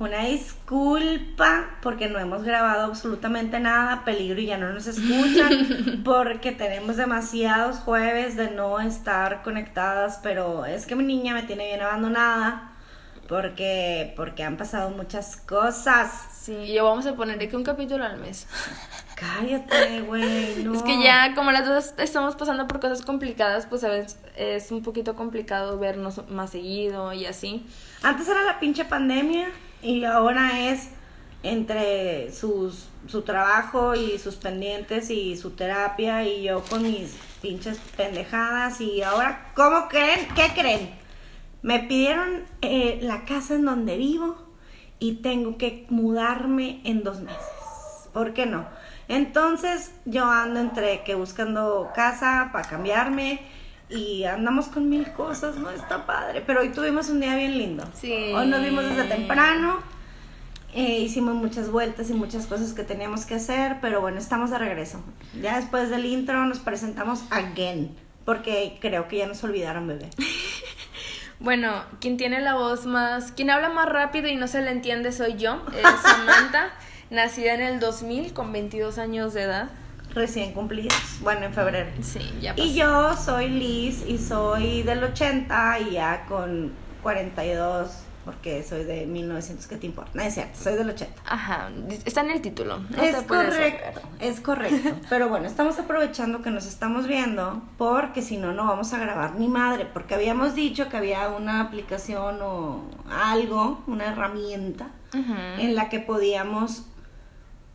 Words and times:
Una 0.00 0.20
disculpa 0.24 1.76
porque 1.82 2.08
no 2.08 2.18
hemos 2.18 2.42
grabado 2.42 2.86
absolutamente 2.86 3.60
nada, 3.60 4.02
peligro 4.02 4.40
y 4.40 4.46
ya 4.46 4.56
no 4.56 4.72
nos 4.72 4.86
escuchan 4.86 6.00
porque 6.04 6.52
tenemos 6.52 6.96
demasiados 6.96 7.76
jueves 7.80 8.34
de 8.34 8.50
no 8.50 8.80
estar 8.80 9.42
conectadas, 9.42 10.18
pero 10.22 10.64
es 10.64 10.86
que 10.86 10.96
mi 10.96 11.04
niña 11.04 11.34
me 11.34 11.42
tiene 11.42 11.66
bien 11.66 11.82
abandonada 11.82 12.72
porque 13.28 14.14
porque 14.16 14.42
han 14.42 14.56
pasado 14.56 14.88
muchas 14.88 15.36
cosas. 15.36 16.10
Sí, 16.32 16.54
y 16.54 16.78
vamos 16.78 17.04
a 17.04 17.14
poner 17.14 17.38
de 17.38 17.50
que 17.50 17.56
un 17.58 17.64
capítulo 17.64 18.02
al 18.02 18.16
mes. 18.16 18.46
Cállate, 19.16 20.00
güey, 20.00 20.64
no. 20.64 20.72
Es 20.76 20.82
que 20.82 21.02
ya, 21.02 21.34
como 21.34 21.52
las 21.52 21.66
dos 21.66 21.92
estamos 21.98 22.36
pasando 22.36 22.66
por 22.66 22.80
cosas 22.80 23.02
complicadas, 23.02 23.66
pues 23.66 23.84
a 23.84 23.90
veces 23.90 24.18
es 24.34 24.72
un 24.72 24.82
poquito 24.82 25.14
complicado 25.14 25.78
vernos 25.78 26.26
más 26.30 26.52
seguido 26.52 27.12
y 27.12 27.26
así. 27.26 27.66
Antes 28.02 28.26
era 28.28 28.42
la 28.44 28.58
pinche 28.58 28.86
pandemia 28.86 29.46
y 29.82 30.04
ahora 30.04 30.68
es 30.68 30.90
entre 31.42 32.32
sus, 32.32 32.88
su 33.06 33.22
trabajo 33.22 33.94
y 33.94 34.18
sus 34.18 34.36
pendientes 34.36 35.10
y 35.10 35.36
su 35.36 35.50
terapia 35.52 36.24
y 36.24 36.42
yo 36.42 36.62
con 36.62 36.82
mis 36.82 37.16
pinches 37.40 37.78
pendejadas 37.96 38.80
y 38.80 39.02
ahora, 39.02 39.52
¿cómo 39.54 39.88
creen? 39.88 40.28
¿Qué 40.34 40.48
creen? 40.54 40.90
Me 41.62 41.80
pidieron 41.80 42.44
eh, 42.62 42.98
la 43.02 43.24
casa 43.24 43.54
en 43.54 43.64
donde 43.64 43.96
vivo 43.96 44.36
y 44.98 45.16
tengo 45.16 45.56
que 45.56 45.86
mudarme 45.88 46.80
en 46.84 47.02
dos 47.02 47.20
meses. 47.20 47.40
¿Por 48.12 48.34
qué 48.34 48.46
no? 48.46 48.66
Entonces 49.08 49.92
yo 50.04 50.24
ando 50.26 50.60
entre 50.60 51.02
que 51.02 51.14
buscando 51.14 51.90
casa 51.94 52.50
para 52.52 52.68
cambiarme 52.68 53.40
y 53.90 54.24
andamos 54.24 54.68
con 54.68 54.88
mil 54.88 55.12
cosas, 55.12 55.56
¿no? 55.56 55.70
Está 55.70 56.06
padre. 56.06 56.42
Pero 56.46 56.60
hoy 56.60 56.70
tuvimos 56.70 57.08
un 57.10 57.20
día 57.20 57.34
bien 57.36 57.58
lindo. 57.58 57.84
Sí. 57.94 58.12
Hoy 58.34 58.46
nos 58.46 58.62
vimos 58.62 58.84
desde 58.84 59.04
temprano. 59.04 59.78
eh, 60.72 61.00
hicimos 61.00 61.34
muchas 61.34 61.70
vueltas 61.70 62.10
y 62.10 62.14
muchas 62.14 62.46
cosas 62.46 62.72
que 62.72 62.84
teníamos 62.84 63.26
que 63.26 63.34
hacer, 63.34 63.78
pero 63.80 64.00
bueno, 64.00 64.18
estamos 64.18 64.50
de 64.50 64.58
regreso. 64.58 65.02
Ya 65.42 65.56
después 65.56 65.90
del 65.90 66.04
intro 66.06 66.44
nos 66.46 66.60
presentamos 66.60 67.24
again, 67.30 67.96
porque 68.24 68.78
creo 68.80 69.08
que 69.08 69.18
ya 69.18 69.26
nos 69.26 69.42
olvidaron, 69.44 69.86
bebé. 69.88 70.10
Bueno, 71.42 71.72
quien 72.00 72.18
tiene 72.18 72.42
la 72.42 72.52
voz 72.52 72.84
más, 72.84 73.32
quien 73.32 73.48
habla 73.48 73.70
más 73.70 73.88
rápido 73.88 74.28
y 74.28 74.36
no 74.36 74.46
se 74.46 74.60
le 74.60 74.70
entiende 74.72 75.10
soy 75.10 75.36
yo, 75.38 75.62
es 75.74 76.00
Samantha, 76.02 76.68
nacida 77.10 77.54
en 77.54 77.62
el 77.62 77.80
2000 77.80 78.34
con 78.34 78.52
22 78.52 78.98
años 78.98 79.32
de 79.32 79.44
edad. 79.44 79.70
Recién 80.14 80.52
cumplidos, 80.52 80.94
bueno, 81.20 81.46
en 81.46 81.52
febrero. 81.52 81.90
Sí, 82.02 82.20
ya 82.40 82.54
pasó. 82.54 82.66
Y 82.66 82.74
yo 82.74 83.16
soy 83.16 83.48
Liz 83.48 84.04
y 84.06 84.18
soy 84.18 84.82
del 84.82 85.04
80 85.04 85.78
y 85.80 85.92
ya 85.92 86.26
con 86.26 86.72
42, 87.02 87.90
porque 88.24 88.62
soy 88.62 88.84
de 88.84 89.06
1900, 89.06 89.66
¿qué 89.66 89.76
te 89.76 89.86
importa? 89.86 90.10
No 90.14 90.22
es 90.22 90.34
cierto, 90.34 90.58
soy 90.60 90.74
del 90.74 90.90
80. 90.90 91.22
Ajá, 91.26 91.70
está 92.04 92.20
en 92.20 92.30
el 92.30 92.40
título. 92.40 92.78
no 92.78 93.02
es 93.02 93.16
correcto, 93.22 94.00
es 94.20 94.40
correcto. 94.40 94.90
Pero 95.08 95.28
bueno, 95.28 95.46
estamos 95.46 95.78
aprovechando 95.78 96.42
que 96.42 96.50
nos 96.50 96.66
estamos 96.66 97.06
viendo 97.06 97.62
porque 97.78 98.20
si 98.22 98.36
no, 98.36 98.52
no 98.52 98.66
vamos 98.66 98.92
a 98.92 98.98
grabar 98.98 99.36
ni 99.36 99.48
madre. 99.48 99.86
Porque 99.90 100.14
habíamos 100.14 100.54
dicho 100.54 100.88
que 100.88 100.96
había 100.96 101.28
una 101.28 101.60
aplicación 101.60 102.38
o 102.42 102.84
algo, 103.10 103.82
una 103.86 104.06
herramienta 104.06 104.88
en 105.12 105.74
la 105.74 105.88
que 105.88 105.98
podíamos, 105.98 106.84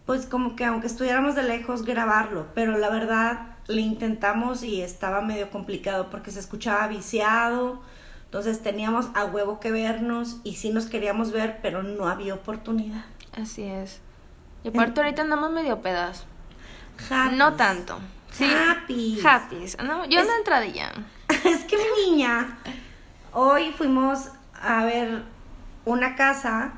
pues 0.06 0.26
como 0.26 0.56
que 0.56 0.66
aunque 0.66 0.88
estuviéramos 0.88 1.36
de 1.36 1.44
lejos, 1.44 1.84
grabarlo. 1.84 2.48
Pero 2.54 2.78
la 2.78 2.90
verdad, 2.90 3.48
le 3.68 3.82
intentamos 3.82 4.64
y 4.64 4.82
estaba 4.82 5.22
medio 5.22 5.50
complicado 5.50 6.10
porque 6.10 6.32
se 6.32 6.40
escuchaba 6.40 6.88
viciado. 6.88 7.82
Entonces 8.26 8.62
teníamos 8.62 9.08
a 9.16 9.26
huevo 9.26 9.60
que 9.60 9.72
vernos 9.72 10.38
y 10.44 10.56
sí 10.56 10.70
nos 10.72 10.86
queríamos 10.88 11.32
ver, 11.32 11.60
pero 11.62 11.84
no 11.84 12.08
había 12.08 12.34
oportunidad. 12.34 13.06
Así 13.40 13.64
es. 13.64 14.02
Y 14.64 14.70
aparte 14.70 15.02
ahorita 15.02 15.22
andamos 15.22 15.52
medio. 15.52 15.80
Happy. 17.10 17.36
No 17.36 17.54
tanto. 17.54 18.00
Sí. 18.32 18.46
Happy. 18.52 19.20
Happy. 19.24 19.66
Andamos- 19.78 20.08
yo 20.10 20.20
Es- 20.20 20.28
entradilla. 20.38 20.92
Es 21.46 21.64
que 21.64 21.78
mi 21.78 22.12
niña, 22.12 22.58
hoy 23.32 23.72
fuimos 23.72 24.30
a 24.62 24.84
ver 24.86 25.24
una 25.86 26.16
casa 26.16 26.74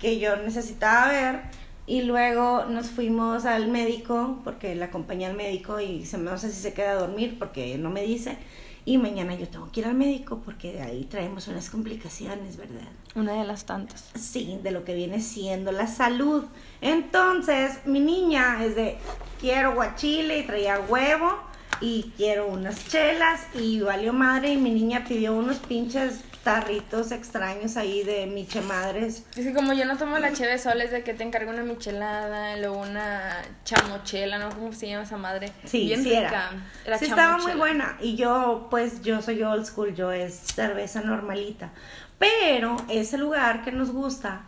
que 0.00 0.18
yo 0.18 0.36
necesitaba 0.36 1.08
ver 1.08 1.42
y 1.86 2.02
luego 2.02 2.64
nos 2.66 2.90
fuimos 2.90 3.44
al 3.44 3.68
médico 3.68 4.38
porque 4.44 4.74
la 4.74 4.86
acompañé 4.86 5.26
al 5.26 5.36
médico 5.36 5.80
y 5.80 6.04
se, 6.06 6.18
no 6.18 6.38
sé 6.38 6.50
si 6.50 6.60
se 6.60 6.72
queda 6.72 6.92
a 6.92 6.94
dormir 6.94 7.38
porque 7.38 7.76
no 7.78 7.90
me 7.90 8.02
dice 8.02 8.38
y 8.84 8.98
mañana 8.98 9.34
yo 9.36 9.48
tengo 9.48 9.70
que 9.70 9.80
ir 9.80 9.86
al 9.86 9.94
médico 9.94 10.40
porque 10.44 10.72
de 10.72 10.82
ahí 10.82 11.04
traemos 11.04 11.46
unas 11.46 11.70
complicaciones, 11.70 12.56
¿verdad? 12.56 12.88
Una 13.14 13.34
de 13.34 13.44
las 13.44 13.64
tantas. 13.64 14.10
Sí, 14.14 14.58
de 14.62 14.72
lo 14.72 14.84
que 14.84 14.94
viene 14.94 15.20
siendo 15.20 15.70
la 15.70 15.86
salud. 15.86 16.44
Entonces, 16.80 17.86
mi 17.86 18.00
niña 18.00 18.64
es 18.64 18.74
de 18.74 18.98
quiero 19.40 19.74
guachile 19.74 20.40
y 20.40 20.46
traía 20.46 20.80
huevo 20.80 21.32
y 21.80 22.12
quiero 22.16 22.48
unas 22.48 22.88
chelas 22.88 23.46
y 23.54 23.80
valió 23.80 24.12
madre 24.12 24.52
y 24.52 24.56
mi 24.56 24.70
niña 24.70 25.04
pidió 25.06 25.34
unos 25.34 25.58
pinches 25.58 26.24
tarritos 26.42 27.12
extraños 27.12 27.76
ahí 27.76 28.02
de 28.02 28.26
miche 28.26 28.60
madres. 28.60 29.24
Es 29.36 29.46
que 29.46 29.54
como 29.54 29.72
yo 29.72 29.84
no 29.84 29.96
tomo 29.96 30.18
la 30.18 30.32
cheve 30.32 30.58
sola, 30.58 30.82
es 30.84 30.90
de 30.90 31.04
que 31.04 31.14
te 31.14 31.22
encargo 31.22 31.50
una 31.50 31.62
michelada, 31.62 32.56
luego 32.56 32.80
una 32.80 33.42
chamochela, 33.64 34.38
¿no? 34.38 34.50
¿Cómo 34.50 34.72
se 34.72 34.88
llama 34.88 35.04
esa 35.04 35.16
madre? 35.16 35.52
Sí, 35.64 35.86
Bien 35.86 36.02
sí 36.02 36.10
rica. 36.10 36.20
era. 36.28 36.50
Era 36.84 36.98
sí 36.98 37.04
estaba 37.06 37.38
muy 37.38 37.52
buena 37.52 37.96
y 38.00 38.16
yo 38.16 38.66
pues 38.70 39.02
yo 39.02 39.22
soy 39.22 39.42
old 39.42 39.64
school, 39.64 39.94
yo 39.94 40.10
es 40.10 40.34
cerveza 40.34 41.00
normalita. 41.00 41.70
Pero 42.18 42.76
ese 42.88 43.18
lugar 43.18 43.62
que 43.62 43.72
nos 43.72 43.90
gusta, 43.92 44.42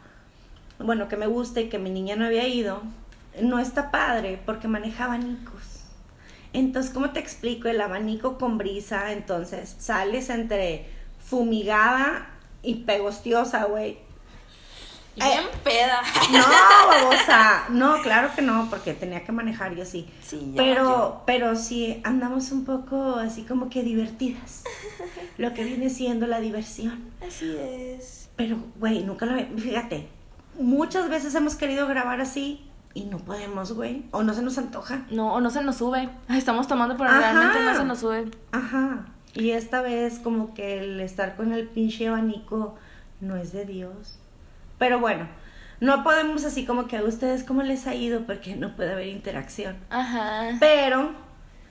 bueno, 0.79 1.09
que 1.09 1.17
me 1.17 1.27
gusta 1.27 1.61
y 1.61 1.69
que 1.69 1.79
mi 1.79 1.91
niña 1.91 2.17
no 2.17 2.27
había 2.27 2.47
ido, 2.49 2.83
no 3.41 3.59
está 3.59 3.91
padre 3.91 4.41
porque 4.45 4.69
maneja 4.69 5.05
abanicos. 5.05 5.63
Entonces, 6.53 6.93
¿cómo 6.93 7.11
te 7.11 7.19
explico? 7.19 7.69
El 7.69 7.81
abanico 7.81 8.39
con 8.39 8.59
brisa, 8.59 9.13
entonces 9.13 9.75
sales 9.79 10.31
entre 10.31 10.87
fumigada 11.35 12.29
y 12.63 12.77
pegostiosa, 12.77 13.65
güey. 13.65 13.99
Bien 15.17 15.43
peda. 15.65 16.01
No, 16.31 16.39
babosa. 16.89 17.65
No, 17.71 18.01
claro 18.03 18.31
que 18.37 18.43
no, 18.43 18.69
porque 18.71 18.95
tenía 18.95 19.25
que 19.25 19.33
manejar 19.33 19.75
yo 19.75 19.85
sí. 19.85 20.09
Sí, 20.23 20.53
ya 20.55 20.63
pero, 20.63 20.83
yo. 20.85 21.23
pero 21.27 21.57
sí 21.57 22.01
andamos 22.05 22.53
un 22.53 22.65
poco 22.65 23.17
así 23.17 23.43
como 23.43 23.69
que 23.69 23.83
divertidas. 23.83 24.63
Lo 25.39 25.53
que 25.55 25.65
viene 25.65 25.91
siendo 25.91 26.29
la 26.29 26.39
diversión. 26.39 27.11
Así 27.27 27.53
es. 27.59 28.29
Pero, 28.37 28.59
güey, 28.79 29.03
nunca 29.03 29.27
lo 29.27 29.37
Fíjate, 29.59 30.09
muchas 30.59 31.09
veces 31.09 31.35
hemos 31.35 31.57
querido 31.57 31.89
grabar 31.89 32.21
así 32.21 32.65
y 32.95 33.07
no 33.07 33.19
podemos, 33.19 33.73
güey. 33.73 34.05
O 34.13 34.23
no 34.23 34.35
se 34.35 34.43
nos 34.43 34.57
antoja. 34.59 35.05
No, 35.11 35.35
o 35.35 35.41
no 35.41 35.51
se 35.51 35.63
nos 35.63 35.77
sube. 35.77 36.09
Estamos 36.29 36.69
tomando, 36.69 36.97
pero 36.97 37.11
Ajá. 37.11 37.19
realmente 37.21 37.61
no 37.61 37.77
se 37.77 37.85
nos 37.85 37.99
sube. 37.99 38.31
Ajá. 38.53 39.07
Y 39.35 39.51
esta 39.51 39.83
vez 39.83 40.19
como 40.21 40.55
que 40.55 40.79
el 40.79 41.01
estar 41.01 41.37
con 41.37 41.53
el 41.53 41.67
pinche 41.67 42.09
abanico 42.09 42.77
no 43.21 43.37
es 43.37 43.53
de 43.53 43.65
Dios. 43.65 44.19
Pero 44.79 45.01
bueno, 45.01 45.29
no 45.81 46.05
podemos 46.05 46.45
así 46.45 46.65
como 46.65 46.87
que 46.87 46.97
a 46.97 47.03
ustedes 47.03 47.43
cómo 47.43 47.63
les 47.63 47.87
ha 47.87 47.95
ido 47.95 48.27
porque 48.27 48.55
no 48.57 48.77
puede 48.77 48.93
haber 48.93 49.09
interacción. 49.09 49.77
Ajá. 49.91 50.57
Pero 50.61 51.13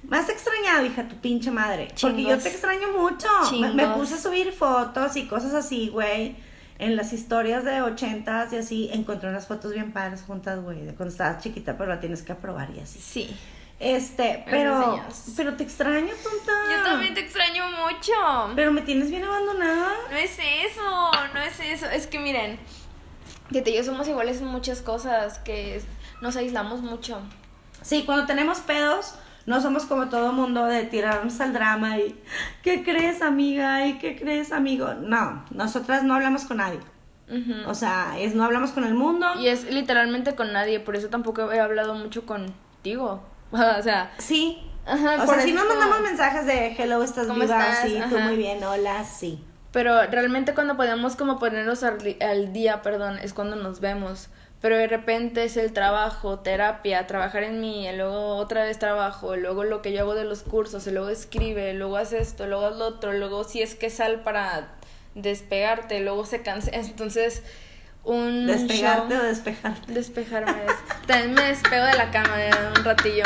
me 0.03 0.17
has 0.17 0.29
extrañado, 0.29 0.85
hija, 0.85 1.07
tu 1.07 1.15
pinche 1.15 1.51
madre. 1.51 1.87
Porque 1.99 2.23
yo 2.23 2.37
te 2.37 2.49
extraño 2.49 2.89
mucho. 2.97 3.27
Me, 3.59 3.73
me 3.73 3.87
puse 3.95 4.15
a 4.15 4.17
subir 4.17 4.51
fotos 4.51 5.15
y 5.15 5.27
cosas 5.27 5.53
así, 5.53 5.89
güey. 5.89 6.35
En 6.79 6.95
las 6.97 7.13
historias 7.13 7.63
de 7.63 7.81
ochentas 7.81 8.51
y 8.51 8.57
así, 8.57 8.89
encontré 8.91 9.29
unas 9.29 9.47
fotos 9.47 9.71
bien 9.71 9.93
padres 9.93 10.23
juntas, 10.23 10.61
güey, 10.61 10.85
de 10.85 10.93
cuando 10.95 11.11
estabas 11.11 11.41
chiquita, 11.41 11.77
pero 11.77 11.89
la 11.89 11.99
tienes 11.99 12.23
que 12.23 12.33
aprobar 12.33 12.71
y 12.75 12.79
así. 12.79 12.99
Sí. 12.99 13.35
Este, 13.83 14.45
pero, 14.49 15.03
pero 15.35 15.55
te 15.55 15.63
extraño, 15.63 16.13
tonta. 16.23 16.51
Yo 16.71 16.83
también 16.83 17.13
te 17.13 17.19
extraño 17.19 17.65
mucho. 17.69 18.13
Pero 18.55 18.71
me 18.71 18.81
tienes 18.81 19.09
bien 19.09 19.25
abandonada. 19.25 19.91
No 20.09 20.15
es 20.15 20.37
eso, 20.39 21.11
no 21.33 21.39
es 21.41 21.59
eso. 21.59 21.87
Es 21.87 22.07
que 22.07 22.17
miren, 22.17 22.57
que 23.51 23.61
te 23.61 23.71
y 23.71 23.75
yo 23.75 23.83
somos 23.83 24.07
iguales 24.07 24.39
en 24.39 24.47
muchas 24.47 24.81
cosas, 24.81 25.39
que 25.39 25.81
nos 26.21 26.37
aislamos 26.37 26.81
mucho. 26.81 27.19
Sí, 27.81 28.03
cuando 28.05 28.25
tenemos 28.25 28.59
pedos, 28.59 29.15
no 29.45 29.61
somos 29.61 29.83
como 29.83 30.07
todo 30.07 30.31
mundo 30.31 30.65
de 30.65 30.85
tirarnos 30.85 31.41
al 31.41 31.51
drama 31.51 31.97
y 31.97 32.17
¿qué 32.63 32.83
crees, 32.83 33.21
amiga? 33.21 33.85
¿Y 33.85 33.97
qué 33.97 34.15
crees, 34.15 34.53
amigo? 34.53 34.93
No, 34.93 35.43
nosotras 35.51 36.03
no 36.03 36.15
hablamos 36.15 36.45
con 36.45 36.57
nadie. 36.57 36.79
O 37.65 37.73
sea, 37.73 38.19
es 38.19 38.35
no 38.35 38.43
hablamos 38.43 38.71
con 38.71 38.83
el 38.83 38.93
mundo. 38.93 39.27
Y 39.39 39.47
es 39.47 39.63
literalmente 39.65 40.35
con 40.35 40.53
nadie, 40.53 40.79
por 40.79 40.95
eso 40.95 41.09
tampoco 41.09 41.51
he 41.51 41.59
hablado 41.59 41.95
mucho 41.95 42.25
contigo. 42.25 43.23
o 43.79 43.83
sea, 43.83 44.11
Sí. 44.17 44.69
Ajá, 44.85 45.23
o 45.23 45.25
por 45.25 45.35
sea, 45.35 45.43
si 45.43 45.51
eso 45.51 45.59
nos 45.59 45.67
mandamos 45.69 46.01
mensajes 46.01 46.45
de 46.45 46.75
hello, 46.77 47.01
estás 47.03 47.27
¿Cómo 47.27 47.39
viva, 47.39 47.69
estás? 47.69 47.87
sí, 47.87 48.01
tú 48.09 48.19
muy 48.19 48.35
bien, 48.35 48.61
hola, 48.65 49.05
sí. 49.05 49.41
pero 49.71 50.05
realmente 50.07 50.53
cuando 50.53 50.75
podemos 50.75 51.15
como 51.15 51.39
ponernos 51.39 51.83
al, 51.83 52.51
día, 52.51 52.81
perdón, 52.81 53.17
es 53.19 53.33
cuando 53.33 53.55
nos 53.55 53.79
vemos. 53.79 54.27
Pero 54.59 54.77
de 54.77 54.87
repente 54.87 55.43
es 55.43 55.57
el 55.57 55.73
trabajo, 55.73 56.39
terapia, 56.39 57.05
trabajar 57.07 57.43
en 57.43 57.59
mí, 57.61 57.87
y 57.87 57.95
luego 57.95 58.35
otra 58.37 58.63
vez 58.63 58.79
trabajo, 58.79 59.35
luego 59.35 59.63
lo 59.63 59.81
que 59.81 59.91
yo 59.93 60.01
hago 60.01 60.15
de 60.15 60.23
los 60.25 60.43
cursos, 60.43 60.85
y 60.87 60.91
luego 60.91 61.09
escribe, 61.09 61.73
luego 61.73 61.97
haz 61.97 62.13
esto, 62.13 62.47
luego 62.47 62.65
haz 62.67 62.77
lo 62.77 62.87
otro, 62.87 63.13
luego 63.13 63.43
si 63.45 63.61
es 63.61 63.75
que 63.75 63.89
sal 63.89 64.21
para 64.21 64.69
despegarte, 65.15 65.99
luego 66.01 66.25
se 66.25 66.41
cansa. 66.41 66.71
Entonces, 66.73 67.43
un 68.03 68.47
¿Despegarte 68.47 69.13
show- 69.15 69.23
o 69.23 69.25
despejarte? 69.25 69.91
Despejarme. 69.93 70.53
También 71.07 71.33
me 71.33 71.43
despego 71.43 71.85
de 71.85 71.93
la 71.93 72.11
cama 72.11 72.37
de 72.37 72.51
un 72.77 72.83
ratillo. 72.83 73.25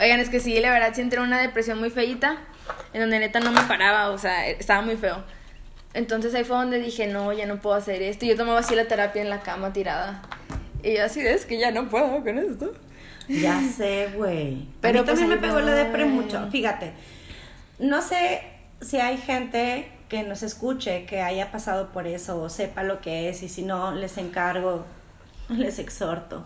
Oigan, 0.00 0.20
es 0.20 0.28
que 0.28 0.40
sí, 0.40 0.58
la 0.60 0.72
verdad 0.72 0.90
sí 0.92 1.00
entré 1.00 1.20
en 1.20 1.26
una 1.26 1.40
depresión 1.40 1.78
muy 1.78 1.90
feita, 1.90 2.38
en 2.92 3.00
donde 3.00 3.20
neta 3.20 3.40
no 3.40 3.52
me 3.52 3.62
paraba, 3.62 4.10
o 4.10 4.18
sea, 4.18 4.48
estaba 4.48 4.82
muy 4.82 4.96
feo. 4.96 5.22
Entonces 5.94 6.34
ahí 6.34 6.42
fue 6.42 6.56
donde 6.56 6.80
dije, 6.80 7.06
no, 7.06 7.32
ya 7.32 7.46
no 7.46 7.60
puedo 7.60 7.76
hacer 7.76 8.02
esto. 8.02 8.24
Y 8.24 8.28
yo 8.28 8.36
tomaba 8.36 8.58
así 8.58 8.74
la 8.74 8.86
terapia 8.86 9.22
en 9.22 9.30
la 9.30 9.40
cama 9.40 9.72
tirada. 9.72 10.22
Y 10.82 10.96
yo 10.96 11.04
así 11.04 11.20
es 11.20 11.46
que 11.46 11.58
ya 11.58 11.70
no 11.70 11.88
puedo 11.88 12.22
con 12.24 12.36
esto. 12.38 12.74
Ya 13.28 13.60
sé, 13.62 14.10
güey. 14.14 14.66
Pero, 14.80 15.04
también 15.04 15.28
pues, 15.28 15.40
me 15.40 15.46
pegó 15.46 15.60
la 15.60 15.72
depre 15.72 16.04
mucho. 16.04 16.48
Fíjate, 16.50 16.92
no 17.78 18.02
sé 18.02 18.42
si 18.80 18.98
hay 18.98 19.16
gente 19.16 19.88
que 20.14 20.22
nos 20.22 20.44
escuche 20.44 21.06
que 21.06 21.22
haya 21.22 21.50
pasado 21.50 21.88
por 21.88 22.06
eso 22.06 22.40
o 22.40 22.48
sepa 22.48 22.84
lo 22.84 23.00
que 23.00 23.28
es 23.28 23.42
y 23.42 23.48
si 23.48 23.62
no, 23.62 23.90
les 23.92 24.16
encargo, 24.16 24.84
les 25.48 25.80
exhorto 25.80 26.44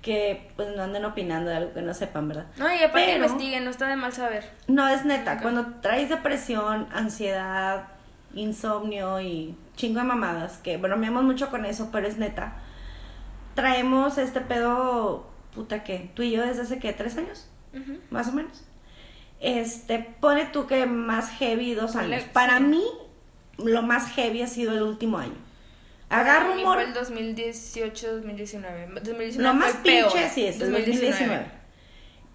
que 0.00 0.50
pues 0.54 0.68
no 0.76 0.82
anden 0.84 1.04
opinando 1.06 1.50
de 1.50 1.56
algo 1.56 1.72
que 1.72 1.80
no 1.82 1.92
sepan, 1.94 2.28
¿verdad? 2.28 2.46
No, 2.58 2.70
y 2.72 2.76
aparte 2.76 3.06
Pero- 3.14 3.24
investiguen, 3.24 3.64
no 3.64 3.70
está 3.70 3.88
de 3.88 3.96
mal 3.96 4.12
saber. 4.12 4.48
No, 4.68 4.86
es 4.86 5.04
neta, 5.06 5.34
Ok. 5.34 5.42
cuando 5.42 5.66
traes 5.80 6.08
depresión, 6.10 6.86
ansiedad, 6.92 7.88
insomnio 8.34 9.20
y 9.22 9.56
chingo 9.76 9.98
de 10.00 10.04
mamadas, 10.06 10.58
que 10.58 10.76
bromeamos 10.76 11.24
mucho 11.24 11.48
con 11.50 11.64
eso, 11.64 11.88
pero 11.90 12.06
es 12.06 12.18
neta, 12.18 12.52
traemos 13.54 14.18
este 14.18 14.40
pedo, 14.40 15.26
puta 15.54 15.82
que, 15.84 16.10
tú 16.14 16.22
y 16.22 16.32
yo 16.32 16.42
desde 16.46 16.62
hace, 16.62 16.78
¿qué? 16.78 16.92
¿Tres 16.92 17.16
años? 17.16 17.48
Ujú. 17.72 17.98
Más 18.10 18.28
o 18.28 18.32
menos. 18.32 18.62
Este, 19.46 19.98
pone 19.98 20.46
tú 20.46 20.66
que 20.66 20.86
más 20.86 21.28
heavy 21.38 21.74
dos 21.74 21.96
años. 21.96 22.22
Para 22.32 22.56
sí. 22.58 22.64
mí, 22.64 22.84
lo 23.58 23.82
más 23.82 24.10
heavy 24.12 24.40
ha 24.42 24.46
sido 24.46 24.72
el 24.72 24.82
último 24.82 25.18
año. 25.18 25.34
Agarro 26.08 26.40
Para 26.46 26.50
un 26.52 26.56
mí 26.56 26.62
Fue 26.64 26.82
el 26.84 26.94
2018, 26.94 28.12
2019. 28.16 28.86
2019 29.02 29.42
Lo 29.42 29.54
más 29.54 29.74
el 29.74 29.80
peor. 29.82 30.12
pinche 30.12 30.30
sí 30.30 30.46
es 30.46 30.60
el 30.60 30.72
2019. 30.72 31.44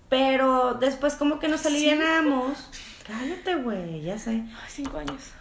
Pero 0.09 0.73
después 0.75 1.15
como 1.15 1.39
que 1.39 1.47
nos 1.47 1.65
alivianamos. 1.65 2.69
Cállate, 3.07 3.55
güey, 3.55 4.01
ya 4.01 4.17
sé. 4.17 4.31
Ay, 4.31 4.45
cinco 4.67 4.97
años. 4.99 5.31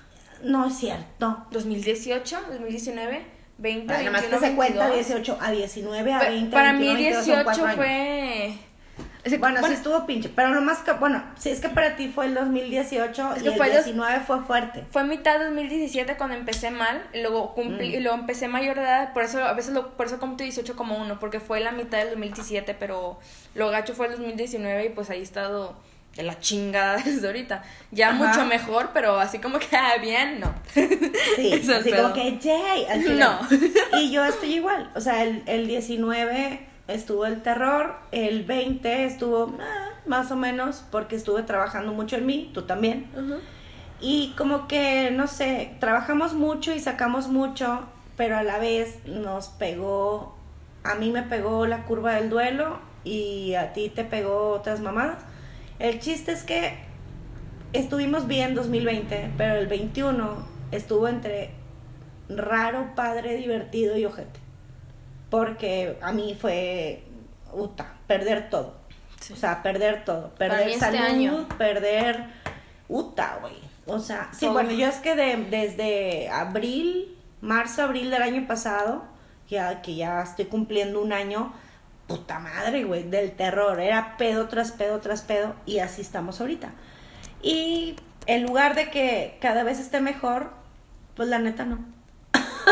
No 0.43 0.67
es 0.67 0.75
cierto. 0.79 1.47
2018, 1.51 2.41
2019, 2.49 3.27
20, 3.59 3.93
Ay, 3.93 4.05
nada 4.07 4.11
más 4.13 4.23
21, 4.23 4.41
que 4.41 4.47
se 4.49 4.57
cuenta 4.57 4.89
22. 4.91 5.09
18 5.09 5.39
a 5.41 5.51
19 5.51 6.13
a 6.15 6.19
Pa- 6.19 6.29
20. 6.29 6.51
Para 6.53 6.73
mí 6.73 6.87
21, 6.87 6.95
22 6.95 7.25
son 7.25 7.35
18 7.35 7.45
cuatro 7.45 7.65
años. 7.67 7.77
fue... 7.77 8.59
es 9.25 9.33
que, 9.33 9.39
Bueno, 9.39 9.57
sí 9.57 9.61
bueno, 9.63 9.75
estuvo 9.77 10.07
pinche, 10.07 10.29
pero 10.29 10.55
lo 10.55 10.61
más 10.61 10.79
que, 10.79 10.93
bueno, 10.93 11.23
si 11.39 11.51
es 11.51 11.61
que 11.61 11.69
para 11.69 11.97
ti 11.97 12.09
fue 12.09 12.27
el 12.27 12.35
2018 12.35 13.33
Es 13.35 13.41
y 13.41 13.43
que 13.45 13.49
el 13.51 13.57
fue 13.57 13.67
dos- 13.71 13.85
19 13.85 14.21
fue 14.21 14.41
fuerte. 14.43 14.85
Fue 14.91 15.05
mitad 15.05 15.39
2017 15.41 16.17
cuando 16.17 16.37
empecé 16.37 16.71
mal, 16.71 17.03
y 17.13 17.21
luego 17.23 17.55
cumplí, 17.55 17.91
Mm. 17.91 17.95
y 17.95 18.01
luego 18.01 18.17
empecé 18.19 18.49
mayor 18.49 18.77
de 18.77 18.83
edad, 18.83 19.13
por 19.13 19.25
eso 19.25 19.43
a 19.45 19.53
veces 19.53 19.75
lo, 19.75 19.91
por 19.97 20.07
eso 20.07 20.19
cumplo 20.19 20.45
18 20.45 20.77
como 20.77 20.97
uno, 20.99 21.19
porque 21.19 21.41
fue 21.41 21.61
la 21.61 21.73
mitad 21.73 21.99
del 21.99 22.11
2017, 22.11 22.75
pero 22.75 23.19
lo 23.55 23.71
gacho 23.71 23.95
fue 23.95 24.07
el 24.07 24.13
2019 24.13 24.87
y 24.87 24.89
pues 24.91 25.11
ahí 25.11 25.21
he 25.21 25.23
estado 25.23 25.77
de 26.17 26.23
la 26.25 26.39
chingada 26.41 26.97
desde 27.05 27.27
ahorita. 27.27 27.63
Ya 27.91 28.09
Ajá. 28.11 28.17
mucho 28.25 28.45
mejor, 28.47 28.91
pero 28.95 29.19
así 29.21 29.39
como 29.39 29.59
que 29.59 29.77
ah, 29.77 29.97
bien, 30.01 30.41
no. 30.41 30.55
Sí, 30.75 30.89
el 31.53 31.71
así 31.71 31.91
pedo. 31.91 32.03
como 32.11 32.15
que, 32.15 32.39
yay, 32.39 32.85
al 32.87 33.03
chile. 33.03 33.17
No. 33.25 33.41
Y 34.01 34.11
yo 34.11 34.25
estoy 34.25 34.55
igual, 34.55 34.91
o 34.95 35.01
sea, 35.01 35.23
el, 35.23 35.43
el 35.47 35.67
19 35.67 36.67
estuvo 36.89 37.27
el 37.27 37.43
terror, 37.43 37.95
el 38.11 38.45
20 38.45 39.05
estuvo 39.05 39.55
ah, 39.61 39.91
más 40.07 40.33
o 40.33 40.37
menos 40.37 40.83
porque 40.91 41.17
estuve 41.17 41.43
trabajando 41.43 41.93
mucho 41.93 42.17
en 42.17 42.27
mí, 42.27 42.51
tú 42.53 42.63
también. 42.63 43.07
Y 44.01 44.35
como 44.37 44.67
que, 44.67 45.11
no 45.11 45.27
sé, 45.27 45.77
trabajamos 45.81 46.33
mucho 46.33 46.73
y 46.75 46.81
sacamos 46.81 47.29
mucho, 47.29 47.81
pero 48.17 48.37
a 48.37 48.43
la 48.43 48.59
vez 48.59 49.07
nos 49.07 49.49
pegó, 49.49 50.37
a 50.83 50.95
mí 50.95 51.11
me 51.11 51.23
pegó 51.23 51.67
la 51.67 51.85
curva 51.85 52.15
del 52.15 52.31
duelo 52.31 52.79
y 53.05 53.55
a 53.55 53.73
ti 53.73 53.91
te 53.91 54.05
pegó 54.05 54.51
otras 54.51 54.81
mamadas. 54.81 55.19
El 55.79 56.01
chiste 56.01 56.33
es 56.33 56.43
que 56.43 56.79
estuvimos 57.73 58.27
bien 58.27 58.55
2020, 58.55 59.33
pero 59.37 59.55
el 59.57 59.67
21 59.67 60.37
estuvo 60.73 61.07
entre 61.09 61.51
raro, 62.29 62.95
padre, 62.95 63.37
divertido 63.37 63.97
y 63.97 64.05
ojete. 64.05 64.48
Porque 65.31 65.99
a 66.01 66.13
mí 66.13 66.37
fue, 66.41 67.03
uta, 67.53 67.95
perder 68.07 68.49
todo. 68.51 68.77
Sí. 69.21 69.33
O 69.35 69.37
sea, 69.37 69.63
perder 69.63 70.05
todo. 70.05 70.31
Perder 70.35 70.69
este 70.69 70.81
salud, 70.81 70.99
año. 71.01 71.49
perder 71.59 72.25
uta, 72.89 73.39
güey. 73.41 73.55
O 73.87 73.99
sea, 73.99 74.29
sí, 74.33 74.41
Todo. 74.47 74.53
bueno, 74.55 74.71
yo 74.73 74.87
es 74.87 74.97
que 74.97 75.15
de- 75.15 75.47
desde 75.51 76.29
abril, 76.31 77.17
marzo, 77.41 77.83
abril 77.83 78.11
del 78.11 78.23
año 78.23 78.47
pasado, 78.47 79.05
ya 79.49 79.81
que 79.83 79.95
ya 79.97 80.23
estoy 80.23 80.45
cumpliendo 80.47 81.01
un 81.03 81.13
año, 81.13 81.53
puta 82.07 82.39
madre, 82.39 82.85
güey, 82.85 83.03
del 83.05 83.33
terror. 83.33 83.81
Era 83.81 84.17
pedo 84.19 84.47
tras 84.49 84.73
pedo 84.73 85.01
tras 85.01 85.23
pedo 85.23 85.55
y 85.67 85.79
así 85.79 86.01
estamos 86.03 86.41
ahorita. 86.41 86.73
Y 87.43 87.97
en 88.27 88.43
lugar 88.45 88.75
de 88.75 88.91
que 88.91 89.39
cada 89.41 89.63
vez 89.63 89.79
esté 89.79 90.01
mejor, 90.01 90.51
pues 91.15 91.29
la 91.29 91.39
neta 91.39 91.65
no. 91.65 91.79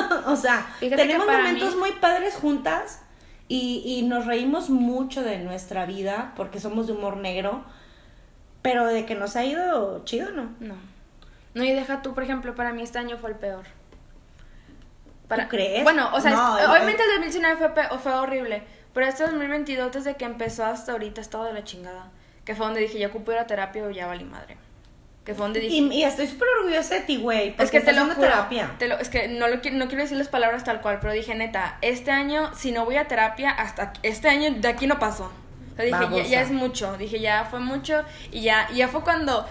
o 0.26 0.36
sea, 0.36 0.66
Fíjate 0.80 1.02
tenemos 1.02 1.26
para 1.26 1.38
momentos 1.38 1.74
mí- 1.74 1.80
muy 1.80 1.92
padres 1.92 2.34
juntas 2.34 3.02
y, 3.48 3.82
y 3.84 4.02
nos 4.02 4.26
reímos 4.26 4.70
mucho 4.70 5.22
de 5.22 5.38
nuestra 5.38 5.86
vida 5.86 6.32
porque 6.36 6.60
somos 6.60 6.86
de 6.86 6.92
humor 6.94 7.16
negro, 7.16 7.64
pero 8.62 8.86
de 8.86 9.06
que 9.06 9.14
nos 9.14 9.36
ha 9.36 9.44
ido 9.44 10.04
chido, 10.04 10.30
¿no? 10.32 10.50
No. 10.60 10.74
No, 11.54 11.64
y 11.64 11.72
deja 11.72 12.02
tú, 12.02 12.12
por 12.14 12.22
ejemplo, 12.24 12.54
para 12.54 12.72
mí 12.72 12.82
este 12.82 12.98
año 12.98 13.16
fue 13.18 13.30
el 13.30 13.36
peor. 13.36 13.64
¿Tú 15.28 15.34
crees? 15.48 15.82
Bueno, 15.84 16.10
o 16.12 16.20
sea, 16.20 16.30
No, 16.32 16.58
es- 16.58 16.68
obviamente 16.68 17.02
el 17.02 17.08
2019 17.10 17.56
fue, 17.56 17.68
pe- 17.74 17.98
fue 17.98 18.12
horrible, 18.14 18.62
pero 18.92 19.06
este 19.06 19.24
2022 19.24 19.92
desde 19.92 20.16
que 20.16 20.24
empezó 20.24 20.64
hasta 20.64 20.92
ahorita 20.92 21.20
ha 21.20 21.22
estado 21.22 21.44
de 21.44 21.52
la 21.52 21.64
chingada. 21.64 22.10
Que 22.44 22.54
fue 22.54 22.64
donde 22.66 22.80
dije, 22.82 22.98
ya 22.98 23.08
ocupo 23.08 23.32
ir 23.32 23.38
a 23.38 23.46
terapia 23.46 23.82
o 23.84 23.90
ya 23.90 24.06
valí 24.06 24.24
madre. 24.24 24.56
Que 25.26 25.34
fue 25.34 25.44
donde 25.44 25.60
dije... 25.60 25.74
Y, 25.74 25.92
y 25.92 26.04
estoy 26.04 26.26
súper 26.28 26.46
orgullosa 26.60 26.94
de 26.94 27.00
ti, 27.02 27.16
güey. 27.18 27.54
es 27.58 27.70
que 27.70 27.80
te 27.80 27.92
lo 27.92 28.02
juro, 28.04 28.14
terapia. 28.14 28.70
te 28.78 28.86
lo- 28.88 28.96
es 28.98 29.08
que 29.10 29.26
no, 29.28 29.48
lo, 29.48 29.56
no 29.56 29.60
quiero 29.88 30.02
decir 30.02 30.16
las 30.16 30.28
palabras 30.28 30.62
tal 30.64 30.80
cual, 30.80 30.98
pero 31.00 31.12
dije, 31.12 31.34
neta, 31.34 31.76
este 31.82 32.12
año, 32.12 32.52
si 32.56 32.70
no 32.72 32.84
voy 32.84 32.96
a 32.96 33.08
terapia, 33.08 33.50
hasta 33.50 33.92
este 34.04 34.28
año 34.28 34.52
de 34.52 34.68
aquí 34.68 34.86
no 34.86 34.98
pasó. 35.00 35.32
O 35.72 35.76
sea, 35.76 35.84
dije, 35.84 36.22
ya, 36.22 36.28
ya 36.28 36.40
es 36.42 36.50
mucho, 36.52 36.96
dije, 36.96 37.20
ya 37.20 37.44
fue 37.50 37.58
mucho, 37.60 38.02
y 38.30 38.40
ya, 38.42 38.68
ya 38.72 38.88
fue 38.88 39.02
cuando 39.02 39.46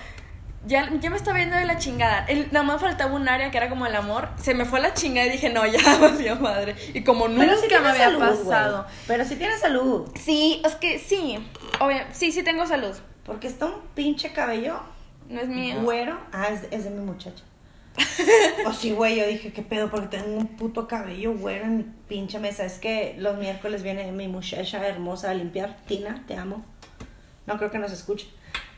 ya, 0.66 0.90
ya 1.00 1.10
me 1.12 1.18
estaba 1.18 1.38
viendo 1.38 1.56
de 1.58 1.66
la 1.66 1.78
chingada. 1.78 2.26
El, 2.28 2.48
nada 2.52 2.64
más 2.66 2.82
faltaba 2.82 3.14
un 3.14 3.30
área 3.30 3.52
que 3.52 3.58
era 3.58 3.70
como 3.70 3.86
el 3.86 3.96
amor. 3.96 4.30
Se 4.42 4.56
me 4.56 4.66
fue 4.66 4.80
la 4.80 4.94
chingada 4.96 5.28
y 5.28 5.32
dije, 5.32 5.50
no, 5.52 5.64
ya 5.68 5.98
valió 6.02 6.38
madre. 6.38 6.76
Y 6.96 7.04
como 7.04 7.28
nunca 7.28 7.56
sí 7.58 7.68
me 7.70 7.76
había 7.90 8.06
salud, 8.06 8.20
pasado. 8.20 8.88
Pero 9.06 9.26
sí 9.26 9.36
tienes 9.36 9.60
salud. 9.60 10.10
Sí, 10.20 10.62
es 10.66 10.74
que 10.76 10.98
sí. 10.98 11.38
Obvio, 11.80 12.00
sí, 12.14 12.32
sí 12.32 12.42
tengo 12.42 12.66
salud. 12.66 12.96
Porque 13.24 13.46
está 13.48 13.68
un 13.68 13.82
pinche 13.94 14.32
cabello 14.34 14.80
No 15.30 15.42
es 15.42 15.48
mío. 15.48 15.82
güero. 15.82 16.20
Ah, 16.32 16.48
es, 16.50 16.68
es 16.72 16.84
de 16.84 16.90
mi 16.90 17.04
muchacha. 17.04 17.44
o 18.66 18.74
sí, 18.74 18.92
güey, 18.92 19.18
yo 19.18 19.28
dije, 19.28 19.54
¿qué 19.54 19.62
pedo? 19.62 19.90
Porque 19.90 20.18
tengo 20.18 20.38
un 20.38 20.48
puto 20.48 20.88
cabello 20.88 21.34
güero 21.34 21.66
en 21.66 21.78
mi 21.78 21.86
pinche 22.08 22.40
mesa. 22.40 22.66
Es 22.66 22.78
que 22.78 23.16
los 23.18 23.38
miércoles 23.38 23.84
viene 23.84 24.12
mi 24.12 24.28
muchacha 24.28 24.86
hermosa 24.86 25.32
a 25.32 25.34
limpiar. 25.34 25.78
Tina, 25.88 26.24
te 26.28 26.36
amo. 26.36 26.66
No 27.46 27.58
creo 27.58 27.72
que 27.72 27.80
nos 27.80 27.92
escuche. 27.92 28.28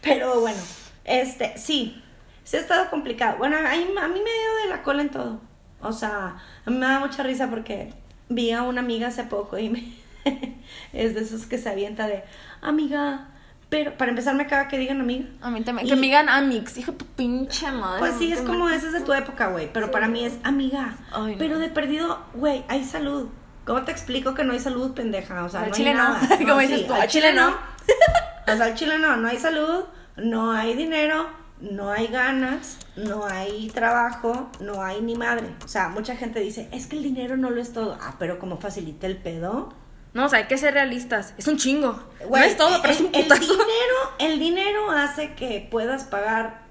Pero 0.02 0.40
bueno, 0.42 0.60
este, 1.04 1.58
sí. 1.58 2.02
Sí 2.44 2.58
ha 2.58 2.60
estado 2.60 2.90
complicado. 2.90 3.38
Bueno, 3.38 3.58
a 3.58 3.62
mí, 3.62 3.88
a 4.00 4.08
mí 4.08 4.20
me 4.20 4.32
dio 4.32 4.56
de 4.64 4.70
la 4.70 4.84
cola 4.84 5.02
en 5.02 5.10
todo. 5.10 5.42
O 5.82 5.92
sea, 5.92 6.38
a 6.66 6.70
mí 6.70 6.78
me 6.78 6.86
da 6.86 7.00
mucha 7.00 7.24
risa 7.24 7.50
porque 7.50 7.94
vi 8.30 8.52
a 8.52 8.64
una 8.64 8.82
amiga 8.82 9.08
hace 9.08 9.24
poco 9.24 9.58
y 9.58 9.70
me... 9.70 9.94
es 10.94 11.16
de 11.16 11.22
esos 11.22 11.46
que 11.46 11.58
se 11.58 11.70
avienta 11.70 12.08
de, 12.08 12.24
amiga, 12.62 13.30
pero 13.70 13.98
para 13.98 14.12
empezar 14.12 14.34
me 14.36 14.48
caga 14.48 14.68
que 14.68 14.78
digan 14.78 15.02
amiga. 15.02 15.26
A 15.42 15.50
mí 15.50 15.62
también. 15.62 15.88
Y- 15.88 15.90
Que 15.90 15.96
me 15.96 16.04
digan 16.04 16.30
Amix, 16.30 16.78
hijo 16.78 16.92
de 16.94 16.98
tu 17.00 17.06
pinche 17.06 17.70
madre. 17.72 18.00
Pues 18.00 18.16
sí, 18.18 18.32
es 18.32 18.42
como 18.42 18.66
me- 18.66 18.76
ese 18.76 18.88
es 18.88 18.94
de 18.94 19.02
tu 19.02 19.14
época, 19.14 19.48
güey. 19.48 19.72
Pero 19.74 19.92
para 19.92 20.08
mí 20.08 20.24
es 20.24 20.38
amiga. 20.44 20.96
Ay, 21.12 21.34
no. 21.34 21.38
Pero 21.38 21.60
de 21.60 21.70
perdido, 21.70 22.20
güey, 22.34 22.64
hay 22.70 22.84
salud. 22.86 23.28
¿Cómo 23.66 23.84
te 23.84 23.92
explico 23.92 24.34
que 24.34 24.46
no 24.46 24.54
hay 24.54 24.60
salud, 24.62 24.94
pendeja? 24.94 25.44
O 25.44 25.50
sea, 25.50 25.62
Al 25.64 25.70
no 25.70 25.76
chile 25.76 25.90
hay 25.90 25.96
no. 25.98 26.04
nada. 26.04 26.38
Como 26.38 26.60
dices 26.60 26.88
tú, 26.88 26.94
al 26.94 27.08
chile 27.10 27.34
no. 27.34 27.50
O 27.50 28.56
sea, 28.56 28.66
al 28.66 28.76
chile 28.76 28.98
no. 29.00 29.18
No 29.18 29.28
hay 29.28 29.38
salud, 29.38 29.84
no 30.16 30.52
hay 30.54 30.74
dinero, 30.74 31.28
no 31.60 31.92
hay 31.92 32.08
ganas, 32.08 32.78
no 32.96 33.26
hay 33.26 33.70
trabajo, 33.74 34.50
no 34.62 34.82
hay 34.84 35.02
ni 35.02 35.16
madre. 35.16 35.50
O 35.66 35.68
sea, 35.68 35.90
mucha 35.90 36.16
gente 36.16 36.40
dice, 36.40 36.70
es 36.72 36.88
que 36.88 36.96
el 36.96 37.04
dinero 37.04 37.36
no 37.36 37.50
lo 37.50 37.60
es 37.62 37.74
todo. 37.74 37.98
Ah, 38.02 38.16
pero 38.18 38.40
como 38.40 38.58
facilita 38.58 39.06
el 39.08 39.18
pedo. 39.18 39.74
No, 40.14 40.26
o 40.26 40.30
sea, 40.30 40.40
hay 40.40 40.46
que 40.46 40.58
ser 40.58 40.74
realistas. 40.74 41.34
Es 41.38 41.48
un 41.48 41.58
chingo. 41.58 42.04
Güey, 42.26 42.42
no 42.42 42.48
es 42.48 42.58
todo, 42.58 42.82
pero 42.82 42.94
el, 42.94 43.00
es 43.00 43.02
un 43.02 43.14
el 43.14 43.24
putazo. 43.24 43.54
dinero, 43.54 43.96
el 44.20 44.40
dinero 44.40 44.92
hace 44.92 45.34
que 45.34 45.68
puedas 45.70 46.06
pagar 46.06 46.62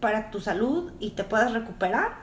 para 0.00 0.30
tu 0.30 0.40
salud 0.40 0.92
y 0.98 1.10
te 1.10 1.24
puedas 1.24 1.52
recuperar. 1.52 2.22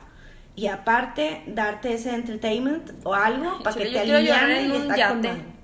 Y 0.56 0.66
aparte, 0.66 1.42
darte 1.46 1.94
ese 1.94 2.14
entertainment 2.14 2.90
o 3.04 3.14
algo 3.14 3.62
para 3.62 3.76
que 3.76 3.84
te 3.84 3.92
yo 3.92 4.02
quiero 4.02 4.20
llorar 4.20 4.44
aliviane 4.44 4.64
en 4.64 4.88
y 4.88 4.90
está 4.90 5.08
con 5.08 5.60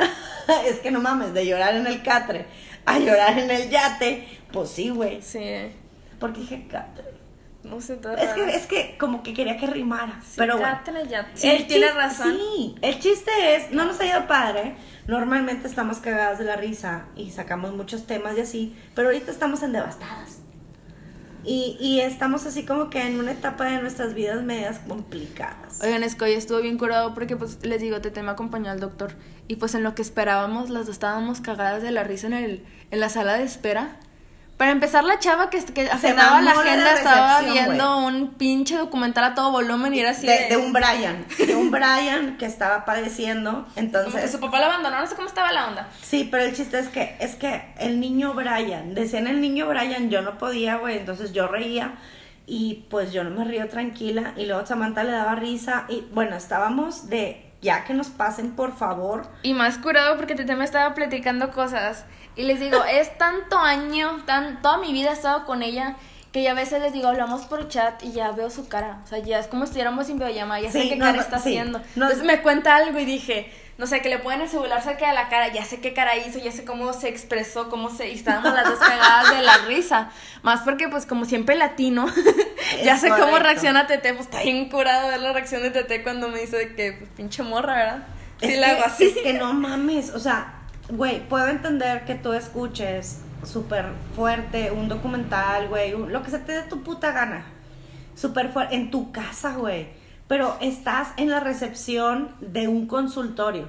es 0.66 0.78
que 0.78 0.90
no 0.90 1.00
mames, 1.00 1.34
de 1.34 1.46
llorar 1.46 1.74
en 1.74 1.86
el 1.86 2.02
catre 2.02 2.46
a 2.90 2.98
llorar 2.98 3.38
en 3.38 3.50
el 3.50 3.70
yate, 3.70 4.26
pues 4.52 4.70
sí, 4.70 4.90
güey. 4.90 5.22
Sí. 5.22 5.72
Porque 6.18 6.40
dije 6.40 6.66
catre. 6.68 7.09
No 7.62 7.80
sé, 7.82 7.96
todo 7.96 8.16
Es 8.16 8.30
que, 8.30 8.48
es 8.56 8.66
que 8.66 8.96
como 8.98 9.22
que 9.22 9.34
quería 9.34 9.56
que 9.58 9.66
rimara. 9.66 10.20
pero 10.36 10.56
bueno. 10.56 10.78
Ya. 11.08 11.30
Sí, 11.34 11.48
El 11.48 11.66
tienes 11.66 11.90
chiste- 11.90 11.94
razón. 12.00 12.32
Sí, 12.36 12.74
el 12.80 12.98
chiste 13.00 13.30
es, 13.56 13.70
no 13.70 13.84
nos 13.84 14.00
ha 14.00 14.06
ido 14.06 14.26
padre. 14.26 14.76
Normalmente 15.06 15.66
estamos 15.68 15.98
cagadas 15.98 16.38
de 16.38 16.44
la 16.46 16.56
risa 16.56 17.06
y 17.16 17.30
sacamos 17.30 17.74
muchos 17.74 18.06
temas 18.06 18.36
y 18.38 18.40
así, 18.40 18.76
pero 18.94 19.08
ahorita 19.08 19.30
estamos 19.30 19.62
en 19.62 19.72
devastadas. 19.72 20.38
Y, 21.42 21.76
y 21.80 22.00
estamos 22.00 22.44
así 22.44 22.64
como 22.66 22.90
que 22.90 23.00
en 23.02 23.18
una 23.18 23.32
etapa 23.32 23.64
de 23.64 23.80
nuestras 23.80 24.12
vidas 24.14 24.42
medias 24.42 24.78
complicadas. 24.86 25.80
Oigan, 25.82 26.02
es 26.02 26.14
que 26.14 26.24
hoy 26.26 26.32
estuvo 26.32 26.60
bien 26.60 26.76
curado 26.76 27.14
porque, 27.14 27.34
pues, 27.36 27.64
les 27.64 27.80
digo, 27.80 28.00
Tete 28.02 28.22
me 28.22 28.30
acompañó 28.30 28.70
al 28.70 28.78
doctor. 28.78 29.12
Y 29.48 29.56
pues 29.56 29.74
en 29.74 29.82
lo 29.82 29.94
que 29.94 30.02
esperábamos, 30.02 30.68
las 30.70 30.86
dos 30.86 30.94
estábamos 30.96 31.40
cagadas 31.40 31.82
de 31.82 31.90
la 31.92 32.04
risa 32.04 32.26
en, 32.26 32.34
el, 32.34 32.64
en 32.90 33.00
la 33.00 33.08
sala 33.08 33.34
de 33.38 33.44
espera. 33.44 33.96
Para 34.60 34.72
empezar, 34.72 35.04
la 35.04 35.18
chava 35.18 35.48
que, 35.48 35.64
que 35.64 35.88
agendaba 35.88 36.42
la 36.42 36.50
agenda 36.50 36.92
estaba 36.92 37.40
viendo 37.40 37.96
un 37.96 38.34
pinche 38.34 38.76
documental 38.76 39.24
a 39.24 39.34
todo 39.34 39.52
volumen 39.52 39.94
y 39.94 40.00
era 40.00 40.10
así 40.10 40.26
de, 40.26 40.48
de 40.50 40.58
un 40.58 40.74
Brian, 40.74 41.24
de 41.38 41.56
un 41.56 41.70
Brian 41.70 42.36
que 42.36 42.44
estaba 42.44 42.84
padeciendo, 42.84 43.52
Como 43.52 43.74
que 43.74 43.80
entonces... 43.80 44.30
su 44.30 44.38
papá 44.38 44.60
la 44.60 44.66
abandonó, 44.66 45.00
no 45.00 45.06
sé 45.06 45.14
cómo 45.16 45.28
estaba 45.28 45.50
la 45.50 45.68
onda. 45.68 45.88
Sí, 46.02 46.28
pero 46.30 46.44
el 46.44 46.54
chiste 46.54 46.78
es 46.78 46.88
que 46.88 47.16
es 47.20 47.36
que 47.36 47.72
el 47.78 48.00
niño 48.00 48.34
Brian, 48.34 48.92
decían 48.92 49.28
el 49.28 49.40
niño 49.40 49.66
Brian, 49.66 50.10
yo 50.10 50.20
no 50.20 50.36
podía, 50.36 50.76
güey, 50.76 50.98
entonces 50.98 51.32
yo 51.32 51.48
reía 51.48 51.94
y 52.46 52.84
pues 52.90 53.14
yo 53.14 53.24
no 53.24 53.30
me 53.30 53.46
río 53.46 53.66
tranquila 53.70 54.34
y 54.36 54.44
luego 54.44 54.66
Samantha 54.66 55.04
le 55.04 55.12
daba 55.12 55.36
risa 55.36 55.86
y 55.88 56.02
bueno, 56.12 56.36
estábamos 56.36 57.08
de 57.08 57.49
ya 57.60 57.84
que 57.84 57.94
nos 57.94 58.08
pasen 58.08 58.52
por 58.52 58.76
favor. 58.76 59.26
Y 59.42 59.54
más 59.54 59.78
curado 59.78 60.16
porque 60.16 60.34
Tete 60.34 60.56
me 60.56 60.64
estaba 60.64 60.94
platicando 60.94 61.50
cosas. 61.50 62.04
Y 62.36 62.44
les 62.44 62.60
digo, 62.60 62.82
es 62.84 63.16
tanto 63.18 63.58
año, 63.58 64.22
tan, 64.24 64.62
toda 64.62 64.78
mi 64.78 64.92
vida 64.92 65.10
he 65.10 65.12
estado 65.12 65.44
con 65.44 65.62
ella, 65.62 65.96
que 66.32 66.42
ya 66.42 66.52
a 66.52 66.54
veces 66.54 66.80
les 66.80 66.92
digo, 66.92 67.08
hablamos 67.08 67.42
por 67.42 67.68
chat 67.68 68.02
y 68.04 68.12
ya 68.12 68.30
veo 68.30 68.50
su 68.50 68.68
cara. 68.68 69.00
O 69.04 69.06
sea, 69.06 69.18
ya 69.18 69.38
es 69.38 69.48
como 69.48 69.64
si 69.64 69.70
estuviéramos 69.70 70.08
en 70.08 70.16
videollamada, 70.18 70.60
ya 70.60 70.70
sé 70.70 70.88
qué 70.88 70.96
no, 70.96 71.04
cara 71.04 71.20
está 71.20 71.38
sí, 71.38 71.50
haciendo. 71.50 71.80
no. 71.96 72.06
Entonces 72.06 72.24
me 72.24 72.40
cuenta 72.40 72.76
algo 72.76 72.98
y 72.98 73.04
dije, 73.04 73.52
no 73.80 73.86
sé, 73.86 74.02
que 74.02 74.10
le 74.10 74.18
ponen 74.18 74.42
el 74.42 74.48
celular 74.50 74.82
cerca 74.82 75.08
de 75.08 75.14
la 75.14 75.30
cara, 75.30 75.50
ya 75.50 75.64
sé 75.64 75.80
qué 75.80 75.94
cara 75.94 76.14
hizo, 76.14 76.38
ya 76.38 76.52
sé 76.52 76.66
cómo 76.66 76.92
se 76.92 77.08
expresó, 77.08 77.70
cómo 77.70 77.88
se... 77.88 78.10
Y 78.10 78.16
estábamos 78.16 78.52
las 78.52 78.68
dos 78.68 78.78
cagadas 78.78 79.34
de 79.34 79.42
la 79.42 79.56
risa. 79.66 80.10
Más 80.42 80.60
porque, 80.60 80.90
pues, 80.90 81.06
como 81.06 81.24
siempre 81.24 81.56
latino, 81.56 82.06
ya 82.84 82.98
sé 82.98 83.08
cómo 83.08 83.38
reacciona 83.38 83.86
Tete. 83.86 84.12
Pues 84.12 84.26
está 84.26 84.42
bien 84.42 84.68
curado 84.68 85.08
ver 85.08 85.22
la 85.22 85.32
reacción 85.32 85.62
de 85.62 85.70
Tete 85.70 86.02
cuando 86.02 86.28
me 86.28 86.40
dice 86.40 86.58
de 86.58 86.74
que, 86.74 86.92
pues, 86.92 87.08
pinche 87.16 87.42
morra, 87.42 87.74
¿verdad? 87.74 88.02
Sí, 88.42 88.54
la 88.56 88.72
hago 88.72 88.84
así. 88.84 89.04
es 89.04 89.16
que 89.22 89.32
no 89.32 89.54
mames, 89.54 90.10
o 90.10 90.18
sea, 90.18 90.60
güey, 90.90 91.26
puedo 91.26 91.48
entender 91.48 92.04
que 92.04 92.16
tú 92.16 92.34
escuches 92.34 93.20
súper 93.46 93.86
fuerte 94.14 94.72
un 94.72 94.90
documental, 94.90 95.68
güey, 95.68 95.92
lo 95.92 96.22
que 96.22 96.30
se 96.30 96.38
te 96.38 96.52
dé 96.52 96.62
tu 96.64 96.82
puta 96.82 97.12
gana. 97.12 97.46
Súper 98.14 98.52
fuerte, 98.52 98.74
en 98.74 98.90
tu 98.90 99.10
casa, 99.10 99.54
güey. 99.54 99.88
Pero 100.30 100.56
estás 100.60 101.08
en 101.16 101.28
la 101.28 101.40
recepción 101.40 102.32
de 102.38 102.68
un 102.68 102.86
consultorio. 102.86 103.68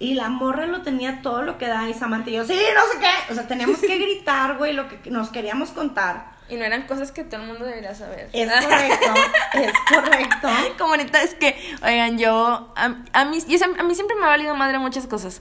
Y 0.00 0.14
la 0.14 0.28
morra 0.28 0.66
lo 0.66 0.82
tenía 0.82 1.22
todo 1.22 1.42
lo 1.42 1.58
que 1.58 1.68
da 1.68 1.88
y 1.88 1.94
Samantha 1.94 2.28
y 2.28 2.32
yo, 2.32 2.44
sí, 2.44 2.58
no 2.74 2.92
sé 2.92 2.98
qué. 2.98 3.32
O 3.32 3.36
sea, 3.36 3.46
teníamos 3.46 3.78
que 3.78 3.96
gritar, 4.04 4.58
güey, 4.58 4.72
lo 4.72 4.88
que 4.88 5.12
nos 5.12 5.28
queríamos 5.28 5.70
contar. 5.70 6.32
Y 6.48 6.56
no 6.56 6.64
eran 6.64 6.88
cosas 6.88 7.12
que 7.12 7.22
todo 7.22 7.40
el 7.40 7.46
mundo 7.46 7.64
debería 7.64 7.94
saber. 7.94 8.28
Es 8.32 8.50
correcto, 8.64 9.14
es 9.54 9.72
correcto. 9.88 10.48
Como 10.76 10.90
ahorita 10.90 11.22
es 11.22 11.34
que, 11.36 11.56
oigan, 11.84 12.18
yo, 12.18 12.72
a, 12.74 12.96
a, 13.12 13.24
mí, 13.26 13.38
yo 13.46 13.58
a 13.78 13.82
mí 13.84 13.94
siempre 13.94 14.16
me 14.16 14.24
ha 14.24 14.30
valido 14.30 14.56
madre 14.56 14.80
muchas 14.80 15.06
cosas. 15.06 15.40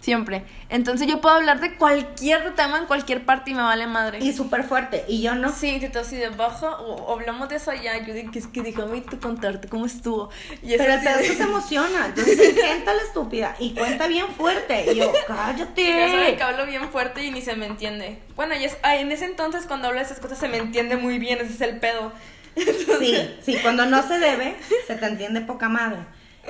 Siempre. 0.00 0.44
Entonces 0.70 1.06
yo 1.06 1.20
puedo 1.20 1.34
hablar 1.34 1.60
de 1.60 1.74
cualquier 1.76 2.54
tema 2.54 2.78
en 2.78 2.86
cualquier 2.86 3.26
parte 3.26 3.50
y 3.50 3.54
me 3.54 3.60
vale 3.62 3.86
madre. 3.86 4.18
Y 4.20 4.32
súper 4.32 4.64
fuerte. 4.64 5.04
Y 5.08 5.20
yo 5.20 5.34
no. 5.34 5.52
Sí, 5.52 5.78
Tito, 5.78 6.00
así 6.00 6.16
de 6.16 6.30
bajo, 6.30 6.66
o, 6.68 7.12
hablamos 7.12 7.50
de 7.50 7.56
eso 7.56 7.70
allá, 7.70 7.98
yo 8.06 8.14
dije, 8.14 8.38
es 8.38 8.46
que 8.46 8.62
déjame 8.62 9.02
tú 9.02 9.20
contarte 9.20 9.68
cómo 9.68 9.84
estuvo. 9.84 10.30
Y 10.62 10.76
Pero 10.78 10.94
el 10.94 11.00
de- 11.04 11.10
que 11.28 11.34
se 11.34 11.42
emociona. 11.42 12.06
Entonces 12.06 12.50
intenta 12.50 12.94
la 12.94 13.02
estúpida 13.02 13.54
y 13.58 13.74
cuenta 13.74 14.06
bien 14.06 14.28
fuerte. 14.28 14.90
Y 14.90 14.96
yo, 14.96 15.12
Ya 15.12 15.26
sabe 15.26 15.26
cállate. 15.26 16.36
que 16.36 16.42
hablo 16.42 16.64
bien 16.64 16.88
fuerte 16.90 17.22
y 17.22 17.30
ni 17.30 17.42
se 17.42 17.54
me 17.56 17.66
entiende. 17.66 18.18
Bueno, 18.36 18.54
y 18.56 18.64
es, 18.64 18.78
ah, 18.82 18.96
en 18.96 19.12
ese 19.12 19.26
entonces 19.26 19.66
cuando 19.66 19.88
hablo 19.88 20.00
de 20.00 20.06
esas 20.06 20.18
cosas 20.18 20.38
se 20.38 20.48
me 20.48 20.56
entiende 20.56 20.96
muy 20.96 21.18
bien, 21.18 21.40
ese 21.40 21.52
es 21.52 21.60
el 21.60 21.78
pedo. 21.78 22.12
Sí, 23.00 23.16
sí, 23.42 23.58
cuando 23.62 23.86
no 23.86 24.02
se 24.06 24.18
debe, 24.18 24.56
se 24.86 24.94
te 24.96 25.06
entiende 25.06 25.40
poca 25.42 25.68
madre. 25.68 25.98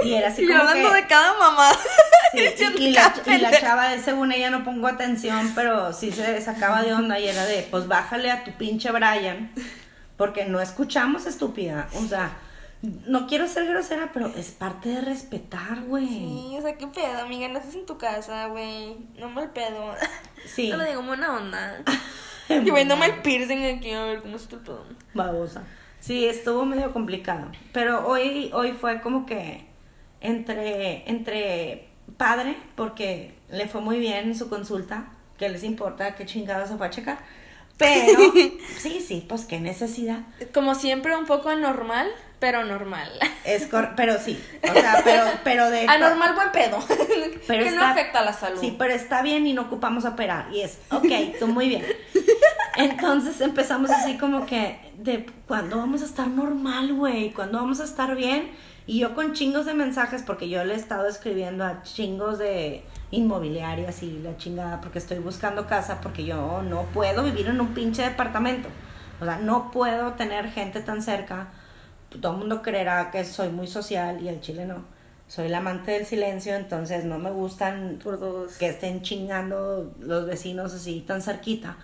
Y 0.03 0.15
era 0.15 0.29
así 0.29 0.45
y 0.45 0.47
como 0.47 0.61
hablando 0.61 0.89
que... 0.91 0.95
de 0.95 1.07
cada 1.07 1.39
mamá. 1.39 1.71
sí, 2.33 2.39
y, 2.79 2.85
y 2.85 2.93
la, 2.93 3.13
y 3.27 3.61
chava, 3.61 3.99
según 3.99 4.33
ella, 4.33 4.51
no 4.51 4.65
pongo 4.65 4.87
atención, 4.87 5.53
pero 5.55 5.93
sí 5.93 6.13
se 6.13 6.41
sacaba 6.41 6.83
de 6.83 6.95
onda 6.95 7.19
y 7.19 7.29
era 7.29 7.45
de, 7.45 7.67
pues 7.71 7.89
bájale 7.89 8.31
a 8.31 8.45
tu 8.45 8.53
pinche 8.53 8.91
Brian, 8.91 9.53
porque 10.17 10.45
no 10.45 10.61
escuchamos 10.61 11.27
estúpida. 11.27 11.89
O 11.95 12.07
sea, 12.07 12.37
no 12.83 13.27
quiero 13.27 13.47
ser 13.47 13.67
grosera, 13.67 14.11
pero 14.13 14.29
es 14.29 14.51
parte 14.51 14.89
de 14.89 15.01
respetar, 15.03 15.83
güey. 15.83 16.07
Sí, 16.09 16.55
o 16.59 16.63
sea, 16.63 16.77
qué 16.77 16.87
pedo, 16.87 17.21
amiga, 17.21 17.49
no 17.49 17.59
estás 17.59 17.75
en 17.75 17.87
tu 17.87 17.99
casa, 17.99 18.47
güey. 18.47 18.97
No 19.19 19.29
mal 19.29 19.51
pedo. 19.51 19.95
Sí. 20.47 20.71
Te 20.71 20.77
lo 20.79 20.85
digo 20.85 21.03
buena 21.03 21.37
onda. 21.37 21.85
Y 22.49 22.71
güey, 22.71 22.87
no 22.87 22.97
me 22.97 23.05
el 23.05 23.21
piercing 23.21 23.77
aquí, 23.77 23.93
a 23.93 24.05
ver 24.05 24.23
cómo 24.23 24.37
está 24.37 24.57
el 24.57 24.63
pedo. 24.63 24.87
babosa. 25.13 25.65
Sí, 26.01 26.25
estuvo 26.25 26.65
medio 26.65 26.95
complicado. 26.95 27.53
Pero 27.73 28.07
hoy, 28.07 28.51
hoy 28.55 28.73
fue 28.73 29.03
como 29.03 29.27
que 29.27 29.70
entre, 30.21 31.09
entre 31.11 31.89
padre, 32.17 32.57
porque 32.77 33.35
le 33.51 33.67
fue 33.69 33.81
muy 33.81 33.99
bien 33.99 34.29
en 34.29 34.35
su 34.37 34.49
consulta, 34.49 35.11
que 35.39 35.49
les 35.49 35.63
importa 35.65 36.15
qué 36.17 36.27
chingada 36.27 36.67
se 36.67 36.77
fue 36.77 36.87
a 36.87 36.91
checar. 36.91 37.19
Pero, 37.79 38.21
sí, 38.79 39.01
sí, 39.01 39.25
pues 39.29 39.47
qué 39.47 39.59
necesidad. 39.59 40.21
Como 40.53 40.75
siempre, 40.75 41.17
un 41.17 41.25
poco 41.25 41.49
anormal, 41.49 42.09
pero 42.39 42.63
normal. 42.65 43.11
Es 43.45 43.67
cor- 43.69 43.93
pero 43.97 44.19
sí, 44.19 44.39
o 44.63 44.73
sea, 44.75 45.01
pero, 45.03 45.23
pero 45.45 45.71
de... 45.71 45.87
Anormal, 45.89 46.35
buen 46.35 46.53
pedo. 46.53 46.79
Pero 47.47 47.65
que 47.65 47.71
no 47.73 47.83
afecta 47.83 48.21
a 48.21 48.25
la 48.25 48.33
salud. 48.33 48.61
Sí, 48.61 48.77
pero 48.79 48.93
está 48.95 49.23
bien 49.23 49.45
y 49.47 49.55
no 49.55 49.63
ocupamos 49.63 50.05
operar. 50.05 50.49
Y 50.53 50.61
es, 50.61 50.79
ok, 50.93 51.39
tú 51.41 51.49
muy 51.49 51.69
bien. 51.69 51.85
Entonces 52.77 53.41
empezamos 53.41 53.91
así 53.91 54.17
como 54.19 54.47
que, 54.47 54.79
de 54.99 55.27
¿cuándo 55.49 55.79
vamos 55.79 56.03
a 56.03 56.05
estar 56.05 56.29
normal, 56.29 56.95
güey? 56.95 57.33
¿Cuándo 57.33 57.59
vamos 57.59 57.81
a 57.81 57.85
estar 57.85 58.15
bien? 58.15 58.51
Y 58.91 58.99
yo 58.99 59.15
con 59.15 59.35
chingos 59.35 59.67
de 59.67 59.75
mensajes, 59.75 60.25
porque 60.25 60.49
yo 60.49 60.65
le 60.65 60.75
he 60.75 60.77
estado 60.77 61.07
escribiendo 61.07 61.65
a 61.65 61.85
chingos 61.85 62.41
de 62.41 62.83
inmobiliarias 63.13 64.03
y 64.03 64.19
la 64.19 64.37
chingada, 64.37 64.81
porque 64.81 64.99
estoy 64.99 65.21
buscando 65.21 65.69
casa, 65.69 66.01
porque 66.01 66.25
yo 66.25 66.61
no 66.63 66.83
puedo 66.87 67.23
vivir 67.23 67.47
en 67.47 67.61
un 67.61 67.73
pinche 67.73 68.03
departamento. 68.03 68.69
O 69.21 69.25
sea, 69.25 69.39
no 69.39 69.71
puedo 69.71 70.15
tener 70.15 70.51
gente 70.51 70.81
tan 70.81 71.03
cerca. 71.03 71.51
Todo 72.21 72.33
el 72.33 72.39
mundo 72.39 72.63
creerá 72.63 73.13
que 73.13 73.25
soy 73.25 73.51
muy 73.51 73.69
social 73.69 74.21
y 74.21 74.29
el 74.29 74.41
chile 74.41 74.67
no. 74.67 74.83
Soy 75.29 75.49
la 75.49 75.59
amante 75.59 75.93
del 75.93 76.05
silencio, 76.05 76.57
entonces 76.57 77.05
no 77.05 77.21
me 77.21 77.31
gustan 77.31 78.01
Por 78.03 78.19
dos. 78.19 78.57
que 78.57 78.71
estén 78.71 79.03
chingando 79.03 79.95
los 80.01 80.27
vecinos 80.27 80.75
así 80.75 81.03
tan 81.03 81.23
cerquita. 81.23 81.77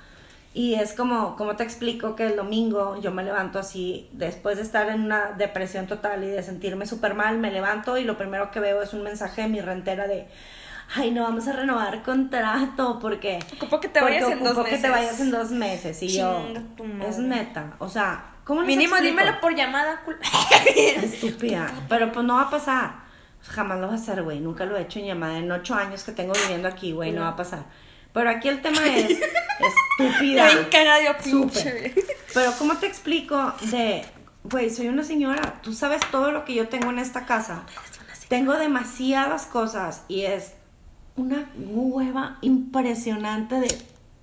Y 0.57 0.73
es 0.77 0.95
como, 0.95 1.37
como 1.37 1.55
te 1.55 1.65
explico 1.65 2.17
que 2.17 2.25
el 2.25 2.35
domingo 2.37 2.99
yo 2.99 3.13
me 3.13 3.23
levanto 3.23 3.59
así, 3.59 4.09
después 4.13 4.57
de 4.57 4.63
estar 4.63 4.89
en 4.89 5.03
una 5.05 5.33
depresión 5.33 5.87
total 5.87 6.25
y 6.25 6.29
de 6.29 6.43
sentirme 6.43 6.87
súper 6.87 7.13
mal, 7.13 7.37
me 7.37 7.51
levanto 7.51 7.99
y 7.99 8.05
lo 8.05 8.17
primero 8.17 8.51
que 8.51 8.59
veo 8.61 8.81
es 8.81 8.95
un 8.95 9.03
mensaje 9.03 9.43
de 9.43 9.49
mi 9.49 9.61
rentera 9.61 10.07
de, 10.07 10.27
ay, 10.95 11.11
no 11.11 11.25
vamos 11.25 11.47
a 11.47 11.53
renovar 11.53 12.03
contrato 12.03 12.99
porque... 13.03 13.39
Ocupo 13.55 13.81
que 13.81 13.89
te 13.89 14.01
porque 14.01 14.15
vayas 14.15 14.31
en 14.33 14.39
dos 14.45 14.53
ocupo 14.53 14.65
que 14.65 14.71
te 14.71 14.77
meses. 14.77 14.91
vayas 14.91 15.21
en 15.21 15.31
dos 15.31 15.51
meses. 15.51 16.03
Y 16.03 16.09
yo, 16.17 16.41
Chinga 16.47 16.63
tu 16.75 16.85
madre. 16.85 17.09
es 17.11 17.19
neta, 17.19 17.75
o 17.79 17.89
sea, 17.91 18.25
¿cómo 18.45 18.61
les 18.63 18.69
Mínimo, 18.69 18.97
explico? 18.97 19.15
dímelo 19.19 19.39
por 19.43 19.55
llamada. 19.55 20.01
Estúpida. 20.75 21.71
Pero 21.91 22.13
pues 22.13 22.25
no 22.25 22.37
va 22.37 22.43
a 22.45 22.51
pasar. 22.51 22.95
Jamás 23.43 23.79
lo 23.79 23.89
va 23.89 23.93
a 23.93 23.97
hacer, 23.97 24.23
güey. 24.23 24.41
Nunca 24.41 24.65
lo 24.65 24.77
he 24.79 24.81
hecho 24.81 25.01
en 25.01 25.05
llamada. 25.07 25.37
En 25.37 25.53
ocho 25.53 25.75
años 25.75 26.03
que 26.03 26.13
tengo 26.13 26.33
viviendo 26.33 26.67
aquí, 26.67 26.93
güey, 26.93 27.13
no 27.13 27.21
va 27.21 27.29
a 27.29 27.37
pasar. 27.37 27.65
Pero 28.17 28.31
aquí 28.31 28.49
el 28.49 28.63
tema 28.63 28.83
es 28.83 29.11
estúpida. 29.99 30.49
Súper. 31.23 31.93
Pero 32.33 32.51
¿cómo 32.59 32.79
te 32.79 32.87
explico 32.87 33.53
de, 33.71 34.07
güey, 34.45 34.71
soy 34.71 34.89
una 34.89 35.05
señora, 35.05 35.61
tú 35.63 35.75
sabes 35.75 36.01
todo 36.11 36.33
lo 36.33 36.47
que 36.47 36.55
yo 36.55 36.67
tengo 36.69 36.89
en 36.89 36.99
esta 36.99 37.27
casa. 37.27 37.65
Tengo 38.29 38.55
demasiadas 38.55 39.45
cosas 39.45 40.05
y 40.09 40.23
es 40.23 40.55
una 41.17 41.51
hueva 41.59 42.39
impresionante 42.41 43.57
de 43.57 43.69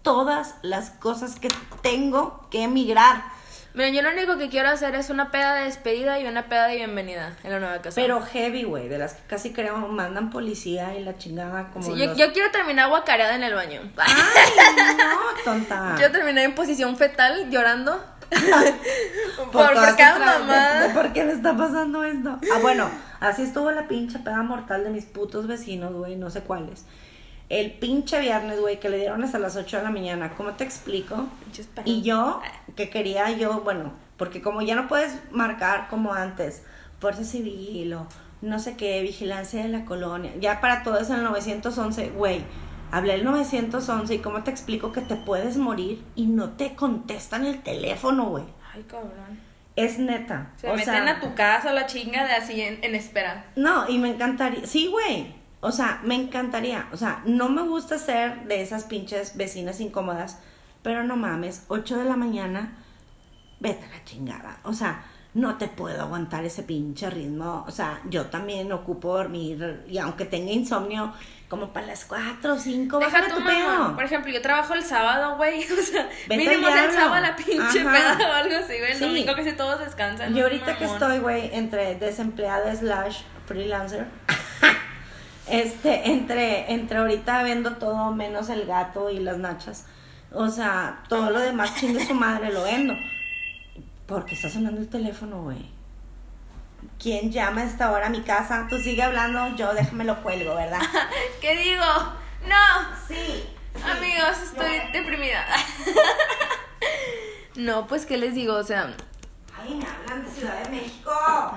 todas 0.01 0.55
las 0.63 0.89
cosas 0.89 1.39
que 1.39 1.49
tengo 1.83 2.47
que 2.49 2.63
emigrar. 2.63 3.23
Miren, 3.73 3.95
yo 3.95 4.03
lo 4.03 4.11
único 4.11 4.37
que 4.37 4.49
quiero 4.49 4.69
hacer 4.69 4.93
es 4.93 5.09
una 5.09 5.31
peda 5.31 5.55
de 5.55 5.63
despedida 5.65 6.19
y 6.19 6.27
una 6.27 6.43
peda 6.43 6.67
de 6.67 6.75
bienvenida 6.75 7.35
en 7.43 7.49
la 7.51 7.59
nueva 7.59 7.81
casa. 7.81 7.99
Pero 7.99 8.21
heavy, 8.21 8.63
güey, 8.65 8.87
de 8.87 8.99
las 8.99 9.13
que 9.15 9.23
casi 9.27 9.51
creo 9.51 9.75
mandan 9.87 10.29
policía 10.29 10.95
y 10.95 11.03
la 11.03 11.17
chingada 11.17 11.69
como 11.73 11.83
Sí, 11.83 11.97
yo, 11.97 12.05
los- 12.05 12.17
yo 12.17 12.31
quiero 12.33 12.51
terminar 12.51 12.89
guacareada 12.89 13.33
en 13.35 13.41
el 13.43 13.55
baño. 13.55 13.81
Ay, 13.97 14.13
no, 14.95 15.43
tonta. 15.43 15.93
Quiero 15.97 16.11
terminar 16.11 16.43
en 16.45 16.53
posición 16.53 16.95
fetal 16.97 17.49
llorando. 17.49 17.99
por, 19.37 19.45
Por 19.45 19.51
por, 19.51 19.73
todas 19.73 19.95
cada 19.95 20.13
estas- 20.17 20.33
de- 20.33 20.39
mamada. 20.45 20.87
de 20.87 20.93
¿Por 20.93 21.13
qué 21.13 21.23
me 21.23 21.33
está 21.33 21.57
pasando 21.57 22.03
esto? 22.03 22.39
Ah, 22.55 22.59
bueno, 22.61 22.89
así 23.21 23.41
estuvo 23.41 23.71
la 23.71 23.87
pinche 23.87 24.19
peda 24.19 24.43
mortal 24.43 24.83
de 24.83 24.91
mis 24.91 25.05
putos 25.05 25.47
vecinos, 25.47 25.93
güey, 25.93 26.15
no 26.15 26.29
sé 26.29 26.41
cuáles. 26.41 26.85
El 27.49 27.71
pinche 27.71 28.19
viernes, 28.19 28.59
güey, 28.59 28.79
que 28.79 28.89
le 28.89 28.97
dieron 28.97 29.23
hasta 29.23 29.39
las 29.39 29.55
8 29.55 29.77
de 29.77 29.83
la 29.83 29.91
mañana. 29.91 30.33
¿Cómo 30.35 30.53
te 30.53 30.63
explico? 30.63 31.27
Y 31.85 32.01
yo, 32.01 32.41
que 32.75 32.89
quería 32.89 33.29
yo, 33.31 33.61
bueno, 33.61 33.93
porque 34.17 34.41
como 34.41 34.61
ya 34.61 34.75
no 34.75 34.87
puedes 34.87 35.19
marcar 35.31 35.87
como 35.89 36.13
antes, 36.13 36.63
Fuerza 36.99 37.23
Civil 37.23 37.93
o 37.93 38.07
no 38.41 38.59
sé 38.59 38.75
qué, 38.75 39.01
vigilancia 39.01 39.63
de 39.63 39.69
la 39.69 39.85
colonia, 39.85 40.31
ya 40.39 40.61
para 40.61 40.83
todo 40.83 40.97
eso 40.99 41.13
en 41.13 41.19
el 41.19 41.25
911, 41.25 42.09
güey, 42.09 42.43
hablé 42.91 43.15
el 43.15 43.23
911 43.23 44.13
y 44.13 44.19
cómo 44.19 44.43
te 44.43 44.51
explico 44.51 44.91
que 44.91 45.01
te 45.01 45.15
puedes 45.15 45.57
morir 45.57 46.03
y 46.15 46.27
no 46.27 46.51
te 46.51 46.75
contestan 46.75 47.45
el 47.45 47.61
teléfono, 47.61 48.25
güey. 48.29 48.45
Ay, 48.73 48.83
cabrón. 48.83 49.39
Es 49.75 49.97
neta. 49.97 50.51
Se 50.57 50.69
o 50.69 50.75
meten 50.75 50.85
sea, 50.85 51.17
a 51.17 51.19
tu 51.19 51.33
casa 51.33 51.73
la 51.73 51.87
chinga 51.87 52.25
de 52.25 52.33
así 52.33 52.61
en, 52.61 52.83
en 52.83 52.93
espera. 52.95 53.45
No, 53.55 53.89
y 53.89 53.97
me 53.97 54.09
encantaría, 54.09 54.67
sí, 54.67 54.87
güey. 54.87 55.42
O 55.63 55.71
sea, 55.71 56.01
me 56.03 56.15
encantaría. 56.15 56.87
O 56.91 56.97
sea, 56.97 57.21
no 57.25 57.49
me 57.49 57.61
gusta 57.61 57.97
ser 57.97 58.43
de 58.47 58.61
esas 58.61 58.83
pinches 58.83 59.35
vecinas 59.37 59.79
incómodas, 59.79 60.39
pero 60.81 61.03
no 61.03 61.15
mames, 61.15 61.63
8 61.69 61.97
de 61.99 62.03
la 62.03 62.15
mañana, 62.17 62.73
vete 63.59 63.85
a 63.85 63.89
la 63.97 64.03
chingada. 64.03 64.57
O 64.63 64.73
sea, 64.73 65.05
no 65.33 65.57
te 65.57 65.67
puedo 65.67 66.01
aguantar 66.01 66.43
ese 66.45 66.63
pinche 66.63 67.09
ritmo. 67.09 67.63
O 67.67 67.71
sea, 67.71 68.01
yo 68.09 68.25
también 68.27 68.71
ocupo 68.71 69.15
dormir 69.17 69.83
y 69.89 69.97
aunque 69.97 70.25
tenga 70.25 70.51
insomnio, 70.51 71.13
como 71.47 71.71
para 71.71 71.85
las 71.87 72.05
4 72.05 72.53
o 72.53 72.57
5, 72.57 72.99
Deja 72.99 73.27
tu 73.29 73.35
tu 73.35 73.43
pedo. 73.45 73.95
Por 73.95 74.03
ejemplo, 74.03 74.31
yo 74.33 74.41
trabajo 74.41 74.73
el 74.73 74.83
sábado, 74.83 75.37
güey. 75.37 75.63
O 75.79 75.81
sea, 75.81 76.09
Vete 76.27 76.37
mínimo 76.49 76.67
el 76.67 76.91
sábado 76.91 77.21
la 77.21 77.35
pinche 77.35 77.79
Ajá. 77.81 77.91
peda 78.17 78.29
o 78.29 78.33
algo 78.33 78.55
así, 78.57 78.77
güey. 78.79 78.91
El 78.91 78.97
Sí. 78.97 79.05
domingo 79.05 79.35
que 79.35 79.43
si 79.43 79.53
todos 79.53 79.79
descansan. 79.79 80.35
Y 80.35 80.41
ahorita 80.41 80.77
que 80.77 80.85
estoy, 80.85 81.19
güey, 81.19 81.49
entre 81.55 81.95
desempleada 81.95 82.75
slash 82.75 83.21
freelancer, 83.45 84.07
este, 85.47 86.09
entre, 86.11 86.71
entre 86.71 86.97
ahorita 86.97 87.43
vendo 87.43 87.77
todo 87.77 88.11
menos 88.11 88.49
el 88.49 88.65
gato 88.65 89.09
y 89.09 89.19
las 89.19 89.37
nachas. 89.37 89.85
O 90.31 90.49
sea, 90.49 91.03
todo 91.09 91.29
lo 91.29 91.39
demás 91.39 91.75
chingue 91.75 92.05
su 92.05 92.13
madre 92.13 92.51
lo 92.51 92.63
vendo. 92.63 92.95
Porque 94.07 94.35
está 94.35 94.49
sonando 94.49 94.81
el 94.81 94.89
teléfono, 94.89 95.43
güey. 95.43 95.69
¿Quién 96.99 97.31
llama 97.31 97.61
a 97.61 97.65
esta 97.65 97.91
hora 97.91 98.07
a 98.07 98.09
mi 98.09 98.21
casa? 98.21 98.67
Tú 98.69 98.77
sigue 98.77 99.03
hablando, 99.03 99.55
yo 99.55 99.73
déjame 99.73 100.03
lo 100.03 100.21
cuelgo, 100.21 100.55
¿verdad? 100.55 100.81
¿Qué 101.41 101.55
digo? 101.55 101.85
No. 102.47 102.95
Sí. 103.07 103.15
sí. 103.15 103.81
Amigos, 103.89 104.41
estoy 104.43 104.79
deprimida. 104.91 105.45
no, 107.55 107.87
pues, 107.87 108.05
¿qué 108.05 108.17
les 108.17 108.33
digo? 108.35 108.55
O 108.55 108.63
sea, 108.63 108.93
Ay, 109.61 109.75
me 109.75 109.85
hablan 109.85 110.25
de 110.25 110.31
Ciudad 110.31 110.63
de 110.63 110.69
México. 110.69 111.11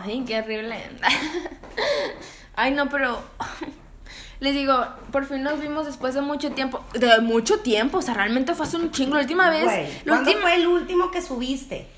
ay, 0.05 0.25
qué 0.27 0.41
horrible. 0.41 0.91
ay, 2.57 2.73
no, 2.73 2.89
pero. 2.89 3.23
Les 4.41 4.53
digo, 4.53 4.87
por 5.13 5.25
fin 5.25 5.43
nos 5.43 5.59
vimos 5.61 5.87
después 5.87 6.13
de 6.15 6.21
mucho 6.21 6.53
tiempo. 6.53 6.85
De 6.93 7.21
mucho 7.21 7.61
tiempo, 7.61 7.99
o 7.99 8.03
sea, 8.03 8.13
realmente 8.13 8.55
fue 8.55 8.67
hace 8.67 8.77
un 8.77 8.91
chingo. 8.91 9.15
La 9.15 9.23
última 9.23 9.49
vez. 9.49 9.65
Güey, 9.65 9.87
la 10.05 10.13
¿cuándo 10.23 10.33
fue 10.43 10.55
el 10.57 10.67
último 10.67 11.11
que 11.11 11.23
subiste? 11.23 11.89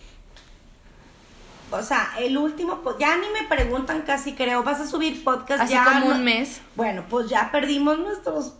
O 1.71 1.83
sea, 1.83 2.13
el 2.19 2.39
último, 2.39 2.81
ya 2.99 3.17
ni 3.17 3.29
me 3.31 3.43
preguntan 3.49 4.03
casi, 4.03 4.35
creo, 4.35 4.63
vas 4.63 4.81
a 4.81 4.87
subir 4.87 5.23
podcast 5.23 5.63
Así 5.63 5.73
ya. 5.75 5.85
como 5.85 6.01
no- 6.07 6.15
un 6.15 6.25
mes. 6.25 6.61
Bueno, 6.77 7.05
pues 7.11 7.29
ya 7.29 7.51
perdimos 7.51 7.99
nuestros 7.99 8.55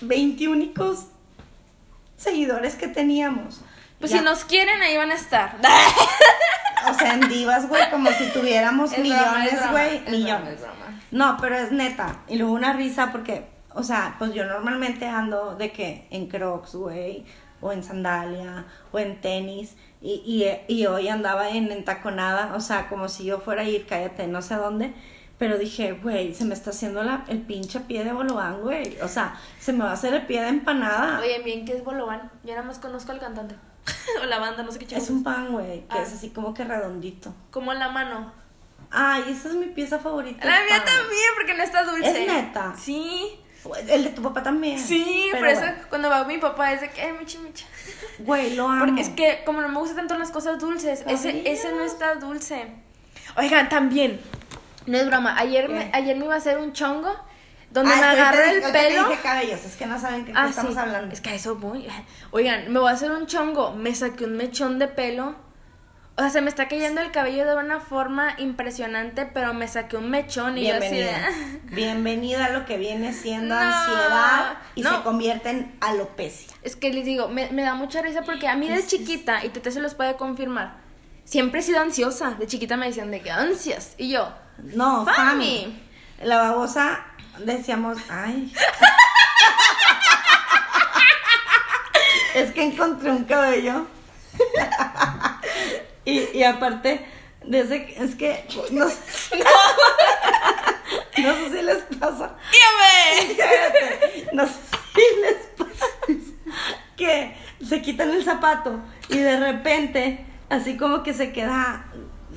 20 0.00 0.48
únicos 0.48 1.04
seguidores 2.16 2.74
que 2.74 2.88
teníamos. 2.88 3.60
Pues 4.00 4.10
Ya, 4.10 4.18
si 4.18 4.24
nos 4.24 4.44
quieren, 4.44 4.80
ahí 4.82 4.96
van 4.96 5.10
a 5.10 5.14
estar. 5.14 5.58
O 6.90 6.94
sea, 6.94 7.12
en 7.12 7.28
divas, 7.28 7.68
güey, 7.68 7.90
como 7.90 8.10
si 8.10 8.24
tuviéramos 8.30 8.90
Es 8.94 9.00
millones, 9.00 9.70
güey, 9.70 10.00
millones. 10.08 10.54
es 10.54 10.60
broma. 10.62 10.79
No, 11.10 11.36
pero 11.40 11.56
es 11.56 11.72
neta. 11.72 12.20
Y 12.28 12.36
luego 12.36 12.52
una 12.52 12.72
risa 12.72 13.10
porque, 13.12 13.46
o 13.74 13.82
sea, 13.82 14.16
pues 14.18 14.32
yo 14.34 14.44
normalmente 14.44 15.06
ando 15.06 15.56
de 15.56 15.72
que 15.72 16.06
en 16.10 16.26
crocs, 16.28 16.74
güey, 16.74 17.24
o 17.60 17.72
en 17.72 17.82
sandalia, 17.82 18.64
o 18.92 18.98
en 18.98 19.20
tenis. 19.20 19.76
Y, 20.00 20.22
y, 20.24 20.74
y 20.74 20.86
hoy 20.86 21.08
andaba 21.08 21.50
en 21.50 21.70
entaconada, 21.72 22.54
o 22.54 22.60
sea, 22.60 22.88
como 22.88 23.08
si 23.08 23.24
yo 23.24 23.38
fuera 23.40 23.62
a 23.62 23.64
ir, 23.64 23.86
cállate, 23.86 24.26
no 24.26 24.40
sé 24.42 24.54
a 24.54 24.58
dónde. 24.58 24.94
Pero 25.38 25.56
dije, 25.56 25.92
güey, 25.92 26.34
se 26.34 26.44
me 26.44 26.52
está 26.54 26.68
haciendo 26.70 27.02
la, 27.02 27.24
el 27.28 27.40
pinche 27.40 27.80
pie 27.80 28.04
de 28.04 28.12
bolobán, 28.12 28.60
güey. 28.60 28.98
O 29.00 29.08
sea, 29.08 29.34
se 29.58 29.72
me 29.72 29.84
va 29.84 29.90
a 29.90 29.94
hacer 29.94 30.12
el 30.12 30.26
pie 30.26 30.42
de 30.42 30.48
empanada. 30.48 31.18
Oye, 31.18 31.40
bien, 31.42 31.64
¿qué 31.64 31.72
es 31.78 31.82
Bolovan? 31.84 32.30
Yo 32.44 32.50
nada 32.54 32.62
más 32.66 32.78
conozco 32.78 33.12
al 33.12 33.20
cantante. 33.20 33.54
o 34.22 34.26
la 34.26 34.38
banda, 34.38 34.62
no 34.62 34.70
sé 34.70 34.78
qué 34.78 34.84
chingados 34.86 35.08
es 35.08 35.14
un 35.16 35.22
pan, 35.24 35.50
güey, 35.50 35.80
que 35.88 35.98
Ah. 35.98 36.02
es 36.02 36.12
así 36.12 36.28
como 36.28 36.52
que 36.52 36.64
redondito. 36.64 37.32
Como 37.50 37.72
la 37.72 37.88
mano. 37.88 38.32
Ay, 38.90 39.24
esa 39.28 39.48
es 39.48 39.54
mi 39.54 39.66
pieza 39.66 39.98
favorita. 39.98 40.44
La 40.44 40.60
mía 40.64 40.84
también, 40.84 41.30
porque 41.36 41.54
no 41.54 41.62
está 41.62 41.84
dulce. 41.84 42.22
¿Es 42.24 42.28
neta? 42.32 42.74
Sí. 42.76 43.38
El 43.88 44.04
de 44.04 44.10
tu 44.10 44.22
papá 44.22 44.42
también. 44.42 44.78
Sí, 44.78 45.28
Pero 45.32 45.40
por 45.44 45.48
eso 45.48 45.60
bueno. 45.60 45.76
cuando 45.90 46.08
va 46.08 46.24
mi 46.24 46.38
papá 46.38 46.72
es 46.72 46.80
de 46.80 46.90
que, 46.90 47.02
ay, 47.02 47.12
michi, 47.18 47.38
michi. 47.38 47.64
Güey, 48.20 48.54
lo 48.56 48.66
amo. 48.68 48.84
Porque 48.86 49.02
es 49.02 49.10
que 49.10 49.42
como 49.44 49.60
no 49.60 49.68
me 49.68 49.78
gustan 49.78 49.96
tanto 49.98 50.16
las 50.18 50.30
cosas 50.30 50.58
dulces, 50.58 51.04
ese, 51.06 51.42
ese 51.50 51.70
no 51.72 51.82
está 51.82 52.14
dulce. 52.14 52.72
Oigan, 53.36 53.68
también, 53.68 54.20
no 54.86 54.96
es 54.98 55.06
broma, 55.06 55.38
ayer 55.38 55.68
me, 55.68 55.90
ayer 55.92 56.16
me 56.16 56.24
iba 56.24 56.34
a 56.34 56.38
hacer 56.38 56.58
un 56.58 56.72
chongo 56.72 57.14
donde 57.70 57.94
me 57.94 58.02
agarró 58.02 58.40
el 58.42 58.62
ahorita 58.64 58.72
pelo. 58.72 59.08
dije 59.10 59.20
cabellos, 59.22 59.64
es 59.64 59.76
que 59.76 59.86
no 59.86 60.00
saben 60.00 60.24
qué, 60.24 60.32
qué 60.32 60.38
Ah, 60.38 60.48
estamos 60.48 60.72
sí. 60.74 60.78
hablando. 60.80 61.12
Es 61.14 61.20
que 61.20 61.30
a 61.30 61.34
eso 61.34 61.54
voy. 61.56 61.86
Oigan, 62.32 62.72
me 62.72 62.80
voy 62.80 62.90
a 62.90 62.94
hacer 62.94 63.12
un 63.12 63.26
chongo. 63.26 63.72
Me 63.74 63.94
saqué 63.94 64.24
un 64.24 64.36
mechón 64.36 64.78
de 64.80 64.88
pelo. 64.88 65.36
O 66.20 66.22
sea, 66.22 66.28
se 66.28 66.42
me 66.42 66.50
está 66.50 66.68
cayendo 66.68 67.00
el 67.00 67.12
cabello 67.12 67.46
de 67.46 67.56
una 67.56 67.80
forma 67.80 68.34
impresionante, 68.36 69.24
pero 69.24 69.54
me 69.54 69.66
saqué 69.66 69.96
un 69.96 70.10
mechón 70.10 70.58
y 70.58 70.68
yo 70.68 70.74
así 70.74 70.90
de... 70.90 71.04
Bienvenida. 71.04 71.30
Bienvenida 71.62 72.44
a 72.44 72.50
lo 72.50 72.66
que 72.66 72.76
viene 72.76 73.14
siendo 73.14 73.54
No, 73.54 73.60
ansiedad 73.62 74.58
y 74.74 74.82
no. 74.82 74.98
se 74.98 75.02
convierte 75.02 75.48
en 75.48 75.74
alopecia. 75.80 76.54
Es 76.60 76.76
que 76.76 76.92
les 76.92 77.06
digo, 77.06 77.28
me, 77.28 77.48
me 77.52 77.62
da 77.62 77.72
mucha 77.72 78.02
risa 78.02 78.20
porque 78.20 78.48
a 78.48 78.54
mí 78.54 78.68
de 78.68 78.86
chiquita, 78.86 79.42
y 79.46 79.48
Tete 79.48 79.70
se 79.70 79.80
los 79.80 79.94
puede 79.94 80.16
confirmar, 80.16 80.76
siempre 81.24 81.60
he 81.60 81.62
sido 81.62 81.80
ansiosa. 81.80 82.32
De 82.32 82.46
chiquita 82.46 82.76
me 82.76 82.88
decían 82.88 83.10
de 83.10 83.22
que 83.22 83.30
ansias. 83.30 83.94
Y 83.96 84.10
yo, 84.10 84.30
No, 84.58 85.06
Fami. 85.06 85.16
Fami. 85.16 85.82
La 86.22 86.36
babosa 86.36 87.00
decíamos, 87.38 87.96
ay. 88.10 88.52
es 92.34 92.52
que 92.52 92.62
encontré 92.62 93.10
un 93.10 93.24
cabello. 93.24 93.86
y, 96.10 96.38
y 96.38 96.42
aparte, 96.44 97.04
desde 97.44 98.02
es 98.02 98.14
que 98.16 98.44
no, 98.70 98.84
no 98.84 98.90
sé 101.34 101.50
si 101.50 101.62
les 101.62 101.78
pasa. 101.98 102.36
¡dígame! 102.52 104.26
No 104.32 104.46
sé 104.46 104.54
si 104.94 105.02
les 105.20 105.36
pasa 105.56 105.86
que 106.96 107.34
se 107.66 107.80
quitan 107.80 108.10
el 108.10 108.24
zapato 108.24 108.80
y 109.08 109.16
de 109.16 109.38
repente, 109.38 110.24
así 110.50 110.76
como 110.76 111.02
que 111.02 111.14
se 111.14 111.32
queda, 111.32 111.86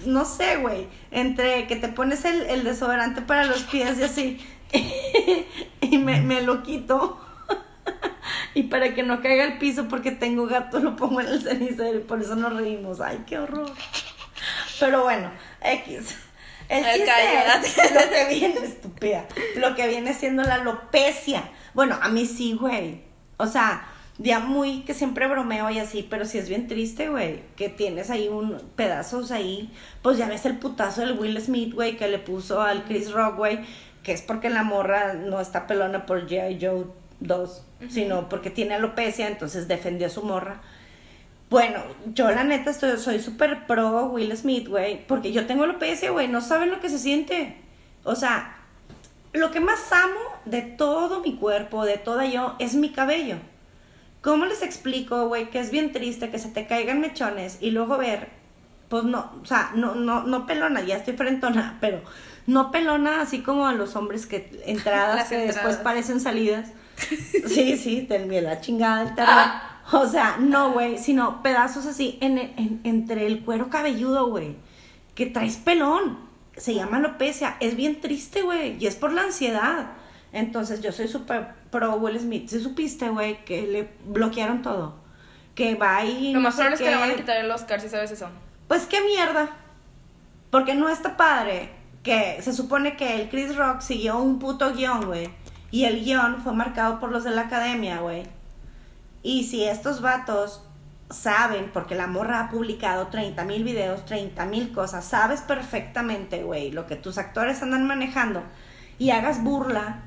no 0.06 0.26
sé, 0.26 0.58
güey, 0.58 0.88
entre 1.12 1.68
que 1.68 1.76
te 1.76 1.90
pones 1.90 2.24
el, 2.26 2.44
el 2.44 2.64
desodorante 2.64 3.22
para 3.22 3.46
los 3.46 3.64
pies 3.64 4.00
y 4.00 4.04
así, 4.04 4.48
y 5.82 5.98
me, 5.98 6.22
me 6.22 6.42
lo 6.42 6.64
quito. 6.64 7.20
Y 8.56 8.64
para 8.64 8.94
que 8.94 9.04
no 9.04 9.22
caiga 9.22 9.44
al 9.44 9.58
piso 9.58 9.88
porque 9.88 10.12
tengo 10.12 10.46
gato 10.46 10.80
lo 10.80 10.96
pongo 10.96 11.22
en 11.22 11.28
el 11.28 11.42
cenicero 11.42 11.98
y 11.98 12.02
por 12.02 12.22
eso 12.22 12.36
nos 12.36 12.56
reímos. 12.56 13.02
Ay, 13.02 13.24
qué 13.26 13.40
horror. 13.40 13.72
Pero 14.80 15.04
bueno, 15.04 15.32
X. 15.62 16.18
El 16.70 16.84
chiste 16.86 17.12
es 17.84 17.94
lo 17.94 18.10
que 18.10 18.26
viene, 18.30 18.66
estúpida, 18.66 19.28
lo 19.58 19.76
que 19.76 19.88
viene 19.88 20.14
siendo 20.14 20.44
la 20.44 20.56
alopecia. 20.56 21.44
Bueno, 21.74 21.98
a 22.02 22.10
mí 22.10 22.26
sí, 22.26 22.54
güey. 22.54 23.02
O 23.38 23.48
sea, 23.48 23.88
ya 24.18 24.40
muy 24.40 24.82
que 24.82 24.94
siempre 24.94 25.28
bromeo 25.28 25.70
y 25.70 25.80
así, 25.80 26.06
pero 26.08 26.26
sí 26.26 26.38
es 26.38 26.48
bien 26.48 26.68
triste, 26.68 27.10
güey. 27.10 27.42
Que 27.56 27.70
tienes 27.70 28.10
ahí 28.10 28.28
un 28.28 28.60
pedazos 28.76 29.32
ahí. 29.32 29.72
Pues 30.02 30.18
ya 30.18 30.28
ves 30.28 30.46
el 30.46 30.58
putazo 30.58 31.02
del 31.02 31.18
Will 31.18 31.40
Smith, 31.42 31.74
güey, 31.74 31.98
que 31.98 32.08
le 32.08 32.20
puso 32.20 32.62
al 32.62 32.86
Chris 32.86 33.12
Rock, 33.12 33.36
güey. 33.38 33.60
Que 34.04 34.14
es 34.14 34.22
porque 34.22 34.50
la 34.50 34.64
morra 34.64 35.14
no 35.14 35.40
está 35.40 35.68
pelona 35.68 36.06
por 36.06 36.28
G.I. 36.28 36.60
Joe 36.62 36.86
2, 37.20 37.66
sino 37.90 38.30
porque 38.30 38.50
tiene 38.50 38.76
alopecia, 38.76 39.28
entonces 39.28 39.68
defendió 39.68 40.08
a 40.08 40.10
su 40.10 40.24
morra. 40.24 40.62
Bueno, 41.50 41.80
yo 42.14 42.32
la 42.32 42.44
neta 42.44 42.72
estoy, 42.72 42.98
soy 42.98 43.20
súper 43.20 43.68
pro 43.68 44.08
Will 44.08 44.36
Smith, 44.36 44.68
güey, 44.68 45.06
porque 45.06 45.32
yo 45.32 45.46
tengo 45.46 45.64
alopecia, 45.64 46.12
güey, 46.12 46.28
no 46.28 46.42
saben 46.42 46.72
lo 46.72 46.80
que 46.80 46.90
se 46.90 46.98
siente. 46.98 47.58
O 48.04 48.16
sea, 48.16 48.58
lo 49.34 49.52
que 49.52 49.60
más 49.60 49.92
amo 49.92 50.20
de 50.46 50.62
todo 50.62 51.22
mi 51.22 51.36
cuerpo, 51.36 51.86
de 51.86 51.98
toda 51.98 52.26
yo, 52.26 52.56
es 52.60 52.76
mi 52.76 52.92
cabello. 52.92 53.38
¿Cómo 54.22 54.46
les 54.46 54.62
explico, 54.62 55.28
güey, 55.28 55.50
que 55.50 55.60
es 55.60 55.70
bien 55.70 55.92
triste 55.92 56.30
que 56.30 56.40
se 56.40 56.50
te 56.50 56.66
caigan 56.66 57.02
mechones 57.02 57.58
y 57.60 57.72
luego 57.72 57.98
ver, 57.98 58.30
pues 58.88 59.04
no, 59.04 59.32
o 59.42 59.46
sea, 59.46 59.72
no, 59.76 59.96
no, 59.96 60.24
no 60.24 60.46
pelona, 60.46 60.82
ya 60.82 60.98
estoy 60.98 61.16
frentona, 61.16 61.78
pero 61.82 62.02
no 62.48 62.72
pelona 62.72 63.22
así 63.22 63.42
como 63.42 63.68
a 63.68 63.74
los 63.74 63.96
hombres 63.96 64.26
que 64.26 64.62
entradas 64.66 65.30
que 65.30 65.38
después 65.38 65.78
parecen 65.78 66.20
salidas. 66.20 66.72
Sí, 67.48 67.78
sí, 67.78 68.02
te 68.08 68.16
envié 68.16 68.42
la 68.42 68.62
chingada 68.62 69.04
del 69.06 69.16
terror. 69.16 69.46
O 69.92 70.08
sea, 70.08 70.38
no, 70.40 70.72
güey, 70.72 70.98
sino 70.98 71.44
pedazos 71.44 71.86
así 71.86 72.18
en, 72.22 72.38
en- 72.38 72.80
entre 72.84 73.28
el 73.28 73.44
cuero 73.44 73.70
cabelludo, 73.70 74.28
güey. 74.30 74.56
Que 75.16 75.26
traes 75.26 75.58
pelón. 75.58 76.18
Se 76.56 76.74
llama 76.74 76.98
alopecia. 76.98 77.58
Es 77.60 77.76
bien 77.76 78.00
triste, 78.02 78.42
güey. 78.42 78.78
Y 78.80 78.88
es 78.88 78.96
por 78.96 79.12
la 79.12 79.24
ansiedad. 79.24 79.92
Entonces 80.32 80.82
yo 80.82 80.92
soy 80.92 81.08
súper 81.08 81.50
pro 81.70 81.96
Will 81.96 82.20
Smith. 82.20 82.48
¿Sí 82.50 82.60
supiste, 82.60 83.10
güey, 83.10 83.44
que 83.46 83.64
le 83.68 83.90
bloquearon 84.06 84.62
todo? 84.62 84.96
Que 85.54 85.76
va 85.76 86.04
y... 86.06 86.34
Lo 86.34 86.40
más 86.40 86.56
probable 86.56 86.76
es 86.76 86.82
que 86.82 86.90
le 86.90 86.96
van 86.98 87.12
a 87.12 87.16
quitar 87.16 87.38
el 87.38 87.52
Oscar, 87.52 87.80
si 87.80 87.90
sabes 87.90 88.10
eso. 88.12 88.28
Pues 88.68 88.86
qué 88.88 89.02
mierda. 89.02 89.50
Porque 90.50 90.74
no 90.76 90.90
está 90.90 91.18
padre 91.18 91.70
que 92.02 92.42
se 92.42 92.54
supone 92.54 92.96
que 92.98 93.16
el 93.22 93.30
Chris 93.30 93.56
Rock 93.56 93.82
siguió 93.82 94.18
un 94.18 94.40
puto 94.40 94.74
guion, 94.74 95.06
güey. 95.06 95.30
Y 95.74 95.86
el 95.86 96.06
guion 96.06 96.38
fue 96.44 96.54
marcado 96.54 97.00
por 97.00 97.12
los 97.12 97.24
de 97.24 97.32
la 97.32 97.42
academia, 97.42 98.00
güey. 98.00 98.28
Y 99.24 99.46
si 99.46 99.64
estos 99.64 100.02
vatos 100.02 100.62
saben, 101.10 101.72
porque 101.74 101.96
la 101.96 102.06
morra 102.06 102.42
ha 102.42 102.50
publicado 102.52 103.08
30 103.08 103.44
mil 103.46 103.64
videos, 103.64 104.06
30 104.06 104.46
mil 104.46 104.72
cosas, 104.72 105.04
sabes 105.04 105.42
perfectamente, 105.42 106.44
güey, 106.44 106.70
lo 106.70 106.86
que 106.86 106.96
tus 106.96 107.18
actores 107.18 107.64
andan 107.64 107.88
manejando 107.88 108.44
y 109.00 109.10
hagas 109.10 109.44
burla 109.44 110.04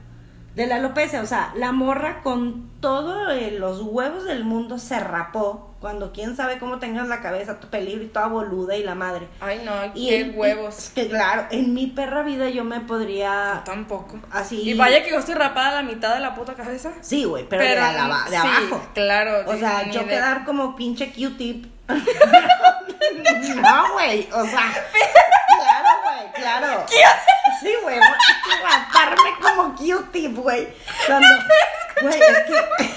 de 0.55 0.69
la 0.69 0.77
alopecia. 0.77 1.21
O 1.21 1.27
sea, 1.27 1.53
la 1.57 1.73
morra 1.73 2.23
con 2.23 2.71
todos 2.79 3.27
los 3.59 3.83
huevos 3.83 4.23
del 4.23 4.45
mundo 4.45 4.79
se 4.79 5.01
rapó 5.01 5.66
cuando 5.87 6.11
quién 6.11 6.35
sabe 6.35 6.59
cómo 6.59 6.81
tengas 6.81 7.07
la 7.07 7.21
cabeza 7.21 7.61
tu 7.61 7.69
peligro 7.69 8.03
y 8.03 8.09
toda 8.09 8.27
boluda 8.27 8.75
y 8.75 8.83
la 8.83 8.97
madre. 8.97 9.29
Ay, 9.41 9.63
no, 9.65 9.73
Y 9.95 10.09
qué 10.09 10.21
en- 10.23 10.37
huevos. 10.37 10.91
Que 10.97 11.07
claro, 11.07 11.47
en 11.53 11.75
mi 11.75 11.87
perra 11.87 12.23
vida 12.25 12.49
yo 12.51 12.65
me 12.65 12.81
podría 12.81 13.63
Tampoco. 13.65 14.19
así. 14.33 14.63
Y 14.63 14.75
vaya 14.75 15.05
que 15.05 15.11
yo 15.11 15.19
estoy 15.21 15.37
rapada 15.37 15.69
a 15.69 15.83
la 15.83 15.83
mitad 15.83 16.13
de 16.15 16.19
la 16.21 16.35
puta 16.35 16.55
cabeza. 16.55 16.91
Sí, 17.03 17.23
güey, 17.23 17.49
pero, 17.49 17.63
de, 17.63 17.79
a 17.79 17.93
la 17.93 18.09
ba- 18.09 18.25
de 18.25 18.31
sí, 18.31 18.37
abajo. 18.37 18.83
claro. 18.95 19.45
O 19.49 19.57
sea, 19.57 19.89
yo 19.89 20.01
de- 20.01 20.07
quedar 20.09 20.45
como 20.45 20.75
pinche 20.75 21.13
Q-tip. 21.13 21.67
no, 23.57 23.93
güey. 23.93 24.29
O 24.33 24.45
sea, 24.45 24.73
claro, 25.47 25.89
güey, 26.03 26.33
claro. 26.35 26.85
Sí, 27.61 27.73
güey. 27.85 28.01
Raparme 28.01 29.31
como 29.41 29.75
Q-tip, 29.77 30.37
güey. 30.37 30.67
Cuando. 31.07 31.29
Güey, 32.03 32.21
es 32.21 32.39
que. 32.41 32.95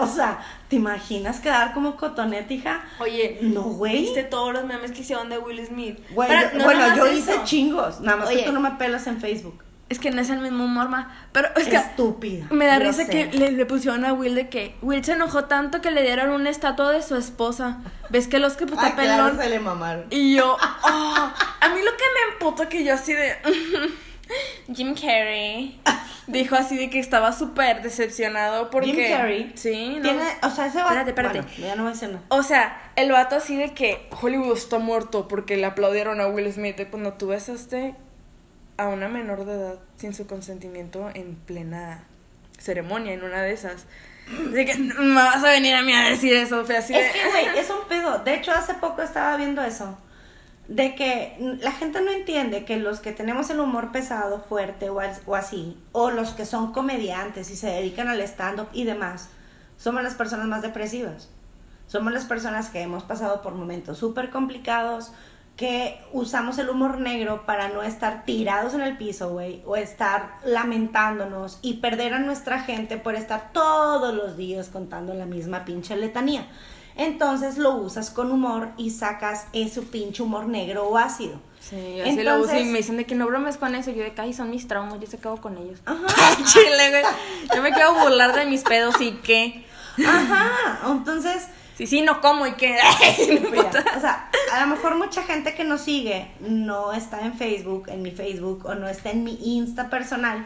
O 0.00 0.06
sea, 0.06 0.38
¿te 0.68 0.76
imaginas 0.76 1.40
quedar 1.40 1.72
como 1.74 1.96
cotonete, 1.96 2.54
hija? 2.54 2.82
Oye, 3.00 3.38
No, 3.42 3.62
güey. 3.62 4.00
¿viste 4.02 4.22
todos 4.22 4.52
los 4.52 4.64
memes 4.64 4.92
que 4.92 5.00
hicieron 5.00 5.28
de 5.30 5.38
Will 5.38 5.64
Smith? 5.66 5.98
Güey, 6.10 6.28
Pero 6.28 6.50
yo- 6.52 6.58
no 6.58 6.64
bueno, 6.64 6.96
yo 6.96 7.06
hice 7.12 7.32
eso. 7.34 7.44
chingos. 7.44 8.00
Nada 8.00 8.18
más 8.18 8.28
Oye. 8.28 8.38
que 8.40 8.44
tú 8.46 8.52
no 8.52 8.60
me 8.60 8.72
pelas 8.72 9.06
en 9.06 9.20
Facebook. 9.20 9.62
Es 9.88 9.98
que 9.98 10.10
no 10.10 10.20
es 10.20 10.28
el 10.28 10.40
mismo 10.40 10.64
humor, 10.66 10.90
ma. 10.90 11.16
Pero 11.32 11.48
es 11.56 11.66
que 11.66 11.76
Estúpida. 11.76 12.46
me 12.50 12.66
da 12.66 12.78
risa 12.78 13.06
sé. 13.06 13.08
que 13.08 13.24
le, 13.32 13.52
le 13.52 13.64
pusieron 13.64 14.04
a 14.04 14.12
Will 14.12 14.34
de 14.34 14.50
que 14.50 14.74
Will 14.82 15.02
se 15.02 15.12
enojó 15.12 15.44
tanto 15.44 15.80
que 15.80 15.90
le 15.90 16.02
dieron 16.02 16.28
una 16.28 16.50
estatua 16.50 16.92
de 16.92 17.00
su 17.00 17.16
esposa. 17.16 17.78
¿Ves 18.10 18.28
que 18.28 18.36
el 18.36 18.44
Oscar 18.44 18.68
pues, 18.68 18.78
Ay, 18.82 18.92
claro, 18.92 19.24
pelón? 19.30 19.38
se 19.42 19.48
le 19.48 19.58
mamaron. 19.60 20.04
Y 20.10 20.36
yo, 20.36 20.58
oh, 20.60 21.32
a 21.60 21.68
mí 21.70 21.80
lo 21.82 21.90
que 21.92 22.04
me 22.04 22.34
emputa 22.34 22.68
que 22.68 22.84
yo 22.84 22.92
así 22.92 23.14
de 23.14 23.34
Jim 24.74 24.94
Carrey 24.94 25.80
dijo 26.28 26.54
así 26.54 26.76
de 26.76 26.90
que 26.90 26.98
estaba 26.98 27.32
súper 27.32 27.82
decepcionado 27.82 28.70
porque 28.70 28.92
Jim 28.92 29.08
Carrey 29.08 29.52
Sí, 29.56 29.96
no. 29.96 30.02
Tiene, 30.02 30.22
o 30.42 30.50
sea, 30.50 30.66
ese 30.66 30.78
va. 30.78 30.84
Espérate, 30.84 31.10
espérate. 31.10 31.40
Bueno, 31.40 31.56
ya 31.58 31.74
no 31.76 31.82
voy 31.82 31.90
a 31.90 31.94
decir 31.94 32.08
nada. 32.10 32.22
O 32.28 32.42
sea, 32.42 32.92
el 32.96 33.10
vato 33.10 33.36
así 33.36 33.56
de 33.56 33.74
que 33.74 34.08
Hollywood 34.20 34.56
está 34.56 34.78
muerto 34.78 35.26
porque 35.28 35.56
le 35.56 35.66
aplaudieron 35.66 36.20
a 36.20 36.28
Will 36.28 36.52
Smith 36.52 36.76
de 36.76 36.88
cuando 36.88 37.14
tú 37.14 37.28
besaste 37.28 37.94
a 38.76 38.88
una 38.88 39.08
menor 39.08 39.44
de 39.44 39.54
edad 39.54 39.74
sin 39.96 40.14
su 40.14 40.26
consentimiento 40.26 41.10
en 41.14 41.34
plena 41.34 42.04
ceremonia, 42.58 43.12
en 43.12 43.24
una 43.24 43.42
de 43.42 43.52
esas. 43.52 43.86
De 44.52 44.64
que 44.64 44.76
"No 44.78 45.00
me 45.02 45.14
vas 45.14 45.42
a 45.42 45.48
venir 45.50 45.74
a 45.74 45.82
mí 45.82 45.92
a 45.92 46.10
decir 46.10 46.34
eso, 46.34 46.64
fue 46.64 46.76
así 46.76 46.92
de... 46.92 47.00
Es 47.00 47.12
que, 47.12 47.28
güey, 47.30 47.46
es 47.58 47.70
un 47.70 47.88
pedo. 47.88 48.18
De 48.18 48.34
hecho, 48.34 48.52
hace 48.52 48.74
poco 48.74 49.02
estaba 49.02 49.36
viendo 49.36 49.62
eso. 49.64 49.98
De 50.68 50.94
que 50.94 51.58
la 51.62 51.72
gente 51.72 52.00
no 52.02 52.10
entiende 52.10 52.64
que 52.66 52.76
los 52.76 53.00
que 53.00 53.12
tenemos 53.12 53.48
el 53.50 53.58
humor 53.58 53.90
pesado, 53.90 54.40
fuerte 54.40 54.90
o, 54.90 55.00
as- 55.00 55.22
o 55.26 55.34
así, 55.34 55.76
o 55.92 56.10
los 56.10 56.30
que 56.32 56.44
son 56.44 56.72
comediantes 56.72 57.50
y 57.50 57.56
se 57.56 57.68
dedican 57.68 58.08
al 58.08 58.20
stand-up 58.20 58.68
y 58.74 58.84
demás, 58.84 59.30
somos 59.78 60.02
las 60.02 60.14
personas 60.14 60.46
más 60.46 60.60
depresivas. 60.62 61.30
Somos 61.86 62.12
las 62.12 62.26
personas 62.26 62.68
que 62.68 62.82
hemos 62.82 63.02
pasado 63.02 63.40
por 63.40 63.54
momentos 63.54 63.96
súper 63.96 64.28
complicados, 64.28 65.10
que 65.56 65.98
usamos 66.12 66.58
el 66.58 66.68
humor 66.68 67.00
negro 67.00 67.46
para 67.46 67.68
no 67.70 67.82
estar 67.82 68.24
tirados 68.26 68.74
en 68.74 68.82
el 68.82 68.98
piso, 68.98 69.30
güey, 69.30 69.62
o 69.66 69.74
estar 69.74 70.34
lamentándonos 70.44 71.58
y 71.62 71.74
perder 71.78 72.12
a 72.14 72.18
nuestra 72.18 72.60
gente 72.60 72.98
por 72.98 73.14
estar 73.14 73.52
todos 73.52 74.14
los 74.14 74.36
días 74.36 74.68
contando 74.68 75.14
la 75.14 75.24
misma 75.26 75.64
pinche 75.64 75.96
letanía. 75.96 76.46
Entonces 76.98 77.56
lo 77.56 77.76
usas 77.76 78.10
con 78.10 78.30
humor 78.30 78.68
y 78.76 78.90
sacas 78.90 79.46
ese 79.54 79.80
pinche 79.82 80.22
humor 80.22 80.46
negro 80.46 80.86
o 80.88 80.98
ácido. 80.98 81.40
Sí, 81.60 81.96
yo 81.96 82.04
así 82.04 82.22
lo 82.22 82.40
uso 82.40 82.58
y 82.58 82.64
me 82.64 82.78
dicen 82.78 82.96
de 82.98 83.06
que 83.06 83.14
no 83.14 83.26
bromes 83.26 83.56
con 83.56 83.74
eso. 83.74 83.90
Yo 83.90 84.02
de 84.04 84.12
que 84.12 84.20
"Ay, 84.20 84.34
son 84.34 84.50
mis 84.50 84.68
traumas, 84.68 85.00
yo 85.00 85.06
se 85.06 85.16
acabo 85.16 85.40
con 85.40 85.56
ellos. 85.56 85.80
Ajá. 85.86 86.36
Chile, 86.44 86.90
güey. 86.90 87.02
Yo 87.54 87.62
me 87.62 87.72
quiero 87.72 87.94
burlar 87.94 88.34
de 88.34 88.44
mis 88.46 88.62
pedos 88.62 89.00
y 89.00 89.12
qué. 89.22 89.64
Ajá, 90.06 90.80
entonces 90.86 91.48
Sí, 91.78 91.86
sí, 91.86 92.02
no 92.02 92.20
como 92.20 92.44
y 92.44 92.54
qué. 92.54 92.76
O 93.96 94.00
sea, 94.00 94.28
a 94.52 94.60
lo 94.62 94.66
mejor 94.66 94.96
mucha 94.96 95.22
gente 95.22 95.54
que 95.54 95.62
nos 95.62 95.82
sigue 95.82 96.28
no 96.40 96.92
está 96.92 97.20
en 97.20 97.34
Facebook, 97.34 97.84
en 97.88 98.02
mi 98.02 98.10
Facebook, 98.10 98.66
o 98.66 98.74
no 98.74 98.88
está 98.88 99.10
en 99.10 99.22
mi 99.22 99.38
Insta 99.40 99.88
personal, 99.88 100.44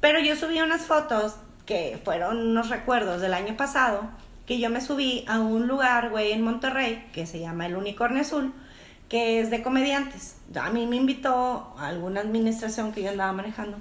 pero 0.00 0.18
yo 0.18 0.34
subí 0.34 0.60
unas 0.60 0.82
fotos 0.82 1.36
que 1.64 2.00
fueron 2.04 2.38
unos 2.38 2.70
recuerdos 2.70 3.20
del 3.20 3.34
año 3.34 3.56
pasado, 3.56 4.02
que 4.48 4.58
yo 4.58 4.70
me 4.70 4.80
subí 4.80 5.26
a 5.28 5.40
un 5.40 5.68
lugar, 5.68 6.08
güey, 6.08 6.32
en 6.32 6.42
Monterrey, 6.42 7.06
que 7.12 7.26
se 7.26 7.38
llama 7.38 7.66
El 7.66 7.76
Unicornio 7.76 8.22
Azul, 8.22 8.54
que 9.10 9.40
es 9.40 9.50
de 9.50 9.62
comediantes. 9.62 10.38
A 10.58 10.70
mí 10.70 10.86
me 10.86 10.96
invitó 10.96 11.74
a 11.78 11.88
alguna 11.88 12.22
administración 12.22 12.92
que 12.92 13.02
yo 13.02 13.10
andaba 13.10 13.30
manejando 13.34 13.76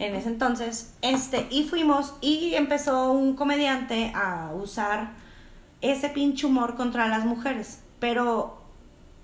en 0.00 0.16
ese 0.16 0.28
entonces, 0.28 0.92
este, 1.02 1.46
y 1.50 1.64
fuimos, 1.68 2.16
y 2.20 2.54
empezó 2.54 3.12
un 3.12 3.36
comediante 3.36 4.10
a 4.12 4.50
usar 4.54 5.10
ese 5.82 6.08
pinche 6.08 6.46
humor 6.46 6.74
contra 6.74 7.06
las 7.06 7.24
mujeres. 7.24 7.84
Pero 8.00 8.60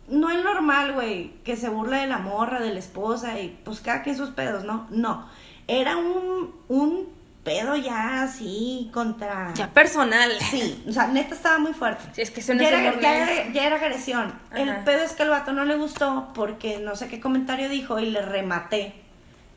no 0.06 0.30
es 0.30 0.44
normal, 0.44 0.92
güey, 0.92 1.32
que 1.42 1.56
se 1.56 1.70
burle 1.70 1.96
de 1.96 2.06
la 2.06 2.18
morra, 2.18 2.60
de 2.60 2.72
la 2.72 2.78
esposa 2.78 3.40
y 3.40 3.58
pues 3.64 3.80
cada 3.80 4.04
quien 4.04 4.16
sus 4.16 4.30
pedos, 4.30 4.62
¿no? 4.62 4.86
No. 4.90 5.26
Era 5.66 5.96
un, 5.96 6.54
un 6.68 7.08
pedo 7.44 7.76
ya 7.76 8.22
así 8.22 8.90
contra. 8.92 9.52
Ya 9.54 9.68
personal. 9.70 10.32
Sí, 10.50 10.82
o 10.88 10.92
sea, 10.92 11.06
neta 11.08 11.34
estaba 11.34 11.58
muy 11.58 11.72
fuerte. 11.74 12.02
Sí, 12.14 12.22
es 12.22 12.30
que 12.30 12.40
eso 12.40 12.54
no 12.54 12.62
ya, 12.62 12.68
era, 12.70 13.00
ya 13.00 13.16
era- 13.42 13.52
ya 13.52 13.66
era 13.66 13.76
agresión. 13.76 14.32
El 14.54 14.74
pedo 14.84 15.02
es 15.04 15.12
que 15.12 15.22
el 15.24 15.30
vato 15.30 15.52
no 15.52 15.64
le 15.64 15.76
gustó 15.76 16.30
porque 16.34 16.78
no 16.78 16.96
sé 16.96 17.08
qué 17.08 17.20
comentario 17.20 17.68
dijo 17.68 17.98
y 18.00 18.06
le 18.10 18.22
rematé 18.22 18.94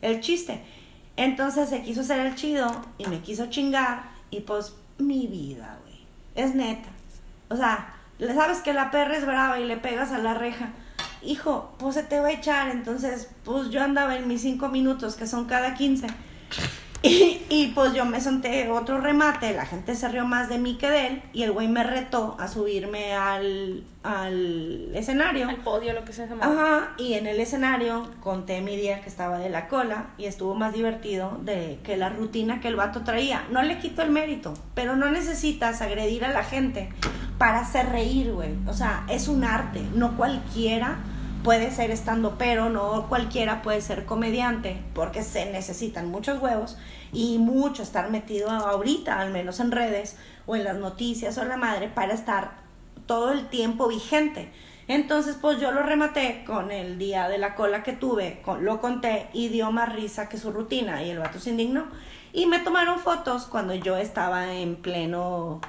el 0.01 0.19
chiste. 0.21 0.61
Entonces 1.15 1.69
se 1.69 1.81
quiso 1.81 2.01
hacer 2.01 2.19
el 2.25 2.35
chido 2.35 2.69
y 2.97 3.07
me 3.07 3.21
quiso 3.21 3.47
chingar 3.47 4.03
y 4.29 4.41
pues 4.41 4.75
mi 4.99 5.25
vida, 5.27 5.79
güey. 5.83 6.05
Es 6.35 6.53
neta. 6.53 6.89
O 7.49 7.55
sea, 7.55 7.95
le 8.19 8.33
sabes 8.35 8.59
que 8.59 8.73
la 8.73 8.91
perra 8.91 9.15
es 9.17 9.25
brava 9.25 9.59
y 9.59 9.65
le 9.65 9.77
pegas 9.77 10.11
a 10.11 10.17
la 10.19 10.33
reja. 10.33 10.69
Hijo, 11.23 11.73
pues 11.79 11.95
se 11.95 12.03
te 12.03 12.19
va 12.19 12.27
a 12.27 12.31
echar. 12.31 12.69
Entonces, 12.69 13.29
pues 13.43 13.69
yo 13.69 13.81
andaba 13.81 14.15
en 14.17 14.27
mis 14.27 14.41
cinco 14.41 14.67
minutos, 14.69 15.15
que 15.15 15.25
son 15.25 15.45
cada 15.45 15.73
15. 15.73 16.05
Y, 17.03 17.41
y, 17.49 17.67
pues 17.75 17.93
yo 17.93 18.05
me 18.05 18.19
senté 18.19 18.69
otro 18.69 18.99
remate, 18.99 19.53
la 19.53 19.65
gente 19.65 19.95
se 19.95 20.07
rió 20.09 20.25
más 20.25 20.49
de 20.49 20.57
mí 20.57 20.77
que 20.77 20.89
de 20.89 21.07
él 21.07 21.21
y 21.31 21.43
el 21.43 21.51
güey 21.51 21.67
me 21.67 21.83
retó 21.83 22.35
a 22.39 22.47
subirme 22.47 23.13
al, 23.13 23.83
al 24.03 24.95
escenario. 24.95 25.47
Al 25.47 25.57
podio, 25.57 25.93
lo 25.93 26.03
que 26.05 26.13
se 26.13 26.27
llama. 26.27 26.45
Ajá, 26.45 26.93
y 26.97 27.13
en 27.13 27.27
el 27.27 27.39
escenario 27.39 28.09
conté 28.21 28.61
mi 28.61 28.75
día 28.75 29.01
que 29.01 29.09
estaba 29.09 29.37
de 29.37 29.49
la 29.49 29.67
cola 29.67 30.07
y 30.17 30.25
estuvo 30.25 30.55
más 30.55 30.73
divertido 30.73 31.37
de 31.43 31.79
que 31.83 31.97
la 31.97 32.09
rutina 32.09 32.59
que 32.59 32.67
el 32.67 32.75
vato 32.75 33.03
traía. 33.03 33.45
No 33.51 33.61
le 33.61 33.77
quito 33.77 34.01
el 34.01 34.09
mérito, 34.09 34.53
pero 34.73 34.95
no 34.95 35.11
necesitas 35.11 35.81
agredir 35.81 36.25
a 36.25 36.31
la 36.31 36.43
gente 36.43 36.89
para 37.37 37.59
hacer 37.59 37.89
reír, 37.89 38.31
güey. 38.31 38.53
O 38.67 38.73
sea, 38.73 39.05
es 39.09 39.27
un 39.27 39.43
arte, 39.43 39.81
no 39.93 40.17
cualquiera 40.17 40.97
puede 41.47 41.71
ser 41.71 41.91
estando 41.91 42.37
pero 42.37 42.69
no 42.69 43.07
cualquiera 43.07 43.61
puede 43.61 43.79
ser 43.79 44.03
comediante 44.03 44.81
porque 44.93 45.23
se 45.23 45.49
necesitan 45.49 46.11
muchos 46.11 46.41
huevos 46.41 46.77
y 47.13 47.37
mucho 47.37 47.83
estar 47.83 48.11
metido 48.11 48.49
ahorita 48.49 49.21
al 49.21 49.31
menos 49.31 49.61
en 49.61 49.71
redes 49.71 50.17
o 50.45 50.57
en 50.57 50.65
las 50.65 50.75
noticias 50.75 51.37
o 51.37 51.43
en 51.43 51.47
la 51.47 51.55
madre 51.55 51.87
para 51.87 52.13
estar 52.13 52.51
todo 53.05 53.31
el 53.31 53.47
tiempo 53.47 53.87
vigente. 53.87 54.51
Entonces 54.89 55.37
pues 55.39 55.57
yo 55.61 55.71
lo 55.71 55.83
rematé 55.83 56.43
con 56.45 56.69
el 56.69 56.99
día 56.99 57.29
de 57.29 57.37
la 57.37 57.55
cola 57.55 57.81
que 57.81 57.93
tuve 57.93 58.43
lo 58.59 58.81
conté 58.81 59.29
y 59.31 59.47
dio 59.47 59.71
más 59.71 59.93
risa 59.93 60.27
que 60.27 60.37
su 60.37 60.51
rutina 60.51 61.01
y 61.01 61.11
el 61.11 61.19
vato 61.19 61.39
se 61.39 61.51
indignó. 61.51 61.85
Y 62.33 62.47
me 62.47 62.59
tomaron 62.59 62.99
fotos 62.99 63.45
cuando 63.45 63.73
yo 63.73 63.95
estaba 63.95 64.51
en 64.51 64.75
pleno 64.75 65.61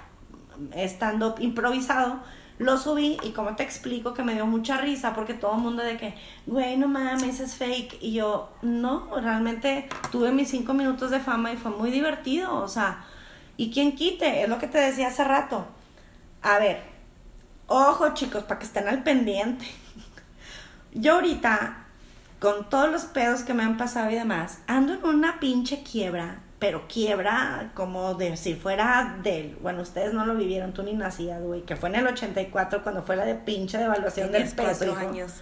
stand-up 0.73 1.37
improvisado 1.39 2.19
lo 2.59 2.77
subí 2.77 3.17
y 3.23 3.31
como 3.31 3.55
te 3.55 3.63
explico 3.63 4.15
que 4.15 4.25
me 4.25 4.35
dio 4.35 4.45
mucha 4.47 4.79
risa 4.79 5.15
porque 5.15 5.35
todo 5.35 5.55
el 5.55 5.63
mundo 5.63 5.83
de 5.83 5.97
que, 5.97 6.15
güey, 6.47 6.77
no 6.77 6.89
mames, 6.89 7.41
es 7.41 7.55
fake. 7.55 7.99
Y 8.01 8.13
yo, 8.13 8.51
no, 8.63 9.09
realmente 9.21 9.89
tuve 10.11 10.33
mis 10.33 10.51
cinco 10.51 10.75
minutos 10.75 11.11
de 11.11 11.21
fama 11.21 11.53
y 11.53 11.57
fue 11.57 11.71
muy 11.71 11.91
divertido. 11.91 12.57
O 12.57 12.69
sea, 12.69 13.05
y 13.57 13.71
quien 13.71 13.95
quite, 13.95 14.43
es 14.43 14.49
lo 14.49 14.59
que 14.59 14.67
te 14.67 14.79
decía 14.79 15.09
hace 15.09 15.25
rato. 15.25 15.67
A 16.43 16.59
ver, 16.59 16.83
ojo 17.69 18.13
chicos, 18.15 18.43
para 18.43 18.59
que 18.59 18.67
estén 18.67 18.89
al 18.89 19.03
pendiente. 19.05 19.67
Yo 20.93 21.15
ahorita, 21.15 21.87
con 22.41 22.69
todos 22.69 22.91
los 22.91 23.05
pedos 23.05 23.43
que 23.43 23.55
me 23.55 23.63
han 23.63 23.77
pasado 23.77 24.11
y 24.11 24.15
demás, 24.15 24.61
ando 24.67 24.95
en 24.95 25.05
una 25.05 25.39
pinche 25.39 25.85
quiebra 25.85 26.41
pero 26.59 26.89
quiebra 26.89 27.71
como 27.75 28.15
de 28.15 28.37
si 28.37 28.55
fuera 28.55 29.19
del, 29.23 29.57
bueno, 29.61 29.83
ustedes 29.83 30.13
no 30.13 30.27
lo 30.27 30.35
vivieron, 30.35 30.73
tú 30.73 30.83
ni 30.83 30.93
nacías, 30.93 31.41
güey, 31.43 31.63
que 31.63 31.77
fue 31.77 31.89
en 31.89 31.95
el 31.97 32.07
84 32.07 32.83
cuando 32.83 33.03
fue 33.03 33.17
la 33.17 33.25
de 33.25 33.35
pinche 33.37 33.79
devaluación 33.79 34.33
del 34.33 34.43
peso. 34.45 34.57
cuatro 34.63 34.91
hijo. 34.93 34.99
años. 35.11 35.33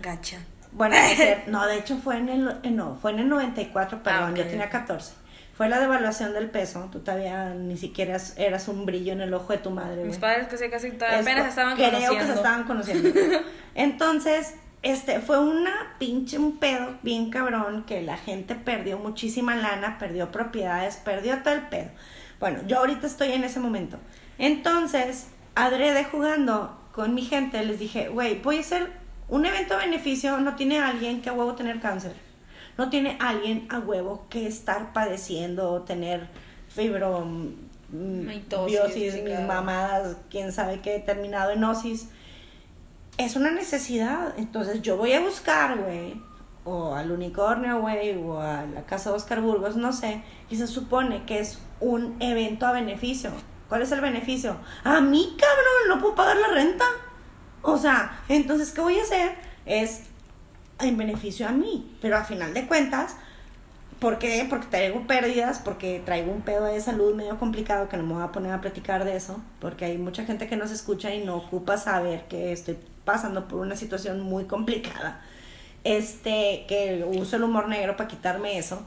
Gacha. 0.00 0.38
Bueno, 0.72 0.96
no, 1.46 1.66
de 1.66 1.78
hecho 1.78 1.96
fue 1.98 2.18
en 2.18 2.28
el, 2.28 2.56
eh, 2.64 2.70
no, 2.70 2.96
fue 3.00 3.12
en 3.12 3.20
el 3.20 3.28
94, 3.28 4.02
perdón, 4.02 4.22
Ah, 4.24 4.30
ok. 4.30 4.36
yo 4.36 4.44
tenía 4.46 4.68
14. 4.68 5.14
Fue 5.56 5.70
la 5.70 5.78
devaluación 5.80 6.34
del 6.34 6.50
peso, 6.50 6.86
tú 6.92 6.98
todavía 6.98 7.54
ni 7.54 7.78
siquiera 7.78 8.18
eras, 8.36 8.68
un 8.68 8.84
brillo 8.84 9.12
en 9.14 9.22
el 9.22 9.32
ojo 9.32 9.54
de 9.54 9.58
tu 9.58 9.70
madre, 9.70 10.04
Mis 10.04 10.18
padres 10.18 10.48
casi 10.50 10.68
casi 10.68 10.90
todavía 10.90 11.20
Es- 11.20 11.24
apenas 11.26 11.44
se 11.44 11.48
estaban 11.50 11.76
creo 11.76 11.90
conociendo. 11.92 12.18
que 12.18 12.26
se 12.26 12.34
estaban 12.34 12.64
conociendo. 12.64 13.10
Entonces, 13.74 14.54
este, 14.90 15.20
fue 15.20 15.40
una 15.40 15.96
pinche 15.98 16.38
un 16.38 16.58
pedo 16.58 16.94
bien 17.02 17.30
cabrón 17.30 17.84
que 17.84 18.02
la 18.02 18.16
gente 18.16 18.54
perdió 18.54 18.98
muchísima 18.98 19.56
lana, 19.56 19.98
perdió 19.98 20.30
propiedades, 20.30 20.96
perdió 20.96 21.42
todo 21.42 21.54
el 21.54 21.62
pedo. 21.62 21.90
Bueno, 22.38 22.60
yo 22.66 22.78
ahorita 22.78 23.06
estoy 23.06 23.32
en 23.32 23.42
ese 23.42 23.58
momento. 23.58 23.98
Entonces, 24.38 25.28
adrede 25.56 26.04
jugando 26.04 26.78
con 26.92 27.14
mi 27.14 27.22
gente, 27.22 27.64
les 27.64 27.80
dije, 27.80 28.08
güey, 28.08 28.40
voy 28.40 28.58
a 28.58 28.60
hacer 28.60 28.92
un 29.28 29.44
evento 29.44 29.74
a 29.74 29.78
beneficio, 29.78 30.38
no 30.38 30.54
tiene 30.54 30.78
alguien 30.78 31.20
que 31.20 31.30
a 31.30 31.32
huevo 31.32 31.54
tener 31.54 31.80
cáncer. 31.80 32.14
No 32.78 32.88
tiene 32.88 33.16
alguien 33.20 33.66
a 33.70 33.80
huevo 33.80 34.26
que 34.30 34.46
estar 34.46 34.92
padeciendo 34.92 35.72
o 35.72 35.82
tener 35.82 36.28
fibro 36.68 37.24
mm, 37.24 38.26
Mitosis, 38.26 38.78
biosis, 38.78 39.22
mis 39.24 39.40
mamadas, 39.40 40.16
quién 40.30 40.52
sabe 40.52 40.80
qué, 40.80 41.00
terminado 41.00 41.50
en 41.50 41.64
osis. 41.64 42.08
Es 43.18 43.36
una 43.36 43.50
necesidad. 43.50 44.34
Entonces 44.36 44.82
yo 44.82 44.96
voy 44.96 45.12
a 45.12 45.20
buscar, 45.20 45.78
güey, 45.78 46.20
o 46.64 46.94
al 46.94 47.10
unicornio, 47.12 47.80
güey, 47.80 48.16
o 48.16 48.40
a 48.40 48.66
la 48.66 48.84
casa 48.84 49.10
de 49.10 49.16
Oscar 49.16 49.40
Burgos, 49.40 49.76
no 49.76 49.92
sé, 49.92 50.22
y 50.50 50.56
se 50.56 50.66
supone 50.66 51.24
que 51.24 51.38
es 51.38 51.60
un 51.80 52.16
evento 52.20 52.66
a 52.66 52.72
beneficio. 52.72 53.30
¿Cuál 53.68 53.82
es 53.82 53.92
el 53.92 54.00
beneficio? 54.00 54.56
A 54.84 55.00
mí, 55.00 55.36
cabrón, 55.38 55.88
no 55.88 56.00
puedo 56.00 56.14
pagar 56.14 56.36
la 56.36 56.48
renta. 56.48 56.84
O 57.62 57.78
sea, 57.78 58.20
entonces, 58.28 58.72
¿qué 58.72 58.80
voy 58.80 58.98
a 58.98 59.02
hacer? 59.02 59.32
Es 59.64 60.02
en 60.78 60.96
beneficio 60.96 61.48
a 61.48 61.52
mí, 61.52 61.96
pero 62.00 62.16
a 62.16 62.24
final 62.24 62.52
de 62.52 62.66
cuentas, 62.66 63.16
¿por 64.00 64.18
qué? 64.18 64.46
Porque 64.48 64.66
traigo 64.68 65.06
pérdidas, 65.06 65.60
porque 65.64 66.02
traigo 66.04 66.32
un 66.32 66.42
pedo 66.42 66.64
de 66.64 66.80
salud 66.80 67.14
medio 67.14 67.38
complicado 67.38 67.88
que 67.88 67.96
no 67.96 68.02
me 68.02 68.14
voy 68.14 68.22
a 68.22 68.32
poner 68.32 68.52
a 68.52 68.60
platicar 68.60 69.04
de 69.04 69.16
eso, 69.16 69.40
porque 69.60 69.84
hay 69.84 69.98
mucha 69.98 70.24
gente 70.24 70.48
que 70.48 70.56
nos 70.56 70.70
escucha 70.70 71.14
y 71.14 71.24
no 71.24 71.36
ocupa 71.36 71.76
saber 71.76 72.24
que 72.28 72.52
estoy 72.52 72.76
pasando 73.04 73.48
por 73.48 73.60
una 73.60 73.76
situación 73.76 74.20
muy 74.20 74.44
complicada. 74.44 75.20
Este, 75.84 76.64
que 76.66 77.06
uso 77.16 77.36
el 77.36 77.44
humor 77.44 77.68
negro 77.68 77.96
para 77.96 78.08
quitarme 78.08 78.58
eso. 78.58 78.84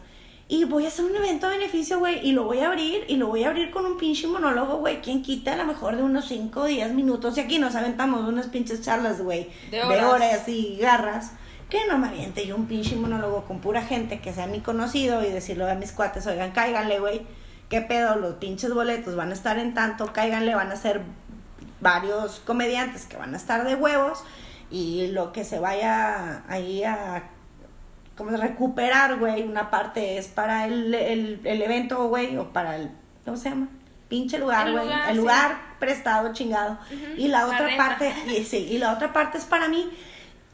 Y 0.52 0.64
voy 0.64 0.86
a 0.86 0.88
hacer 0.88 1.06
un 1.06 1.16
evento 1.16 1.46
a 1.46 1.52
beneficio, 1.52 2.00
güey, 2.00 2.28
y 2.28 2.32
lo 2.32 2.44
voy 2.44 2.60
a 2.60 2.68
abrir, 2.68 3.04
y 3.08 3.18
lo 3.18 3.28
voy 3.28 3.44
a 3.44 3.50
abrir 3.50 3.70
con 3.70 3.86
un 3.86 3.98
pinche 3.98 4.28
monólogo, 4.28 4.78
güey. 4.78 5.00
¿Quién 5.00 5.22
quita 5.22 5.54
a 5.54 5.56
lo 5.56 5.64
mejor 5.66 5.96
de 5.96 6.02
unos 6.02 6.28
5 6.28 6.62
o 6.62 6.66
10 6.66 6.94
minutos? 6.94 7.38
Y 7.38 7.42
aquí 7.42 7.60
nos 7.60 7.76
aventamos 7.76 8.28
unas 8.28 8.48
pinches 8.48 8.82
charlas, 8.82 9.22
güey, 9.22 9.48
De 9.70 9.80
horas. 9.82 10.50
y 10.50 10.78
garras. 10.82 11.34
Que 11.70 11.86
no 11.88 11.98
me 11.98 12.08
aviente 12.08 12.48
yo 12.48 12.56
un 12.56 12.66
pinche 12.66 12.96
monólogo 12.96 13.46
con 13.46 13.60
pura 13.60 13.82
gente 13.84 14.20
que 14.20 14.34
sea 14.34 14.48
mi 14.48 14.60
conocido 14.60 15.24
y 15.24 15.30
decirle 15.32 15.70
a 15.70 15.76
mis 15.76 15.92
cuates, 15.92 16.26
oigan, 16.28 16.52
cáiganle, 16.52 17.00
güey. 17.00 17.22
¿Qué 17.70 17.82
pedo? 17.82 18.16
Los 18.16 18.36
pinches 18.36 18.74
boletos 18.74 19.16
van 19.16 19.30
a 19.30 19.34
estar 19.34 19.60
en 19.60 19.76
tanto, 19.76 20.12
cáiganle, 20.12 20.56
van 20.56 20.72
a 20.72 20.76
ser 20.76 21.02
varios 21.80 22.40
comediantes 22.40 23.06
que 23.06 23.18
van 23.18 23.34
a 23.36 23.38
estar 23.38 23.64
de 23.64 23.76
huevos 23.76 24.24
y 24.72 25.08
lo 25.08 25.32
que 25.32 25.44
se 25.46 25.60
vaya 25.60 26.44
ahí 26.48 26.84
a 26.84 27.30
como 28.18 28.32
recuperar, 28.36 29.18
güey, 29.18 29.44
una 29.44 29.70
parte 29.70 30.18
es 30.18 30.28
para 30.28 30.66
el, 30.66 30.94
el, 30.94 31.40
el 31.46 31.62
evento, 31.62 32.10
güey, 32.10 32.36
o 32.36 32.52
para 32.52 32.76
el, 32.76 32.92
¿cómo 33.24 33.38
se 33.38 33.50
llama? 33.50 33.70
Pinche 34.10 34.38
lugar, 34.40 34.68
El 34.68 34.74
güey, 34.74 34.84
lugar, 34.86 35.10
el 35.10 35.16
sí. 35.16 35.22
lugar 35.22 35.58
prestado, 35.80 36.34
chingado. 36.34 36.78
Y 37.16 37.30
la 37.30 37.46
la 37.46 37.48
otra 37.48 37.68
renta. 37.68 37.78
parte, 37.78 38.14
y, 38.28 38.44
sí, 38.44 38.58
y 38.70 38.78
la 38.78 38.92
otra 38.92 39.14
parte 39.14 39.38
es 39.38 39.46
para 39.46 39.70
mí, 39.70 39.90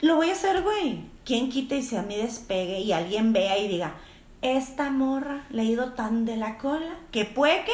lo 0.02 0.16
voy 0.16 0.30
a 0.30 0.34
hacer, 0.34 0.62
güey. 0.62 1.02
¿Quién 1.26 1.50
quita 1.50 1.76
y 1.76 1.82
sea 1.82 2.04
mi 2.04 2.18
despegue 2.18 2.80
y 2.80 2.92
alguien 2.92 3.34
vea 3.34 3.58
y 3.58 3.68
diga, 3.68 3.96
esta 4.42 4.90
morra 4.90 5.46
le 5.50 5.64
ha 5.64 5.66
ido 5.66 5.94
tan 5.94 6.26
de 6.26 6.38
la 6.38 6.58
cola 6.58 6.96
que 7.12 7.26
puede 7.26 7.66
que 7.66 7.74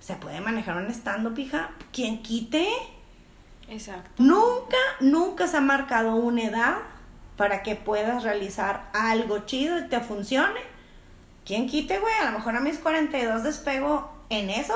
se 0.00 0.14
puede 0.14 0.40
manejar 0.40 0.76
un 0.76 0.86
estando, 0.86 1.34
pija? 1.34 1.70
¿Quién 1.92 2.22
quite? 2.22 2.68
Exacto. 3.68 4.10
Nunca, 4.22 4.76
nunca 5.00 5.46
se 5.46 5.56
ha 5.56 5.60
marcado 5.60 6.14
una 6.14 6.44
edad 6.44 6.76
para 7.36 7.62
que 7.62 7.74
puedas 7.74 8.22
realizar 8.22 8.90
algo 8.92 9.40
chido 9.40 9.78
y 9.78 9.88
te 9.88 10.00
funcione. 10.00 10.60
¿Quién 11.44 11.68
quite, 11.68 11.98
güey? 11.98 12.14
A 12.20 12.30
lo 12.30 12.38
mejor 12.38 12.56
a 12.56 12.60
mis 12.60 12.78
42 12.78 13.42
despego 13.42 14.12
en 14.28 14.50
eso. 14.50 14.74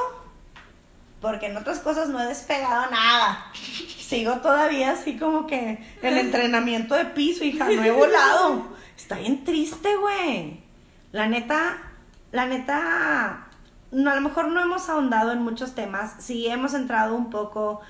Porque 1.20 1.46
en 1.46 1.56
otras 1.56 1.80
cosas 1.80 2.08
no 2.08 2.20
he 2.20 2.26
despegado 2.26 2.90
nada. 2.90 3.46
Sigo 3.98 4.36
todavía 4.36 4.92
así 4.92 5.16
como 5.18 5.46
que 5.46 5.78
el 6.02 6.18
entrenamiento 6.18 6.94
de 6.94 7.06
piso, 7.06 7.44
hija, 7.44 7.64
no 7.64 7.82
he 7.82 7.90
volado. 7.90 8.66
Está 8.96 9.16
bien 9.16 9.44
triste, 9.44 9.96
güey. 9.96 10.60
La 11.12 11.26
neta, 11.26 11.78
la 12.32 12.46
neta, 12.46 13.46
a 13.90 14.14
lo 14.14 14.20
mejor 14.20 14.48
no 14.48 14.60
hemos 14.60 14.88
ahondado 14.88 15.32
en 15.32 15.42
muchos 15.42 15.74
temas. 15.74 16.16
Sí 16.18 16.46
hemos 16.46 16.74
entrado 16.74 17.14
un 17.14 17.30
poco 17.30 17.80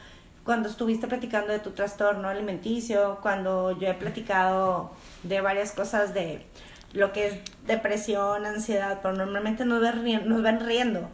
cuando 0.44 0.68
estuviste 0.68 1.08
platicando 1.08 1.52
de 1.52 1.58
tu 1.58 1.72
trastorno 1.72 2.28
alimenticio, 2.28 3.18
cuando 3.20 3.78
yo 3.78 3.88
he 3.88 3.94
platicado 3.94 4.92
de 5.24 5.40
varias 5.40 5.72
cosas 5.72 6.14
de 6.14 6.46
lo 6.92 7.12
que 7.12 7.26
es 7.26 7.38
depresión, 7.66 8.46
ansiedad, 8.46 9.00
pero 9.02 9.14
normalmente 9.14 9.64
nos 9.64 9.82
nos 9.82 10.42
ven 10.42 10.60
riendo 10.60 11.10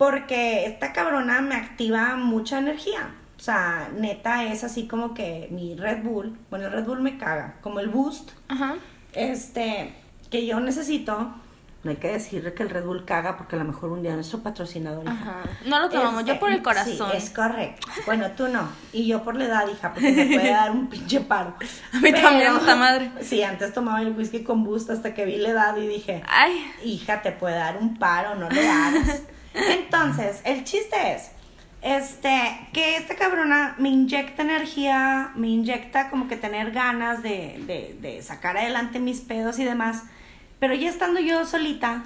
porque 0.00 0.64
esta 0.64 0.94
cabrona 0.94 1.42
me 1.42 1.56
activa 1.56 2.16
mucha 2.16 2.58
energía. 2.58 3.10
O 3.36 3.42
sea, 3.42 3.90
neta 3.94 4.44
es 4.44 4.64
así 4.64 4.88
como 4.88 5.12
que 5.12 5.48
mi 5.50 5.76
Red 5.76 6.02
Bull, 6.02 6.38
bueno, 6.48 6.68
el 6.68 6.72
Red 6.72 6.86
Bull 6.86 7.02
me 7.02 7.18
caga, 7.18 7.56
como 7.60 7.80
el 7.80 7.90
Boost, 7.90 8.30
Ajá. 8.48 8.76
este, 9.12 9.92
que 10.30 10.46
yo 10.46 10.58
necesito. 10.58 11.34
No 11.82 11.90
hay 11.90 11.98
que 11.98 12.08
decirle 12.08 12.54
que 12.54 12.62
el 12.62 12.70
Red 12.70 12.86
Bull 12.86 13.04
caga 13.04 13.36
porque 13.36 13.56
a 13.56 13.58
lo 13.58 13.66
mejor 13.66 13.90
un 13.90 14.02
día 14.02 14.14
nuestro 14.14 14.38
patrocinador. 14.38 15.06
Ajá. 15.06 15.42
No 15.66 15.78
lo 15.80 15.90
tomamos, 15.90 16.20
este, 16.20 16.32
yo 16.32 16.40
por 16.40 16.50
el 16.50 16.62
corazón. 16.62 17.10
Sí, 17.10 17.16
es 17.18 17.28
correcto. 17.28 17.86
Bueno, 18.06 18.30
tú 18.34 18.48
no. 18.48 18.70
Y 18.94 19.06
yo 19.06 19.22
por 19.22 19.36
la 19.36 19.44
edad, 19.44 19.68
hija, 19.70 19.92
porque 19.92 20.12
me 20.12 20.24
puede 20.24 20.50
dar 20.50 20.70
un 20.70 20.88
pinche 20.88 21.20
paro. 21.20 21.56
A 21.92 22.00
mí 22.00 22.10
también, 22.10 22.58
puta 22.58 22.74
madre. 22.74 23.10
Sí, 23.20 23.42
antes 23.42 23.74
tomaba 23.74 24.00
el 24.00 24.16
whisky 24.16 24.44
con 24.44 24.64
boost 24.64 24.88
hasta 24.88 25.12
que 25.12 25.26
vi 25.26 25.36
la 25.36 25.50
edad 25.50 25.76
y 25.76 25.86
dije, 25.86 26.22
Ay, 26.26 26.72
hija, 26.82 27.20
te 27.20 27.32
puede 27.32 27.56
dar 27.56 27.76
un 27.76 27.98
paro, 27.98 28.34
no 28.36 28.48
le 28.48 28.66
hagas. 28.66 29.24
Entonces, 29.54 30.40
el 30.44 30.64
chiste 30.64 31.14
es, 31.14 31.30
este, 31.82 32.68
que 32.72 32.96
esta 32.96 33.16
cabrona 33.16 33.74
me 33.78 33.88
inyecta 33.88 34.42
energía, 34.42 35.32
me 35.34 35.48
inyecta 35.48 36.10
como 36.10 36.28
que 36.28 36.36
tener 36.36 36.72
ganas 36.72 37.22
de, 37.22 37.62
de, 37.66 37.96
de 38.00 38.22
sacar 38.22 38.56
adelante 38.56 39.00
mis 39.00 39.20
pedos 39.20 39.58
y 39.58 39.64
demás. 39.64 40.04
Pero 40.58 40.74
ya 40.74 40.88
estando 40.88 41.20
yo 41.20 41.46
solita, 41.46 42.04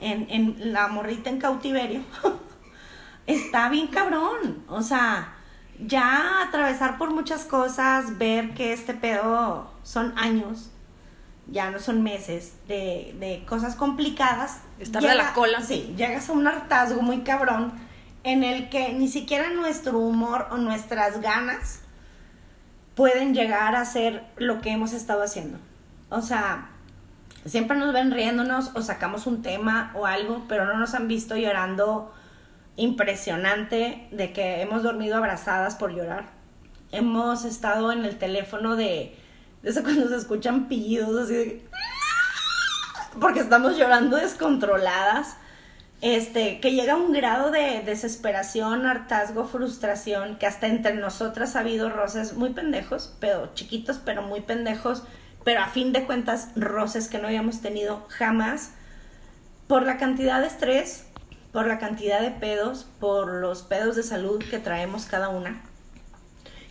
en, 0.00 0.26
en 0.30 0.72
la 0.72 0.88
morrita 0.88 1.30
en 1.30 1.38
cautiverio, 1.38 2.02
está 3.26 3.68
bien 3.68 3.88
cabrón. 3.88 4.64
O 4.68 4.82
sea, 4.82 5.34
ya 5.78 6.42
atravesar 6.42 6.98
por 6.98 7.12
muchas 7.12 7.44
cosas, 7.44 8.18
ver 8.18 8.54
que 8.54 8.72
este 8.72 8.94
pedo 8.94 9.70
son 9.82 10.14
años, 10.18 10.69
ya 11.50 11.70
no 11.70 11.78
son 11.78 12.02
meses, 12.02 12.54
de, 12.68 13.14
de 13.18 13.44
cosas 13.46 13.74
complicadas. 13.74 14.60
Estar 14.78 15.02
de 15.02 15.14
la 15.14 15.32
cola. 15.32 15.60
Sí, 15.62 15.94
llegas 15.96 16.28
a 16.28 16.32
un 16.32 16.46
hartazgo 16.46 17.02
muy 17.02 17.20
cabrón 17.20 17.72
en 18.22 18.44
el 18.44 18.68
que 18.68 18.92
ni 18.92 19.08
siquiera 19.08 19.50
nuestro 19.50 19.98
humor 19.98 20.48
o 20.50 20.56
nuestras 20.56 21.20
ganas 21.20 21.80
pueden 22.94 23.34
llegar 23.34 23.76
a 23.76 23.84
ser 23.84 24.24
lo 24.36 24.60
que 24.60 24.70
hemos 24.70 24.92
estado 24.92 25.22
haciendo. 25.22 25.58
O 26.10 26.22
sea, 26.22 26.70
siempre 27.46 27.76
nos 27.76 27.92
ven 27.92 28.10
riéndonos 28.10 28.72
o 28.74 28.82
sacamos 28.82 29.26
un 29.26 29.42
tema 29.42 29.92
o 29.94 30.06
algo, 30.06 30.44
pero 30.48 30.66
no 30.66 30.76
nos 30.76 30.94
han 30.94 31.08
visto 31.08 31.36
llorando 31.36 32.12
impresionante 32.76 34.08
de 34.10 34.32
que 34.32 34.60
hemos 34.60 34.82
dormido 34.82 35.16
abrazadas 35.16 35.76
por 35.76 35.94
llorar. 35.94 36.26
Hemos 36.92 37.44
estado 37.44 37.92
en 37.92 38.04
el 38.04 38.18
teléfono 38.18 38.76
de, 38.76 39.16
de 39.16 39.19
eso 39.62 39.82
cuando 39.82 40.08
se 40.08 40.16
escuchan 40.16 40.68
pillidos 40.68 41.24
así 41.24 41.34
de 41.34 41.70
porque 43.18 43.40
estamos 43.40 43.76
llorando 43.76 44.16
descontroladas. 44.16 45.36
Este, 46.02 46.60
que 46.60 46.72
llega 46.72 46.94
a 46.94 46.96
un 46.96 47.12
grado 47.12 47.50
de 47.50 47.82
desesperación, 47.84 48.86
hartazgo, 48.86 49.44
frustración, 49.44 50.38
que 50.38 50.46
hasta 50.46 50.66
entre 50.66 50.94
nosotras 50.94 51.56
ha 51.56 51.60
habido 51.60 51.90
roces 51.90 52.32
muy 52.32 52.50
pendejos, 52.50 53.14
pero 53.20 53.52
chiquitos, 53.52 53.98
pero 54.02 54.22
muy 54.22 54.40
pendejos, 54.40 55.02
pero 55.44 55.60
a 55.60 55.66
fin 55.68 55.92
de 55.92 56.04
cuentas 56.06 56.52
roces 56.56 57.08
que 57.08 57.18
no 57.18 57.26
habíamos 57.26 57.60
tenido 57.60 58.06
jamás, 58.08 58.72
por 59.66 59.82
la 59.82 59.98
cantidad 59.98 60.40
de 60.40 60.46
estrés, 60.46 61.04
por 61.52 61.66
la 61.66 61.78
cantidad 61.78 62.22
de 62.22 62.30
pedos, 62.30 62.86
por 62.98 63.34
los 63.34 63.60
pedos 63.60 63.94
de 63.94 64.02
salud 64.02 64.42
que 64.42 64.58
traemos 64.58 65.04
cada 65.04 65.28
una. 65.28 65.60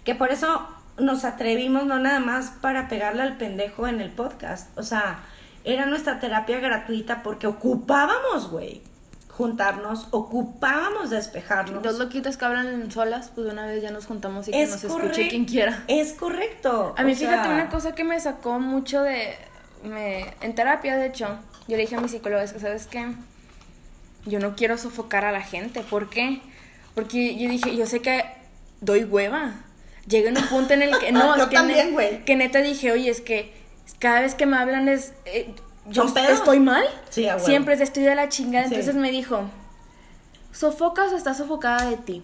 Que 0.04 0.16
por 0.16 0.32
eso 0.32 0.68
nos 1.00 1.26
atrevimos 1.26 1.86
no 1.86 2.00
nada 2.00 2.20
más 2.20 2.52
para 2.62 2.88
pegarle 2.88 3.22
al 3.22 3.38
pendejo 3.38 3.88
en 3.88 4.02
el 4.02 4.10
podcast, 4.10 4.78
o 4.78 4.84
sea, 4.84 5.24
era 5.64 5.86
nuestra 5.86 6.20
terapia 6.20 6.60
gratuita 6.60 7.24
porque 7.24 7.48
ocupábamos, 7.48 8.50
güey, 8.50 8.82
juntarnos, 9.40 10.08
ocupábamos 10.12 11.10
despejarnos. 11.10 11.82
Dos 11.82 11.98
loquitas 11.98 12.36
que 12.38 12.46
hablan 12.46 12.92
solas, 12.92 13.32
pues 13.34 13.52
una 13.52 13.66
vez 13.66 13.82
ya 13.82 13.92
nos 13.92 14.06
juntamos 14.06 14.48
y 14.48 14.52
que 14.52 14.66
nos 14.66 14.84
escuche 14.84 15.30
quien 15.30 15.46
quiera. 15.46 15.84
Es 15.88 16.14
correcto. 16.14 16.94
A 16.98 17.04
mí, 17.04 17.16
fíjate, 17.16 17.48
una 17.48 17.70
cosa 17.70 17.96
que 17.96 18.04
me 18.04 18.20
sacó 18.20 18.60
mucho 18.60 19.02
de. 19.02 19.36
Me, 19.84 20.26
en 20.42 20.56
terapia, 20.56 20.98
de 20.98 21.08
hecho, 21.08 21.40
yo 21.70 21.78
le 21.78 21.84
dije 21.84 21.96
a 21.96 22.02
mi 22.02 22.10
psicóloga, 22.10 22.44
es 22.44 22.52
que, 22.52 22.60
¿sabes 22.60 22.88
qué? 22.88 23.14
Yo 24.26 24.40
no 24.40 24.58
quiero 24.58 24.78
sofocar 24.78 25.24
a 25.24 25.32
la 25.32 25.42
gente. 25.42 25.84
¿Por 25.84 26.10
qué? 26.10 26.42
Porque 26.94 27.38
yo 27.38 27.50
dije, 27.50 27.78
yo 27.78 27.86
sé 27.86 28.02
que 28.02 28.26
doy 28.82 29.06
hueva. 29.06 29.54
Llegué 30.10 30.30
en 30.30 30.38
un 30.38 30.48
punto 30.48 30.74
en 30.74 30.82
el 30.82 30.98
que. 30.98 31.12
No, 31.12 31.36
es 31.36 31.46
que, 31.46 32.24
que 32.26 32.36
neta 32.36 32.60
dije, 32.60 32.92
oye, 32.92 33.10
es 33.10 33.22
que 33.22 33.54
cada 34.00 34.22
vez 34.22 34.36
que 34.36 34.46
me 34.46 34.58
hablan 34.58 34.88
es... 34.88 35.14
Eh, 35.26 35.54
yo 35.88 36.04
estoy 36.04 36.60
mal. 36.60 36.84
Sí, 37.10 37.28
Siempre 37.40 37.76
estoy 37.76 38.04
de 38.04 38.16
la 38.16 38.30
chingada. 38.30 38.66
Entonces 38.66 38.96
me 38.96 39.12
dijo, 39.12 39.50
¿sofocas 40.52 41.12
o 41.14 41.18
estás 41.18 41.38
sofocada 41.38 41.90
de 41.90 41.98
ti? 41.98 42.24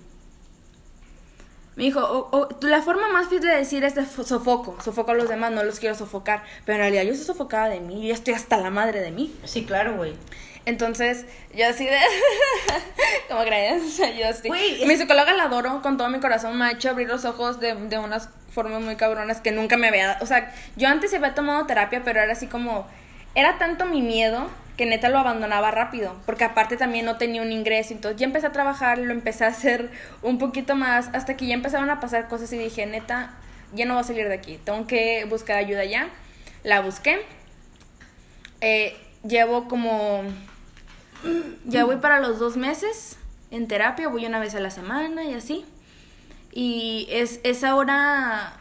Me 1.75 1.83
dijo, 1.83 2.47
la 2.61 2.81
forma 2.81 3.09
más 3.09 3.25
fácil 3.25 3.41
de 3.41 3.49
decir 3.49 3.83
es 3.83 3.95
de 3.95 4.05
sofoco. 4.05 4.77
Sofoco 4.81 5.11
a 5.11 5.13
los 5.15 5.27
demás, 5.27 5.51
no 5.51 5.63
los 5.63 5.79
quiero 5.79 5.95
sofocar. 5.95 6.43
Pero 6.63 6.75
en 6.75 6.81
realidad 6.81 7.03
yo 7.03 7.11
estoy 7.11 7.25
sofocada 7.25 7.69
de 7.69 7.81
mí. 7.81 8.01
Yo 8.03 8.09
ya 8.09 8.13
estoy 8.13 8.33
hasta 8.33 8.57
la 8.57 8.69
madre 8.69 9.01
de 9.01 9.11
mí. 9.11 9.35
Sí, 9.43 9.65
claro, 9.65 9.97
güey. 9.97 10.13
Entonces, 10.65 11.25
yo 11.53 11.67
así 11.67 11.85
de. 11.85 11.97
¿Cómo 13.29 13.41
crees? 13.43 13.83
O 13.85 13.89
sea, 13.89 14.11
yo 14.11 14.27
así. 14.27 14.49
Mi 14.49 14.95
psicóloga 14.97 15.33
la 15.33 15.43
adoro 15.43 15.81
con 15.81 15.97
todo 15.97 16.09
mi 16.09 16.19
corazón. 16.19 16.57
Me 16.57 16.65
ha 16.65 16.71
hecho 16.71 16.89
abrir 16.89 17.07
los 17.07 17.25
ojos 17.25 17.59
de, 17.59 17.75
de 17.75 17.97
unas 17.99 18.29
formas 18.51 18.81
muy 18.81 18.95
cabronas 18.95 19.41
que 19.41 19.51
nunca 19.51 19.77
me 19.77 19.87
había. 19.87 20.17
O 20.21 20.25
sea, 20.25 20.53
yo 20.75 20.87
antes 20.87 21.13
había 21.13 21.35
tomado 21.35 21.65
terapia, 21.65 22.01
pero 22.03 22.19
era 22.21 22.33
así 22.33 22.47
como. 22.47 22.87
Era 23.35 23.57
tanto 23.57 23.85
mi 23.85 24.01
miedo 24.01 24.49
que 24.77 24.85
neta 24.85 25.09
lo 25.09 25.19
abandonaba 25.19 25.71
rápido, 25.71 26.15
porque 26.25 26.43
aparte 26.43 26.77
también 26.77 27.05
no 27.05 27.17
tenía 27.17 27.41
un 27.41 27.51
ingreso, 27.51 27.93
entonces 27.93 28.19
ya 28.19 28.25
empecé 28.25 28.47
a 28.47 28.51
trabajar, 28.51 28.97
lo 28.97 29.11
empecé 29.13 29.45
a 29.45 29.47
hacer 29.47 29.89
un 30.21 30.37
poquito 30.37 30.75
más, 30.75 31.09
hasta 31.13 31.37
que 31.37 31.45
ya 31.45 31.53
empezaron 31.53 31.89
a 31.89 31.99
pasar 32.01 32.27
cosas 32.27 32.51
y 32.51 32.57
dije, 32.57 32.85
neta, 32.85 33.33
ya 33.73 33.85
no 33.85 33.93
voy 33.93 34.01
a 34.01 34.03
salir 34.05 34.27
de 34.27 34.33
aquí, 34.33 34.59
tengo 34.63 34.85
que 34.87 35.25
buscar 35.29 35.57
ayuda 35.57 35.85
ya. 35.85 36.09
La 36.63 36.81
busqué. 36.81 37.21
Eh, 38.61 38.97
llevo 39.27 39.67
como 39.67 40.23
ya 41.65 41.85
voy 41.85 41.97
para 41.97 42.19
los 42.19 42.39
dos 42.39 42.57
meses 42.57 43.17
en 43.51 43.67
terapia, 43.67 44.07
voy 44.07 44.25
una 44.25 44.39
vez 44.39 44.55
a 44.55 44.59
la 44.59 44.69
semana 44.69 45.23
y 45.23 45.33
así. 45.33 45.65
Y 46.51 47.07
es, 47.09 47.39
es 47.43 47.63
ahora, 47.63 48.53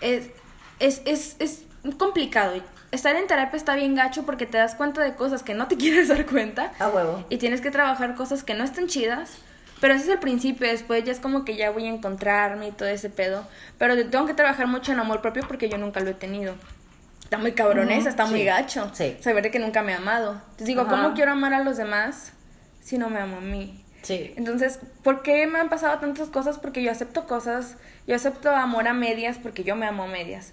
es, 0.00 0.30
es, 0.78 1.02
es, 1.04 1.36
es 1.38 1.64
complicado. 1.98 2.54
Estar 2.92 3.16
en 3.16 3.26
terapia 3.26 3.56
está 3.56 3.74
bien 3.74 3.94
gacho 3.94 4.24
porque 4.24 4.46
te 4.46 4.58
das 4.58 4.74
cuenta 4.76 5.02
de 5.02 5.14
cosas 5.14 5.42
que 5.42 5.54
no 5.54 5.66
te 5.66 5.76
quieres 5.78 6.08
dar 6.08 6.26
cuenta. 6.26 6.72
A 6.78 6.88
huevo. 6.88 7.24
Y 7.30 7.38
tienes 7.38 7.60
que 7.60 7.70
trabajar 7.70 8.14
cosas 8.14 8.44
que 8.44 8.54
no 8.54 8.64
están 8.64 8.86
chidas. 8.86 9.38
Pero 9.80 9.94
ese 9.94 10.04
es 10.04 10.10
el 10.10 10.18
principio, 10.18 10.66
después 10.68 11.04
ya 11.04 11.12
es 11.12 11.20
como 11.20 11.44
que 11.44 11.56
ya 11.56 11.70
voy 11.70 11.86
a 11.86 11.90
encontrarme 11.90 12.68
y 12.68 12.70
todo 12.70 12.88
ese 12.88 13.10
pedo. 13.10 13.44
Pero 13.76 14.08
tengo 14.08 14.24
que 14.24 14.32
trabajar 14.32 14.66
mucho 14.66 14.92
en 14.92 15.00
amor 15.00 15.20
propio 15.20 15.46
porque 15.46 15.68
yo 15.68 15.76
nunca 15.76 16.00
lo 16.00 16.10
he 16.10 16.14
tenido 16.14 16.54
está 17.24 17.38
muy 17.38 17.52
cabronesa, 17.52 18.08
está 18.08 18.26
muy 18.26 18.44
gacho. 18.44 18.90
Sí. 18.94 19.16
Saber 19.20 19.42
de 19.42 19.50
que 19.50 19.58
nunca 19.58 19.82
me 19.82 19.92
ha 19.92 19.96
amado. 19.96 20.32
Entonces 20.32 20.66
digo, 20.66 20.86
¿cómo 20.86 21.14
quiero 21.14 21.32
amar 21.32 21.54
a 21.54 21.64
los 21.64 21.76
demás 21.76 22.32
si 22.80 22.98
no 22.98 23.10
me 23.10 23.18
amo 23.18 23.38
a 23.38 23.40
mí? 23.40 23.84
Sí. 24.02 24.32
Entonces, 24.36 24.78
¿por 25.02 25.22
qué 25.22 25.46
me 25.46 25.58
han 25.58 25.68
pasado 25.68 25.98
tantas 25.98 26.28
cosas? 26.28 26.58
Porque 26.58 26.82
yo 26.82 26.90
acepto 26.90 27.26
cosas, 27.26 27.76
yo 28.06 28.14
acepto 28.14 28.50
amor 28.50 28.86
a 28.86 28.94
medias 28.94 29.38
porque 29.42 29.64
yo 29.64 29.76
me 29.76 29.86
amo 29.86 30.04
a 30.04 30.06
medias. 30.06 30.52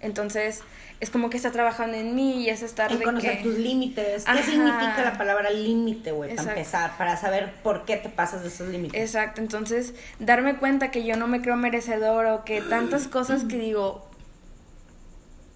Entonces, 0.00 0.62
es 1.00 1.08
como 1.08 1.30
que 1.30 1.38
está 1.38 1.50
trabajando 1.50 1.96
en 1.96 2.14
mí 2.14 2.42
y 2.42 2.50
es 2.50 2.62
estar 2.62 2.92
en 2.92 3.02
conocer 3.02 3.42
tus 3.42 3.56
límites. 3.56 4.24
¿Qué 4.24 4.42
significa 4.42 5.02
la 5.02 5.16
palabra 5.16 5.50
límite, 5.50 6.12
güey? 6.12 6.36
Para 6.36 6.50
empezar, 6.50 6.96
para 6.98 7.16
saber 7.16 7.54
por 7.62 7.86
qué 7.86 7.96
te 7.96 8.10
pasas 8.10 8.42
de 8.42 8.48
esos 8.48 8.68
límites. 8.68 9.00
Exacto, 9.00 9.40
entonces 9.40 9.94
darme 10.18 10.56
cuenta 10.56 10.90
que 10.90 11.04
yo 11.04 11.16
no 11.16 11.26
me 11.26 11.40
creo 11.40 11.56
merecedor 11.56 12.26
o 12.26 12.44
que 12.44 12.60
tantas 12.60 13.08
cosas 13.08 13.44
que 13.48 13.56
digo, 13.56 14.09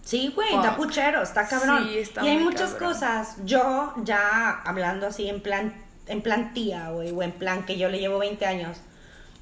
Sí, 0.04 0.32
güey, 0.34 0.54
está 0.54 0.76
puchero, 0.76 1.22
está 1.22 1.48
cabrón. 1.48 1.84
Sí, 1.84 1.98
está 1.98 2.24
y 2.24 2.28
hay 2.28 2.38
muchas 2.38 2.74
cosas. 2.74 3.36
Yo 3.44 3.94
ya 4.04 4.60
hablando 4.64 5.06
así 5.06 5.28
en 5.28 5.40
plan 5.40 5.84
en 6.06 6.22
plan 6.22 6.52
tía, 6.52 6.90
güey, 6.90 7.10
o 7.10 7.22
en 7.22 7.32
plan 7.32 7.64
que 7.64 7.78
yo 7.78 7.88
le 7.88 7.98
llevo 7.98 8.18
20 8.18 8.44
años. 8.46 8.78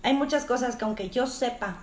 Hay 0.03 0.15
muchas 0.15 0.45
cosas 0.45 0.77
que 0.77 0.85
aunque 0.85 1.11
yo 1.11 1.27
sepa 1.27 1.77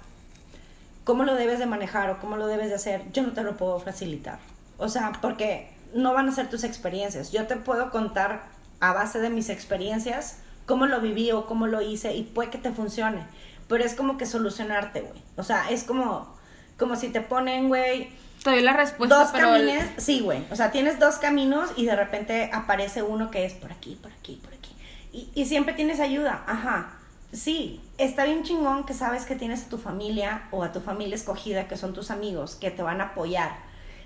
cómo 1.04 1.24
lo 1.24 1.36
debes 1.36 1.60
de 1.60 1.66
manejar 1.66 2.10
o 2.10 2.20
cómo 2.20 2.38
lo 2.38 2.48
debes 2.48 2.70
de 2.70 2.76
hacer, 2.76 3.12
yo 3.12 3.24
no 3.24 3.34
te 3.34 3.44
lo 3.44 3.58
puedo 3.58 3.80
facilitar. 3.80 4.40
O 4.78 4.90
sea, 4.90 5.12
porque 5.22 5.72
no 5.94 6.14
van 6.14 6.30
a 6.30 6.32
ser 6.32 6.50
tus 6.50 6.64
experiencias. 6.64 7.32
Yo 7.32 7.48
te 7.48 7.56
puedo 7.56 7.92
contar 7.92 8.44
a 8.80 8.94
base 8.94 9.20
de 9.20 9.30
mis 9.30 9.50
experiencias 9.50 10.38
cómo 10.66 10.86
lo 10.86 11.02
viví 11.02 11.32
o 11.32 11.46
cómo 11.46 11.68
lo 11.68 11.82
hice 11.82 12.16
y 12.16 12.24
puede 12.24 12.50
que 12.50 12.58
te 12.58 12.72
funcione. 12.72 13.26
Pero 13.68 13.84
es 13.84 13.96
como 13.96 14.18
que 14.18 14.26
solucionarte, 14.26 15.02
güey. 15.02 15.22
O 15.36 15.44
sea, 15.44 15.70
es 15.70 15.84
como, 15.84 16.36
como 16.80 16.96
si 16.96 17.10
te 17.10 17.22
ponen, 17.22 17.68
güey, 17.68 18.10
te 18.44 18.62
la 18.62 18.74
respuesta, 18.74 19.20
dos 19.20 19.32
caminos, 19.32 19.84
sí, 19.98 20.22
güey. 20.22 20.46
O 20.50 20.56
sea, 20.56 20.72
tienes 20.72 20.98
dos 21.00 21.16
caminos 21.16 21.72
y 21.76 21.86
de 21.86 21.96
repente 21.96 22.50
aparece 22.54 23.04
uno 23.04 23.30
que 23.30 23.46
es 23.46 23.54
por 23.54 23.72
aquí, 23.72 23.98
por 24.02 24.12
aquí, 24.12 24.40
por 24.42 24.54
aquí. 24.54 24.74
Y, 25.12 25.30
y 25.36 25.46
siempre 25.46 25.74
tienes 25.74 26.00
ayuda, 26.00 26.44
ajá. 26.48 26.94
Sí, 27.34 27.82
está 27.98 28.24
bien 28.24 28.44
chingón 28.44 28.86
que 28.86 28.94
sabes 28.94 29.26
que 29.26 29.36
tienes 29.36 29.66
a 29.66 29.70
tu 29.70 29.78
familia 29.78 30.48
o 30.52 30.64
a 30.64 30.72
tu 30.72 30.80
familia 30.80 31.16
escogida, 31.16 31.68
que 31.68 31.78
son 31.78 31.94
tus 31.94 32.12
amigos, 32.12 32.56
que 32.56 32.72
te 32.72 32.82
van 32.82 33.02
a 33.02 33.06
apoyar, 33.06 33.52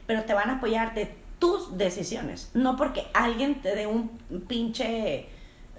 pero 0.07 0.23
te 0.23 0.33
van 0.33 0.49
a 0.49 0.55
apoyar 0.55 0.93
de 0.93 1.15
tus 1.39 1.77
decisiones, 1.77 2.49
no 2.53 2.75
porque 2.75 3.05
alguien 3.13 3.61
te 3.61 3.75
dé 3.75 3.87
un 3.87 4.09
pinche 4.47 5.29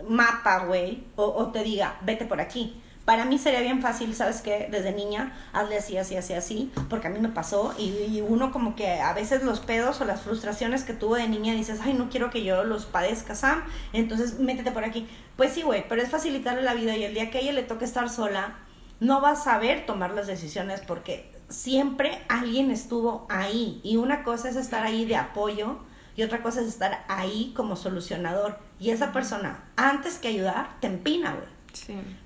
mapa, 0.09 0.65
güey, 0.65 1.05
o, 1.17 1.25
o 1.25 1.49
te 1.49 1.63
diga, 1.63 1.99
vete 2.03 2.25
por 2.25 2.41
aquí. 2.41 2.81
Para 3.05 3.27
mí 3.27 3.39
sería 3.39 3.61
bien 3.61 3.83
fácil, 3.83 4.15
¿sabes 4.15 4.41
qué? 4.41 4.69
Desde 4.71 4.93
niña, 4.93 5.35
hazle 5.53 5.77
así, 5.77 5.99
así, 5.99 6.17
así, 6.17 6.33
así, 6.33 6.73
porque 6.89 7.09
a 7.09 7.11
mí 7.11 7.19
me 7.19 7.29
pasó 7.29 7.75
y, 7.79 8.23
uno 8.27 8.51
como 8.51 8.75
que 8.75 9.01
a 9.01 9.13
veces 9.13 9.43
los 9.43 9.61
pedos 9.61 10.01
o 10.01 10.07
las 10.07 10.23
frustraciones 10.23 10.85
que 10.85 10.95
tuvo 10.95 11.17
de 11.17 11.29
niña 11.29 11.53
dices, 11.53 11.81
ay, 11.83 11.93
no 11.93 12.09
quiero 12.09 12.31
que 12.31 12.45
yo 12.45 12.65
los 12.65 12.87
padezca, 12.87 13.35
Sam, 13.35 13.63
entonces 13.93 14.39
métete 14.39 14.73
por 14.73 14.85
aquí. 14.85 15.07
Pues 15.37 15.53
sí, 15.53 15.63
güey, 15.63 15.87
pero 15.87 16.01
es 16.01 16.09
facilitarle 16.09 16.63
la 16.63 16.73
vida 16.73 16.97
y 16.97 17.05
el 17.05 17.13
día 17.13 17.31
que 17.31 17.39
a 17.39 17.41
ella 17.43 17.53
le 17.53 17.63
toque 17.63 17.85
estar 17.85 18.09
sola, 18.09 18.57
no 19.01 19.21
va 19.21 19.33
a 19.33 19.37
saber 19.37 19.85
tomar 19.85 20.13
las 20.13 20.27
decisiones 20.27 20.81
porque 20.81 21.31
siempre 21.51 22.23
alguien 22.29 22.71
estuvo 22.71 23.27
ahí 23.29 23.81
y 23.85 23.97
una 23.99 24.23
cosa 24.23 24.49
es 24.49 24.57
estar 24.57 24.83
ahí 24.83 25.05
de 25.05 25.17
apoyo 25.17 25.79
y 26.17 26.23
otra 26.23 26.43
cosa 26.43 26.63
es 26.63 26.69
estar 26.69 27.05
ahí 27.09 27.53
como 27.55 27.77
solucionador 27.77 28.59
y 28.81 28.91
esa 28.91 29.13
persona, 29.13 29.63
antes 29.77 30.19
que 30.19 30.29
ayudar, 30.29 30.77
te 30.81 30.87
empina, 30.87 31.35
güey. 31.35 31.54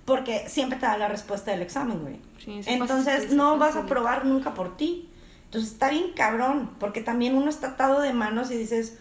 Porque 0.04 0.48
siempre 0.48 0.78
te 0.78 0.86
da 0.86 0.96
la 0.98 1.08
respuesta 1.08 1.50
del 1.50 1.62
examen, 1.62 2.00
güey. 2.00 2.20
Entonces 2.66 3.32
no 3.32 3.58
vas 3.58 3.76
a 3.76 3.86
probar 3.86 4.24
nunca 4.24 4.54
por 4.54 4.76
ti. 4.76 5.08
Entonces 5.44 5.72
está 5.72 5.88
bien 5.88 6.12
cabrón, 6.14 6.70
porque 6.78 7.00
también 7.00 7.34
uno 7.34 7.48
está 7.48 7.68
atado 7.68 8.02
de 8.02 8.12
manos 8.12 8.50
y 8.50 8.56
dices, 8.56 8.98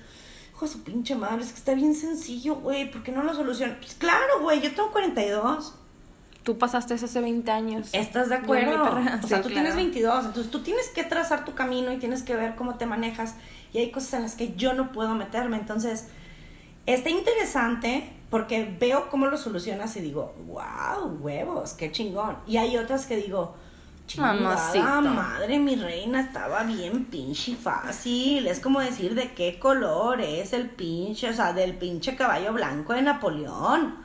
hijo 0.54 0.66
de 0.66 0.72
su 0.72 0.84
pinche 0.84 1.14
madre, 1.14 1.44
es 1.44 1.52
que 1.52 1.58
está 1.58 1.74
bien 1.74 1.94
sencillo, 1.94 2.56
güey, 2.56 2.90
¿por 2.90 3.04
qué 3.04 3.12
no 3.12 3.22
lo 3.24 3.34
soluciona? 3.34 3.78
Pues 3.80 3.96
claro, 3.96 4.42
güey, 4.42 4.62
yo 4.62 4.74
tengo 4.74 4.92
42. 4.92 5.76
Tú 6.44 6.58
pasaste 6.58 6.94
hace 6.94 7.20
20 7.20 7.52
años. 7.52 7.90
¿Estás 7.92 8.30
de 8.30 8.36
acuerdo? 8.36 8.82
O 9.22 9.28
sea, 9.28 9.42
tú 9.42 9.50
tienes 9.50 9.76
22, 9.76 10.28
entonces 10.28 10.50
tú 10.50 10.64
tienes 10.64 10.88
que 10.88 11.04
trazar 11.04 11.44
tu 11.44 11.54
camino 11.54 11.92
y 11.92 11.98
tienes 11.98 12.24
que 12.24 12.38
ver 12.38 12.56
cómo 12.56 12.76
te 12.76 12.86
manejas. 12.86 13.36
Y 13.74 13.80
hay 13.80 13.92
cosas 13.92 14.14
en 14.14 14.22
las 14.22 14.36
que 14.36 14.56
yo 14.56 14.74
no 14.74 14.94
puedo 14.94 15.14
meterme. 15.16 15.58
Entonces, 15.58 16.08
está 16.88 17.10
interesante 17.10 18.12
porque 18.30 18.76
veo 18.80 19.10
cómo 19.10 19.28
lo 19.28 19.38
solucionas 19.38 19.96
y 19.98 20.02
digo, 20.02 20.34
wow, 20.48 21.18
huevos, 21.22 21.74
qué 21.74 21.92
chingón. 21.92 22.38
Y 22.48 22.58
hay 22.58 22.78
otras 22.78 23.06
que 23.06 23.18
digo, 23.18 23.56
madre, 25.02 25.60
mi 25.60 25.76
reina, 25.76 26.22
estaba 26.22 26.64
bien 26.64 27.06
pinche 27.06 27.56
fácil. 27.56 28.48
Es 28.48 28.60
como 28.60 28.80
decir 28.80 29.16
de 29.16 29.34
qué 29.34 29.60
color 29.60 30.22
es 30.22 30.54
el 30.54 30.70
pinche, 30.70 31.30
o 31.30 31.34
sea, 31.34 31.54
del 31.54 31.78
pinche 31.78 32.16
caballo 32.16 32.54
blanco 32.54 32.94
de 32.94 33.02
Napoleón. 33.02 33.96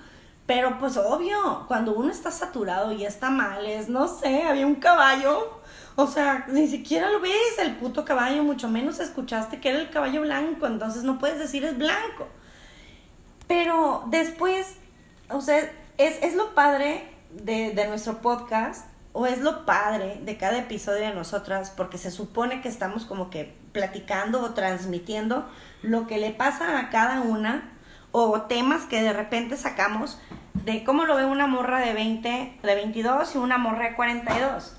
Pero 0.47 0.79
pues 0.79 0.97
obvio, 0.97 1.64
cuando 1.68 1.95
uno 1.95 2.11
está 2.11 2.31
saturado 2.31 2.92
y 2.92 3.05
está 3.05 3.31
mal, 3.31 3.65
es, 3.65 3.88
no 3.88 4.09
sé, 4.09 4.42
había 4.42 4.67
un 4.67 4.75
caballo. 4.77 5.61
O 5.94 6.06
sea, 6.06 6.46
ni 6.48 6.67
siquiera 6.69 7.11
lo 7.11 7.21
ves 7.21 7.59
el 7.61 7.77
puto 7.77 8.04
caballo, 8.04 8.42
mucho 8.42 8.69
menos 8.69 8.98
escuchaste 8.98 9.61
que 9.61 9.69
era 9.69 9.79
el 9.79 9.90
caballo 9.90 10.23
blanco, 10.23 10.67
entonces 10.67 11.04
no 11.04 11.19
puedes 11.19 11.38
decir 11.38 11.65
es 11.65 11.79
blanco. 11.79 12.27
Pero 13.53 14.05
después, 14.07 14.79
o 15.29 15.42
sea, 15.42 15.71
es, 15.98 16.35
lo 16.35 16.55
padre 16.55 17.07
de, 17.33 17.73
de 17.73 17.87
nuestro 17.87 18.23
podcast 18.23 18.87
o 19.13 19.27
es 19.27 19.42
lo 19.42 19.67
padre 19.67 20.23
de 20.25 20.38
cada 20.38 20.57
episodio 20.57 21.03
de 21.03 21.13
nosotras 21.13 21.69
porque 21.69 21.98
se 21.98 22.11
supone 22.11 22.63
que 22.63 22.71
estamos 22.71 23.05
como 23.05 23.29
que 23.29 23.55
platicando 23.73 24.40
o 24.40 24.55
transmitiendo 24.55 25.46
lo 25.83 26.07
que 26.07 26.17
le 26.17 26.31
pasa 26.31 26.79
a 26.79 26.88
cada 26.88 27.21
una 27.21 27.75
o 28.11 28.40
temas 28.40 28.85
que 28.85 29.03
de 29.03 29.13
repente 29.13 29.59
sacamos 29.59 30.19
de 30.55 30.83
cómo 30.83 31.05
lo 31.05 31.15
ve 31.17 31.27
una 31.27 31.46
morra 31.46 31.81
de 31.81 31.92
20, 31.92 32.59
de 32.63 32.75
22 32.75 33.35
y 33.35 33.38
una 33.38 33.59
morra 33.59 33.90
de 33.90 33.96
42. 33.96 34.79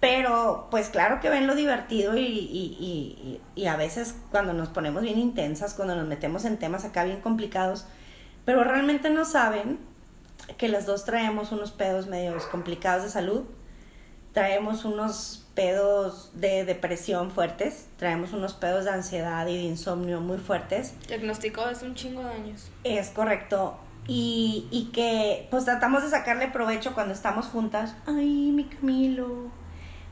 Pero, 0.00 0.68
pues 0.70 0.90
claro 0.90 1.20
que 1.20 1.30
ven 1.30 1.46
lo 1.46 1.54
divertido 1.54 2.16
y, 2.16 2.20
y, 2.20 2.76
y, 2.78 3.40
y, 3.54 3.66
a 3.66 3.76
veces 3.76 4.14
cuando 4.30 4.52
nos 4.52 4.68
ponemos 4.68 5.02
bien 5.02 5.18
intensas, 5.18 5.72
cuando 5.72 5.96
nos 5.96 6.06
metemos 6.06 6.44
en 6.44 6.58
temas 6.58 6.84
acá 6.84 7.04
bien 7.04 7.20
complicados, 7.22 7.86
pero 8.44 8.62
realmente 8.62 9.08
no 9.08 9.24
saben 9.24 9.78
que 10.58 10.68
las 10.68 10.84
dos 10.84 11.04
traemos 11.04 11.50
unos 11.50 11.72
pedos 11.72 12.06
medios 12.08 12.44
complicados 12.44 13.04
de 13.04 13.08
salud, 13.08 13.44
traemos 14.32 14.84
unos 14.84 15.46
pedos 15.54 16.30
de 16.34 16.66
depresión 16.66 17.30
fuertes, 17.30 17.86
traemos 17.96 18.34
unos 18.34 18.52
pedos 18.52 18.84
de 18.84 18.90
ansiedad 18.90 19.46
y 19.46 19.56
de 19.56 19.62
insomnio 19.62 20.20
muy 20.20 20.36
fuertes. 20.36 20.92
Diagnosticado 21.08 21.68
hace 21.68 21.86
un 21.86 21.94
chingo 21.94 22.22
de 22.22 22.30
años. 22.30 22.70
Es 22.84 23.08
correcto. 23.08 23.78
Y, 24.06 24.68
y 24.70 24.90
que 24.92 25.48
pues 25.50 25.64
tratamos 25.64 26.02
de 26.02 26.10
sacarle 26.10 26.48
provecho 26.48 26.92
cuando 26.92 27.14
estamos 27.14 27.46
juntas. 27.46 27.96
Ay, 28.06 28.52
mi 28.52 28.64
Camilo. 28.64 29.50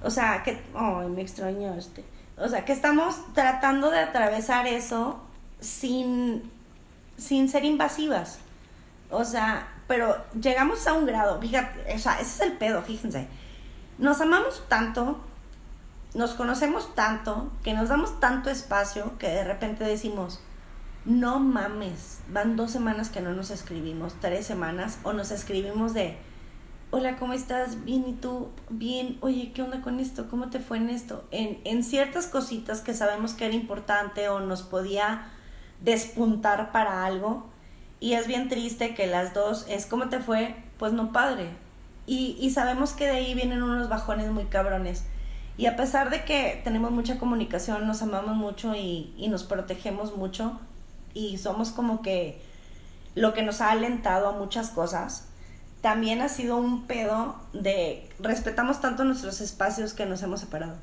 O 0.05 0.11
sea, 0.11 0.43
que... 0.43 0.63
Ay, 0.75 1.09
me 1.09 1.23
extrañaste. 1.23 2.05
O 2.37 2.49
sea, 2.49 2.65
que 2.65 2.73
estamos 2.73 3.17
tratando 3.33 3.91
de 3.91 4.01
atravesar 4.01 4.67
eso 4.67 5.21
sin, 5.61 6.51
sin 7.17 7.49
ser 7.49 7.65
invasivas. 7.65 8.39
O 9.11 9.25
sea, 9.25 9.69
pero 9.87 10.17
llegamos 10.41 10.87
a 10.87 10.95
un 10.95 11.07
grado, 11.07 11.41
fíjate, 11.41 11.95
o 11.95 11.99
sea, 11.99 12.15
ese 12.15 12.23
es 12.23 12.41
el 12.41 12.59
pedo, 12.59 12.83
fíjense. 12.83 13.29
Nos 13.99 14.21
amamos 14.21 14.65
tanto, 14.69 15.21
nos 16.15 16.33
conocemos 16.35 16.95
tanto, 16.95 17.51
que 17.63 17.75
nos 17.75 17.89
damos 17.89 18.19
tanto 18.19 18.51
espacio 18.51 19.17
que 19.19 19.29
de 19.29 19.45
repente 19.45 19.85
decimos, 19.85 20.41
no 21.05 21.39
mames, 21.39 22.21
van 22.29 22.57
dos 22.57 22.71
semanas 22.71 23.11
que 23.11 23.21
no 23.21 23.33
nos 23.35 23.51
escribimos, 23.51 24.15
tres 24.21 24.47
semanas, 24.47 24.99
o 25.03 25.13
nos 25.13 25.31
escribimos 25.31 25.93
de, 25.93 26.17
hola, 26.97 27.17
¿cómo 27.17 27.33
estás? 27.33 27.85
Bien, 27.85 28.07
¿y 28.07 28.13
tú? 28.13 28.51
Bien, 28.71 29.19
oye, 29.21 29.51
¿qué 29.53 29.63
onda 29.63 29.83
con 29.83 29.99
esto? 29.99 30.29
¿Cómo 30.31 30.49
te 30.51 30.61
fue 30.61 30.77
en 30.77 30.91
esto? 30.91 31.25
En, 31.33 31.59
en 31.65 31.83
ciertas 31.83 32.29
cositas 32.29 32.83
que 32.83 32.95
sabemos 32.95 33.33
que 33.35 33.47
era 33.47 33.55
importante 33.57 34.29
o 34.29 34.39
nos 34.39 34.63
podía 34.63 35.27
despuntar 35.81 36.71
para 36.71 37.05
algo, 37.05 37.47
y 37.99 38.13
es 38.13 38.29
bien 38.29 38.49
triste 38.49 38.95
que 38.95 39.09
las 39.09 39.35
dos 39.35 39.67
es 39.69 39.87
como 39.87 40.09
te 40.09 40.21
fue, 40.21 40.55
pues 40.79 40.93
no 40.93 41.11
padre. 41.11 41.49
Y, 42.07 42.37
y 42.39 42.51
sabemos 42.51 42.93
que 42.93 43.07
de 43.07 43.11
ahí 43.11 43.35
vienen 43.35 43.65
unos 43.65 43.89
bajones 43.89 44.31
muy 44.31 44.45
cabrones. 44.45 45.03
Y 45.59 45.67
a 45.67 45.75
pesar 45.75 46.11
de 46.11 46.25
que 46.25 46.61
tenemos 46.63 46.93
mucha 46.93 47.19
comunicación, 47.19 47.89
nos 47.89 48.03
amamos 48.03 48.37
mucho 48.37 48.77
y, 48.77 49.13
y 49.17 49.27
nos 49.27 49.43
protegemos 49.43 50.17
mucho 50.17 50.61
y 51.13 51.39
somos 51.39 51.73
como 51.73 52.03
que 52.03 52.41
lo 53.17 53.35
que 53.35 53.43
nos 53.43 53.61
ha 53.61 53.73
alentado 53.73 54.29
a 54.29 54.33
muchas 54.39 54.71
cosas, 54.71 55.27
también 55.85 56.23
ha 56.23 56.31
sido 56.31 56.57
un 56.57 56.87
pedo 56.87 57.37
de 57.53 58.09
respetamos 58.19 58.81
tanto 58.81 59.05
nuestros 59.05 59.43
espacios 59.43 59.93
que 59.93 60.07
nos 60.07 60.23
hemos 60.23 60.41
separado. 60.41 60.77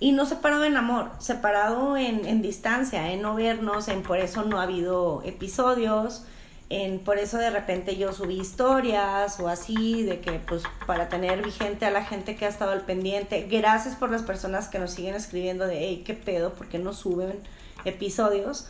Y 0.00 0.10
no 0.10 0.26
separado 0.26 0.64
en 0.64 0.76
amor, 0.76 1.12
separado 1.20 1.96
en, 1.96 2.26
en 2.26 2.42
distancia, 2.42 3.12
en 3.12 3.22
no 3.22 3.36
vernos, 3.36 3.86
en 3.86 4.02
por 4.02 4.18
eso 4.18 4.42
no 4.42 4.58
ha 4.58 4.64
habido 4.64 5.22
episodios, 5.24 6.24
en 6.68 6.98
por 6.98 7.18
eso 7.18 7.38
de 7.38 7.50
repente 7.50 7.96
yo 7.96 8.12
subí 8.12 8.40
historias 8.40 9.38
o 9.38 9.46
así, 9.46 10.02
de 10.02 10.18
que 10.18 10.40
pues 10.40 10.64
para 10.84 11.08
tener 11.08 11.44
vigente 11.44 11.86
a 11.86 11.92
la 11.92 12.04
gente 12.04 12.34
que 12.34 12.44
ha 12.44 12.48
estado 12.48 12.72
al 12.72 12.80
pendiente. 12.80 13.46
Gracias 13.48 13.94
por 13.94 14.10
las 14.10 14.22
personas 14.22 14.66
que 14.66 14.80
nos 14.80 14.90
siguen 14.90 15.14
escribiendo 15.14 15.64
de, 15.64 15.78
hey, 15.78 16.02
qué 16.04 16.14
pedo, 16.14 16.54
porque 16.54 16.80
no 16.80 16.92
suben 16.92 17.38
episodios. 17.84 18.68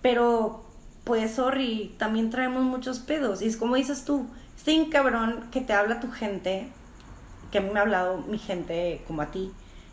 Pero 0.00 0.64
pues, 1.04 1.32
sorry, 1.32 1.94
también 1.98 2.30
traemos 2.30 2.62
muchos 2.62 3.00
pedos. 3.00 3.42
Y 3.42 3.48
es 3.48 3.58
como 3.58 3.76
dices 3.76 4.06
tú, 4.06 4.26
este 4.56 4.88
cabrón 4.90 5.48
que 5.50 5.60
te 5.60 5.72
habla 5.72 6.00
tu 6.00 6.10
gente, 6.10 6.68
que 7.50 7.58
a 7.58 7.60
mí 7.60 7.70
me 7.70 7.78
ha 7.78 7.82
hablado 7.82 8.18
mi 8.18 8.38
gente 8.38 9.02
como 9.06 9.22
a 9.22 9.30
ti 9.30 9.52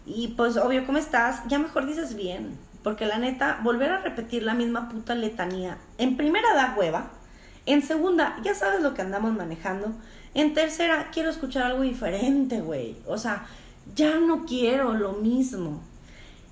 y 0.10 0.30
pues 0.30 0.58
obvio, 0.58 0.88
¿cómo 0.88 0.98
estás? 0.98 1.44
Ya 1.48 1.60
mejor 1.60 1.86
dices 1.86 2.16
bien. 2.16 2.58
Porque 2.84 3.06
la 3.06 3.20
neta, 3.20 3.60
volver 3.64 3.92
a 3.92 4.00
repetir 4.00 4.42
la 4.42 4.56
misma 4.56 4.90
puta 4.90 5.14
letanía. 5.14 5.78
En 6.00 6.18
primera 6.18 6.56
da 6.56 6.76
hueva. 6.76 7.12
En 7.68 7.84
segunda, 7.84 8.36
ya 8.42 8.56
sabes 8.56 8.82
lo 8.82 8.96
que 8.96 9.04
andamos 9.04 9.34
manejando. 9.34 9.94
En 10.34 10.56
tercera, 10.56 11.10
quiero 11.12 11.30
escuchar 11.30 11.64
algo 11.64 11.84
diferente, 11.84 12.62
güey. 12.62 12.98
O 13.06 13.20
sea, 13.20 13.46
ya 13.96 14.18
no 14.18 14.46
quiero 14.46 14.94
lo 14.94 15.14
mismo. 15.14 15.82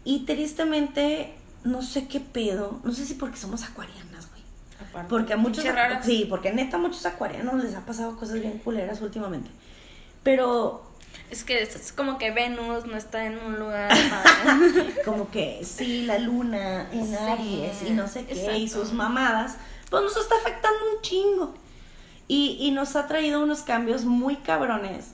Y 0.04 0.26
tristemente, 0.26 1.34
no 1.64 1.82
sé 1.82 2.08
qué 2.08 2.20
pedo. 2.20 2.80
No 2.84 2.92
sé 2.92 3.06
si 3.06 3.16
porque 3.16 3.38
somos 3.38 3.64
acuarianas, 3.64 4.17
Porque 5.08 5.34
a 5.34 5.38
muchos. 5.38 5.64
Sí, 6.04 6.26
porque 6.30 6.54
neta 6.54 6.78
muchos 6.78 7.06
acuarianos 7.06 7.64
les 7.64 7.76
ha 7.76 7.86
pasado 7.86 8.18
cosas 8.18 8.40
bien 8.40 8.60
culeras 8.60 9.02
últimamente. 9.02 9.50
Pero 10.24 10.84
es 11.30 11.44
que 11.44 11.62
es 11.62 11.92
como 11.92 12.18
que 12.18 12.32
Venus 12.32 12.86
no 12.86 12.96
está 12.96 13.26
en 13.26 13.38
un 13.38 13.60
lugar 13.60 13.92
como 15.06 15.30
que 15.30 15.64
sí, 15.64 16.06
la 16.06 16.20
luna 16.20 16.90
en 16.92 17.14
Aries 17.14 17.84
y 17.86 17.92
no 17.92 18.08
sé 18.08 18.26
qué, 18.26 18.58
y 18.58 18.70
sus 18.70 18.94
mamadas, 18.94 19.58
pues 19.90 20.04
nos 20.04 20.16
está 20.18 20.36
afectando 20.36 20.80
un 20.96 21.02
chingo. 21.02 21.54
Y, 22.30 22.58
y 22.60 22.72
nos 22.72 22.96
ha 22.96 23.08
traído 23.08 23.42
unos 23.42 23.62
cambios 23.62 24.04
muy 24.04 24.38
cabrones 24.38 25.12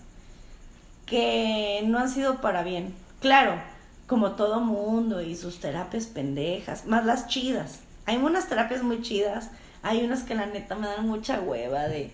que 1.05 1.83
no 1.85 1.99
han 1.99 2.09
sido 2.09 2.41
para 2.41 2.63
bien. 2.63 2.93
Claro, 3.19 3.61
como 4.07 4.31
todo 4.33 4.59
mundo 4.59 5.21
y 5.21 5.35
sus 5.35 5.59
terapias 5.59 6.07
pendejas, 6.07 6.85
más 6.85 7.05
las 7.05 7.27
chidas. 7.27 7.79
Hay 8.05 8.17
unas 8.17 8.49
terapias 8.49 8.83
muy 8.83 9.01
chidas, 9.01 9.49
hay 9.83 10.03
unas 10.03 10.23
que 10.23 10.33
la 10.33 10.47
neta 10.47 10.75
me 10.75 10.87
dan 10.87 11.07
mucha 11.07 11.39
hueva 11.41 11.87
de 11.87 12.11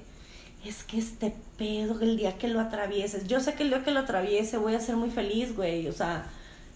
es 0.66 0.84
que 0.84 0.98
este 0.98 1.34
pedo, 1.58 2.02
el 2.02 2.18
día 2.18 2.38
que 2.38 2.48
lo 2.48 2.60
atravieses, 2.60 3.28
yo 3.28 3.40
sé 3.40 3.54
que 3.54 3.64
el 3.64 3.70
día 3.70 3.84
que 3.84 3.92
lo 3.92 4.02
atraviese 4.02 4.58
voy 4.58 4.76
a 4.76 4.82
ser 4.82 4.98
muy 4.98 5.10
feliz, 5.10 5.56
güey, 5.56 5.88
o 5.88 5.94
sea, 5.94 6.26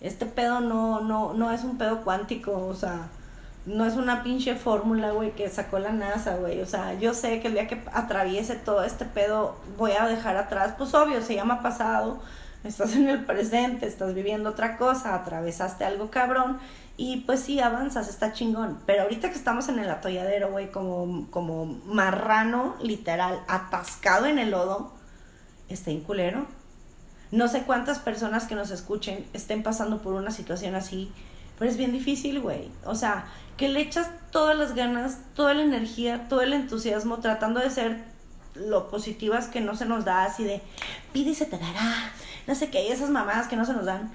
este 0.02 0.26
pedo 0.26 0.62
no, 0.62 1.02
no, 1.02 1.34
no 1.34 1.52
es 1.52 1.64
un 1.64 1.78
pedo 1.78 2.04
cuántico, 2.04 2.66
o 2.68 2.76
sea, 2.76 3.08
no 3.66 3.86
es 3.86 3.96
una 3.96 4.24
pinche 4.24 4.56
fórmula, 4.56 5.12
güey, 5.12 5.32
que 5.32 5.50
sacó 5.50 5.80
la 5.80 5.92
NASA, 5.92 6.36
güey, 6.38 6.62
o 6.62 6.66
sea, 6.66 6.94
yo 6.94 7.14
sé 7.14 7.42
que 7.42 7.50
el 7.50 7.56
día 7.56 7.68
que 7.68 7.82
atraviese 7.92 8.56
todo 8.56 8.84
este 8.84 9.06
pedo 9.06 9.58
voy 9.78 9.92
a 9.92 10.08
dejar 10.08 10.38
atrás, 10.38 10.76
pues 10.78 10.94
obvio, 10.94 11.22
se 11.22 11.36
llama 11.36 11.62
pasado, 11.62 12.20
estás 12.64 12.96
en 12.96 13.10
el 13.10 13.26
presente, 13.26 13.86
estás 13.86 14.14
viviendo 14.14 14.52
otra 14.52 14.78
cosa, 14.78 15.16
atravesaste 15.16 15.84
algo 15.84 16.10
cabrón 16.10 16.58
y 16.96 17.18
pues 17.22 17.40
sí, 17.40 17.60
avanzas, 17.60 18.08
está 18.08 18.34
chingón. 18.34 18.80
Pero 18.86 19.04
ahorita 19.04 19.30
que 19.30 19.36
estamos 19.36 19.68
en 19.70 19.80
el 19.80 19.90
atolladero, 19.90 20.52
güey, 20.52 20.72
como, 20.72 21.28
como 21.32 21.66
marrano, 21.86 22.76
literal, 22.82 23.44
atascado 23.48 24.28
en 24.28 24.38
el 24.38 24.52
lodo, 24.52 24.94
está 25.70 25.90
en 25.90 26.02
culero. 26.02 26.46
No 27.32 27.48
sé 27.48 27.64
cuántas 27.64 27.98
personas 27.98 28.46
que 28.46 28.54
nos 28.54 28.70
escuchen 28.70 29.26
estén 29.34 29.64
pasando 29.64 30.04
por 30.04 30.14
una 30.14 30.30
situación 30.30 30.76
así, 30.76 31.12
pero 31.58 31.72
es 31.72 31.78
bien 31.78 31.92
difícil, 31.92 32.40
güey. 32.42 32.70
O 32.86 32.94
sea, 32.94 33.26
que 33.58 33.70
le 33.70 33.82
echas 33.82 34.10
todas 34.30 34.56
las 34.56 34.76
ganas, 34.76 35.18
toda 35.34 35.56
la 35.56 35.64
energía, 35.64 36.28
todo 36.30 36.42
el 36.42 36.54
entusiasmo, 36.54 37.20
tratando 37.20 37.60
de 37.60 37.72
ser 37.72 38.04
lo 38.54 38.92
positivas 38.92 39.48
que 39.48 39.62
no 39.62 39.76
se 39.76 39.88
nos 39.88 40.06
da, 40.06 40.26
así 40.26 40.44
de 40.44 40.62
pide 41.12 41.32
y 41.32 41.36
se 41.36 41.48
te 41.48 41.58
dará, 41.58 42.12
no 42.46 42.54
sé 42.54 42.70
qué, 42.70 42.92
esas 42.92 43.10
mamadas 43.10 43.48
que 43.48 43.56
no 43.56 43.66
se 43.66 43.74
nos 43.74 43.86
dan 43.86 44.12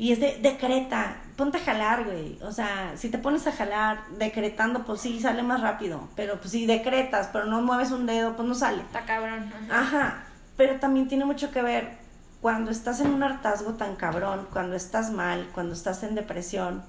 y 0.00 0.12
es 0.12 0.18
de, 0.18 0.38
decreta, 0.40 1.18
ponte 1.40 1.56
a 1.56 1.60
jalar, 1.62 2.04
güey. 2.04 2.38
O 2.42 2.52
sea, 2.52 2.92
si 2.96 3.08
te 3.08 3.16
pones 3.16 3.46
a 3.46 3.52
jalar 3.52 4.02
decretando, 4.18 4.84
pues 4.84 5.00
sí, 5.00 5.18
sale 5.18 5.42
más 5.42 5.62
rápido. 5.62 6.06
Pero 6.14 6.38
pues 6.38 6.50
si 6.50 6.66
decretas, 6.66 7.30
pero 7.32 7.46
no 7.46 7.62
mueves 7.62 7.92
un 7.92 8.04
dedo, 8.04 8.36
pues 8.36 8.46
no 8.46 8.54
sale. 8.54 8.82
Está 8.82 9.06
cabrón. 9.06 9.50
Ajá. 9.70 10.24
Pero 10.58 10.78
también 10.78 11.08
tiene 11.08 11.24
mucho 11.24 11.50
que 11.50 11.62
ver 11.62 11.96
cuando 12.42 12.70
estás 12.70 13.00
en 13.00 13.10
un 13.10 13.22
hartazgo 13.22 13.72
tan 13.72 13.96
cabrón, 13.96 14.48
cuando 14.52 14.76
estás 14.76 15.10
mal, 15.12 15.48
cuando 15.54 15.72
estás 15.72 16.02
en 16.02 16.14
depresión, 16.14 16.82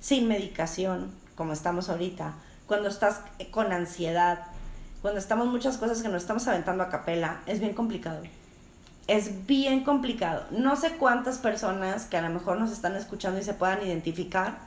sin 0.00 0.26
medicación, 0.26 1.12
como 1.36 1.52
estamos 1.52 1.88
ahorita, 1.88 2.34
cuando 2.66 2.88
estás 2.88 3.20
con 3.52 3.72
ansiedad, 3.72 4.46
cuando 5.00 5.20
estamos 5.20 5.46
muchas 5.46 5.78
cosas 5.78 6.02
que 6.02 6.08
nos 6.08 6.22
estamos 6.22 6.48
aventando 6.48 6.82
a 6.82 6.88
capela, 6.88 7.42
es 7.46 7.60
bien 7.60 7.74
complicado 7.74 8.20
es 9.06 9.46
bien 9.46 9.84
complicado. 9.84 10.44
No 10.50 10.76
sé 10.76 10.92
cuántas 10.92 11.38
personas 11.38 12.06
que 12.06 12.16
a 12.16 12.22
lo 12.22 12.30
mejor 12.30 12.58
nos 12.58 12.70
están 12.70 12.96
escuchando 12.96 13.40
y 13.40 13.44
se 13.44 13.54
puedan 13.54 13.84
identificar, 13.86 14.58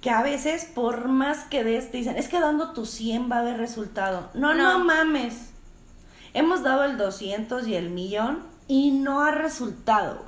que 0.00 0.10
a 0.10 0.22
veces 0.22 0.64
por 0.64 1.08
más 1.08 1.44
que 1.44 1.64
des, 1.64 1.90
te 1.90 1.98
dicen, 1.98 2.16
es 2.16 2.28
que 2.28 2.40
dando 2.40 2.72
tu 2.72 2.86
100 2.86 3.30
va 3.30 3.36
a 3.36 3.40
haber 3.40 3.58
resultado. 3.58 4.30
No, 4.34 4.54
no, 4.54 4.78
mames. 4.84 5.50
Hemos 6.34 6.62
dado 6.62 6.84
el 6.84 6.96
200 6.96 7.66
y 7.66 7.74
el 7.74 7.90
millón 7.90 8.42
y 8.68 8.90
no 8.90 9.22
ha 9.22 9.30
resultado, 9.30 10.24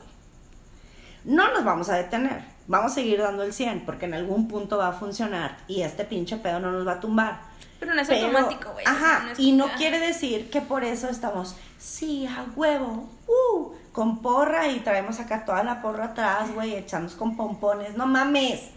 No 1.25 1.53
nos 1.53 1.65
vamos 1.65 1.89
a 1.91 1.97
detener. 1.97 2.45
Vamos 2.67 2.93
a 2.93 2.95
seguir 2.97 3.19
dando 3.19 3.43
el 3.43 3.53
100 3.53 3.85
porque 3.85 4.07
en 4.07 4.15
algún 4.15 4.47
punto 4.49 4.79
va 4.79 4.89
a 4.89 4.93
funcionar 4.93 5.59
y 5.69 5.83
este 5.83 6.05
pinche 6.05 6.37
pedo 6.37 6.61
no 6.61 6.71
nos 6.71 6.87
va 6.87 6.93
a 6.93 7.01
tumbar. 7.01 7.48
Pero 7.81 7.95
no 7.95 8.01
es 8.01 8.11
automático, 8.11 8.73
güey. 8.73 8.85
Ajá, 8.87 9.33
y 9.39 9.53
no 9.53 9.69
quiere 9.77 10.01
decir 10.01 10.51
que 10.51 10.61
por 10.61 10.85
eso 10.85 11.09
estamos 11.09 11.57
sí, 11.79 12.27
a 12.27 12.47
huevo, 12.57 13.09
uh, 13.27 13.73
con 13.93 14.21
porra 14.21 14.69
y 14.69 14.81
traemos 14.81 15.21
acá 15.21 15.45
toda 15.45 15.63
la 15.63 15.81
porra 15.81 16.07
atrás, 16.07 16.53
güey, 16.53 16.75
echamos 16.75 17.15
con 17.15 17.37
pompones, 17.37 17.97
no 17.97 18.07
mames. 18.07 18.71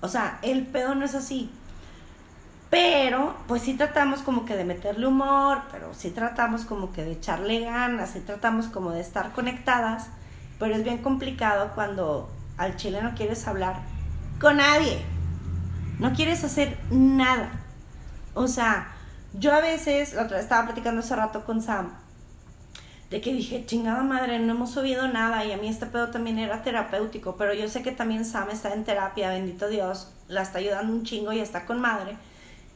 O 0.00 0.08
sea, 0.08 0.38
el 0.42 0.66
pedo 0.66 0.94
no 0.94 1.04
es 1.04 1.14
así. 1.14 1.50
Pero, 2.68 3.36
pues 3.46 3.62
sí 3.62 3.74
tratamos 3.74 4.22
como 4.22 4.44
que 4.46 4.56
de 4.56 4.64
meterle 4.64 5.06
humor, 5.06 5.62
pero 5.70 5.92
sí 5.94 6.10
tratamos 6.10 6.64
como 6.64 6.90
que 6.90 7.04
de 7.04 7.12
echarle 7.12 7.60
ganas, 7.60 8.10
sí 8.10 8.20
tratamos 8.20 8.66
como 8.66 8.92
de 8.92 9.00
estar 9.00 9.32
conectadas, 9.32 10.06
pero 10.58 10.74
es 10.74 10.82
bien 10.82 10.98
complicado 10.98 11.72
cuando 11.74 12.30
al 12.56 12.76
chile 12.76 13.02
no 13.02 13.14
quieres 13.14 13.46
hablar 13.46 13.82
con 14.40 14.56
nadie. 14.56 15.02
No 15.98 16.14
quieres 16.14 16.42
hacer 16.44 16.78
nada. 16.90 17.61
O 18.34 18.48
sea, 18.48 18.94
yo 19.34 19.52
a 19.52 19.60
veces, 19.60 20.14
la 20.14 20.24
otra 20.24 20.36
vez 20.36 20.44
estaba 20.44 20.66
platicando 20.66 21.00
hace 21.00 21.16
rato 21.16 21.44
con 21.44 21.62
Sam, 21.62 21.92
de 23.10 23.20
que 23.20 23.32
dije, 23.32 23.66
chingada 23.66 24.02
madre, 24.02 24.38
no 24.38 24.52
hemos 24.52 24.70
subido 24.70 25.06
nada 25.06 25.44
y 25.44 25.52
a 25.52 25.58
mí 25.58 25.68
este 25.68 25.84
pedo 25.84 26.08
también 26.08 26.38
era 26.38 26.62
terapéutico, 26.62 27.36
pero 27.36 27.52
yo 27.52 27.68
sé 27.68 27.82
que 27.82 27.92
también 27.92 28.24
Sam 28.24 28.48
está 28.50 28.72
en 28.72 28.84
terapia, 28.84 29.28
bendito 29.28 29.68
Dios, 29.68 30.10
la 30.28 30.40
está 30.40 30.58
ayudando 30.58 30.92
un 30.94 31.04
chingo 31.04 31.32
y 31.32 31.40
está 31.40 31.66
con 31.66 31.80
madre 31.80 32.16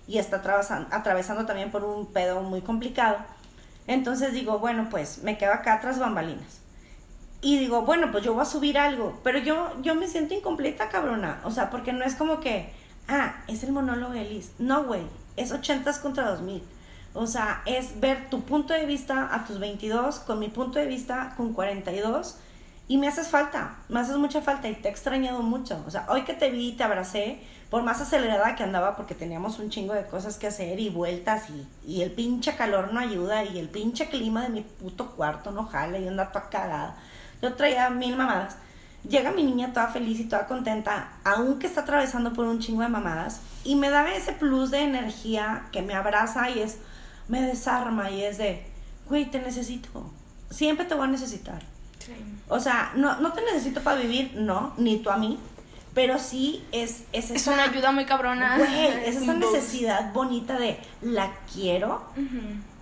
y 0.07 0.19
está 0.19 0.37
atravesando, 0.91 1.47
también 1.47 1.71
por 1.71 1.85
un 1.85 2.07
pedo 2.13 2.43
muy 2.43 2.61
complicado. 2.61 3.17
Entonces 3.87 4.33
digo, 4.33 4.59
bueno, 4.59 4.89
pues 4.91 5.23
me 5.23 5.39
quedo 5.39 5.53
acá 5.53 5.81
tras 5.81 5.99
bambalinas. 5.99 6.61
Y 7.41 7.59
digo, 7.59 7.83
bueno, 7.83 8.11
pues 8.13 8.25
yo 8.25 8.35
voy 8.35 8.43
a 8.43 8.47
subir 8.47 8.79
algo, 8.79 9.19
pero 9.23 9.39
yo, 9.39 9.73
yo 9.83 9.95
me 9.95 10.09
siento 10.09 10.35
incompleta, 10.35 10.89
cabrona. 10.89 11.41
O 11.45 11.51
sea, 11.51 11.71
porque 11.71 11.93
no 11.93 12.05
es 12.05 12.15
como 12.15 12.41
que, 12.41 12.73
ah, 13.09 13.37
es 13.49 13.63
el 13.63 13.73
monólogo 13.73 14.13
de 14.13 14.25
Liz. 14.25 14.53
No, 14.59 14.85
güey, 14.85 15.03
es 15.37 15.53
80 15.53 16.01
contra 16.01 16.31
2000. 16.31 16.63
O 17.15 17.27
sea, 17.27 17.63
es 17.65 17.99
ver 17.99 18.29
tu 18.29 18.43
punto 18.43 18.75
de 18.75 18.85
vista 18.85 19.35
a 19.35 19.45
tus 19.45 19.59
22 19.59 20.19
con 20.21 20.39
mi 20.39 20.49
punto 20.49 20.79
de 20.79 20.87
vista 20.87 21.33
con 21.37 21.55
42 21.55 22.37
y 22.89 22.99
me 22.99 23.09
haces 23.09 23.29
falta, 23.29 23.79
me 23.89 24.01
haces 24.01 24.17
mucha 24.17 24.43
falta 24.43 24.69
y 24.69 24.75
te 24.75 24.89
he 24.89 24.91
extrañado 24.91 25.43
mucho. 25.43 25.83
O 25.87 25.91
sea, 25.91 26.07
hoy 26.09 26.23
que 26.23 26.35
te 26.35 26.51
vi 26.51 26.73
te 26.73 26.85
abracé, 26.85 27.41
por 27.71 27.83
más 27.83 28.01
acelerada 28.01 28.55
que 28.55 28.63
andaba 28.63 28.97
porque 28.97 29.15
teníamos 29.15 29.59
un 29.59 29.71
chingo 29.71 29.93
de 29.95 30.07
cosas 30.07 30.37
que 30.37 30.47
hacer 30.47 30.79
y 30.79 30.89
vueltas 30.89 31.45
y, 31.51 31.67
y 31.91 32.03
el 32.03 32.13
pinche 32.13 32.55
calor 32.55 32.93
no 32.93 33.01
ayuda 33.01 33.45
y 33.45 33.59
el 33.59 33.69
pinche 33.69 34.09
clima 34.09 34.43
de 34.43 34.51
mi 34.51 34.61
puto 34.63 35.11
cuarto 35.17 35.51
no 35.51 35.65
jala 35.65 35.99
y 35.99 36.07
anda 36.07 36.31
toda 36.31 36.49
cagada. 36.49 36.97
Yo 37.43 37.55
traía 37.55 37.91
mil 37.91 38.15
mamadas. 38.17 38.57
Llega 39.09 39.31
mi 39.31 39.45
niña 39.45 39.73
toda 39.73 39.89
feliz 39.89 40.19
y 40.21 40.25
toda 40.25 40.47
contenta, 40.47 41.13
aunque 41.25 41.67
está 41.67 41.83
atravesando 41.83 42.33
por 42.33 42.47
un 42.47 42.59
chingo 42.59 42.83
de 42.83 42.89
mamadas, 42.89 43.41
y 43.65 43.77
me 43.77 43.91
da 43.91 44.13
ese 44.15 44.33
plus 44.33 44.71
de 44.71 44.81
energía 44.81 45.67
que 45.73 45.83
me 45.83 45.95
abraza 45.95 46.51
y 46.51 46.61
es 46.61 46.79
me 47.29 47.43
desarma 47.43 48.11
y 48.11 48.23
es 48.23 48.39
de, 48.39 48.63
güey, 49.09 49.31
te 49.31 49.41
necesito. 49.41 50.11
Siempre 50.51 50.87
te 50.87 50.95
voy 50.95 51.09
a 51.09 51.11
necesitar. 51.11 51.61
O 52.49 52.61
sea, 52.61 52.93
no, 52.95 53.21
no 53.21 53.33
te 53.33 53.43
necesito 53.43 53.81
para 53.83 54.01
vivir, 54.01 54.33
no, 54.37 54.73
ni 54.77 54.99
tú 54.99 55.11
a 55.11 55.17
mí. 55.17 55.39
Pero 55.95 56.19
sí 56.19 56.63
es, 56.73 57.05
es, 57.13 57.31
es 57.31 57.47
una 57.47 57.65
ayuda 57.65 57.91
muy 57.91 58.05
cabrona. 58.05 58.59
Güey, 58.59 58.87
es, 59.07 59.17
esa 59.23 59.35
necesidad 59.35 60.13
bonita 60.13 60.59
de 60.59 60.79
la 61.01 61.33
quiero. 61.53 62.03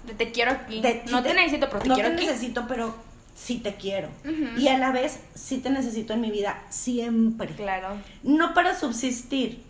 De 0.04 0.14
te 0.14 0.32
quiero 0.32 0.50
aquí. 0.50 0.82
no 1.10 1.22
te, 1.22 1.32
necesito, 1.32 1.68
pero 1.68 1.80
te 1.80 1.88
no 1.88 1.94
quiero 1.94 2.10
te 2.10 2.16
necesito, 2.16 2.66
pero 2.66 2.94
sí 3.34 3.58
te 3.58 3.74
quiero. 3.74 4.08
Y 4.56 4.68
a 4.68 4.78
la 4.78 4.92
vez 4.92 5.20
sí 5.34 5.58
te 5.58 5.70
necesito 5.70 6.12
en 6.12 6.20
mi 6.20 6.30
vida 6.30 6.62
siempre. 6.70 7.48
Claro. 7.48 7.96
No 8.22 8.54
para 8.54 8.78
subsistir, 8.78 9.62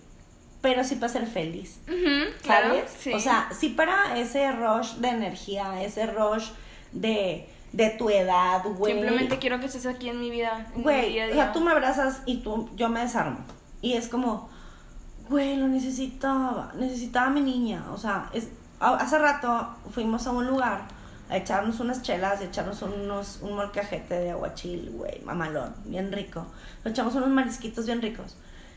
pero 0.61 0.85
sí 0.85 0.97
para 0.97 1.13
ser 1.13 1.27
feliz. 1.27 1.81
¿Sabes? 2.45 2.93
O 3.13 3.19
sea, 3.19 3.49
sí 3.59 3.71
para 3.71 4.19
ese 4.19 4.53
rush 4.53 4.95
de 4.95 5.09
energía, 5.09 5.83
ese 5.83 6.07
rush 6.07 6.49
de, 6.93 7.49
de 7.73 7.91
tu 7.91 8.11
edad, 8.11 8.63
güey. 8.65 8.93
Simplemente 8.93 9.39
quiero 9.39 9.59
que 9.59 9.67
estés 9.67 9.87
aquí 9.87 10.09
en 10.09 10.21
mi 10.21 10.31
vida. 10.31 10.67
Güey, 10.77 11.31
o 11.31 11.35
sea, 11.35 11.53
tú 11.53 11.61
me 11.61 11.73
abrazas 11.73 12.23
y 12.27 12.39
tú, 12.39 12.71
yo 12.77 12.89
me 12.89 13.01
desarmo. 13.01 13.39
Y 13.81 13.95
es 13.95 14.09
como, 14.09 14.49
güey, 15.29 15.57
lo 15.57 15.69
necesitaba, 15.69 16.73
necesitaba 16.77 17.27
a 17.27 17.31
mi 17.31 17.41
niña. 17.41 17.85
O 17.93 17.97
sea, 17.97 18.31
es, 18.33 18.49
hace 18.79 19.19
rato 19.19 19.77
fuimos 19.91 20.27
a 20.27 20.33
un 20.33 20.47
lugar 20.47 20.87
a 21.29 21.37
echarnos 21.37 21.81
unas 21.81 22.03
chelas, 22.03 22.41
a 22.41 22.45
echarnos 22.45 22.83
unos, 22.83 23.39
un 23.43 23.55
molcajete 23.55 24.15
de 24.15 24.31
aguachil, 24.31 24.91
güey, 24.91 25.21
mamalón, 25.25 25.75
bien 25.85 26.13
rico. 26.13 26.47
Nos 26.85 26.93
echamos 26.93 27.15
unos 27.15 27.31
marisquitos 27.31 27.87
bien 27.87 28.03
ricos. 28.03 28.37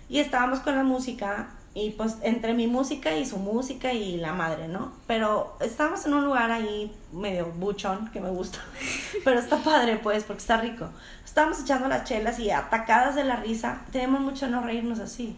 Y 0.09 0.19
estábamos 0.19 0.59
con 0.59 0.75
la 0.75 0.83
música 0.83 1.49
y 1.73 1.91
pues 1.91 2.17
entre 2.23 2.55
mi 2.55 2.65
música 2.65 3.15
y 3.15 3.23
su 3.25 3.37
música 3.37 3.93
y 3.93 4.17
la 4.17 4.33
madre, 4.33 4.67
¿no? 4.67 4.93
Pero 5.05 5.55
estábamos 5.59 6.05
en 6.07 6.15
un 6.15 6.25
lugar 6.25 6.49
ahí 6.49 6.91
medio 7.11 7.45
buchón, 7.51 8.09
que 8.11 8.19
me 8.19 8.29
gusta, 8.29 8.57
pero 9.23 9.39
está 9.39 9.57
padre 9.57 9.99
pues, 10.01 10.23
porque 10.23 10.39
está 10.39 10.57
rico. 10.57 10.89
Estábamos 11.23 11.61
echando 11.61 11.87
las 11.87 12.05
chelas 12.05 12.39
y 12.39 12.49
atacadas 12.49 13.13
de 13.13 13.25
la 13.25 13.35
risa, 13.35 13.81
tenemos 13.91 14.21
mucho 14.21 14.47
de 14.47 14.53
no 14.53 14.61
reírnos 14.61 14.99
así. 14.99 15.35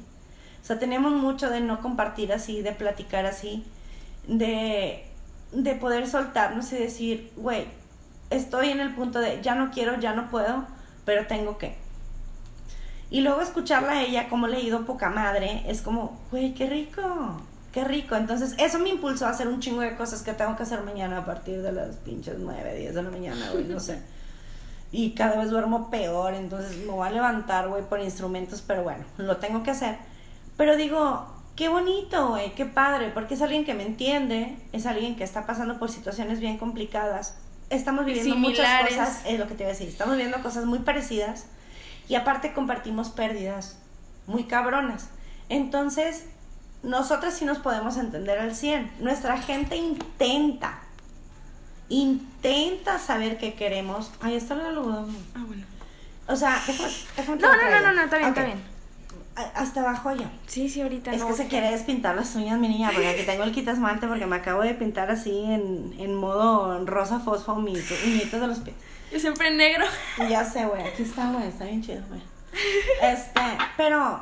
O 0.62 0.66
sea, 0.66 0.80
tenemos 0.80 1.12
mucho 1.12 1.50
de 1.50 1.60
no 1.60 1.82
compartir 1.82 2.32
así, 2.32 2.62
de 2.62 2.72
platicar 2.72 3.26
así, 3.26 3.66
de, 4.28 5.09
de 5.52 5.76
poder 5.76 6.08
soltarnos 6.08 6.72
y 6.74 6.78
decir, 6.78 7.32
güey, 7.36 7.66
estoy 8.30 8.70
en 8.70 8.80
el 8.80 8.94
punto 8.94 9.20
de 9.20 9.42
ya 9.42 9.56
no 9.56 9.72
quiero, 9.72 10.00
ya 10.00 10.14
no 10.14 10.30
puedo, 10.30 10.66
pero 11.06 11.28
tengo 11.28 11.58
que. 11.58 11.76
Y 13.10 13.22
luego 13.22 13.42
escucharla 13.42 13.94
a 13.94 14.04
ella 14.04 14.30
como 14.30 14.48
leído 14.48 14.86
poca 14.86 15.10
madre, 15.10 15.64
es 15.68 15.82
como, 15.82 16.20
güey, 16.30 16.54
qué 16.54 16.68
rico, 16.68 17.42
qué 17.74 17.84
rico. 17.84 18.16
Entonces, 18.16 18.54
eso 18.60 18.78
me 18.78 18.90
impulsó 18.90 19.26
a 19.26 19.32
hacer 19.32 19.48
un 19.48 19.60
chingo 19.60 19.82
de 19.82 19.96
cosas 19.96 20.22
que 20.22 20.34
tengo 20.34 20.56
que 20.56 20.64
hacer 20.64 20.84
mañana 20.84 21.18
a 21.20 21.26
partir 21.26 21.62
de 21.64 21.72
las 21.72 21.96
pinches 21.98 22.38
9, 22.38 22.78
10 22.78 22.94
de 22.94 23.04
la 23.04 23.10
mañana, 23.10 23.50
güey, 23.52 23.64
no 23.66 23.80
sé. 23.80 24.00
Y 24.92 25.12
cada 25.12 25.38
vez 25.38 25.50
duermo 25.50 25.90
peor, 25.90 26.36
entonces 26.36 26.78
me 26.78 26.92
voy 26.92 27.08
a 27.08 27.12
levantar, 27.12 27.68
güey, 27.68 27.84
por 27.84 28.00
instrumentos, 28.00 28.64
pero 28.66 28.84
bueno, 28.84 29.04
lo 29.18 29.38
tengo 29.38 29.64
que 29.64 29.72
hacer. 29.72 29.98
Pero 30.58 30.78
digo, 30.78 31.28
qué 31.60 31.68
bonito, 31.68 32.30
güey, 32.30 32.56
qué 32.56 32.64
padre, 32.64 33.12
porque 33.14 33.34
es 33.34 33.42
alguien 33.42 33.66
que 33.66 33.74
me 33.74 33.84
entiende, 33.84 34.58
es 34.72 34.86
alguien 34.86 35.18
que 35.18 35.26
está 35.26 35.46
pasando 35.46 35.78
por 35.78 35.92
situaciones 35.92 36.40
bien 36.40 36.58
complicadas. 36.58 37.36
Estamos 37.70 38.06
viviendo 38.06 38.34
muchas 38.38 38.88
cosas, 38.88 39.24
es 39.26 39.38
lo 39.38 39.46
que 39.46 39.56
te 39.56 39.64
iba 39.64 39.70
a 39.70 39.74
decir, 39.74 39.90
estamos 39.90 40.16
viviendo 40.16 40.42
cosas 40.42 40.64
muy 40.64 40.80
parecidas 40.80 41.48
y 42.08 42.16
aparte 42.16 42.54
compartimos 42.54 43.10
pérdidas 43.10 43.78
muy 44.26 44.46
cabronas. 44.46 45.10
Entonces, 45.50 46.28
nosotras 46.82 47.34
sí 47.34 47.44
nos 47.44 47.58
podemos 47.58 47.98
entender 47.98 48.40
al 48.40 48.56
100. 48.56 48.94
Nuestra 49.02 49.38
gente 49.38 49.76
intenta, 49.76 50.80
intenta 51.90 53.00
saber 53.00 53.38
qué 53.38 53.56
queremos. 53.56 54.12
Ahí 54.22 54.36
está 54.36 54.54
el 54.54 54.62
algodón. 54.62 55.14
Ah, 55.36 55.44
bueno. 55.46 55.66
O 56.26 56.38
sea, 56.38 56.58
déjame, 56.66 56.94
déjame 57.18 57.42
no, 57.42 57.52
no, 57.52 57.70
no, 57.70 57.82
no, 57.82 57.94
no, 57.96 58.02
está 58.04 58.18
bien, 58.18 58.30
está 58.30 58.46
bien. 58.46 58.79
Hasta 59.56 59.82
abajo 59.82 60.10
allá. 60.10 60.30
Sí, 60.48 60.70
sí, 60.70 60.82
ahorita 60.82 61.12
es 61.12 61.24
que 61.24 61.34
se 61.34 61.48
quiere 61.48 61.72
despintar 61.72 62.16
las 62.16 62.36
uñas, 62.36 62.60
mi 62.60 62.68
niña, 62.68 62.92
porque 62.92 63.08
aquí 63.08 63.24
tengo 63.24 63.44
el 63.44 63.52
quitasmante 63.52 64.08
porque 64.08 64.26
me 64.26 64.36
acabo 64.36 64.62
de 64.62 64.74
pintar 64.74 65.10
así 65.12 65.44
en, 65.46 65.96
en 65.98 66.16
modo 66.16 66.86
rosa 66.86 67.20
fosfo 67.20 67.56
mis 67.56 67.90
uñitas 68.06 68.42
de 68.42 68.48
los 68.48 68.60
pies. 68.60 68.76
Yo 69.12 69.20
siempre 69.20 69.48
en 69.48 69.58
negro. 69.58 69.86
Ya 70.30 70.46
sé, 70.46 70.66
güey. 70.66 70.84
Aquí 70.86 71.04
está, 71.04 71.32
güey. 71.32 71.48
Está 71.48 71.66
bien 71.66 71.82
chido, 71.82 72.02
güey. 72.10 72.22
Este, 73.02 73.42
pero, 73.78 74.20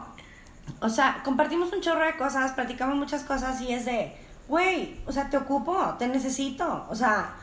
o 0.82 0.90
sea, 0.90 1.22
compartimos 1.24 1.72
un 1.74 1.82
chorro 1.82 2.06
de 2.06 2.16
cosas, 2.18 2.52
platicamos 2.52 2.96
muchas 2.96 3.24
cosas 3.24 3.62
y 3.62 3.74
es 3.74 3.86
de, 3.86 4.14
güey, 4.48 5.00
o 5.06 5.12
sea, 5.12 5.30
te 5.30 5.38
ocupo, 5.38 5.96
te 5.98 6.08
necesito. 6.08 6.86
O 6.90 6.96
sea, 6.96 7.36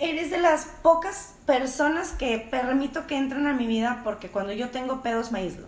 eres 0.00 0.30
de 0.30 0.38
las 0.38 0.66
pocas 0.82 1.34
personas 1.46 2.12
que 2.12 2.38
permito 2.38 3.06
que 3.06 3.16
entren 3.16 3.46
a 3.46 3.52
mi 3.52 3.66
vida 3.66 4.00
porque 4.04 4.28
cuando 4.28 4.52
yo 4.52 4.70
tengo 4.70 5.02
pedos 5.02 5.32
me 5.32 5.40
aíslo. 5.40 5.66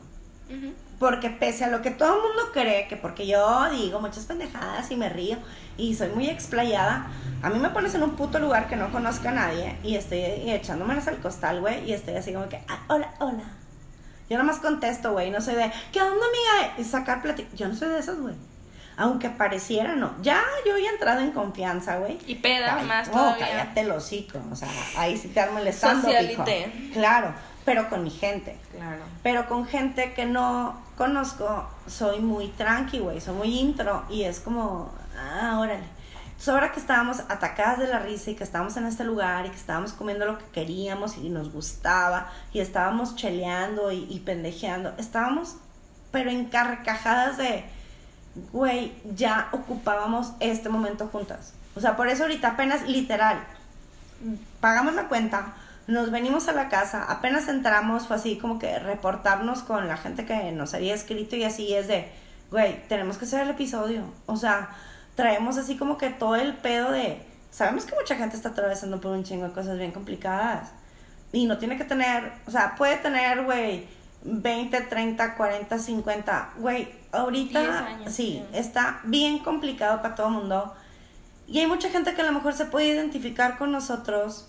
Porque 0.99 1.31
pese 1.31 1.65
a 1.65 1.69
lo 1.69 1.81
que 1.81 1.91
todo 1.91 2.17
el 2.17 2.23
mundo 2.23 2.51
cree, 2.53 2.89
que 2.89 2.97
porque 2.97 3.27
yo 3.27 3.71
digo 3.71 4.01
muchas 4.01 4.25
pendejadas 4.25 4.91
y 4.91 4.97
me 4.97 5.09
río 5.09 5.37
y 5.77 5.95
soy 5.95 6.09
muy 6.09 6.29
explayada, 6.29 7.07
a 7.41 7.51
mí 7.51 7.59
me 7.61 7.71
pones 7.71 7.95
en 7.95 8.03
un 8.03 8.17
puto 8.17 8.41
lugar 8.41 8.69
que 8.69 8.75
no 8.75 8.91
conozca 8.91 9.31
a 9.31 9.33
nadie 9.33 9.77
y 9.85 9.95
estoy 9.95 10.19
echándome 10.19 10.95
al 10.95 11.19
costal, 11.21 11.61
güey, 11.61 11.89
y 11.89 11.93
estoy 11.93 12.17
así 12.17 12.33
como 12.33 12.49
que, 12.49 12.61
ah, 12.69 12.81
hola, 12.89 13.15
hola. 13.21 13.45
Yo 14.29 14.37
nada 14.37 14.45
más 14.45 14.59
contesto, 14.59 15.13
güey, 15.13 15.31
no 15.31 15.41
soy 15.41 15.55
de, 15.55 15.73
¿qué 15.93 16.03
onda, 16.03 16.17
amiga? 16.17 16.75
Y 16.79 16.85
sacar 16.85 17.23
plática. 17.23 17.49
Yo 17.55 17.69
no 17.69 17.75
soy 17.75 17.89
de 17.89 17.99
esas, 18.01 18.19
güey. 18.19 18.35
Aunque 18.99 19.31
pareciera, 19.31 19.95
no. 19.95 20.13
Ya 20.23 20.43
yo 20.67 20.77
he 20.77 20.85
entrado 20.87 21.21
en 21.21 21.31
confianza, 21.31 21.99
güey. 21.99 22.19
Y 22.27 22.35
peda 22.35 22.83
más 22.83 23.09
oh, 23.15 23.35
cállate 23.39 23.81
el 23.83 23.93
hocico. 23.93 24.41
O 24.51 24.57
sea, 24.57 24.69
ahí 24.97 25.17
sí 25.17 25.29
te 25.29 25.41
armo 25.41 25.61
el 25.61 25.69
estando, 25.69 26.09
Claro, 26.93 27.33
pero 27.69 27.91
con 27.91 28.03
mi 28.03 28.11
gente. 28.11 28.57
Claro. 28.75 29.03
Pero 29.23 29.47
con 29.47 29.67
gente 29.67 30.15
que 30.15 30.25
no 30.25 30.81
conozco, 30.97 31.69
soy 31.87 32.19
muy 32.19 32.49
tranqui, 32.49 32.99
güey. 32.99 33.21
Soy 33.21 33.35
muy 33.35 33.59
intro. 33.59 34.05
Y 34.09 34.23
es 34.23 34.41
como, 34.41 34.91
ah, 35.19 35.59
órale. 35.61 35.85
Entonces, 36.29 36.49
ahora 36.49 36.73
que 36.73 36.81
estábamos 36.81 37.21
atacadas 37.29 37.79
de 37.79 37.89
la 37.89 37.99
risa 37.99 38.31
y 38.31 38.37
que 38.37 38.45
estábamos 38.45 38.77
en 38.79 38.87
este 38.87 39.05
lugar 39.05 39.45
y 39.45 39.51
que 39.51 39.57
estábamos 39.57 39.93
comiendo 39.93 40.25
lo 40.25 40.39
que 40.39 40.47
queríamos 40.47 41.19
y 41.19 41.29
nos 41.29 41.53
gustaba 41.53 42.31
y 42.55 42.61
estábamos 42.61 43.17
cheleando 43.17 43.93
y, 43.93 44.23
pendejeando, 44.25 44.95
estábamos 44.97 45.57
pero 46.11 46.31
encarcajadas 46.31 47.37
de, 47.37 47.65
güey, 48.51 48.95
ya 49.15 49.49
ocupábamos 49.53 50.33
este 50.41 50.71
momento 50.71 51.09
juntas. 51.09 51.53
O 51.77 51.81
sea, 51.81 51.97
por 51.97 52.09
eso 52.09 52.23
ahorita 52.23 52.49
apenas 52.49 52.89
literal, 52.89 53.41
pagamos 54.61 54.95
la 54.95 55.09
cuenta, 55.09 55.53
nos 55.89 56.11
venimos 56.11 56.49
a 56.49 56.53
la 56.53 56.69
casa, 56.69 57.03
apenas 57.09 57.49
entramos, 57.49 58.07
fue 58.07 58.17
así 58.17 58.37
como 58.37 58.59
que 58.59 58.79
reportarnos 58.79 59.63
con 59.63 59.89
la 59.89 59.97
gente 59.97 60.27
que 60.27 60.53
nos 60.53 60.75
había 60.75 60.95
escrito 60.95 61.35
y 61.35 61.45
así 61.45 61.75
es 61.75 61.89
de, 61.89 62.13
güey, 62.51 62.87
tenemos 62.89 63.17
que 63.17 63.25
hacer 63.25 63.41
el 63.41 63.51
episodio. 63.51 64.03
O 64.27 64.37
sea, 64.37 64.69
traemos 65.15 65.57
así 65.57 65.79
como 65.79 65.97
que 65.97 66.11
todo 66.11 66.37
el 66.37 66.55
pedo 66.55 66.93
de, 66.93 67.23
sabemos 67.51 67.87
que 67.87 67.95
mucha 67.95 68.17
gente 68.17 68.37
está 68.37 68.51
atravesando 68.51 69.01
por 69.01 69.13
un 69.13 69.25
chingo 69.25 69.49
de 69.49 69.53
cosas 69.55 69.79
bien 69.79 69.91
complicadas, 69.91 70.73
Y 71.33 71.47
no 71.47 71.57
tiene 71.57 71.79
que 71.79 71.85
tener, 71.85 72.33
o 72.47 72.51
sea, 72.51 72.75
puede 72.77 72.97
tener, 72.97 73.45
güey, 73.45 73.87
20, 74.23 74.81
30, 74.83 75.37
40, 75.37 75.79
50. 75.79 76.51
Güey, 76.59 76.89
ahorita 77.13 77.61
10 77.61 77.73
años, 77.73 78.15
sí, 78.15 78.43
sí. 78.43 78.59
está 78.59 79.01
bien 79.05 79.39
complicado 79.39 80.03
para 80.03 80.15
todo 80.15 80.29
el 80.29 80.35
mundo. 80.35 80.75
Y 81.47 81.61
hay 81.61 81.67
mucha 81.67 81.89
gente 81.89 82.15
que 82.15 82.21
a 82.21 82.27
lo 82.27 82.33
mejor 82.33 82.53
se 82.53 82.67
puede 82.67 82.89
identificar 82.89 83.57
con 83.57 83.73
nosotros, 83.73 84.48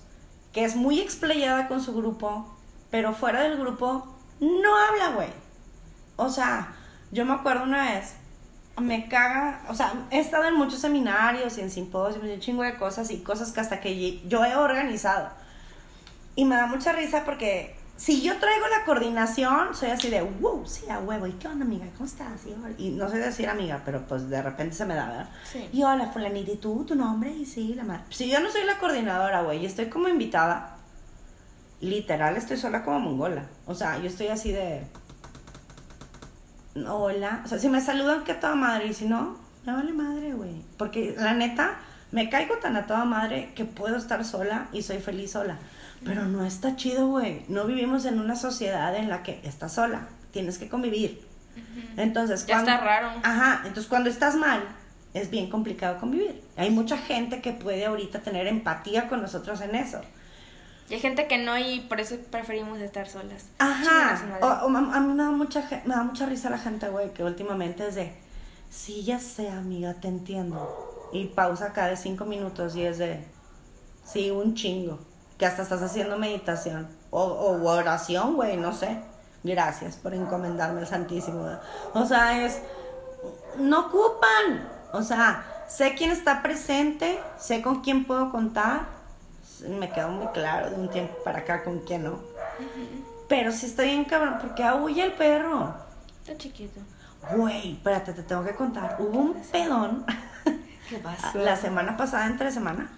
que 0.53 0.63
es 0.63 0.75
muy 0.75 0.99
explayada 0.99 1.67
con 1.67 1.81
su 1.81 1.93
grupo, 1.93 2.47
pero 2.89 3.13
fuera 3.13 3.41
del 3.41 3.57
grupo 3.57 4.07
no 4.39 4.77
habla, 4.77 5.15
güey. 5.15 5.29
O 6.15 6.29
sea, 6.29 6.75
yo 7.11 7.25
me 7.25 7.33
acuerdo 7.33 7.63
una 7.63 7.93
vez, 7.93 8.15
me 8.79 9.07
caga, 9.07 9.61
o 9.69 9.75
sea, 9.75 9.93
he 10.11 10.19
estado 10.19 10.45
en 10.45 10.55
muchos 10.55 10.79
seminarios 10.79 11.57
y 11.57 11.61
en 11.61 11.71
simposios 11.71 12.23
y 12.23 12.31
un 12.31 12.39
chingo 12.39 12.63
de 12.63 12.77
cosas 12.77 13.11
y 13.11 13.19
cosas 13.19 13.51
que 13.51 13.59
hasta 13.59 13.79
que 13.79 14.19
yo 14.27 14.43
he 14.45 14.55
organizado. 14.55 15.29
Y 16.35 16.45
me 16.45 16.55
da 16.55 16.67
mucha 16.67 16.91
risa 16.93 17.25
porque 17.25 17.78
si 17.99 18.21
yo 18.21 18.37
traigo 18.37 18.65
la 18.69 18.85
coordinación, 18.85 19.75
soy 19.75 19.89
así 19.89 20.09
de, 20.09 20.21
wow, 20.21 20.65
sí, 20.65 20.89
a 20.89 20.99
huevo. 20.99 21.27
¿Y 21.27 21.33
qué 21.33 21.49
onda, 21.49 21.65
amiga? 21.65 21.85
¿Cómo 21.97 22.05
estás? 22.05 22.45
Y, 22.77 22.87
y 22.87 22.91
no 22.91 23.09
sé 23.09 23.17
decir 23.17 23.49
amiga, 23.49 23.81
pero 23.83 24.07
pues 24.07 24.29
de 24.29 24.41
repente 24.41 24.73
se 24.73 24.85
me 24.85 24.95
da, 24.95 25.07
¿verdad? 25.07 25.29
Sí. 25.43 25.67
Y 25.73 25.83
hola, 25.83 26.07
fulanita, 26.07 26.49
¿y 26.49 26.55
tú? 26.55 26.85
¿Tu 26.85 26.95
nombre? 26.95 27.29
Y 27.29 27.45
sí, 27.45 27.73
la 27.75 27.83
madre. 27.83 28.03
Si 28.09 28.29
yo 28.29 28.39
no 28.39 28.49
soy 28.49 28.63
la 28.63 28.77
coordinadora, 28.77 29.41
güey, 29.41 29.59
y 29.59 29.65
estoy 29.65 29.87
como 29.87 30.07
invitada, 30.07 30.77
literal 31.81 32.37
estoy 32.37 32.55
sola 32.55 32.85
como 32.85 33.01
mongola. 33.01 33.43
O 33.65 33.75
sea, 33.75 33.97
yo 33.99 34.07
estoy 34.07 34.27
así 34.27 34.53
de, 34.53 34.87
hola. 36.87 37.41
O 37.43 37.49
sea, 37.49 37.59
si 37.59 37.67
me 37.67 37.81
saludan, 37.81 38.23
que 38.23 38.31
a 38.31 38.39
toda 38.39 38.55
madre. 38.55 38.87
Y 38.87 38.93
si 38.93 39.07
no, 39.07 39.35
me 39.65 39.73
vale 39.73 39.91
madre, 39.91 40.31
güey. 40.31 40.63
Porque 40.77 41.15
la 41.17 41.33
neta, 41.33 41.79
me 42.11 42.29
caigo 42.29 42.59
tan 42.59 42.77
a 42.77 42.87
toda 42.87 43.03
madre 43.03 43.51
que 43.55 43.65
puedo 43.65 43.97
estar 43.97 44.23
sola 44.23 44.69
y 44.71 44.83
soy 44.83 44.99
feliz 44.99 45.31
sola. 45.31 45.59
Pero 46.03 46.25
no 46.25 46.45
está 46.45 46.75
chido, 46.75 47.07
güey. 47.07 47.43
No 47.49 47.65
vivimos 47.65 48.05
en 48.05 48.19
una 48.19 48.35
sociedad 48.35 48.95
en 48.95 49.09
la 49.09 49.23
que 49.23 49.39
estás 49.43 49.73
sola. 49.73 50.07
Tienes 50.31 50.57
que 50.57 50.69
convivir. 50.69 51.27
Entonces, 51.97 52.45
Ya 52.45 52.55
cuando, 52.55 52.71
está 52.71 52.83
raro. 52.83 53.09
Ajá, 53.23 53.57
entonces 53.65 53.87
cuando 53.87 54.09
estás 54.09 54.35
mal, 54.35 54.63
es 55.13 55.29
bien 55.29 55.49
complicado 55.49 55.99
convivir. 55.99 56.41
Hay 56.55 56.69
mucha 56.69 56.97
gente 56.97 57.41
que 57.41 57.51
puede 57.51 57.85
ahorita 57.85 58.19
tener 58.21 58.47
empatía 58.47 59.09
con 59.09 59.21
nosotros 59.21 59.59
en 59.61 59.75
eso. 59.75 59.99
Y 60.89 60.93
hay 60.95 60.99
gente 61.01 61.27
que 61.27 61.37
no 61.37 61.57
y 61.57 61.81
por 61.81 61.99
eso 61.99 62.15
preferimos 62.31 62.79
estar 62.79 63.07
solas. 63.07 63.45
Ajá. 63.59 64.23
O- 64.41 64.65
o 64.67 64.77
a 64.77 64.99
mí 64.99 65.13
me 65.13 65.23
da 65.23 65.29
mucha 65.31 65.67
me 65.85 65.93
da 65.95 66.03
mucha 66.03 66.25
risa 66.25 66.49
la 66.49 66.57
gente, 66.57 66.87
güey, 66.89 67.13
que 67.13 67.23
últimamente 67.23 67.87
es 67.87 67.95
de, 67.95 68.13
sí, 68.69 69.03
ya 69.03 69.19
sé, 69.19 69.49
amiga, 69.49 69.95
te 69.95 70.07
entiendo. 70.07 71.09
Y 71.11 71.25
pausa 71.25 71.73
cada 71.73 71.95
cinco 71.95 72.25
minutos 72.25 72.75
y 72.75 72.83
es 72.83 72.97
de, 72.99 73.23
sí, 74.05 74.31
un 74.31 74.55
chingo. 74.55 74.99
Que 75.39 75.47
hasta 75.47 75.63
estás 75.63 75.81
haciendo 75.81 76.17
meditación. 76.19 76.87
O, 77.09 77.23
o 77.23 77.67
oración, 77.67 78.35
güey, 78.35 78.57
no 78.57 78.73
sé. 78.73 78.99
Gracias 79.43 79.95
por 79.95 80.13
encomendarme 80.13 80.81
al 80.81 80.87
Santísimo. 80.87 81.47
O 81.93 82.05
sea, 82.05 82.45
es, 82.45 82.61
no 83.57 83.87
ocupan. 83.87 84.69
O 84.91 85.01
sea, 85.01 85.45
sé 85.67 85.95
quién 85.95 86.11
está 86.11 86.41
presente, 86.41 87.19
sé 87.37 87.61
con 87.61 87.81
quién 87.81 88.05
puedo 88.05 88.31
contar. 88.31 88.81
Me 89.67 89.89
quedó 89.89 90.09
muy 90.09 90.27
claro 90.27 90.69
de 90.69 90.75
un 90.75 90.89
tiempo 90.89 91.15
para 91.23 91.39
acá 91.39 91.63
con 91.63 91.79
quién 91.79 92.03
no. 92.03 92.19
Pero 93.27 93.51
sí 93.51 93.67
estoy 93.67 93.87
bien 93.87 94.05
cabrón, 94.05 94.37
porque 94.41 94.63
aúlla 94.63 95.05
el 95.05 95.13
perro. 95.13 95.73
Está 96.21 96.37
chiquito. 96.37 96.79
Güey, 97.35 97.73
espérate, 97.73 98.13
te 98.13 98.23
tengo 98.23 98.43
que 98.43 98.55
contar. 98.55 98.97
Hubo 98.99 99.19
un 99.19 99.33
pedón 99.51 100.05
¿Qué 100.89 101.01
la 101.35 101.55
semana 101.55 101.95
pasada, 101.95 102.25
entre 102.25 102.51
semana. 102.51 102.89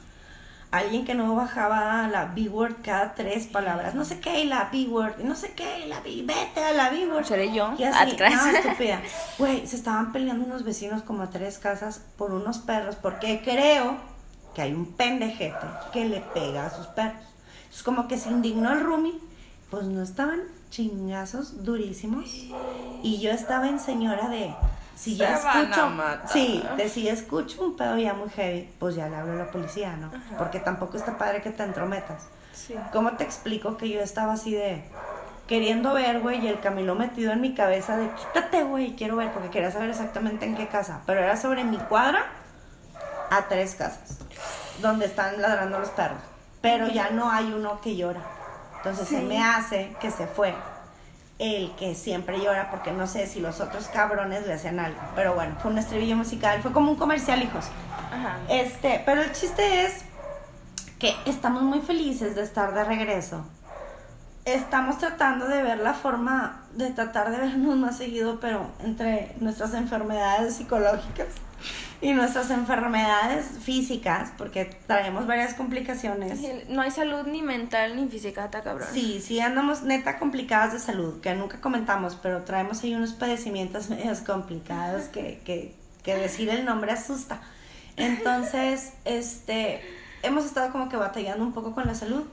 Alguien 0.72 1.04
que 1.04 1.16
no 1.16 1.36
bajaba 1.36 2.08
la 2.08 2.26
B-word 2.26 2.76
cada 2.82 3.14
tres 3.14 3.46
palabras. 3.48 3.94
No 3.94 4.06
sé 4.06 4.22
qué, 4.22 4.40
y 4.42 4.48
la 4.48 4.70
B-word. 4.72 5.18
No 5.24 5.36
sé 5.36 5.52
qué, 5.54 5.80
y 5.86 5.90
la 5.90 6.00
B, 6.00 6.24
vete 6.26 6.64
a 6.64 6.72
la 6.72 6.90
B-word. 6.90 7.26
¿Seré 7.26 7.54
yo? 7.54 7.74
Y 7.78 7.84
así, 7.84 8.14
Atrás. 8.14 8.34
no, 8.34 8.48
estúpida. 8.58 9.02
Güey, 9.38 9.68
se 9.68 9.76
estaban 9.76 10.14
peleando 10.14 10.46
unos 10.46 10.64
vecinos 10.64 11.02
como 11.04 11.24
a 11.24 11.30
tres 11.30 11.60
casas 11.60 12.02
por 12.18 12.32
unos 12.32 12.60
perros, 12.60 12.96
porque 12.96 13.42
creo 13.44 13.98
que 14.56 14.62
hay 14.62 14.74
un 14.74 14.86
pendejete 14.94 15.68
que 15.92 16.06
le 16.06 16.22
pega 16.22 16.66
a 16.66 16.70
sus 16.70 16.88
perros. 16.88 17.22
Es 17.70 17.84
como 17.84 18.08
que 18.08 18.18
se 18.18 18.30
indignó 18.30 18.72
el 18.72 18.80
Rumi, 18.82 19.20
pues 19.70 19.86
no 19.88 20.02
estaban 20.02 20.42
chingazos 20.70 21.64
durísimos. 21.66 22.30
Y 23.04 23.20
yo 23.20 23.32
estaba 23.32 23.68
en 23.68 23.80
señora 23.80 24.30
de, 24.30 24.54
si 25.02 25.16
ya 25.16 25.36
Se 25.36 25.48
escucho, 25.48 25.92
sí, 26.28 26.64
de 26.78 26.88
si 26.88 27.10
escucho 27.10 27.64
un 27.64 27.76
pedo 27.76 27.98
ya 27.98 28.14
muy 28.14 28.30
heavy, 28.30 28.70
pues 28.78 28.94
ya 28.94 29.10
le 29.10 29.16
hablo 29.16 29.34
a 29.34 29.36
la 29.36 29.50
policía, 29.50 29.98
¿no? 29.98 30.08
Ajá. 30.08 30.38
Porque 30.38 30.60
tampoco 30.60 30.96
está 30.96 31.18
padre 31.18 31.42
que 31.42 31.50
te 31.50 31.64
entrometas. 31.64 32.28
Sí. 32.54 32.76
¿Cómo 32.94 33.14
te 33.14 33.24
explico 33.24 33.78
que 33.78 33.90
yo 33.90 34.00
estaba 34.00 34.34
así 34.34 34.54
de 34.54 34.84
queriendo 35.48 35.96
ver, 35.96 36.20
güey, 36.20 36.46
y 36.46 36.48
el 36.48 36.60
Camilo 36.60 36.94
metido 36.94 37.32
en 37.32 37.42
mi 37.42 37.56
cabeza 37.56 37.98
de 37.98 38.12
quítate, 38.12 38.62
güey, 38.62 38.96
quiero 38.96 39.16
ver, 39.16 39.32
porque 39.32 39.50
quería 39.50 39.72
saber 39.72 39.90
exactamente 39.90 40.46
en 40.46 40.56
qué 40.56 40.68
casa, 40.68 41.02
pero 41.08 41.20
era 41.20 41.36
sobre 41.36 41.64
mi 41.64 41.78
cuadra 41.78 42.24
a 43.32 43.48
tres 43.48 43.74
casas, 43.74 44.20
donde 44.84 45.08
están 45.08 45.42
ladrando 45.42 45.80
los 45.80 45.90
perros, 45.90 46.20
pero 46.62 46.88
ya 46.90 47.10
no 47.10 47.32
hay 47.32 47.52
uno 47.52 47.82
que 47.82 47.96
llora. 47.96 48.22
Entonces 48.78 49.08
se 49.08 49.22
me 49.24 49.44
hace 49.44 49.96
que 50.00 50.12
se 50.12 50.28
fue 50.28 50.54
el 51.42 51.72
que 51.76 51.96
siempre 51.96 52.40
llora, 52.40 52.70
porque 52.70 52.92
no 52.92 53.08
sé 53.08 53.26
si 53.26 53.40
los 53.40 53.62
otros 53.62 53.88
cabrones 53.88 54.46
le 54.46 54.54
hacían 54.54 54.80
algo, 54.80 55.00
pero 55.16 55.34
bueno, 55.34 55.56
fue 55.60 55.72
un 55.72 55.80
estribillo 55.80 56.16
musical, 56.16 56.62
fue 56.62 56.72
como 56.72 56.92
un 56.92 56.98
comercial, 56.98 57.42
hijos. 57.42 57.66
Ajá. 58.12 58.38
Este, 58.48 59.02
pero 59.08 59.24
el 59.24 59.32
chiste 59.32 59.86
es 59.86 60.04
que 61.00 61.16
estamos 61.26 61.64
muy 61.64 61.80
felices 61.80 62.36
de 62.36 62.44
estar 62.44 62.76
de 62.76 62.84
regreso. 62.84 63.44
Estamos 64.46 65.00
tratando 65.00 65.48
de 65.48 65.64
ver 65.64 65.80
la 65.80 65.96
forma 65.96 66.62
de 66.74 66.92
tratar 66.92 67.32
de 67.32 67.38
vernos 67.38 67.76
más 67.76 67.98
seguido, 67.98 68.40
pero 68.40 68.68
entre 68.84 69.36
nuestras 69.40 69.74
enfermedades 69.74 70.56
psicológicas 70.56 71.28
y 72.02 72.14
nuestras 72.14 72.50
enfermedades 72.50 73.46
físicas, 73.62 74.32
porque 74.36 74.66
traemos 74.88 75.28
varias 75.28 75.54
complicaciones. 75.54 76.40
No 76.68 76.82
hay 76.82 76.90
salud 76.90 77.28
ni 77.28 77.44
mental 77.44 77.96
ni 77.96 78.08
física, 78.08 78.46
está 78.46 78.64
cabrón. 78.64 78.88
Sí, 78.92 79.22
sí 79.24 79.40
andamos 79.40 79.84
neta 79.84 80.18
complicadas 80.18 80.74
de 80.74 80.80
salud, 80.80 81.22
que 81.22 81.34
nunca 81.36 81.62
comentamos, 81.62 82.18
pero 82.22 82.44
traemos 82.44 82.84
ahí 82.84 82.96
unos 82.96 83.14
padecimientos 83.14 83.90
medios 83.92 84.22
complicados 84.22 85.04
que, 85.06 85.42
que, 85.46 85.76
que 86.04 86.16
decir 86.16 86.50
el 86.50 86.66
nombre 86.66 86.92
asusta. 86.92 87.40
Entonces, 87.98 88.94
este, 89.06 89.82
hemos 90.24 90.46
estado 90.46 90.72
como 90.72 90.90
que 90.90 90.98
batallando 90.98 91.44
un 91.44 91.54
poco 91.54 91.74
con 91.76 91.86
la 91.86 91.94
salud 91.94 92.24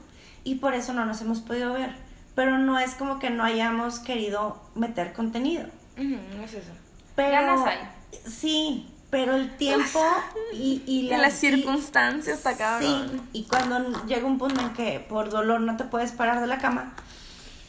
y 0.43 0.55
por 0.55 0.73
eso 0.73 0.93
no 0.93 1.05
nos 1.05 1.21
hemos 1.21 1.41
podido 1.41 1.73
ver. 1.73 1.93
Pero 2.33 2.57
no 2.57 2.79
es 2.79 2.95
como 2.95 3.19
que 3.19 3.29
no 3.29 3.43
hayamos 3.43 3.99
querido 3.99 4.59
meter 4.73 5.13
contenido. 5.13 5.65
No 5.97 6.43
es 6.43 6.53
eso. 6.53 6.71
Pero, 7.15 7.31
Ganas 7.31 7.67
hay. 7.67 7.77
Sí, 8.25 8.87
pero 9.09 9.35
el 9.35 9.55
tiempo 9.57 9.99
y, 10.53 10.83
y 10.85 10.99
Y 11.07 11.09
las 11.09 11.33
y- 11.43 11.47
circunstancias 11.51 12.41
cabrón. 12.57 13.09
Sí, 13.13 13.21
y 13.33 13.43
cuando 13.45 14.05
llega 14.05 14.25
un 14.25 14.37
punto 14.37 14.61
en 14.61 14.69
que 14.73 14.99
por 14.99 15.29
dolor 15.29 15.61
no 15.61 15.77
te 15.77 15.83
puedes 15.85 16.11
parar 16.11 16.41
de 16.41 16.47
la 16.47 16.57
cama, 16.59 16.93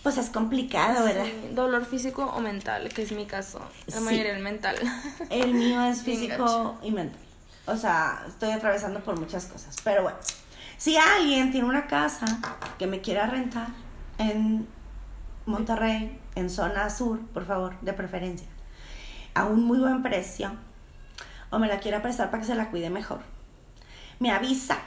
pues 0.03 0.17
es 0.19 0.31
complicado, 0.31 1.05
¿verdad? 1.05 1.25
Sí, 1.25 1.55
dolor 1.55 1.85
físico 1.85 2.25
o 2.25 2.41
mental, 2.41 2.89
que 2.89 3.03
es 3.03 3.13
mi 3.13 3.27
caso. 3.27 3.61
La 3.87 3.99
Sí. 3.99 4.05
mayoría 4.05 4.35
el 4.37 4.43
mental. 4.43 4.77
El 5.31 5.55
mío 5.55 5.83
es 5.85 6.03
físico 6.03 6.79
y 6.83 6.91
mental. 6.91 7.21
O 7.67 7.77
sea, 7.77 8.25
estoy 8.27 8.51
atravesando 8.51 9.01
por 9.01 9.19
muchas 9.21 9.45
cosas. 9.47 9.77
Pero 9.85 10.03
bueno, 10.03 10.17
si 10.79 10.97
alguien 10.97 11.53
tiene 11.53 11.69
una 11.69 11.87
casa 11.87 12.27
que 12.79 12.87
me 12.87 13.01
quiera 13.03 13.27
rentar 13.27 13.69
en 14.19 14.67
Monterrey, 15.47 16.19
en 16.35 16.49
zona 16.51 16.89
sur, 16.91 17.21
por 17.35 17.45
favor, 17.47 17.79
de 17.81 17.93
preferencia, 17.93 18.47
a 19.35 19.45
un 19.45 19.65
muy 19.65 19.79
buen 19.79 20.03
precio, 20.03 20.53
o 21.51 21.59
me 21.59 21.69
la 21.69 21.79
quiera 21.81 22.03
prestar 22.03 22.31
para 22.31 22.41
que 22.43 22.47
se 22.47 22.55
la 22.55 22.71
cuide 22.71 22.91
mejor, 22.91 23.21
me 24.19 24.31
avisa. 24.31 24.79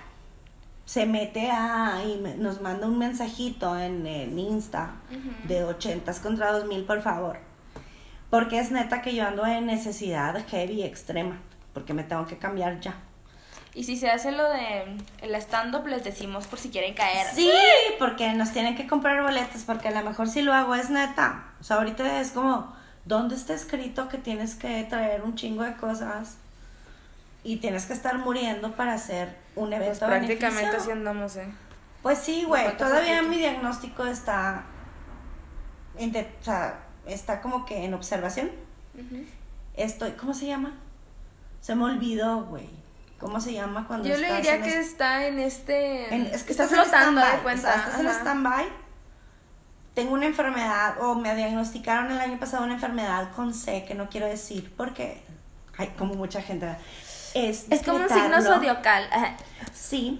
Se 0.86 1.05
mete 1.05 1.49
a 1.49 2.01
y 2.05 2.18
me- 2.20 2.36
nos 2.36 2.59
manda 2.61 2.88
un 2.88 2.97
mensajito 2.97 3.80
en, 3.80 4.05
en 4.05 4.38
Insta 4.38 4.91
de 5.47 5.64
80 5.64 6.11
contra 6.22 6.51
2000, 6.51 6.84
por 6.84 7.01
favor. 7.01 7.38
Porque 8.30 8.59
es 8.59 8.70
neta 8.72 9.01
que 9.01 9.16
yo 9.16 9.26
ando 9.26 9.45
en 9.45 9.66
necesidad 9.66 10.45
heavy 10.49 10.84
extrema. 10.84 11.39
Porque 11.74 11.93
me 11.93 12.03
tengo 12.03 12.26
que 12.28 12.38
cambiar 12.38 12.82
ya. 12.82 12.95
Y 13.74 13.86
si 13.86 13.95
se 13.97 14.09
hace 14.11 14.32
lo 14.34 14.43
de 14.49 14.97
el 15.22 15.34
stand-up, 15.36 15.88
les 15.88 16.03
decimos 16.03 16.47
por 16.47 16.59
si 16.59 16.70
quieren 16.70 16.93
caer. 16.93 17.28
Sí, 17.34 17.49
porque 17.97 18.34
nos 18.34 18.51
tienen 18.51 18.76
que 18.76 18.86
comprar 18.86 19.24
boletos. 19.24 19.64
Porque 19.64 19.88
a 19.88 19.91
lo 19.91 20.07
mejor 20.07 20.28
si 20.28 20.41
lo 20.41 20.53
hago 20.53 20.76
es 20.76 20.89
neta. 20.89 21.45
O 21.61 21.64
sea, 21.64 21.78
ahorita 21.78 22.20
es 22.20 22.32
como, 22.32 22.76
¿dónde 23.05 23.36
está 23.36 23.53
escrito 23.53 24.09
que 24.09 24.18
tienes 24.18 24.55
que 24.55 24.84
traer 24.84 25.22
un 25.24 25.36
chingo 25.36 25.64
de 25.64 25.76
cosas? 25.78 26.38
Y 27.44 27.58
tienes 27.58 27.86
que 27.86 27.94
estar 27.94 28.18
muriendo 28.20 28.76
para 28.76 28.94
hacer 28.94 29.38
un 29.56 29.70
Pues 29.70 29.82
evento 29.82 30.06
prácticamente 30.08 30.62
beneficio? 30.62 30.82
así 30.82 30.91
andamos, 30.91 31.36
¿eh? 31.36 31.48
Pues 32.02 32.18
sí, 32.20 32.44
güey, 32.46 32.76
todavía 32.78 33.16
poquito. 33.18 33.30
mi 33.30 33.38
diagnóstico 33.38 34.06
está, 34.06 34.64
en 35.98 36.12
de- 36.12 36.30
o 36.41 36.44
sea, 36.44 36.80
está 37.06 37.41
como 37.41 37.66
que 37.66 37.84
en 37.86 37.94
observación. 37.94 38.50
Estoy, 39.76 40.12
¿cómo 40.12 40.34
se 40.34 40.48
llama? 40.48 40.74
Se 41.62 41.76
me 41.76 41.84
olvidó, 41.86 42.44
güey. 42.46 42.70
¿Cómo 43.20 43.39
se 43.39 43.54
llama 43.54 43.88
cuando 43.88 44.08
Yo 44.08 44.18
le 44.18 44.34
diría 44.36 44.56
en 44.56 44.64
que 44.64 44.70
es- 44.80 44.88
está 44.88 45.26
en 45.28 45.39
este... 45.39 46.14
en- 46.14 46.26
es 46.28 46.44
que 46.44 46.52
está 46.52 46.64
estás 46.66 46.72
en 46.78 46.84
flotando 46.84 47.22
de 47.22 47.28
stand-by, 47.28 47.44
cuenta. 47.44 47.70
o 47.70 47.74
sea, 47.74 47.84
estás 47.86 48.00
en 48.02 48.08
stand-by 48.10 48.66
tengo 49.94 50.14
una 50.14 50.26
enfermedad 50.26 51.00
o 51.02 51.14
me 51.16 51.36
diagnosticaron 51.36 52.12
el 52.12 52.20
año 52.20 52.39
pasado 52.39 52.64
una 52.64 52.74
enfermedad 52.74 53.32
con 53.36 53.54
C 53.54 53.86
que 53.88 53.94
no 53.94 54.10
quiero 54.10 54.26
decir 54.26 54.74
porque 54.76 55.22
hay 55.78 55.88
como 55.89 56.16
mucha 56.16 56.41
gente 56.41 56.66
es 57.34 57.66
es 57.70 57.84
como 57.84 58.00
un 58.00 58.10
signo 58.10 58.42
zodiacal 58.42 59.10
sí 59.74 60.18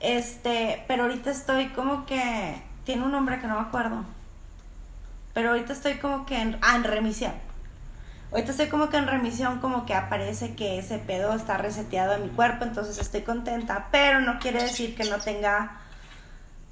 este 0.00 0.84
pero 0.88 1.04
ahorita 1.04 1.30
estoy 1.30 1.68
como 1.68 2.06
que 2.06 2.62
tiene 2.84 3.02
un 3.02 3.12
nombre 3.12 3.40
que 3.40 3.46
no 3.46 3.60
me 3.60 3.66
acuerdo 3.66 4.04
pero 5.34 5.50
ahorita 5.50 5.72
estoy 5.72 5.94
como 5.94 6.26
que 6.26 6.40
en, 6.40 6.58
ah, 6.62 6.76
en 6.76 6.84
remisión 6.84 7.32
ahorita 8.32 8.50
estoy 8.50 8.68
como 8.68 8.88
que 8.88 8.96
en 8.96 9.06
remisión 9.06 9.60
como 9.60 9.86
que 9.86 9.94
aparece 9.94 10.54
que 10.54 10.78
ese 10.78 10.98
pedo 10.98 11.34
está 11.34 11.56
reseteado 11.58 12.14
en 12.14 12.22
mi 12.24 12.28
cuerpo 12.30 12.64
entonces 12.64 12.98
estoy 12.98 13.22
contenta 13.22 13.88
pero 13.90 14.20
no 14.20 14.38
quiere 14.38 14.62
decir 14.62 14.94
que 14.94 15.04
no 15.04 15.18
tenga 15.18 15.78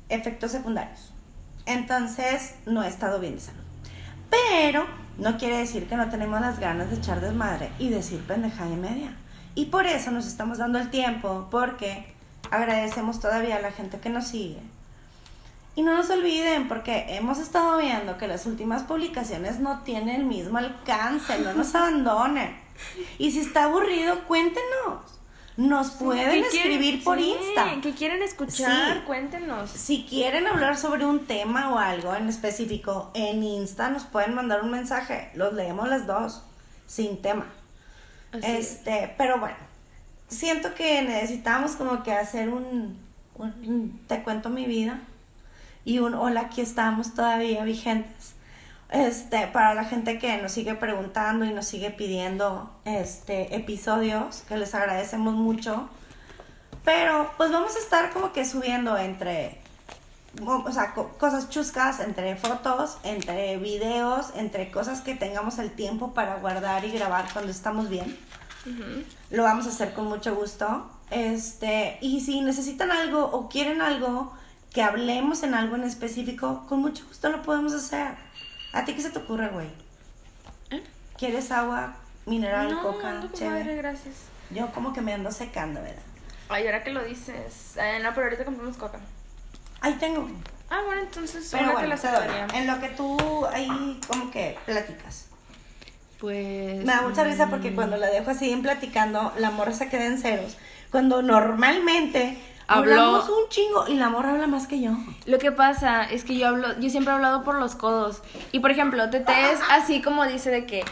efectos 0.08 0.52
secundarios 0.52 1.12
entonces, 1.66 2.54
no 2.64 2.84
he 2.84 2.88
estado 2.88 3.18
bien 3.18 3.34
de 3.34 3.40
salud. 3.40 3.60
Pero 4.30 4.86
no 5.18 5.36
quiere 5.36 5.58
decir 5.58 5.88
que 5.88 5.96
no 5.96 6.08
tenemos 6.08 6.40
las 6.40 6.60
ganas 6.60 6.90
de 6.90 6.96
echar 6.96 7.20
desmadre 7.20 7.70
y 7.78 7.90
decir 7.90 8.20
pendejada 8.22 8.70
y 8.70 8.76
media. 8.76 9.16
Y 9.56 9.64
por 9.66 9.86
eso 9.86 10.10
nos 10.10 10.26
estamos 10.26 10.58
dando 10.58 10.78
el 10.78 10.90
tiempo, 10.90 11.48
porque 11.50 12.06
agradecemos 12.50 13.20
todavía 13.20 13.56
a 13.56 13.60
la 13.62 13.72
gente 13.72 13.98
que 13.98 14.10
nos 14.10 14.28
sigue. 14.28 14.60
Y 15.74 15.82
no 15.82 15.96
nos 15.96 16.10
olviden, 16.10 16.68
porque 16.68 17.06
hemos 17.16 17.38
estado 17.38 17.78
viendo 17.78 18.18
que 18.18 18.28
las 18.28 18.44
últimas 18.44 18.82
publicaciones 18.82 19.58
no 19.58 19.80
tienen 19.80 20.20
el 20.20 20.24
mismo 20.26 20.58
alcance, 20.58 21.38
no 21.38 21.54
nos 21.54 21.74
abandonen. 21.74 22.54
Y 23.18 23.32
si 23.32 23.40
está 23.40 23.64
aburrido, 23.64 24.26
cuéntenos. 24.26 25.16
Nos 25.56 25.92
pueden 25.92 26.44
escribir 26.44 27.02
por 27.02 27.18
Insta. 27.18 27.80
Que 27.80 27.94
quieren 27.94 28.22
escuchar, 28.22 29.04
cuéntenos. 29.04 29.70
Si 29.70 30.04
quieren 30.04 30.46
hablar 30.46 30.76
sobre 30.76 31.06
un 31.06 31.24
tema 31.24 31.72
o 31.72 31.78
algo 31.78 32.14
en 32.14 32.28
específico, 32.28 33.10
en 33.14 33.42
Insta 33.42 33.88
nos 33.88 34.04
pueden 34.04 34.34
mandar 34.34 34.62
un 34.62 34.70
mensaje. 34.70 35.30
Los 35.34 35.54
leemos 35.54 35.88
las 35.88 36.06
dos, 36.06 36.42
sin 36.86 37.22
tema. 37.22 37.46
Este, 38.32 39.14
pero 39.16 39.38
bueno, 39.38 39.56
siento 40.28 40.74
que 40.74 41.02
necesitamos 41.02 41.72
como 41.72 42.02
que 42.02 42.12
hacer 42.12 42.48
un, 42.48 42.98
un 43.34 44.00
te 44.06 44.22
cuento 44.22 44.50
mi 44.50 44.66
vida 44.66 45.00
y 45.84 46.00
un 46.00 46.14
hola, 46.14 46.42
aquí 46.42 46.60
estamos 46.60 47.14
todavía 47.14 47.62
vigentes 47.64 48.36
este, 48.90 49.46
para 49.48 49.74
la 49.74 49.84
gente 49.84 50.18
que 50.18 50.36
nos 50.38 50.52
sigue 50.52 50.74
preguntando 50.74 51.44
y 51.44 51.52
nos 51.52 51.66
sigue 51.66 51.90
pidiendo 51.90 52.70
este, 52.84 53.54
episodios, 53.54 54.42
que 54.48 54.56
les 54.56 54.74
agradecemos 54.74 55.34
mucho. 55.34 55.88
Pero 56.84 57.32
pues 57.36 57.50
vamos 57.50 57.74
a 57.74 57.78
estar 57.78 58.12
como 58.12 58.32
que 58.32 58.44
subiendo 58.44 58.96
entre, 58.96 59.60
o 60.44 60.72
sea, 60.72 60.92
cosas 60.92 61.48
chuscas, 61.48 62.00
entre 62.00 62.36
fotos, 62.36 62.98
entre 63.02 63.56
videos, 63.58 64.26
entre 64.34 64.70
cosas 64.70 65.00
que 65.00 65.14
tengamos 65.14 65.58
el 65.58 65.70
tiempo 65.70 66.12
para 66.14 66.36
guardar 66.36 66.84
y 66.84 66.90
grabar 66.90 67.26
cuando 67.32 67.50
estamos 67.50 67.88
bien. 67.88 68.18
Lo 69.30 69.44
vamos 69.44 69.66
a 69.66 69.70
hacer 69.70 69.92
con 69.94 70.06
mucho 70.06 70.34
gusto. 70.34 70.90
Este, 71.10 71.98
y 72.00 72.20
si 72.20 72.40
necesitan 72.40 72.90
algo 72.90 73.24
o 73.24 73.48
quieren 73.48 73.80
algo, 73.80 74.32
que 74.72 74.82
hablemos 74.82 75.42
en 75.42 75.54
algo 75.54 75.76
en 75.76 75.84
específico, 75.84 76.66
con 76.68 76.80
mucho 76.80 77.06
gusto 77.06 77.30
lo 77.30 77.42
podemos 77.42 77.72
hacer. 77.72 78.14
¿A 78.72 78.84
ti 78.84 78.94
qué 78.94 79.00
se 79.00 79.10
te 79.10 79.20
ocurre, 79.20 79.48
güey? 79.48 79.68
¿Eh? 80.70 80.82
¿Quieres 81.16 81.50
agua 81.50 81.96
mineral, 82.26 82.70
no, 82.70 82.82
coca? 82.82 83.12
No, 83.14 83.50
madre, 83.50 83.76
gracias. 83.76 84.16
Yo 84.50 84.70
como 84.72 84.92
que 84.92 85.00
me 85.00 85.14
ando 85.14 85.30
secando, 85.30 85.80
¿verdad? 85.80 86.02
Ay, 86.48 86.66
ahora 86.66 86.84
que 86.84 86.90
lo 86.90 87.02
dices. 87.04 87.76
Eh, 87.76 88.00
no, 88.02 88.10
pero 88.14 88.24
ahorita 88.26 88.44
compramos 88.44 88.76
coca. 88.76 89.00
Ahí 89.80 89.94
tengo. 89.94 90.28
Ah, 90.68 90.80
bueno, 90.84 91.02
entonces 91.02 91.48
pero 91.50 91.72
bueno, 91.72 91.88
la 91.88 92.48
En 92.54 92.66
lo 92.66 92.80
que 92.80 92.88
tú 92.88 93.46
ahí 93.52 94.00
como 94.08 94.30
que 94.30 94.58
platicas. 94.66 95.26
Pues. 96.18 96.78
Me 96.78 96.92
da 96.92 97.02
mucha 97.02 97.24
risa 97.24 97.48
porque 97.48 97.70
mm. 97.70 97.74
cuando 97.74 97.96
la 97.96 98.08
dejo 98.08 98.30
así 98.30 98.50
en 98.50 98.62
platicando, 98.62 99.32
la 99.38 99.50
morra 99.50 99.72
se 99.72 99.88
queda 99.88 100.06
en 100.06 100.18
ceros. 100.18 100.56
Cuando 100.90 101.22
normalmente 101.22 102.38
Hablamos 102.68 103.28
un 103.28 103.48
chingo 103.48 103.86
y 103.86 103.94
la 103.94 104.08
morra 104.08 104.32
habla 104.32 104.48
más 104.48 104.66
que 104.66 104.80
yo. 104.80 104.90
Lo 105.24 105.38
que 105.38 105.52
pasa 105.52 106.02
es 106.04 106.24
que 106.24 106.36
yo 106.36 106.48
hablo, 106.48 106.78
yo 106.80 106.90
siempre 106.90 107.12
he 107.12 107.14
hablado 107.14 107.44
por 107.44 107.54
los 107.54 107.76
codos. 107.76 108.22
Y 108.50 108.58
por 108.58 108.72
ejemplo, 108.72 109.08
Tete 109.08 109.52
es 109.52 109.60
así 109.70 110.02
como 110.02 110.26
dice 110.26 110.50
de 110.50 110.66
que 110.66 110.84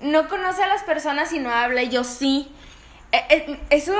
no 0.00 0.28
conoce 0.28 0.62
a 0.62 0.68
las 0.68 0.82
personas 0.84 1.32
y 1.32 1.38
no 1.38 1.50
habla, 1.50 1.82
y 1.82 1.90
yo 1.90 2.02
sí. 2.02 2.50
Eh, 3.12 3.24
eh, 3.28 3.60
eso 3.70 3.94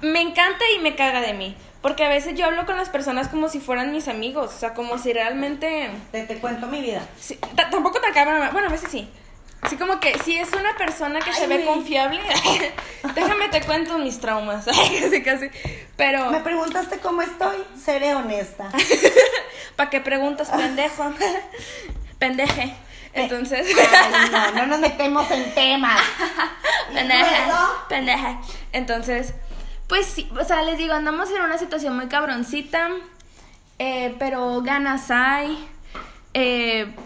me 0.00 0.20
encanta 0.20 0.64
y 0.76 0.80
me 0.80 0.96
caga 0.96 1.20
de 1.20 1.34
mí. 1.34 1.56
Porque 1.82 2.04
a 2.04 2.08
veces 2.08 2.34
yo 2.36 2.46
hablo 2.46 2.64
con 2.64 2.76
las 2.76 2.88
personas 2.88 3.28
como 3.28 3.48
si 3.48 3.60
fueran 3.60 3.92
mis 3.92 4.08
amigos. 4.08 4.54
O 4.54 4.58
sea, 4.58 4.72
como 4.72 4.98
si 4.98 5.12
realmente. 5.12 5.90
Te, 6.12 6.22
te 6.24 6.38
cuento 6.38 6.68
mi 6.68 6.80
vida. 6.80 7.06
tampoco 7.70 8.00
tan 8.00 8.12
cabrón. 8.14 8.48
Bueno, 8.52 8.68
a 8.68 8.70
veces 8.70 8.90
sí. 8.90 9.10
Así 9.62 9.76
como 9.76 10.00
que 10.00 10.18
si 10.24 10.36
es 10.36 10.52
una 10.52 10.76
persona 10.76 11.20
que 11.20 11.32
se 11.32 11.46
ve 11.46 11.64
confiable, 11.64 12.20
déjame 13.14 13.48
te 13.48 13.62
cuento 13.62 13.96
mis 13.96 14.20
traumas, 14.20 14.66
casi 15.00 15.22
casi. 15.22 15.50
Pero 15.96 16.30
me 16.30 16.40
preguntaste 16.40 16.98
cómo 16.98 17.22
estoy, 17.22 17.58
seré 17.80 18.16
honesta. 18.16 18.72
¿Para 19.76 19.88
qué 19.88 20.00
preguntas, 20.00 20.50
pendejo? 20.50 21.14
Pendeje. 22.18 22.62
Eh, 22.62 22.74
Entonces, 23.22 23.68
no, 24.32 24.50
no 24.52 24.66
nos 24.66 24.80
metemos 24.80 25.30
en 25.30 25.54
temas. 25.54 26.00
Pendeje. 26.92 27.36
Pendeje. 27.88 28.38
Entonces, 28.72 29.34
pues 29.92 30.06
sí, 30.06 30.26
o 30.40 30.42
sea, 30.42 30.62
les 30.62 30.78
digo, 30.78 30.94
andamos 30.94 31.30
en 31.32 31.42
una 31.42 31.58
situación 31.58 31.94
muy 31.94 32.08
cabroncita, 32.08 32.88
eh, 33.78 34.16
pero 34.18 34.62
ganas 34.62 35.10
hay. 35.10 35.68
Eh, 36.32 36.96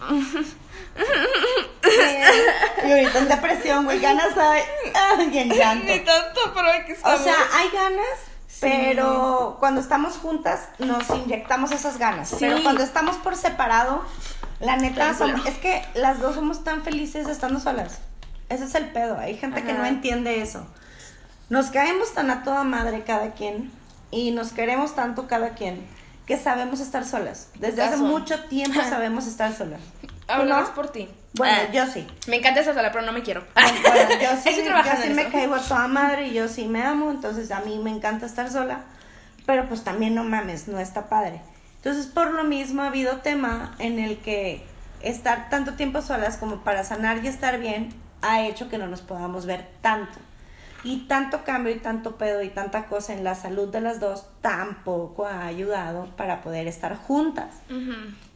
y 2.86 2.90
ahorita 2.90 3.18
en 3.18 3.28
depresión, 3.28 3.84
güey, 3.84 4.00
ganas 4.00 4.34
hay. 4.34 4.62
Ay, 4.94 5.50
llanto. 5.50 5.84
Ni 5.84 6.00
tanto, 6.00 6.40
pero 6.54 6.70
aquí 6.70 6.92
estamos. 6.92 7.20
O 7.20 7.22
sea, 7.22 7.36
hay 7.52 7.68
ganas, 7.68 8.18
pero 8.62 9.58
cuando 9.60 9.82
estamos 9.82 10.14
juntas 10.14 10.70
nos 10.78 11.10
inyectamos 11.10 11.70
esas 11.70 11.98
ganas. 11.98 12.34
Pero 12.40 12.62
cuando 12.62 12.82
estamos 12.82 13.16
por 13.16 13.36
separado, 13.36 14.02
la 14.58 14.78
neta, 14.78 15.14
es 15.44 15.58
que 15.58 15.84
las 15.92 16.18
dos 16.18 16.36
somos 16.36 16.64
tan 16.64 16.82
felices 16.82 17.28
estando 17.28 17.60
solas. 17.60 17.98
Ese 18.48 18.64
es 18.64 18.74
el 18.74 18.86
pedo. 18.86 19.18
Hay 19.18 19.36
gente 19.36 19.62
que 19.62 19.74
no 19.74 19.84
entiende 19.84 20.40
eso. 20.40 20.66
Nos 21.54 21.66
caemos 21.66 22.12
tan 22.12 22.32
a 22.32 22.42
toda 22.42 22.64
madre 22.64 23.04
cada 23.04 23.30
quien 23.30 23.70
y 24.10 24.32
nos 24.32 24.50
queremos 24.50 24.96
tanto 24.96 25.28
cada 25.28 25.50
quien 25.50 25.86
que 26.26 26.36
sabemos 26.36 26.80
estar 26.80 27.04
solas. 27.04 27.50
Desde 27.60 27.80
hace 27.80 27.96
mucho 27.96 28.42
tiempo 28.46 28.80
sabemos 28.90 29.28
estar 29.28 29.54
solas. 29.54 29.80
Hablamos 30.26 30.70
por 30.70 30.90
ti. 30.90 31.08
Bueno, 31.34 31.56
ah, 31.56 31.72
yo 31.72 31.86
sí. 31.86 32.08
Me 32.26 32.38
encanta 32.38 32.58
esa 32.58 32.74
sola, 32.74 32.90
pero 32.90 33.06
no 33.06 33.12
me 33.12 33.22
quiero. 33.22 33.42
yo 33.54 34.30
sí, 34.42 34.64
yo 34.66 35.02
sí 35.04 35.10
me 35.10 35.28
caigo 35.28 35.54
a 35.54 35.60
toda 35.60 35.86
madre 35.86 36.26
y 36.26 36.34
yo 36.34 36.48
sí 36.48 36.64
me 36.66 36.82
amo, 36.82 37.12
entonces 37.12 37.52
a 37.52 37.60
mí 37.60 37.78
me 37.78 37.90
encanta 37.90 38.26
estar 38.26 38.50
sola, 38.50 38.80
pero 39.46 39.68
pues 39.68 39.84
también 39.84 40.16
no 40.16 40.24
mames, 40.24 40.66
no 40.66 40.80
está 40.80 41.08
padre. 41.08 41.40
Entonces, 41.76 42.06
por 42.06 42.32
lo 42.32 42.42
mismo 42.42 42.82
ha 42.82 42.88
habido 42.88 43.18
tema 43.18 43.76
en 43.78 44.00
el 44.00 44.18
que 44.18 44.66
estar 45.02 45.50
tanto 45.50 45.74
tiempo 45.74 46.02
solas 46.02 46.36
como 46.36 46.64
para 46.64 46.82
sanar 46.82 47.24
y 47.24 47.28
estar 47.28 47.60
bien 47.60 47.90
ha 48.22 48.42
hecho 48.42 48.68
que 48.68 48.76
no 48.76 48.88
nos 48.88 49.02
podamos 49.02 49.46
ver 49.46 49.68
tanto. 49.82 50.18
Y 50.84 51.06
tanto 51.08 51.44
cambio 51.44 51.74
y 51.74 51.78
tanto 51.78 52.16
pedo 52.16 52.42
y 52.42 52.50
tanta 52.50 52.86
cosa 52.86 53.14
en 53.14 53.24
la 53.24 53.34
salud 53.34 53.68
de 53.68 53.80
las 53.80 54.00
dos 54.00 54.26
tampoco 54.42 55.26
ha 55.26 55.46
ayudado 55.46 56.06
para 56.16 56.42
poder 56.42 56.66
estar 56.68 56.96
juntas. 56.96 57.54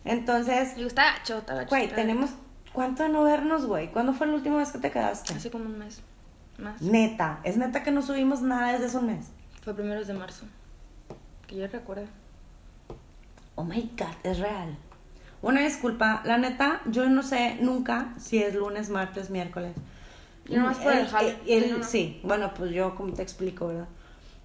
Entonces. 0.05 0.77
Y 0.77 0.85
está 0.85 1.13
gacho, 1.13 1.45
Güey, 1.69 1.89
tenemos. 1.89 2.31
¿Cuánto 2.73 3.03
de 3.03 3.09
no 3.09 3.23
vernos, 3.23 3.67
güey? 3.67 3.91
¿Cuándo 3.91 4.13
fue 4.13 4.27
la 4.27 4.35
última 4.35 4.57
vez 4.57 4.71
que 4.71 4.79
te 4.79 4.91
quedaste? 4.91 5.35
Hace 5.35 5.51
como 5.51 5.65
un 5.65 5.79
mes. 5.79 6.01
Más. 6.59 6.81
Neta. 6.81 7.41
Es 7.45 7.57
neta 7.57 7.83
que 7.83 7.91
no 7.91 8.03
subimos 8.03 8.41
nada 8.41 8.73
desde 8.73 8.87
hace 8.87 8.99
un 8.99 9.07
mes. 9.07 9.27
Fue 9.63 9.75
primeros 9.75 10.07
de 10.07 10.15
marzo. 10.15 10.45
Que 11.47 11.57
yo 11.57 11.67
recuerdo. 11.67 12.07
Oh 13.57 13.65
my 13.65 13.91
god, 13.97 14.15
es 14.23 14.39
real. 14.39 14.77
Una 15.41 15.61
disculpa, 15.61 16.23
la 16.25 16.37
neta, 16.37 16.81
yo 16.87 17.09
no 17.09 17.23
sé 17.23 17.59
nunca 17.61 18.13
si 18.19 18.43
es 18.43 18.55
lunes, 18.55 18.91
martes, 18.91 19.31
miércoles. 19.31 19.73
Yo 20.49 20.61
nomás 20.61 20.79
puedo 20.79 20.97
dejar. 20.97 21.25
Sí, 21.83 22.21
bueno, 22.23 22.53
pues 22.55 22.73
yo 22.73 22.95
como 22.95 23.13
te 23.13 23.23
explico, 23.23 23.69
¿verdad? 23.69 23.89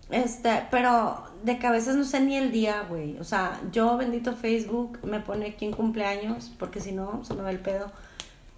Este, 0.10 0.68
pero 0.70 1.24
de 1.43 1.58
que 1.58 1.66
a 1.66 1.72
veces 1.72 1.95
no 1.95 2.04
sé 2.04 2.20
ni 2.20 2.36
el 2.36 2.51
día, 2.51 2.86
güey. 2.88 3.18
O 3.20 3.24
sea, 3.24 3.60
yo 3.72 3.97
bendito 3.97 4.36
Facebook 4.36 4.99
me 5.04 5.22
pone 5.22 5.56
quién 5.56 5.72
cumpleaños, 5.72 6.51
porque 6.60 6.82
si 6.82 6.91
no, 6.91 7.24
se 7.24 7.34
me 7.34 7.41
va 7.41 7.51
el 7.51 7.60
pedo. 7.60 7.91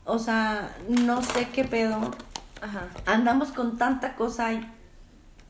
O 0.06 0.20
sea, 0.20 0.76
no 0.88 1.22
sé 1.22 1.50
qué 1.54 1.64
pedo. 1.64 2.12
Ajá. 2.62 2.88
Andamos 3.06 3.52
con 3.52 3.78
tanta 3.78 4.16
cosa 4.16 4.54
y 4.54 4.68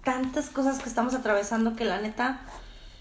tantas 0.04 0.50
cosas 0.50 0.82
que 0.82 0.90
estamos 0.90 1.14
atravesando 1.14 1.76
que 1.76 1.86
la 1.86 2.02
neta 2.02 2.42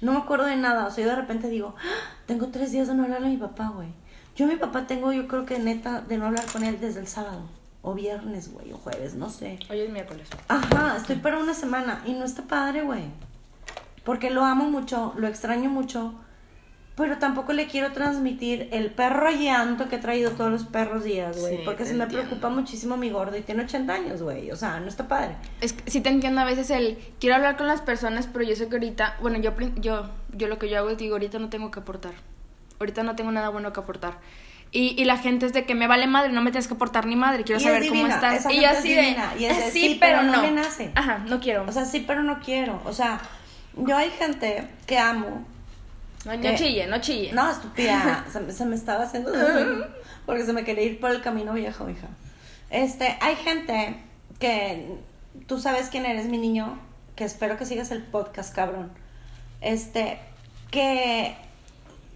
no 0.01 0.13
me 0.13 0.19
acuerdo 0.19 0.47
de 0.47 0.57
nada. 0.57 0.87
O 0.87 0.91
sea, 0.91 1.05
yo 1.05 1.11
de 1.11 1.17
repente 1.17 1.49
digo, 1.49 1.75
¡Ah! 1.79 2.17
tengo 2.27 2.49
tres 2.49 2.71
días 2.71 2.87
de 2.87 2.95
no 2.95 3.05
hablarle 3.05 3.27
a 3.27 3.31
mi 3.31 3.37
papá, 3.37 3.73
güey. 3.75 3.89
Yo 4.37 4.47
a 4.47 4.49
mi 4.49 4.57
papá 4.57 4.87
tengo, 4.87 5.13
yo 5.13 5.27
creo 5.27 5.47
que 5.47 5.59
neta, 5.59 6.01
de 6.01 6.17
no 6.17 6.27
hablar 6.27 6.45
con 6.53 6.65
él 6.65 6.79
desde 6.81 7.01
el 7.01 7.09
sábado 7.09 7.43
o 7.85 7.95
viernes, 7.95 8.51
güey, 8.53 8.73
o 8.73 8.79
jueves, 8.79 9.15
no 9.15 9.29
sé. 9.31 9.59
Hoy 9.71 9.79
es 9.81 9.91
miércoles. 9.91 10.27
Ajá, 10.49 10.97
estoy 10.97 11.17
para 11.17 11.39
una 11.39 11.55
semana 11.55 12.03
y 12.07 12.15
no 12.15 12.25
está 12.25 12.43
padre, 12.43 12.83
güey. 12.83 13.03
Porque 14.05 14.31
lo 14.31 14.45
amo 14.45 14.65
mucho, 14.65 15.13
lo 15.17 15.29
extraño 15.29 15.71
mucho, 15.71 16.15
pero 16.97 17.19
tampoco 17.19 17.53
le 17.53 17.67
quiero 17.67 17.93
transmitir 17.93 18.69
el 18.73 18.91
perro 18.91 19.31
llanto 19.31 19.89
que 19.89 19.97
he 19.97 19.99
traído 19.99 20.31
todos 20.33 20.51
los 20.51 20.65
perros 20.65 21.05
días, 21.05 21.39
güey. 21.39 21.57
Sí, 21.59 21.63
porque 21.65 21.85
se 21.85 21.95
me 21.95 22.07
preocupa 22.07 22.49
muchísimo 22.51 22.97
mi 22.97 23.11
gordo 23.11 23.37
y 23.37 23.43
tiene 23.43 23.65
80 23.65 23.93
años, 23.93 24.23
güey. 24.23 24.51
O 24.51 24.57
sea, 24.57 24.81
no 24.81 24.89
está 24.89 25.09
padre. 25.09 25.37
Es 25.61 25.73
que 25.73 25.91
sí 25.91 26.01
te 26.01 26.09
entiendo 26.09 26.41
a 26.41 26.45
veces 26.45 26.71
el 26.71 26.99
quiero 27.21 27.37
hablar 27.37 27.57
con 27.57 27.67
las 27.67 27.81
personas, 27.81 28.29
pero 28.33 28.45
yo 28.45 28.57
sé 28.57 28.69
que 28.69 28.77
ahorita, 28.77 29.17
bueno, 29.21 29.39
yo 29.39 29.55
prin- 29.57 29.81
yo 29.81 30.09
yo 30.37 30.49
lo 30.49 30.59
que 30.59 30.69
yo 30.69 30.79
hago 30.79 30.91
es 30.91 30.99
digo, 30.99 31.15
ahorita 31.17 31.39
no 31.39 31.49
tengo 31.49 31.71
que 31.71 31.81
aportar. 31.81 32.13
Ahorita 32.81 33.03
no 33.03 33.15
tengo 33.17 33.31
nada 33.33 33.49
bueno 33.51 33.73
que 33.73 33.81
aportar. 33.81 34.19
Y, 34.77 35.01
y 35.01 35.05
la 35.05 35.17
gente 35.19 35.47
es 35.47 35.53
de 35.53 35.65
que 35.67 35.77
me 35.77 35.87
vale 35.87 36.09
madre, 36.09 36.33
no 36.33 36.43
me 36.43 36.51
tienes 36.51 36.67
que 36.67 36.75
aportar 36.75 37.07
ni 37.07 37.15
madre, 37.15 37.45
quiero 37.45 37.61
Y 37.61 37.65
es 37.65 37.71
saber 37.71 37.89
cómo 37.89 38.09
estás. 38.09 38.41
esa 38.41 38.53
Y 38.53 38.61
yo 38.61 38.69
así 38.69 38.93
de, 38.93 39.17
y 39.39 39.45
es 39.45 39.57
de, 39.57 39.69
"Eh, 39.69 39.71
sí, 39.71 39.97
pero 40.01 40.23
no 40.25 40.43
me 40.43 40.51
nace". 40.51 40.91
Ajá, 40.97 41.19
no 41.29 41.39
quiero. 41.39 41.65
O 41.65 41.71
sea, 41.71 41.85
sí, 41.85 42.03
pero 42.05 42.25
no 42.25 42.41
quiero. 42.41 42.83
O 42.85 42.93
sea, 42.93 43.21
yo 43.77 43.97
hay 43.97 44.11
gente 44.11 44.67
que 44.87 44.99
amo. 44.99 45.47
no, 46.27 46.35
no 46.35 46.41
que- 46.43 46.55
chille, 46.57 46.87
no 46.89 46.99
chille. 47.01 47.33
No, 47.33 47.49
estúpida. 47.53 48.25
se, 48.33 48.51
se 48.51 48.65
me 48.65 48.75
estaba 48.75 49.05
haciendo. 49.05 49.31
Porque 50.27 50.43
se 50.45 50.53
me 50.53 50.65
quería 50.65 50.83
ir 50.85 50.99
por 50.99 51.13
el 51.13 51.23
camino 51.23 51.53
viejo, 51.53 51.89
hija. 51.89 52.09
Este, 52.71 53.17
hay 53.21 53.37
gente 53.37 53.97
que. 54.41 54.89
Tú 55.47 55.61
sabes 55.61 55.89
quién 55.89 56.05
eres, 56.05 56.27
mi 56.27 56.39
niño. 56.39 56.81
Que 57.15 57.23
espero 57.23 57.57
que 57.57 57.65
sigas 57.65 57.93
el 57.93 58.03
podcast, 58.03 58.53
cabrón. 58.53 58.91
Este, 59.61 60.19
que. 60.73 61.37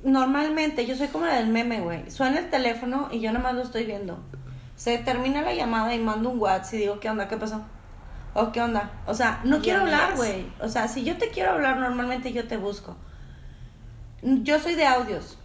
Normalmente, 0.03 0.87
yo 0.87 0.95
soy 0.97 1.09
como 1.09 1.27
la 1.27 1.37
del 1.37 1.49
meme, 1.49 1.81
güey. 1.81 2.11
Suena 2.11 2.39
el 2.39 2.51
teléfono 2.51 3.09
y 3.11 3.21
yo 3.21 3.33
nada 3.33 3.43
más 3.43 3.55
lo 3.55 3.63
estoy 3.63 3.85
viendo. 3.85 4.19
Se 4.77 4.99
termina 4.99 5.43
la 5.43 5.55
llamada 5.55 5.95
y 5.95 5.99
mando 5.99 6.31
un 6.31 6.39
WhatsApp 6.39 6.75
y 6.75 6.79
digo, 6.79 7.01
¿qué 7.01 7.11
onda? 7.11 7.27
¿Qué 7.27 7.37
pasó? 7.37 7.63
¿O 8.35 8.53
qué 8.53 8.61
onda? 8.61 8.93
O 9.07 9.15
sea, 9.15 9.41
no 9.43 9.61
quiero 9.61 9.81
hablar, 9.81 10.15
güey. 10.17 10.47
O 10.61 10.69
sea, 10.69 10.87
si 10.87 11.03
yo 11.03 11.17
te 11.19 11.31
quiero 11.31 11.51
hablar, 11.51 11.79
normalmente 11.79 12.33
yo 12.33 12.47
te 12.47 12.57
busco. 12.57 12.97
Yo 14.23 14.61
soy 14.61 14.77
de 14.77 14.87
audios. 14.87 15.39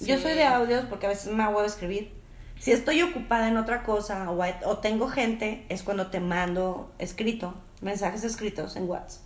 Yo 0.00 0.18
soy 0.18 0.34
de 0.34 0.44
audios 0.44 0.84
porque 0.86 1.06
a 1.06 1.10
veces 1.10 1.32
me 1.32 1.42
hago 1.42 1.62
escribir. 1.62 2.12
Si 2.58 2.72
estoy 2.72 3.02
ocupada 3.02 3.46
en 3.46 3.56
otra 3.56 3.84
cosa 3.84 4.30
o, 4.30 4.44
o 4.64 4.78
tengo 4.78 5.08
gente, 5.08 5.64
es 5.68 5.84
cuando 5.84 6.08
te 6.08 6.18
mando 6.18 6.92
escrito, 6.98 7.54
mensajes 7.80 8.24
escritos 8.24 8.74
en 8.74 8.88
WhatsApp. 8.88 9.22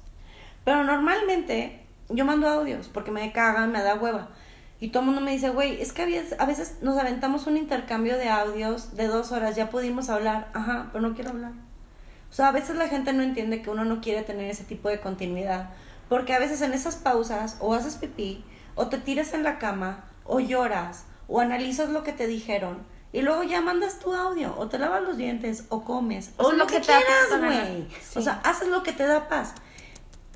Pero 0.65 0.85
normalmente 0.85 1.87
yo 2.09 2.25
mando 2.25 2.49
audios 2.49 2.89
porque 2.89 3.11
me 3.11 3.33
cagan, 3.33 3.73
me 3.73 3.83
da 3.83 3.95
hueva. 3.95 4.29
Y 4.81 4.89
todo 4.89 5.01
el 5.01 5.07
mundo 5.07 5.21
me 5.21 5.31
dice, 5.31 5.51
güey, 5.51 5.81
es 5.81 5.93
que 5.93 6.03
a 6.03 6.07
veces, 6.07 6.35
a 6.41 6.47
veces 6.47 6.79
nos 6.83 6.99
aventamos 6.99 7.47
un 7.47 7.57
intercambio 7.57 8.17
de 8.19 8.29
audios 8.29 8.97
de 8.97 9.07
dos 9.07 9.31
horas, 9.31 9.55
ya 9.55 9.71
pudimos 9.71 10.11
hablar. 10.11 10.49
Ajá, 10.55 10.89
pero 10.93 11.07
no 11.07 11.15
quiero 11.15 11.31
hablar. 11.31 11.53
O 12.31 12.35
sea, 12.35 12.49
a 12.49 12.53
veces 12.53 12.77
la 12.77 12.89
gente 12.89 13.13
no 13.13 13.23
entiende 13.23 13.63
que 13.63 13.71
uno 13.71 13.85
no 13.85 14.01
quiere 14.01 14.23
tener 14.23 14.51
ese 14.51 14.65
tipo 14.65 14.89
de 14.89 14.99
continuidad. 14.99 15.71
Porque 16.09 16.35
a 16.35 16.39
veces 16.39 16.63
en 16.63 16.73
esas 16.73 16.97
pausas 16.97 17.59
o 17.61 17.75
haces 17.75 17.95
pipí, 17.95 18.45
o 18.75 18.89
te 18.89 18.99
tiras 18.99 19.35
en 19.35 19.45
la 19.45 19.59
cama, 19.59 20.05
o 20.25 20.41
lloras, 20.41 21.05
o 21.29 21.41
analizas 21.41 21.91
lo 21.91 22.03
que 22.03 22.13
te 22.13 22.27
dijeron, 22.27 22.79
y 23.13 23.21
luego 23.21 23.43
ya 23.43 23.61
mandas 23.61 23.99
tu 23.99 24.15
audio, 24.15 24.55
o 24.59 24.69
te 24.69 24.79
lavas 24.79 25.03
los 25.03 25.17
dientes, 25.17 25.67
o 25.69 25.85
comes, 25.85 26.33
o 26.39 26.51
lo 26.51 26.59
lo 26.59 26.67
que, 26.67 26.75
que 26.75 26.81
te 26.81 26.87
quieras, 26.87 27.39
güey. 27.39 27.87
Sí. 28.01 28.19
O 28.19 28.23
sea, 28.23 28.41
haces 28.45 28.69
lo 28.69 28.83
que 28.83 28.93
te 28.93 29.07
da 29.07 29.29
paz. 29.29 29.55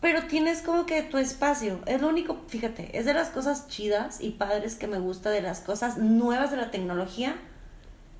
Pero 0.00 0.24
tienes 0.24 0.62
como 0.62 0.86
que 0.86 1.02
tu 1.02 1.18
espacio. 1.18 1.80
Es 1.86 2.00
lo 2.00 2.08
único, 2.08 2.38
fíjate, 2.48 2.98
es 2.98 3.06
de 3.06 3.14
las 3.14 3.30
cosas 3.30 3.68
chidas 3.68 4.20
y 4.20 4.30
padres 4.30 4.74
que 4.74 4.86
me 4.86 4.98
gusta, 4.98 5.30
de 5.30 5.40
las 5.40 5.60
cosas 5.60 5.96
nuevas 5.98 6.50
de 6.50 6.58
la 6.58 6.70
tecnología, 6.70 7.34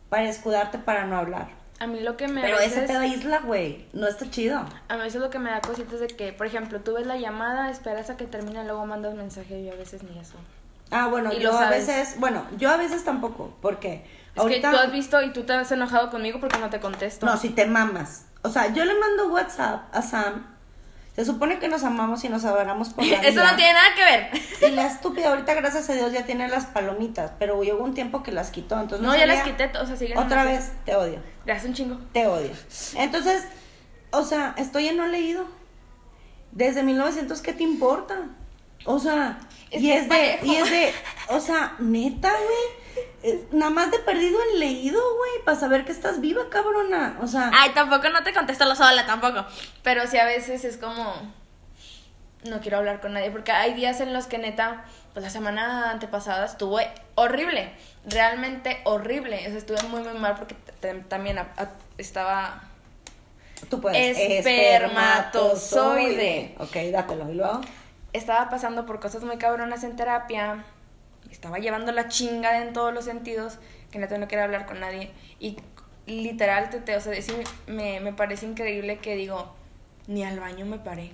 para 0.09 0.29
escudarte 0.29 0.79
para 0.79 1.05
no 1.05 1.17
hablar. 1.17 1.49
A 1.79 1.87
mí 1.87 2.01
lo 2.01 2.17
que 2.17 2.27
me 2.27 2.41
Pero 2.41 2.59
ese 2.59 2.83
te 2.83 2.97
aísla, 2.97 3.41
güey. 3.41 3.87
No 3.93 4.07
está 4.07 4.31
chido. 4.31 4.65
A 4.89 4.97
veces 4.97 5.21
lo 5.21 5.29
que 5.29 5.39
me 5.39 5.51
da 5.51 5.61
cositas 5.61 6.01
de 6.01 6.07
que, 6.07 6.33
por 6.33 6.47
ejemplo, 6.47 6.81
tú 6.81 6.95
ves 6.95 7.07
la 7.07 7.19
llamada, 7.19 7.71
esperas 7.71 8.09
a 8.09 8.17
que 8.17 8.25
termine, 8.25 8.65
luego 8.65 8.87
mandas 8.87 9.15
mensaje 9.15 9.61
y 9.61 9.67
yo 9.67 9.73
a 9.73 9.77
veces 9.77 10.03
ni 10.03 10.19
eso. 10.19 10.37
Ah, 10.91 11.09
bueno, 11.09 11.33
Y 11.33 11.41
yo 11.41 11.53
a 11.59 11.69
veces, 11.69 12.19
bueno, 12.19 12.47
yo 12.57 12.71
a 12.71 12.77
veces 12.77 13.05
tampoco, 13.05 13.53
porque 13.61 14.07
Es 14.35 14.41
ahorita 14.41 14.71
que 14.71 14.77
tú 14.77 14.83
has 14.83 14.93
visto 14.93 15.21
y 15.23 15.33
tú 15.33 15.43
te 15.43 15.53
has 15.53 15.71
enojado 15.73 16.11
conmigo 16.11 16.41
porque 16.41 16.59
no 16.59 16.71
te 16.71 16.81
contesto. 16.81 17.27
no, 17.27 17.37
si 17.37 17.51
te 17.51 17.67
mamas. 17.67 18.27
O 18.43 18.49
sea, 18.49 18.73
yo 18.73 18.85
le 18.85 18.95
mando 18.95 19.29
WhatsApp 19.29 19.95
a 19.95 20.01
Sam. 20.01 20.56
Se 21.17 21.25
supone 21.25 21.59
que 21.59 21.69
nos 21.69 21.83
amamos 21.83 22.23
y 22.25 22.29
nos 22.29 22.45
adoramos 22.45 22.91
por 22.91 23.05
la 23.07 23.17
Eso 23.17 23.31
vida. 23.41 23.51
no 23.51 23.57
tiene 23.57 23.73
nada 23.73 23.89
que 23.97 24.05
ver. 24.05 24.71
Y 24.71 24.75
la 24.75 24.87
estúpida 24.87 25.31
ahorita, 25.31 25.55
gracias 25.55 25.89
a 25.91 25.95
Dios, 25.95 26.13
ya 26.13 26.27
tiene 26.27 26.47
las 26.49 26.67
palomitas, 26.67 27.33
pero 27.39 27.57
hubo 27.59 27.83
un 27.83 27.95
tiempo 27.95 28.23
que 28.23 28.33
las 28.33 28.51
quitó, 28.51 28.79
entonces 28.79 29.05
No, 29.07 29.15
ya 29.15 29.21
sabía- 29.21 29.35
las 29.35 29.45
quité, 29.45 29.71
o 29.79 29.87
sea, 29.87 29.97
siguen 29.97 30.19
Otra 30.19 30.45
vez, 30.45 30.73
te 30.85 30.95
odio, 30.95 31.19
Gracias 31.47 31.67
un 31.69 31.75
chingo. 31.75 31.99
te 32.13 32.27
odio. 32.27 32.51
Entonces, 32.97 33.45
o 34.11 34.23
sea, 34.25 34.55
estoy 34.59 34.89
en 34.89 34.99
no 34.99 35.07
leído. 35.07 35.47
Desde 36.53 36.83
1900, 36.83 37.41
¿qué 37.41 37.53
te 37.53 37.63
importa? 37.63 38.17
O 38.85 38.99
sea, 38.99 39.39
Es 39.71 39.83
y 39.83 39.93
es 39.93 40.09
de, 40.09 40.39
y 40.43 40.55
es 40.57 40.71
de, 40.71 40.93
o 41.29 41.41
sea, 41.41 41.75
neta, 41.79 42.31
güey. 42.31 42.86
Eh, 43.23 43.45
Nada 43.53 43.71
más 43.71 43.91
de 43.91 43.99
perdido 44.01 44.39
en 44.53 44.61
leído, 44.61 45.01
güey, 45.17 45.45
para 45.45 45.59
saber 45.59 45.85
que 45.85 45.93
estás 45.93 46.21
viva, 46.21 46.49
cabrona. 46.51 47.19
O 47.23 47.27
sea, 47.27 47.51
Ay, 47.55 47.71
tampoco 47.75 48.09
no 48.11 48.23
te 48.23 48.33
contesto 48.33 48.65
lo 48.65 48.75
sola, 48.77 49.07
tampoco. 49.07 49.45
Pero 49.83 50.07
sí 50.07 50.19
a 50.19 50.25
veces 50.25 50.65
es 50.65 50.77
como. 50.77 51.15
No 52.45 52.61
quiero 52.61 52.79
hablar 52.79 53.01
con 53.01 53.13
nadie. 53.15 53.31
Porque 53.31 53.53
hay 53.53 53.75
días 53.75 54.01
en 54.01 54.13
los 54.13 54.27
que 54.27 54.39
neta, 54.39 54.85
pues 55.13 55.25
la 55.25 55.31
semana 55.31 55.91
antepasada 55.91 56.45
estuve 56.47 56.89
horrible. 57.17 57.73
Realmente 58.05 58.81
horrible. 58.85 59.39
O 59.47 59.51
sea, 59.51 59.59
estuve 59.59 59.83
muy, 59.89 60.03
muy 60.03 60.15
mal 60.19 60.35
porque 60.37 60.55
también 61.09 61.39
a- 61.39 61.49
a- 61.57 61.71
estaba. 61.99 62.63
tú 63.69 63.81
puedes. 63.81 64.17
Espermatozoide. 64.17 66.55
Ok, 66.59 66.77
dátelo. 66.93 67.29
Y 67.31 67.35
luego, 67.35 67.61
Estaba 68.13 68.49
pasando 68.49 68.87
por 68.87 68.99
cosas 69.01 69.23
muy 69.25 69.37
cabronas 69.37 69.83
en 69.85 69.95
terapia. 69.97 70.65
Estaba 71.37 71.59
llevando 71.59 71.93
la 71.93 72.09
chingada 72.09 72.63
en 72.63 72.73
todos 72.73 72.95
los 72.95 73.05
sentidos. 73.05 73.59
Que 73.91 73.99
neta 73.99 74.17
no 74.17 74.27
quería 74.27 74.45
hablar 74.45 74.65
con 74.65 74.81
nadie. 74.81 75.11
Y 75.39 75.59
literal, 76.07 76.71
te, 76.71 76.79
te- 76.81 76.97
o 76.97 77.01
sea, 77.01 77.21
sí 77.21 77.33
me, 77.67 78.01
me 78.01 78.15
parece 78.15 78.47
increíble 78.47 78.99
que 79.01 79.17
digo, 79.17 79.55
ni 80.07 80.25
al 80.25 80.41
baño 80.41 80.65
me 80.65 80.79
paré. 80.79 81.13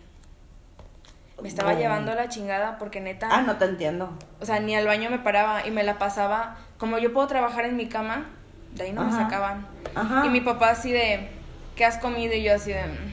Me 1.42 1.48
estaba 1.48 1.74
llevando 1.74 2.14
la 2.14 2.28
chingada 2.28 2.78
porque 2.78 3.00
neta, 3.00 3.26
ah, 3.32 3.42
no 3.42 3.56
te 3.56 3.64
entiendo. 3.64 4.16
o 4.40 4.46
sea, 4.46 4.60
ni 4.60 4.76
al 4.76 4.86
baño 4.86 5.10
me 5.10 5.18
paraba 5.18 5.66
y 5.66 5.72
me 5.72 5.82
la 5.82 5.98
pasaba. 5.98 6.56
Como 6.78 6.98
yo 6.98 7.12
puedo 7.12 7.26
trabajar 7.26 7.64
en 7.64 7.76
mi 7.76 7.88
cama, 7.88 8.26
de 8.74 8.84
ahí 8.84 8.92
no 8.92 9.02
me 9.04 9.10
sacaban. 9.10 9.66
Ajá. 9.96 10.24
Y 10.24 10.28
mi 10.28 10.40
papá 10.40 10.70
así 10.70 10.92
de, 10.92 11.30
¿qué 11.74 11.84
has 11.84 11.98
comido? 11.98 12.32
Y 12.34 12.44
yo 12.44 12.54
así 12.54 12.70
de, 12.72 12.84
"Mm". 12.86 13.12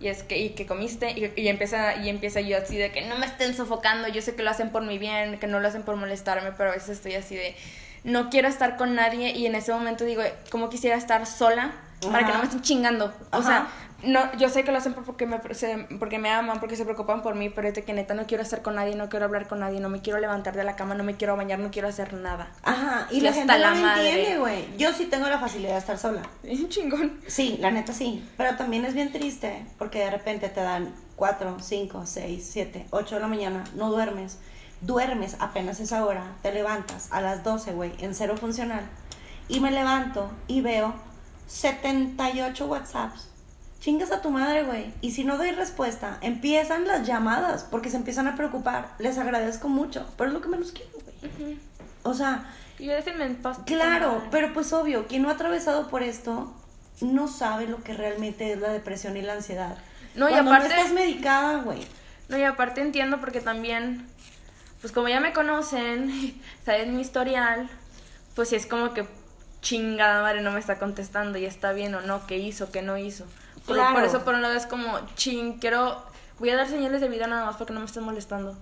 Y 0.00 0.08
es 0.08 0.22
que, 0.22 0.38
¿y 0.38 0.50
qué 0.50 0.66
comiste? 0.66 1.10
Y, 1.10 1.40
y 1.40 1.48
empieza, 1.48 1.96
y 1.96 2.08
empieza 2.08 2.40
yo 2.40 2.56
así 2.56 2.76
de 2.76 2.90
que 2.90 3.02
no 3.02 3.16
me 3.18 3.26
estén 3.26 3.54
sofocando, 3.54 4.08
yo 4.08 4.22
sé 4.22 4.34
que 4.34 4.42
lo 4.42 4.50
hacen 4.50 4.70
por 4.70 4.82
mi 4.82 4.98
bien, 4.98 5.38
que 5.38 5.46
no 5.46 5.60
lo 5.60 5.68
hacen 5.68 5.82
por 5.82 5.96
molestarme, 5.96 6.52
pero 6.56 6.70
a 6.70 6.74
veces 6.74 6.90
estoy 6.90 7.14
así 7.14 7.36
de, 7.36 7.54
no 8.02 8.30
quiero 8.30 8.48
estar 8.48 8.76
con 8.76 8.94
nadie 8.94 9.32
y 9.32 9.46
en 9.46 9.54
ese 9.54 9.72
momento 9.72 10.04
digo, 10.04 10.22
como 10.50 10.70
quisiera 10.70 10.96
estar 10.96 11.26
sola 11.26 11.72
para 12.10 12.26
que 12.26 12.32
no 12.32 12.38
me 12.38 12.44
estén 12.44 12.62
chingando. 12.62 13.12
O 13.32 13.42
sea, 13.42 13.68
no, 14.02 14.32
yo 14.38 14.48
sé 14.48 14.64
que 14.64 14.72
lo 14.72 14.78
hacen 14.78 14.94
por- 14.94 15.04
porque 15.04 15.26
me, 15.26 15.38
se- 15.54 15.86
porque 15.98 16.18
me 16.18 16.30
aman, 16.30 16.60
porque 16.60 16.76
se 16.76 16.84
preocupan 16.84 17.22
por 17.22 17.34
mí, 17.34 17.50
pero 17.50 17.68
es 17.68 17.74
de 17.74 17.84
que 17.84 17.92
neta 17.92 18.14
no 18.14 18.26
quiero 18.26 18.42
estar 18.42 18.62
con 18.62 18.74
nadie, 18.76 18.94
no 18.96 19.08
quiero 19.08 19.24
hablar 19.26 19.46
con 19.48 19.60
nadie, 19.60 19.80
no 19.80 19.88
me 19.88 20.00
quiero 20.00 20.18
levantar 20.20 20.54
de 20.56 20.64
la 20.64 20.76
cama, 20.76 20.94
no 20.94 21.04
me 21.04 21.16
quiero 21.16 21.36
bañar, 21.36 21.58
no 21.58 21.70
quiero 21.70 21.88
hacer 21.88 22.12
nada. 22.14 22.50
Ajá, 22.62 23.06
y 23.10 23.18
Y 23.18 23.20
la 23.20 23.32
gente 23.32 23.58
la 23.58 23.70
no 23.70 23.76
me 23.76 23.82
madre. 23.82 24.08
entiende, 24.10 24.38
güey. 24.40 24.76
Yo 24.78 24.92
sí 24.92 25.06
tengo 25.06 25.28
la 25.28 25.38
facilidad 25.38 25.72
de 25.72 25.78
estar 25.78 25.98
sola. 25.98 26.22
Un 26.44 26.68
chingón. 26.68 27.20
Sí, 27.26 27.56
la 27.60 27.70
neta 27.70 27.92
sí. 27.92 28.26
Pero 28.36 28.56
también 28.56 28.84
es 28.84 28.94
bien 28.94 29.12
triste 29.12 29.64
porque 29.78 29.98
de 30.00 30.10
repente 30.10 30.48
te 30.48 30.60
dan 30.60 30.94
4, 31.16 31.58
5, 31.60 32.06
6, 32.06 32.48
7, 32.52 32.86
8 32.90 33.14
de 33.16 33.20
la 33.20 33.26
mañana, 33.28 33.64
no 33.74 33.90
duermes. 33.90 34.38
Duermes 34.82 35.36
apenas 35.40 35.78
esa 35.80 36.04
hora, 36.06 36.24
te 36.42 36.52
levantas 36.52 37.08
a 37.12 37.20
las 37.20 37.44
12, 37.44 37.72
güey, 37.74 37.92
en 37.98 38.14
cero 38.14 38.36
funcional. 38.38 38.80
Y 39.46 39.60
me 39.60 39.70
levanto 39.70 40.30
y 40.46 40.62
veo 40.62 40.94
78 41.46 42.66
WhatsApps. 42.66 43.28
Chingas 43.80 44.10
a 44.12 44.20
tu 44.20 44.30
madre, 44.30 44.62
güey. 44.64 44.92
Y 45.00 45.12
si 45.12 45.24
no 45.24 45.38
doy 45.38 45.52
respuesta, 45.52 46.18
empiezan 46.20 46.86
las 46.86 47.06
llamadas 47.06 47.64
porque 47.70 47.88
se 47.90 47.96
empiezan 47.96 48.28
a 48.28 48.36
preocupar. 48.36 48.88
Les 48.98 49.16
agradezco 49.18 49.68
mucho, 49.68 50.06
pero 50.18 50.28
es 50.28 50.34
lo 50.34 50.42
que 50.42 50.48
menos 50.48 50.72
quiero, 50.72 50.90
güey. 51.38 51.58
O 52.02 52.14
sea, 52.14 52.44
Y 52.78 52.86
yo 52.86 52.92
déjenme 52.92 53.24
en 53.26 53.36
paz. 53.36 53.58
Claro, 53.66 54.22
pero 54.30 54.52
pues 54.52 54.72
obvio, 54.72 55.06
quien 55.06 55.22
no 55.22 55.28
ha 55.30 55.32
atravesado 55.32 55.88
por 55.88 56.02
esto 56.02 56.54
no 57.00 57.28
sabe 57.28 57.66
lo 57.66 57.82
que 57.82 57.94
realmente 57.94 58.52
es 58.52 58.60
la 58.60 58.68
depresión 58.70 59.16
y 59.16 59.22
la 59.22 59.34
ansiedad. 59.34 59.76
No, 60.14 60.28
y 60.28 60.32
Cuando 60.32 60.50
aparte- 60.52 60.68
no 60.74 60.74
estás 60.80 60.92
medicada, 60.94 61.56
güey. 61.62 61.86
No, 62.28 62.36
y 62.38 62.42
aparte 62.44 62.80
entiendo 62.82 63.18
porque 63.20 63.40
también, 63.40 64.06
pues 64.80 64.92
como 64.92 65.08
ya 65.08 65.20
me 65.20 65.32
conocen, 65.32 66.38
saben 66.64 66.94
mi 66.96 67.02
historial, 67.02 67.68
pues 68.34 68.50
sí 68.50 68.56
es 68.56 68.66
como 68.66 68.92
que 68.94 69.06
chingada 69.62 70.22
madre 70.22 70.40
no 70.42 70.50
me 70.52 70.60
está 70.60 70.78
contestando 70.78 71.38
y 71.38 71.44
está 71.44 71.72
bien 71.72 71.94
o 71.94 72.00
no, 72.02 72.26
qué 72.26 72.38
hizo, 72.38 72.70
qué 72.72 72.80
no 72.82 72.96
hizo. 72.96 73.26
Claro. 73.66 73.94
por 73.94 74.04
eso 74.04 74.24
por 74.24 74.34
un 74.34 74.42
lado 74.42 74.54
es 74.54 74.66
como, 74.66 74.98
ching, 75.16 75.58
quiero, 75.58 76.02
voy 76.38 76.50
a 76.50 76.56
dar 76.56 76.68
señales 76.68 77.00
de 77.00 77.08
vida 77.08 77.26
nada 77.26 77.46
más 77.46 77.56
porque 77.56 77.72
no 77.72 77.80
me 77.80 77.86
estén 77.86 78.02
molestando. 78.02 78.56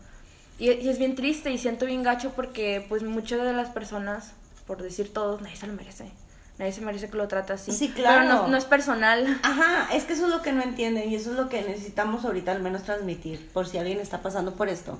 Y, 0.58 0.70
y 0.72 0.88
es 0.88 0.98
bien 0.98 1.14
triste 1.14 1.50
y 1.50 1.58
siento 1.58 1.86
bien 1.86 2.02
gacho 2.02 2.32
porque 2.34 2.84
pues 2.88 3.02
muchas 3.02 3.42
de 3.42 3.52
las 3.52 3.68
personas, 3.70 4.32
por 4.66 4.82
decir 4.82 5.12
todos, 5.12 5.40
nadie 5.40 5.56
se 5.56 5.66
lo 5.66 5.72
merece. 5.72 6.10
Nadie 6.58 6.72
se 6.72 6.80
merece 6.80 7.08
que 7.08 7.16
lo 7.16 7.28
trate 7.28 7.52
así. 7.52 7.70
Sí, 7.70 7.90
claro. 7.90 8.22
Pero 8.22 8.42
no, 8.42 8.48
no 8.48 8.56
es 8.56 8.64
personal. 8.64 9.38
Ajá, 9.44 9.94
es 9.94 10.04
que 10.04 10.14
eso 10.14 10.24
es 10.24 10.30
lo 10.30 10.42
que 10.42 10.52
no 10.52 10.62
entienden 10.62 11.08
y 11.08 11.14
eso 11.14 11.30
es 11.30 11.36
lo 11.36 11.48
que 11.48 11.62
necesitamos 11.62 12.24
ahorita 12.24 12.50
al 12.50 12.60
menos 12.60 12.82
transmitir 12.82 13.48
por 13.52 13.68
si 13.68 13.78
alguien 13.78 14.00
está 14.00 14.22
pasando 14.22 14.54
por 14.54 14.68
esto. 14.68 14.98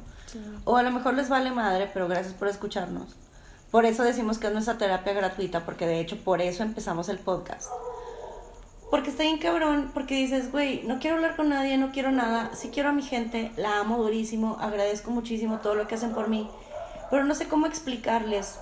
O 0.64 0.76
a 0.76 0.82
lo 0.84 0.92
mejor 0.92 1.14
les 1.14 1.28
vale 1.28 1.50
madre, 1.50 1.90
pero 1.92 2.06
gracias 2.06 2.34
por 2.34 2.46
escucharnos. 2.46 3.16
Por 3.72 3.86
eso 3.86 4.04
decimos 4.04 4.38
que 4.38 4.46
es 4.46 4.52
nuestra 4.52 4.78
terapia 4.78 5.12
gratuita, 5.12 5.64
porque 5.64 5.86
de 5.86 5.98
hecho 5.98 6.16
por 6.18 6.40
eso 6.40 6.62
empezamos 6.62 7.08
el 7.08 7.18
podcast. 7.18 7.68
Porque 8.90 9.10
está 9.10 9.22
bien 9.24 9.38
cabrón, 9.38 9.90
porque 9.92 10.14
dices, 10.14 10.50
güey, 10.50 10.82
no 10.84 10.98
quiero 10.98 11.16
hablar 11.16 11.36
con 11.36 11.50
nadie, 11.50 11.76
no 11.76 11.92
quiero 11.92 12.10
nada, 12.10 12.50
sí 12.54 12.70
quiero 12.72 12.88
a 12.88 12.92
mi 12.92 13.02
gente, 13.02 13.52
la 13.56 13.78
amo 13.80 13.98
durísimo, 13.98 14.56
agradezco 14.60 15.10
muchísimo 15.10 15.58
todo 15.58 15.74
lo 15.74 15.86
que 15.86 15.96
hacen 15.96 16.12
por 16.14 16.28
mí, 16.28 16.48
pero 17.10 17.24
no 17.24 17.34
sé 17.34 17.48
cómo 17.48 17.66
explicarles 17.66 18.58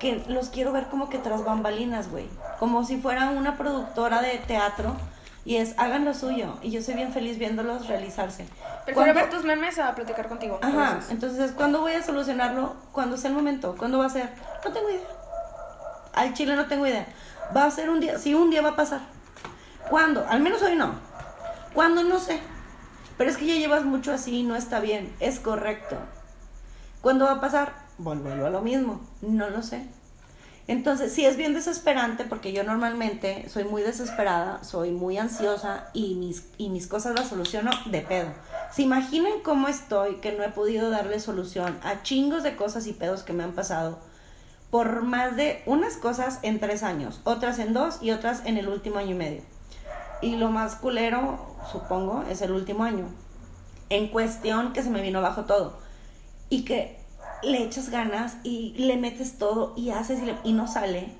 que 0.00 0.24
los 0.26 0.48
quiero 0.48 0.72
ver 0.72 0.86
como 0.88 1.08
que 1.08 1.18
tras 1.18 1.44
bambalinas, 1.44 2.10
güey, 2.10 2.26
como 2.58 2.84
si 2.84 2.96
fuera 2.96 3.30
una 3.30 3.56
productora 3.56 4.22
de 4.22 4.38
teatro 4.38 4.96
y 5.44 5.56
es, 5.56 5.78
hagan 5.78 6.04
lo 6.04 6.14
suyo, 6.14 6.54
y 6.60 6.70
yo 6.72 6.82
soy 6.82 6.94
bien 6.94 7.12
feliz 7.12 7.38
viéndolos 7.38 7.86
realizarse. 7.86 8.46
Prefiero 8.84 9.12
¿Cuándo- 9.12 9.14
ver 9.14 9.30
tus 9.30 9.44
memes 9.44 9.78
a 9.78 9.94
platicar 9.94 10.26
contigo. 10.28 10.58
Ajá, 10.62 10.98
entonces, 11.10 11.52
¿cuándo 11.52 11.80
voy 11.80 11.92
a 11.92 12.02
solucionarlo? 12.02 12.74
Cuando 12.92 13.16
sea 13.16 13.30
el 13.30 13.36
momento. 13.36 13.76
¿Cuándo 13.78 13.98
va 13.98 14.06
a 14.06 14.10
ser? 14.10 14.30
No 14.64 14.72
tengo 14.72 14.90
idea. 14.90 15.06
Al 16.14 16.32
chile 16.34 16.56
no 16.56 16.66
tengo 16.66 16.86
idea. 16.86 17.06
Va 17.56 17.64
a 17.66 17.70
ser 17.70 17.90
un 17.90 18.00
día, 18.00 18.18
sí, 18.18 18.34
un 18.34 18.50
día 18.50 18.62
va 18.62 18.70
a 18.70 18.76
pasar. 18.76 19.00
¿Cuándo? 19.94 20.26
Al 20.28 20.40
menos 20.40 20.60
hoy 20.60 20.74
no. 20.74 20.92
¿Cuándo? 21.72 22.02
No 22.02 22.18
sé. 22.18 22.40
Pero 23.16 23.30
es 23.30 23.36
que 23.36 23.46
ya 23.46 23.54
llevas 23.54 23.84
mucho 23.84 24.12
así 24.12 24.42
no 24.42 24.56
está 24.56 24.80
bien. 24.80 25.14
Es 25.20 25.38
correcto. 25.38 25.96
¿Cuándo 27.00 27.26
va 27.26 27.34
a 27.34 27.40
pasar? 27.40 27.72
Vuelvo 27.98 28.28
a 28.44 28.50
lo 28.50 28.60
mismo. 28.60 29.00
No 29.22 29.50
lo 29.50 29.62
sé. 29.62 29.86
Entonces, 30.66 31.12
sí 31.12 31.24
es 31.24 31.36
bien 31.36 31.54
desesperante 31.54 32.24
porque 32.24 32.52
yo 32.52 32.64
normalmente 32.64 33.48
soy 33.48 33.62
muy 33.62 33.82
desesperada, 33.82 34.64
soy 34.64 34.90
muy 34.90 35.16
ansiosa 35.16 35.90
y 35.92 36.16
mis, 36.16 36.48
y 36.58 36.70
mis 36.70 36.88
cosas 36.88 37.14
las 37.14 37.28
soluciono 37.28 37.70
de 37.86 38.00
pedo. 38.00 38.30
¿Se 38.72 38.82
imaginen 38.82 39.42
cómo 39.44 39.68
estoy 39.68 40.16
que 40.16 40.32
no 40.32 40.42
he 40.42 40.48
podido 40.48 40.90
darle 40.90 41.20
solución 41.20 41.78
a 41.84 42.02
chingos 42.02 42.42
de 42.42 42.56
cosas 42.56 42.88
y 42.88 42.94
pedos 42.94 43.22
que 43.22 43.32
me 43.32 43.44
han 43.44 43.52
pasado 43.52 44.00
por 44.72 45.02
más 45.02 45.36
de 45.36 45.62
unas 45.66 45.96
cosas 45.98 46.40
en 46.42 46.58
tres 46.58 46.82
años, 46.82 47.20
otras 47.22 47.60
en 47.60 47.74
dos 47.74 48.02
y 48.02 48.10
otras 48.10 48.42
en 48.44 48.56
el 48.56 48.68
último 48.68 48.98
año 48.98 49.12
y 49.12 49.18
medio? 49.18 49.53
Y 50.24 50.36
lo 50.36 50.50
más 50.50 50.76
culero, 50.76 51.38
supongo, 51.70 52.24
es 52.30 52.40
el 52.42 52.52
último 52.52 52.84
año. 52.84 53.06
En 53.90 54.08
cuestión 54.08 54.72
que 54.72 54.82
se 54.82 54.90
me 54.90 55.02
vino 55.02 55.18
abajo 55.18 55.44
todo. 55.44 55.78
Y 56.50 56.64
que 56.64 56.98
le 57.42 57.62
echas 57.62 57.90
ganas 57.90 58.36
y 58.42 58.74
le 58.78 58.96
metes 58.96 59.38
todo 59.38 59.74
y 59.76 59.90
haces 59.90 60.20
y, 60.22 60.26
le- 60.26 60.36
y 60.44 60.52
no 60.52 60.66
sale. 60.66 61.12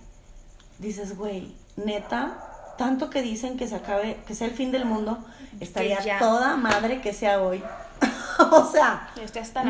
Dices, 0.78 1.16
güey, 1.16 1.54
neta, 1.76 2.38
tanto 2.78 3.10
que 3.10 3.22
dicen 3.22 3.56
que 3.56 3.68
se 3.68 3.76
acabe, 3.76 4.18
que 4.26 4.34
sea 4.34 4.46
el 4.48 4.54
fin 4.54 4.72
del 4.72 4.84
mundo, 4.86 5.18
estaría 5.60 6.00
ya. 6.02 6.18
toda 6.18 6.56
madre 6.56 7.00
que 7.00 7.12
sea 7.12 7.42
hoy. 7.42 7.62
o 8.50 8.64
sea, 8.70 9.08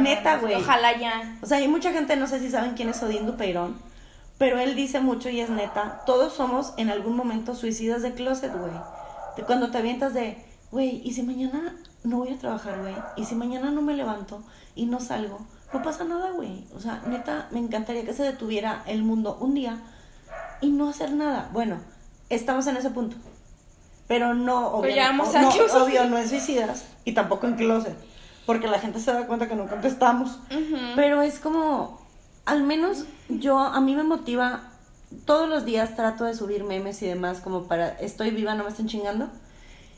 Neta, 0.03 0.39
güey. 0.39 0.55
Ojalá 0.55 0.97
ya. 0.99 1.39
o 1.43 1.47
sea, 1.47 1.59
hay 1.59 1.69
mucha 1.69 1.93
gente, 1.93 2.17
no 2.17 2.27
sé 2.27 2.41
si 2.41 2.51
saben 2.51 2.75
quién 2.75 2.89
es 2.89 3.03
Odín 3.03 3.27
Dupeirón, 3.27 3.77
pero 4.39 4.59
él 4.59 4.75
dice 4.75 5.01
mucho 5.01 5.29
y 5.29 5.41
es 5.41 5.51
neta, 5.51 6.03
todos 6.07 6.33
somos 6.33 6.73
en 6.77 6.89
algún 6.91 7.17
momento 7.17 7.55
suicidas 7.55 8.03
de 8.03 8.15
closet, 8.15 8.53
güey. 8.57 8.73
Cuando 9.43 9.71
te 9.71 9.79
avientas 9.79 10.15
de, 10.15 10.45
güey, 10.71 11.01
¿y 11.05 11.13
si 11.13 11.23
mañana 11.23 11.77
no 12.03 12.19
voy 12.19 12.33
a 12.33 12.39
trabajar, 12.39 12.81
güey? 12.81 12.95
¿Y 13.17 13.25
si 13.25 13.35
mañana 13.35 13.71
no 13.71 13.83
me 13.83 13.95
levanto 13.95 14.43
y 14.75 14.87
no 14.87 15.01
salgo? 15.01 15.41
No 15.73 15.83
pasa 15.83 16.05
nada, 16.05 16.31
güey. 16.31 16.65
O 16.77 16.81
sea, 16.81 17.03
neta, 17.07 17.49
me 17.51 17.59
encantaría 17.59 18.05
que 18.05 18.13
se 18.13 18.23
detuviera 18.23 18.83
el 18.87 19.03
mundo 19.03 19.37
un 19.41 19.55
día 19.55 19.79
y 20.61 20.71
no 20.71 20.89
hacer 20.89 21.13
nada. 21.13 21.51
Bueno, 21.53 21.79
estamos 22.31 22.67
en 22.67 22.77
ese 22.77 22.91
punto. 22.91 23.17
Pero 24.07 24.35
no, 24.35 24.69
obvio, 24.69 24.95
no, 25.13 25.25
no, 25.25 25.83
obvio, 25.83 26.05
no 26.05 26.19
en 26.19 26.29
suicidas 26.29 26.85
y 27.05 27.13
tampoco 27.13 27.47
en 27.47 27.55
closet. 27.55 27.97
Porque 28.45 28.69
la 28.69 28.79
gente 28.79 29.01
se 29.01 29.13
da 29.13 29.27
cuenta 29.27 29.49
que 29.49 29.57
no 29.57 29.67
contestamos. 29.67 30.39
Pero 30.95 31.23
es 31.23 31.39
como, 31.39 32.07
al 32.45 32.63
menos 32.63 33.07
yo, 33.29 33.59
a 33.59 33.81
mí 33.81 33.97
me 33.97 34.05
motiva, 34.05 34.74
todos 35.25 35.49
los 35.49 35.65
días 35.65 35.97
trato 35.97 36.25
de 36.25 36.35
subir 36.35 36.65
memes 36.65 37.03
y 37.03 37.07
demás 37.07 37.41
como 37.41 37.65
para, 37.65 37.89
estoy 38.01 38.31
viva, 38.31 38.55
no 38.55 38.65
me 38.65 38.71
estén 38.71 38.89
chingando. 38.89 39.29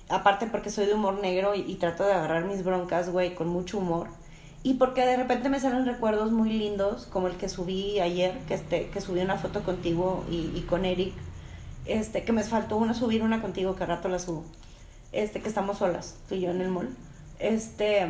Aparte 0.09 0.47
porque 0.47 0.71
soy 0.71 0.87
de 0.87 0.95
humor 0.95 1.21
negro 1.21 1.55
y, 1.55 1.75
trato 1.75 2.05
de 2.05 2.13
agarrar 2.13 2.45
mis 2.45 2.65
broncas, 2.65 3.11
güey, 3.11 3.35
con 3.35 3.49
mucho 3.49 3.79
humor. 3.79 4.09
Y 4.63 4.75
porque 4.75 5.05
de 5.05 5.17
repente 5.17 5.49
me 5.49 5.59
salen 5.59 5.85
recuerdos 5.85 6.31
muy 6.31 6.51
lindos, 6.51 7.07
como 7.07 7.27
el 7.27 7.37
que 7.37 7.49
subí 7.49 7.99
ayer, 7.99 8.39
que, 8.47 8.55
este, 8.55 8.89
que 8.89 9.01
subí 9.01 9.21
una 9.21 9.37
foto 9.37 9.63
contigo 9.63 10.25
y, 10.31 10.61
con 10.63 10.85
Eric. 10.85 11.13
Este, 11.87 12.25
que 12.25 12.33
me 12.33 12.43
faltó 12.43 12.77
una 12.77 12.95
subir 12.95 13.23
una 13.23 13.43
contigo, 13.43 13.75
que 13.77 13.87
rato 13.87 14.09
la 14.09 14.19
subo. 14.19 14.45
Este, 15.13 15.41
que 15.41 15.49
estamos 15.49 15.79
solas, 15.79 16.17
tú 16.29 16.37
y 16.37 16.41
yo 16.43 16.51
en 16.51 16.61
el 16.61 16.69
mall. 16.69 16.89
Este, 17.39 18.07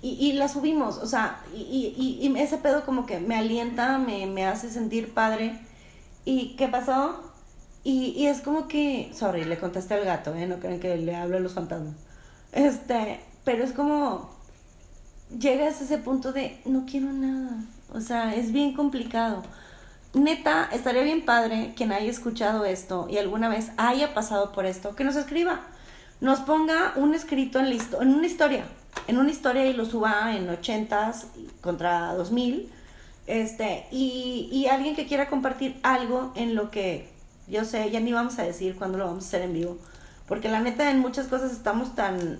y, 0.00 0.10
y 0.10 0.32
la 0.34 0.48
subimos, 0.48 0.98
o 0.98 1.06
sea, 1.06 1.40
y, 1.54 1.58
y, 1.60 2.26
y 2.26 2.38
ese 2.38 2.58
pedo 2.58 2.84
como 2.84 3.04
que 3.04 3.20
me 3.20 3.36
alienta, 3.36 3.98
me, 3.98 4.26
me 4.26 4.46
hace 4.46 4.70
sentir 4.70 5.12
padre. 5.12 5.58
¿Y 6.28 6.56
qué 6.58 6.68
pasó? 6.68 7.18
Y, 7.84 8.10
y 8.10 8.26
es 8.26 8.42
como 8.42 8.68
que, 8.68 9.10
sorry, 9.14 9.46
le 9.46 9.58
contesté 9.58 9.94
al 9.94 10.04
gato, 10.04 10.34
¿eh? 10.34 10.46
No 10.46 10.58
creen 10.58 10.78
que 10.78 10.94
le 10.98 11.16
hablo 11.16 11.38
a 11.38 11.40
los 11.40 11.54
fantasmas. 11.54 11.94
Este, 12.52 13.18
pero 13.44 13.64
es 13.64 13.72
como, 13.72 14.28
llegas 15.38 15.80
a 15.80 15.84
ese 15.84 15.96
punto 15.96 16.34
de, 16.34 16.60
no 16.66 16.84
quiero 16.84 17.10
nada. 17.14 17.56
O 17.94 18.02
sea, 18.02 18.34
es 18.34 18.52
bien 18.52 18.74
complicado. 18.74 19.42
Neta, 20.12 20.68
estaría 20.70 21.02
bien 21.02 21.24
padre 21.24 21.72
quien 21.74 21.92
haya 21.92 22.10
escuchado 22.10 22.66
esto 22.66 23.06
y 23.08 23.16
alguna 23.16 23.48
vez 23.48 23.70
haya 23.78 24.12
pasado 24.12 24.52
por 24.52 24.66
esto, 24.66 24.94
que 24.94 25.04
nos 25.04 25.16
escriba. 25.16 25.62
Nos 26.20 26.40
ponga 26.40 26.92
un 26.96 27.14
escrito 27.14 27.58
en, 27.58 27.70
la 27.70 27.82
en 28.02 28.14
una 28.14 28.26
historia. 28.26 28.66
En 29.06 29.16
una 29.16 29.30
historia 29.30 29.64
y 29.64 29.72
lo 29.72 29.86
suba 29.86 30.36
en 30.36 30.46
80s 30.46 31.24
contra 31.62 32.12
2000. 32.12 32.70
Este, 33.28 33.86
y, 33.92 34.48
y 34.50 34.66
alguien 34.66 34.96
que 34.96 35.06
quiera 35.06 35.28
compartir 35.28 35.78
algo 35.82 36.32
en 36.34 36.54
lo 36.54 36.70
que 36.70 37.08
yo 37.48 37.64
sé, 37.64 37.90
ya 37.90 38.00
ni 38.00 38.12
vamos 38.12 38.38
a 38.38 38.42
decir 38.42 38.76
cuándo 38.76 38.98
lo 38.98 39.06
vamos 39.06 39.24
a 39.24 39.28
hacer 39.28 39.42
en 39.42 39.52
vivo. 39.54 39.78
Porque 40.26 40.48
la 40.48 40.60
neta, 40.60 40.90
en 40.90 40.98
muchas 40.98 41.26
cosas 41.28 41.52
estamos 41.52 41.94
tan, 41.94 42.38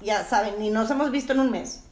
ya 0.00 0.24
saben, 0.24 0.54
ni 0.58 0.70
nos 0.70 0.90
hemos 0.90 1.10
visto 1.10 1.32
en 1.32 1.40
un 1.40 1.50
mes. 1.50 1.82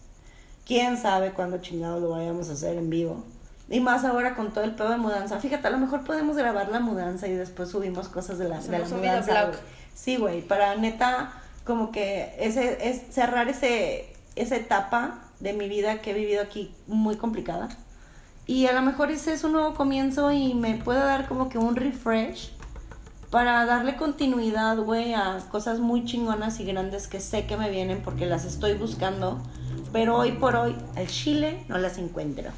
Quién 0.65 0.97
sabe 0.97 1.33
cuándo 1.33 1.59
chingado 1.59 2.01
lo 2.01 2.11
vayamos 2.11 2.49
a 2.49 2.53
hacer 2.53 2.77
en 2.77 2.91
vivo. 2.91 3.25
Y 3.69 3.81
más 3.81 4.05
ahora 4.05 4.37
con 4.37 4.53
todo 4.53 4.63
el 4.63 4.77
pedo 4.77 4.91
de 4.91 4.97
mudanza. 4.97 5.41
Fíjate, 5.41 5.67
a 5.67 5.71
lo 5.71 5.79
mejor 5.79 6.05
podemos 6.05 6.37
grabar 6.37 6.69
la 6.69 6.79
mudanza 6.79 7.27
y 7.27 7.35
después 7.35 7.69
subimos 7.69 8.09
cosas 8.09 8.39
de 8.39 8.49
la, 8.49 8.61
de 8.61 8.79
la 8.79 8.85
mudanza. 8.89 9.47
güey. 9.47 9.59
Sí, 9.95 10.17
güey, 10.17 10.43
para 10.43 10.77
neta, 10.77 11.33
como 11.65 11.91
que 11.91 12.35
ese, 12.39 12.89
es 12.89 13.13
cerrar 13.13 13.49
ese, 13.49 14.13
esa 14.37 14.57
etapa 14.57 15.21
de 15.41 15.53
mi 15.53 15.69
vida 15.69 16.01
que 16.01 16.13
he 16.13 16.15
vivido 16.15 16.43
aquí 16.43 16.73
muy 16.87 17.17
complicada. 17.17 17.69
Y 18.47 18.67
a 18.67 18.73
lo 18.73 18.83
mejor 18.83 19.11
ese 19.11 19.33
es 19.33 19.43
un 19.45 19.53
nuevo 19.53 19.75
comienzo 19.75 20.31
y 20.31 20.55
me 20.55 20.75
puede 20.75 21.01
dar 21.01 21.27
como 21.27 21.49
que 21.49 21.59
un 21.59 21.75
refresh 21.75 22.53
para 23.31 23.67
darle 23.67 23.97
continuidad, 23.97 24.79
güey, 24.79 25.15
a 25.15 25.39
cosas 25.51 25.81
muy 25.81 26.05
chingonas 26.05 26.61
y 26.61 26.65
grandes 26.65 27.09
que 27.09 27.21
sé 27.21 27.47
que 27.47 27.57
me 27.57 27.71
vienen 27.71 28.01
porque 28.05 28.25
las 28.27 28.45
estoy 28.45 28.75
buscando. 28.75 29.41
Pero 29.93 30.17
hoy 30.17 30.33
por 30.33 30.55
hoy, 30.55 30.77
al 30.97 31.07
chile 31.09 31.65
no 31.69 31.79
las 31.79 31.99
encuentro. 31.99 32.51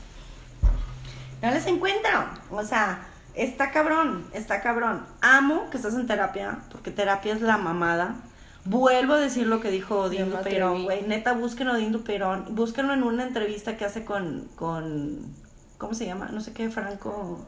No 1.42 1.50
las 1.50 1.66
encuentro. 1.66 2.26
O 2.50 2.62
sea, 2.64 3.06
está 3.34 3.70
cabrón, 3.70 4.26
está 4.32 4.60
cabrón. 4.60 5.06
Amo 5.20 5.70
que 5.70 5.78
estás 5.78 5.94
en 5.94 6.06
terapia, 6.06 6.58
porque 6.70 6.90
terapia 6.90 7.32
es 7.32 7.40
la 7.40 7.56
mamada. 7.56 8.16
Vuelvo 8.64 9.14
a 9.14 9.18
decir 9.18 9.46
lo 9.46 9.60
que 9.60 9.70
dijo 9.70 10.10
Dupeirón, 10.10 10.36
atreví. 10.36 10.84
güey. 10.84 11.02
Neta, 11.02 11.32
busquen 11.32 11.68
a 11.68 11.78
Dupeirón. 11.78 12.54
Búsquenlo 12.54 12.92
en 12.92 13.02
una 13.02 13.24
entrevista 13.24 13.76
que 13.78 13.86
hace 13.86 14.04
con, 14.04 14.48
con, 14.56 15.32
¿cómo 15.78 15.94
se 15.94 16.06
llama? 16.06 16.28
No 16.32 16.40
sé 16.40 16.52
qué, 16.52 16.68
Franco. 16.70 17.46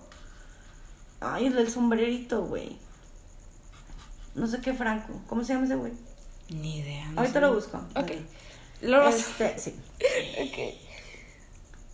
Ay, 1.20 1.46
el 1.46 1.54
del 1.54 1.70
sombrerito, 1.70 2.44
güey. 2.44 2.78
No 4.34 4.46
sé 4.46 4.60
qué, 4.60 4.72
Franco. 4.72 5.20
¿Cómo 5.26 5.44
se 5.44 5.52
llama 5.52 5.66
ese 5.66 5.74
güey? 5.76 5.92
Ni 6.48 6.78
idea. 6.78 7.06
no 7.08 7.20
Ahorita 7.20 7.34
sé. 7.34 7.40
lo 7.40 7.54
busco. 7.54 7.78
Ok. 7.96 8.12
Lo 8.82 9.08
Este, 9.08 9.58
sí. 9.58 9.74
Ok. 10.40 10.74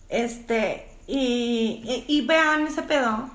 Este, 0.09 0.87
y, 1.07 1.81
y, 1.83 2.05
y 2.07 2.25
vean 2.25 2.67
ese 2.67 2.83
pedo. 2.83 3.29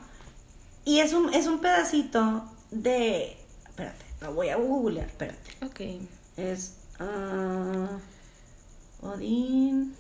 Y 0.84 1.00
es 1.00 1.12
un, 1.12 1.32
es 1.34 1.46
un 1.46 1.60
pedacito 1.60 2.44
de. 2.70 3.36
Espérate, 3.68 4.04
lo 4.20 4.32
voy 4.34 4.48
a 4.48 4.56
googlear, 4.56 5.06
espérate. 5.06 5.38
Ok. 5.64 5.80
Es. 6.36 6.76
ah, 6.98 7.88
Odín. 9.02 9.94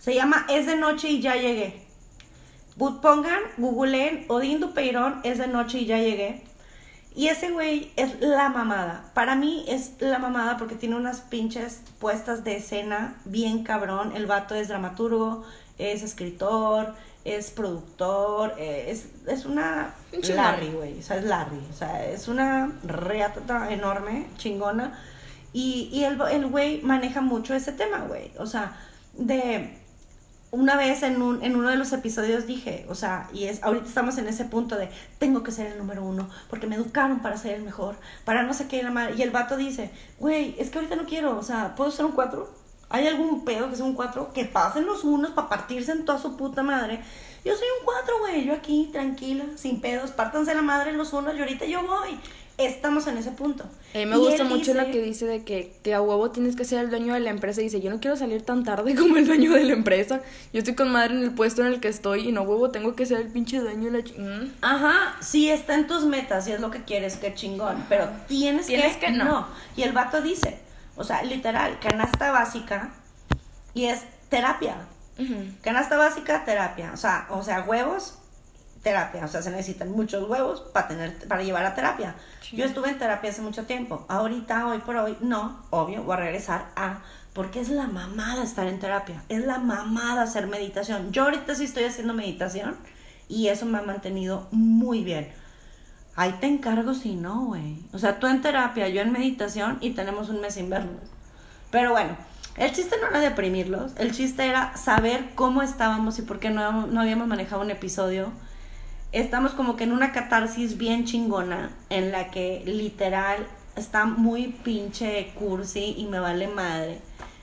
Se 0.00 0.14
llama 0.14 0.46
Es 0.48 0.66
de 0.66 0.76
noche 0.76 1.08
y 1.10 1.20
ya 1.20 1.36
llegué. 1.36 1.86
Pongan, 3.00 3.42
googleen 3.58 4.24
Odín 4.28 4.60
Dupeirón, 4.60 5.20
Es 5.22 5.38
de 5.38 5.46
noche 5.46 5.80
y 5.80 5.86
ya 5.86 5.98
llegué. 5.98 6.42
Y 7.14 7.28
ese 7.28 7.50
güey 7.50 7.92
es 7.96 8.20
la 8.20 8.48
mamada. 8.48 9.10
Para 9.14 9.34
mí 9.34 9.64
es 9.68 9.92
la 9.98 10.18
mamada 10.18 10.56
porque 10.56 10.76
tiene 10.76 10.96
unas 10.96 11.20
pinches 11.20 11.82
puestas 11.98 12.44
de 12.44 12.56
escena 12.56 13.16
bien 13.24 13.64
cabrón. 13.64 14.12
El 14.14 14.26
vato 14.26 14.54
es 14.54 14.68
dramaturgo, 14.68 15.44
es 15.76 16.02
escritor, 16.02 16.94
es 17.24 17.50
productor, 17.50 18.54
eh, 18.58 18.86
es, 18.88 19.06
es 19.26 19.44
una. 19.44 19.94
Larry, 20.34 20.70
güey, 20.70 20.98
o 20.98 21.02
sea, 21.02 21.16
es 21.18 21.24
Larry, 21.24 21.60
o 21.70 21.76
sea, 21.76 22.06
es 22.06 22.28
una 22.28 22.72
reata 22.82 23.70
enorme, 23.70 24.26
chingona, 24.38 24.98
y, 25.52 25.90
y 25.92 26.04
el 26.04 26.20
el 26.30 26.46
güey 26.46 26.80
maneja 26.82 27.20
mucho 27.20 27.54
ese 27.54 27.72
tema, 27.72 28.04
güey, 28.08 28.32
o 28.38 28.46
sea, 28.46 28.76
de 29.14 29.79
una 30.52 30.76
vez 30.76 31.02
en, 31.02 31.22
un, 31.22 31.42
en 31.44 31.54
uno 31.54 31.68
de 31.68 31.76
los 31.76 31.92
episodios 31.92 32.46
dije, 32.46 32.84
o 32.88 32.94
sea, 32.94 33.28
y 33.32 33.44
es, 33.44 33.62
ahorita 33.62 33.86
estamos 33.86 34.18
en 34.18 34.26
ese 34.26 34.44
punto 34.44 34.76
de, 34.76 34.88
tengo 35.18 35.42
que 35.42 35.52
ser 35.52 35.68
el 35.68 35.78
número 35.78 36.04
uno, 36.04 36.28
porque 36.48 36.66
me 36.66 36.74
educaron 36.74 37.20
para 37.20 37.36
ser 37.36 37.54
el 37.54 37.62
mejor, 37.62 37.96
para 38.24 38.42
no 38.42 38.52
sé 38.52 38.66
qué, 38.66 38.82
la 38.82 38.90
madre. 38.90 39.14
Y 39.16 39.22
el 39.22 39.30
vato 39.30 39.56
dice, 39.56 39.90
güey, 40.18 40.56
es 40.58 40.70
que 40.70 40.78
ahorita 40.78 40.96
no 40.96 41.04
quiero, 41.04 41.38
o 41.38 41.42
sea, 41.42 41.74
¿puedo 41.76 41.90
ser 41.90 42.04
un 42.04 42.12
cuatro? 42.12 42.50
¿Hay 42.88 43.06
algún 43.06 43.44
pedo 43.44 43.70
que 43.70 43.76
sea 43.76 43.84
un 43.84 43.94
cuatro? 43.94 44.32
Que 44.32 44.44
pasen 44.44 44.84
los 44.84 45.04
unos 45.04 45.30
para 45.30 45.48
partirse 45.48 45.92
en 45.92 46.04
toda 46.04 46.18
su 46.18 46.36
puta 46.36 46.64
madre. 46.64 47.00
Yo 47.44 47.54
soy 47.54 47.68
un 47.78 47.84
cuatro, 47.84 48.18
güey, 48.18 48.44
yo 48.44 48.52
aquí, 48.52 48.90
tranquila, 48.92 49.44
sin 49.54 49.80
pedos, 49.80 50.10
pártanse 50.10 50.54
la 50.54 50.62
madre 50.62 50.92
los 50.92 51.12
unos 51.12 51.36
y 51.36 51.40
ahorita 51.40 51.66
yo 51.66 51.86
voy. 51.86 52.18
Estamos 52.66 53.06
en 53.06 53.16
ese 53.18 53.30
punto. 53.30 53.64
A 53.64 53.98
mí 53.98 54.06
me 54.06 54.16
Y 54.16 54.18
gusta 54.18 54.44
mucho 54.44 54.72
dice- 54.72 54.74
lo 54.74 54.84
que 54.90 55.00
dice 55.02 55.26
de 55.26 55.44
que, 55.44 55.76
que 55.82 55.94
a 55.94 56.00
huevo 56.02 56.30
tienes 56.30 56.56
que 56.56 56.64
ser 56.64 56.80
el 56.80 56.90
dueño 56.90 57.14
de 57.14 57.20
la 57.20 57.30
empresa. 57.30 57.60
Y 57.60 57.64
dice, 57.64 57.80
yo 57.80 57.90
no 57.90 58.00
quiero 58.00 58.16
salir 58.16 58.42
tan 58.42 58.64
tarde 58.64 58.94
como 58.98 59.16
el 59.16 59.26
dueño 59.26 59.52
de 59.52 59.64
la 59.64 59.72
empresa. 59.72 60.20
Yo 60.52 60.58
estoy 60.58 60.74
con 60.74 60.90
madre 60.92 61.14
en 61.14 61.22
el 61.22 61.32
puesto 61.32 61.62
en 61.62 61.68
el 61.68 61.80
que 61.80 61.88
estoy 61.88 62.28
y 62.28 62.32
no 62.32 62.42
huevo 62.42 62.70
tengo 62.70 62.94
que 62.94 63.06
ser 63.06 63.20
el 63.20 63.28
pinche 63.28 63.60
dueño 63.60 63.90
de 63.90 63.98
la... 63.98 64.04
ch- 64.04 64.16
Mm. 64.18 64.52
Ajá, 64.62 65.16
sí 65.20 65.48
está 65.50 65.74
en 65.74 65.86
tus 65.86 66.04
metas 66.04 66.46
y 66.48 66.52
es 66.52 66.60
lo 66.60 66.70
que 66.70 66.84
quieres, 66.84 67.16
qué 67.16 67.34
chingón, 67.34 67.84
pero 67.88 68.08
tienes, 68.28 68.66
Tienes 68.66 68.96
que, 68.96 69.06
que 69.06 69.12
no. 69.12 69.46
Y 69.76 69.82
el 69.82 69.92
vato 69.92 70.20
dice, 70.20 70.58
o 70.96 71.04
sea, 71.04 71.22
literal, 71.22 71.78
canasta 71.80 72.30
básica 72.30 72.92
y 73.74 73.86
es 73.86 74.00
terapia. 74.28 74.76
Canasta 75.62 75.96
básica, 75.98 76.44
terapia. 76.44 76.92
O 76.94 76.96
sea, 76.96 77.26
o 77.30 77.42
sea, 77.42 77.62
huevos, 77.62 78.14
terapia. 78.82 79.24
O 79.24 79.28
sea, 79.28 79.42
se 79.42 79.50
necesitan 79.50 79.90
muchos 79.92 80.28
huevos 80.28 80.60
para 80.72 80.88
tener, 80.88 81.28
para 81.28 81.42
llevar 81.42 81.64
a 81.64 81.74
terapia. 81.74 82.14
Sí. 82.40 82.56
Yo 82.56 82.64
estuve 82.64 82.88
en 82.88 82.98
terapia 82.98 83.30
hace 83.30 83.42
mucho 83.42 83.64
tiempo. 83.64 84.04
Ahorita, 84.08 84.66
hoy 84.66 84.78
por 84.78 84.96
hoy, 84.96 85.16
no, 85.20 85.62
obvio, 85.70 86.02
voy 86.02 86.14
a 86.14 86.20
regresar 86.20 86.66
a. 86.76 87.00
Porque 87.32 87.60
es 87.60 87.68
la 87.68 87.86
mamada 87.86 88.42
estar 88.42 88.66
en 88.66 88.80
terapia. 88.80 89.22
Es 89.28 89.46
la 89.46 89.58
mamada 89.58 90.22
hacer 90.22 90.48
meditación. 90.48 91.12
Yo 91.12 91.24
ahorita 91.24 91.54
sí 91.54 91.64
estoy 91.64 91.84
haciendo 91.84 92.12
meditación 92.12 92.76
y 93.28 93.48
eso 93.48 93.66
me 93.66 93.78
ha 93.78 93.82
mantenido 93.82 94.48
muy 94.50 95.04
bien. 95.04 95.32
Ahí 96.16 96.34
te 96.40 96.48
encargo 96.48 96.92
si 96.92 97.14
no, 97.14 97.46
güey. 97.46 97.78
O 97.92 97.98
sea, 97.98 98.18
tú 98.18 98.26
en 98.26 98.42
terapia, 98.42 98.88
yo 98.88 99.00
en 99.00 99.12
meditación 99.12 99.78
y 99.80 99.90
tenemos 99.90 100.28
un 100.28 100.40
mes 100.40 100.54
sin 100.54 100.68
vernos. 100.68 101.00
Pero 101.70 101.92
bueno, 101.92 102.16
el 102.56 102.72
chiste 102.72 102.96
no 103.00 103.06
era 103.06 103.20
deprimirlos, 103.20 103.92
el 103.96 104.12
chiste 104.12 104.46
era 104.46 104.76
saber 104.76 105.30
cómo 105.36 105.62
estábamos 105.62 106.18
y 106.18 106.22
por 106.22 106.40
qué 106.40 106.50
no, 106.50 106.88
no 106.88 107.00
habíamos 107.00 107.28
manejado 107.28 107.62
un 107.62 107.70
episodio. 107.70 108.32
Estamos 109.12 109.52
como 109.52 109.76
que 109.76 109.84
en 109.84 109.92
una 109.92 110.12
catarsis 110.12 110.78
bien 110.78 111.04
chingona 111.04 111.70
en 111.88 112.12
la 112.12 112.30
que 112.30 112.62
literal 112.64 113.46
está 113.74 114.04
muy 114.04 114.48
pinche 114.48 115.32
cursi 115.34 115.94
y 115.98 116.06
me 116.06 116.20
vale 116.20 116.46
madre. 116.46 117.00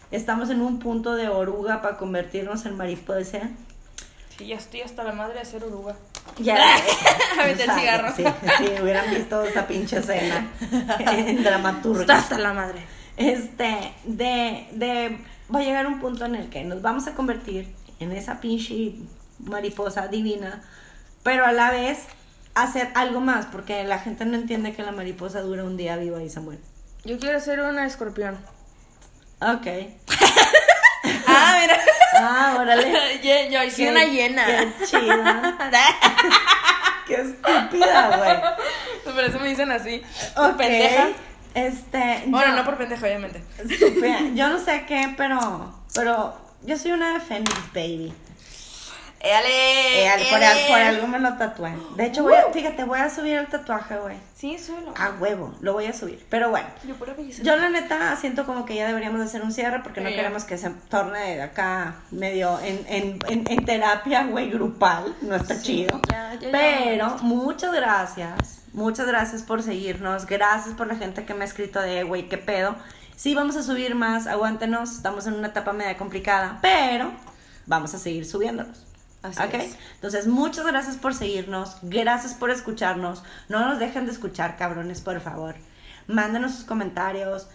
Estamos 0.09 0.49
en 0.49 0.61
un 0.61 0.79
punto 0.79 1.15
de 1.15 1.27
oruga 1.27 1.81
para 1.81 1.97
convertirnos 1.97 2.65
en 2.65 2.77
mariposa. 2.77 3.49
Sí, 4.37 4.47
ya 4.47 4.55
estoy 4.55 4.81
hasta 4.81 5.03
la 5.03 5.11
madre 5.11 5.39
de 5.39 5.45
ser 5.45 5.63
oruga. 5.65 5.95
Ya. 6.39 6.57
Vete 7.43 7.63
el 7.63 7.69
O 7.69 7.73
sea, 7.73 7.79
cigarro. 7.79 8.15
Sí, 8.15 8.23
sí, 8.59 8.81
hubieran 8.81 9.09
visto 9.13 9.41
esa 9.41 9.67
pinche 9.67 9.97
escena 9.97 10.49
en 10.99 11.43
dramaturgia. 11.43 12.01
Está 12.01 12.17
hasta 12.17 12.37
la 12.37 12.53
madre. 12.53 12.79
Este, 13.17 13.93
de, 14.05 14.67
de, 14.71 15.17
va 15.53 15.59
a 15.59 15.63
llegar 15.63 15.87
un 15.87 15.99
punto 15.99 16.25
en 16.25 16.35
el 16.35 16.49
que 16.49 16.63
nos 16.63 16.81
vamos 16.81 17.07
a 17.07 17.15
convertir 17.15 17.67
en 17.99 18.11
esa 18.11 18.39
pinche 18.39 18.93
mariposa 19.39 20.07
divina, 20.07 20.63
pero 21.27 21.45
a 21.45 21.51
la 21.51 21.71
vez 21.71 21.97
hacer 22.55 22.89
algo 22.95 23.19
más, 23.19 23.47
porque 23.47 23.83
la 23.83 23.99
gente 23.99 24.23
no 24.23 24.35
entiende 24.37 24.71
que 24.73 24.81
la 24.81 24.93
mariposa 24.93 25.41
dura 25.41 25.65
un 25.65 25.75
día 25.75 25.97
viva 25.97 26.23
y 26.23 26.29
se 26.29 26.39
muere. 26.39 26.61
Yo 27.03 27.19
quiero 27.19 27.37
ser 27.41 27.59
una 27.59 27.85
escorpión. 27.85 28.37
Ok. 29.41 29.67
Ah, 31.29 31.57
mira. 31.61 31.77
Ah, 32.15 32.57
órale. 32.59 33.19
yo, 33.23 33.49
yo 33.51 33.59
soy 33.69 33.85
Qué- 33.85 33.91
una 33.91 34.05
hiena. 34.05 34.45
Qué 34.45 34.85
chida. 34.85 35.57
Qué 37.07 37.15
estúpida, 37.15 38.17
güey. 38.17 39.13
Por 39.13 39.23
eso 39.23 39.39
me 39.39 39.49
dicen 39.49 39.71
así. 39.71 40.01
Ok. 40.35 40.57
Pendeja. 40.57 41.07
Este. 41.53 42.23
Bueno, 42.27 42.51
yo- 42.51 42.55
no 42.57 42.65
por 42.65 42.77
pendeja, 42.77 43.05
obviamente. 43.05 43.43
Estúpida. 43.57 44.19
Yo 44.33 44.47
no 44.49 44.59
sé 44.59 44.85
qué, 44.87 45.13
pero. 45.17 45.73
Pero 45.93 46.37
yo 46.63 46.77
soy 46.77 46.91
una 46.91 47.19
Phoenix 47.19 47.55
Baby. 47.73 48.13
¡Éale! 49.19 50.05
Eh, 50.05 50.27
por, 50.31 50.43
al- 50.43 50.67
por 50.67 50.79
algo 50.79 51.07
me 51.07 51.19
lo 51.19 51.33
tatué. 51.37 51.73
De 51.95 52.05
hecho, 52.05 52.23
voy 52.23 52.35
a- 52.35 52.51
fíjate, 52.53 52.83
voy 52.83 52.99
a 52.99 53.09
subir 53.09 53.33
el 53.37 53.47
tatuaje, 53.47 53.97
güey. 53.97 54.15
Sí, 54.35 54.57
suelo. 54.59 54.93
A 54.95 55.09
huevo, 55.19 55.55
lo 55.61 55.73
voy 55.73 55.85
a 55.87 55.93
subir. 55.93 56.23
Pero 56.29 56.49
bueno, 56.51 56.67
Yo 56.83 56.93
yo 57.43 57.55
la 57.55 57.69
neta 57.69 58.15
siento 58.15 58.45
como 58.45 58.65
que 58.65 58.75
ya 58.75 58.85
deberíamos 58.87 59.19
de 59.19 59.25
hacer 59.25 59.41
un 59.41 59.51
cierre 59.51 59.79
porque 59.81 60.01
no 60.01 60.09
queremos 60.09 60.43
que 60.43 60.57
se 60.59 60.69
torne 60.89 61.35
de 61.37 61.41
acá 61.41 61.95
medio 62.11 62.59
en, 62.59 62.85
en, 62.87 63.19
en, 63.27 63.43
en 63.51 63.65
terapia, 63.65 64.23
güey, 64.25 64.49
grupal. 64.51 65.15
No 65.21 65.35
está 65.35 65.55
Sí, 65.55 65.63
chido. 65.63 65.99
ya, 66.11 66.33
ya, 66.35 66.39
ya. 66.39 66.51
Pero 66.51 67.17
muchas 67.21 67.73
gracias. 67.73 68.61
Muchas 68.73 69.07
gracias 69.07 69.41
por 69.41 69.63
seguirnos. 69.63 70.27
Gracias 70.27 70.75
por 70.75 70.85
la 70.87 70.95
gente 70.95 71.25
que 71.25 71.33
me 71.33 71.43
ha 71.43 71.47
escrito 71.47 71.79
de, 71.81 72.03
güey, 72.03 72.29
qué 72.29 72.37
pedo. 72.37 72.75
Sí, 73.15 73.33
vamos 73.33 73.55
a 73.55 73.63
subir 73.63 73.95
más. 73.95 74.27
Aguántenos. 74.27 74.91
Estamos 74.91 75.25
en 75.25 75.33
una 75.33 75.47
etapa 75.47 75.73
media 75.73 75.97
complicada. 75.97 76.59
Pero 76.61 77.11
vamos 77.65 77.95
a 77.95 77.97
seguir 77.97 78.25
subiéndolos. 78.27 78.85
Así 79.23 79.41
¿Ok? 79.41 79.53
es. 79.55 79.77
Entonces, 79.95 80.27
muchas 80.27 80.65
gracias 80.65 80.97
por 80.97 81.13
seguirnos, 81.13 81.77
gracias 81.81 82.33
por 82.33 82.51
escucharnos. 82.51 83.23
No 83.49 83.67
nos 83.67 83.79
dejen 83.79 84.05
de 84.05 84.11
escuchar, 84.11 84.57
cabrones, 84.57 85.01
por 85.01 85.19
favor. 85.19 85.55
Mándenos 86.07 86.53
sus 86.53 86.63
comentarios, 86.63 87.47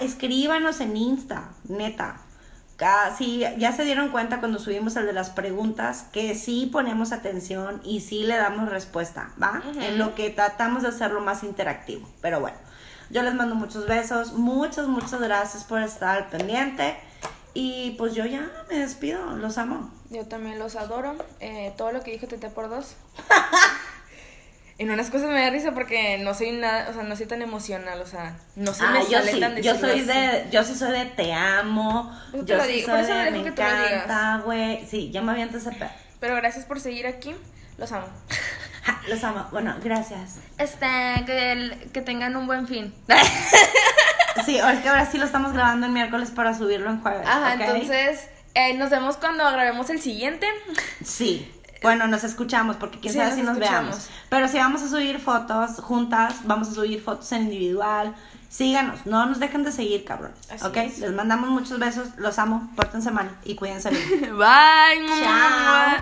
escríbanos 0.00 0.80
en 0.80 0.96
Insta, 0.96 1.50
neta. 1.68 2.16
Casi 2.76 3.44
ya 3.58 3.72
se 3.72 3.84
dieron 3.84 4.08
cuenta 4.08 4.40
cuando 4.40 4.58
subimos 4.58 4.96
el 4.96 5.06
de 5.06 5.12
las 5.12 5.30
preguntas 5.30 6.06
que 6.12 6.34
sí 6.34 6.68
ponemos 6.72 7.12
atención 7.12 7.80
y 7.84 8.00
sí 8.00 8.24
le 8.24 8.36
damos 8.36 8.70
respuesta, 8.70 9.30
¿va? 9.40 9.62
En 9.80 9.98
lo 9.98 10.14
que 10.14 10.30
tratamos 10.30 10.82
de 10.82 10.88
hacerlo 10.88 11.20
más 11.20 11.44
interactivo. 11.44 12.08
Pero 12.20 12.40
bueno, 12.40 12.56
yo 13.10 13.22
les 13.22 13.34
mando 13.34 13.54
muchos 13.54 13.86
besos, 13.86 14.32
muchas, 14.32 14.88
muchas 14.88 15.20
gracias 15.20 15.62
por 15.64 15.80
estar 15.82 16.16
al 16.16 16.28
pendiente. 16.28 16.96
Y 17.54 17.92
pues 17.98 18.14
yo 18.14 18.24
ya 18.26 18.50
me 18.70 18.78
despido, 18.78 19.36
los 19.36 19.58
amo. 19.58 19.90
Yo 20.10 20.26
también 20.26 20.58
los 20.58 20.76
adoro. 20.76 21.14
Eh, 21.40 21.72
todo 21.76 21.92
lo 21.92 22.02
que 22.02 22.10
dijo 22.12 22.26
Tete 22.26 22.48
por 22.48 22.68
dos. 22.70 22.96
en 24.78 24.90
unas 24.90 25.10
cosas 25.10 25.28
me 25.28 25.40
da 25.40 25.50
risa 25.50 25.72
porque 25.72 26.18
no 26.18 26.34
soy 26.34 26.52
nada, 26.52 26.88
o 26.90 26.94
sea, 26.94 27.02
no 27.02 27.14
soy 27.14 27.26
tan 27.26 27.42
emocional, 27.42 28.00
o 28.00 28.06
sea, 28.06 28.36
no 28.56 28.72
se 28.72 28.82
Ah, 28.84 28.90
me 28.90 29.00
yo 29.04 29.18
sale 29.18 29.32
sí, 29.32 29.40
tan 29.40 29.56
yo 29.62 29.78
soy 29.78 29.90
así. 29.90 30.00
de, 30.02 30.46
yo 30.50 30.64
sí 30.64 30.74
soy 30.74 30.92
de 30.92 31.04
te 31.06 31.32
amo, 31.32 32.18
Yo 32.32 32.40
te 32.44 32.52
yo 32.52 32.56
lo 32.56 32.64
sí 32.64 32.72
digo, 32.72 32.88
soy 32.88 33.02
de 33.06 33.30
me 33.30 33.42
que 33.42 33.48
encanta, 33.50 34.42
güey, 34.44 34.86
sí, 34.86 35.10
ya 35.12 35.20
me 35.22 35.32
aviento 35.32 35.58
ese. 35.58 35.70
Pero 36.20 36.34
gracias 36.36 36.64
por 36.64 36.80
seguir 36.80 37.06
aquí. 37.06 37.34
Los 37.78 37.92
amo. 37.92 38.06
Ja, 38.82 39.00
Los 39.08 39.22
amo, 39.22 39.46
bueno, 39.52 39.76
gracias. 39.84 40.38
Este, 40.58 40.86
que, 41.26 41.52
el- 41.52 41.90
que 41.92 42.00
tengan 42.00 42.34
un 42.36 42.46
buen 42.46 42.66
fin. 42.66 42.92
Sí, 44.44 44.56
es 44.58 44.80
que 44.80 44.88
ahora 44.88 45.06
sí 45.10 45.18
lo 45.18 45.24
estamos 45.24 45.52
grabando 45.52 45.86
el 45.86 45.92
miércoles 45.92 46.30
para 46.30 46.56
subirlo 46.56 46.90
en 46.90 47.00
jueves, 47.00 47.26
Ajá, 47.26 47.54
entonces 47.54 48.28
eh, 48.54 48.74
nos 48.74 48.90
vemos 48.90 49.16
cuando 49.16 49.44
grabemos 49.50 49.90
el 49.90 50.00
siguiente. 50.00 50.46
Sí, 51.04 51.50
bueno, 51.82 52.06
nos 52.06 52.22
escuchamos 52.24 52.76
porque 52.76 52.98
quién 53.00 53.12
Sí, 53.12 53.18
sabe 53.18 53.30
nos 53.30 53.38
si 53.38 53.42
nos 53.44 53.56
escuchamos. 53.56 53.90
veamos. 53.90 54.10
Pero 54.28 54.48
si 54.48 54.58
vamos 54.58 54.82
a 54.82 54.88
subir 54.88 55.18
fotos 55.18 55.80
juntas, 55.80 56.34
vamos 56.44 56.68
a 56.68 56.74
subir 56.74 57.02
fotos 57.02 57.30
en 57.32 57.42
individual. 57.42 58.14
Síganos, 58.48 59.06
no 59.06 59.24
nos 59.26 59.40
dejen 59.40 59.64
de 59.64 59.72
seguir, 59.72 60.04
cabrón. 60.04 60.32
Así 60.50 60.64
¿Ok? 60.66 60.76
es. 60.76 60.98
Les 60.98 61.12
mandamos 61.12 61.48
muchos 61.48 61.78
besos, 61.78 62.08
los 62.18 62.38
amo, 62.38 62.70
pórtense 62.76 63.10
mal 63.10 63.30
y 63.44 63.54
cuídense 63.54 63.90
bien. 63.90 64.20
Bye. 64.38 65.06
Chao. 65.22 65.96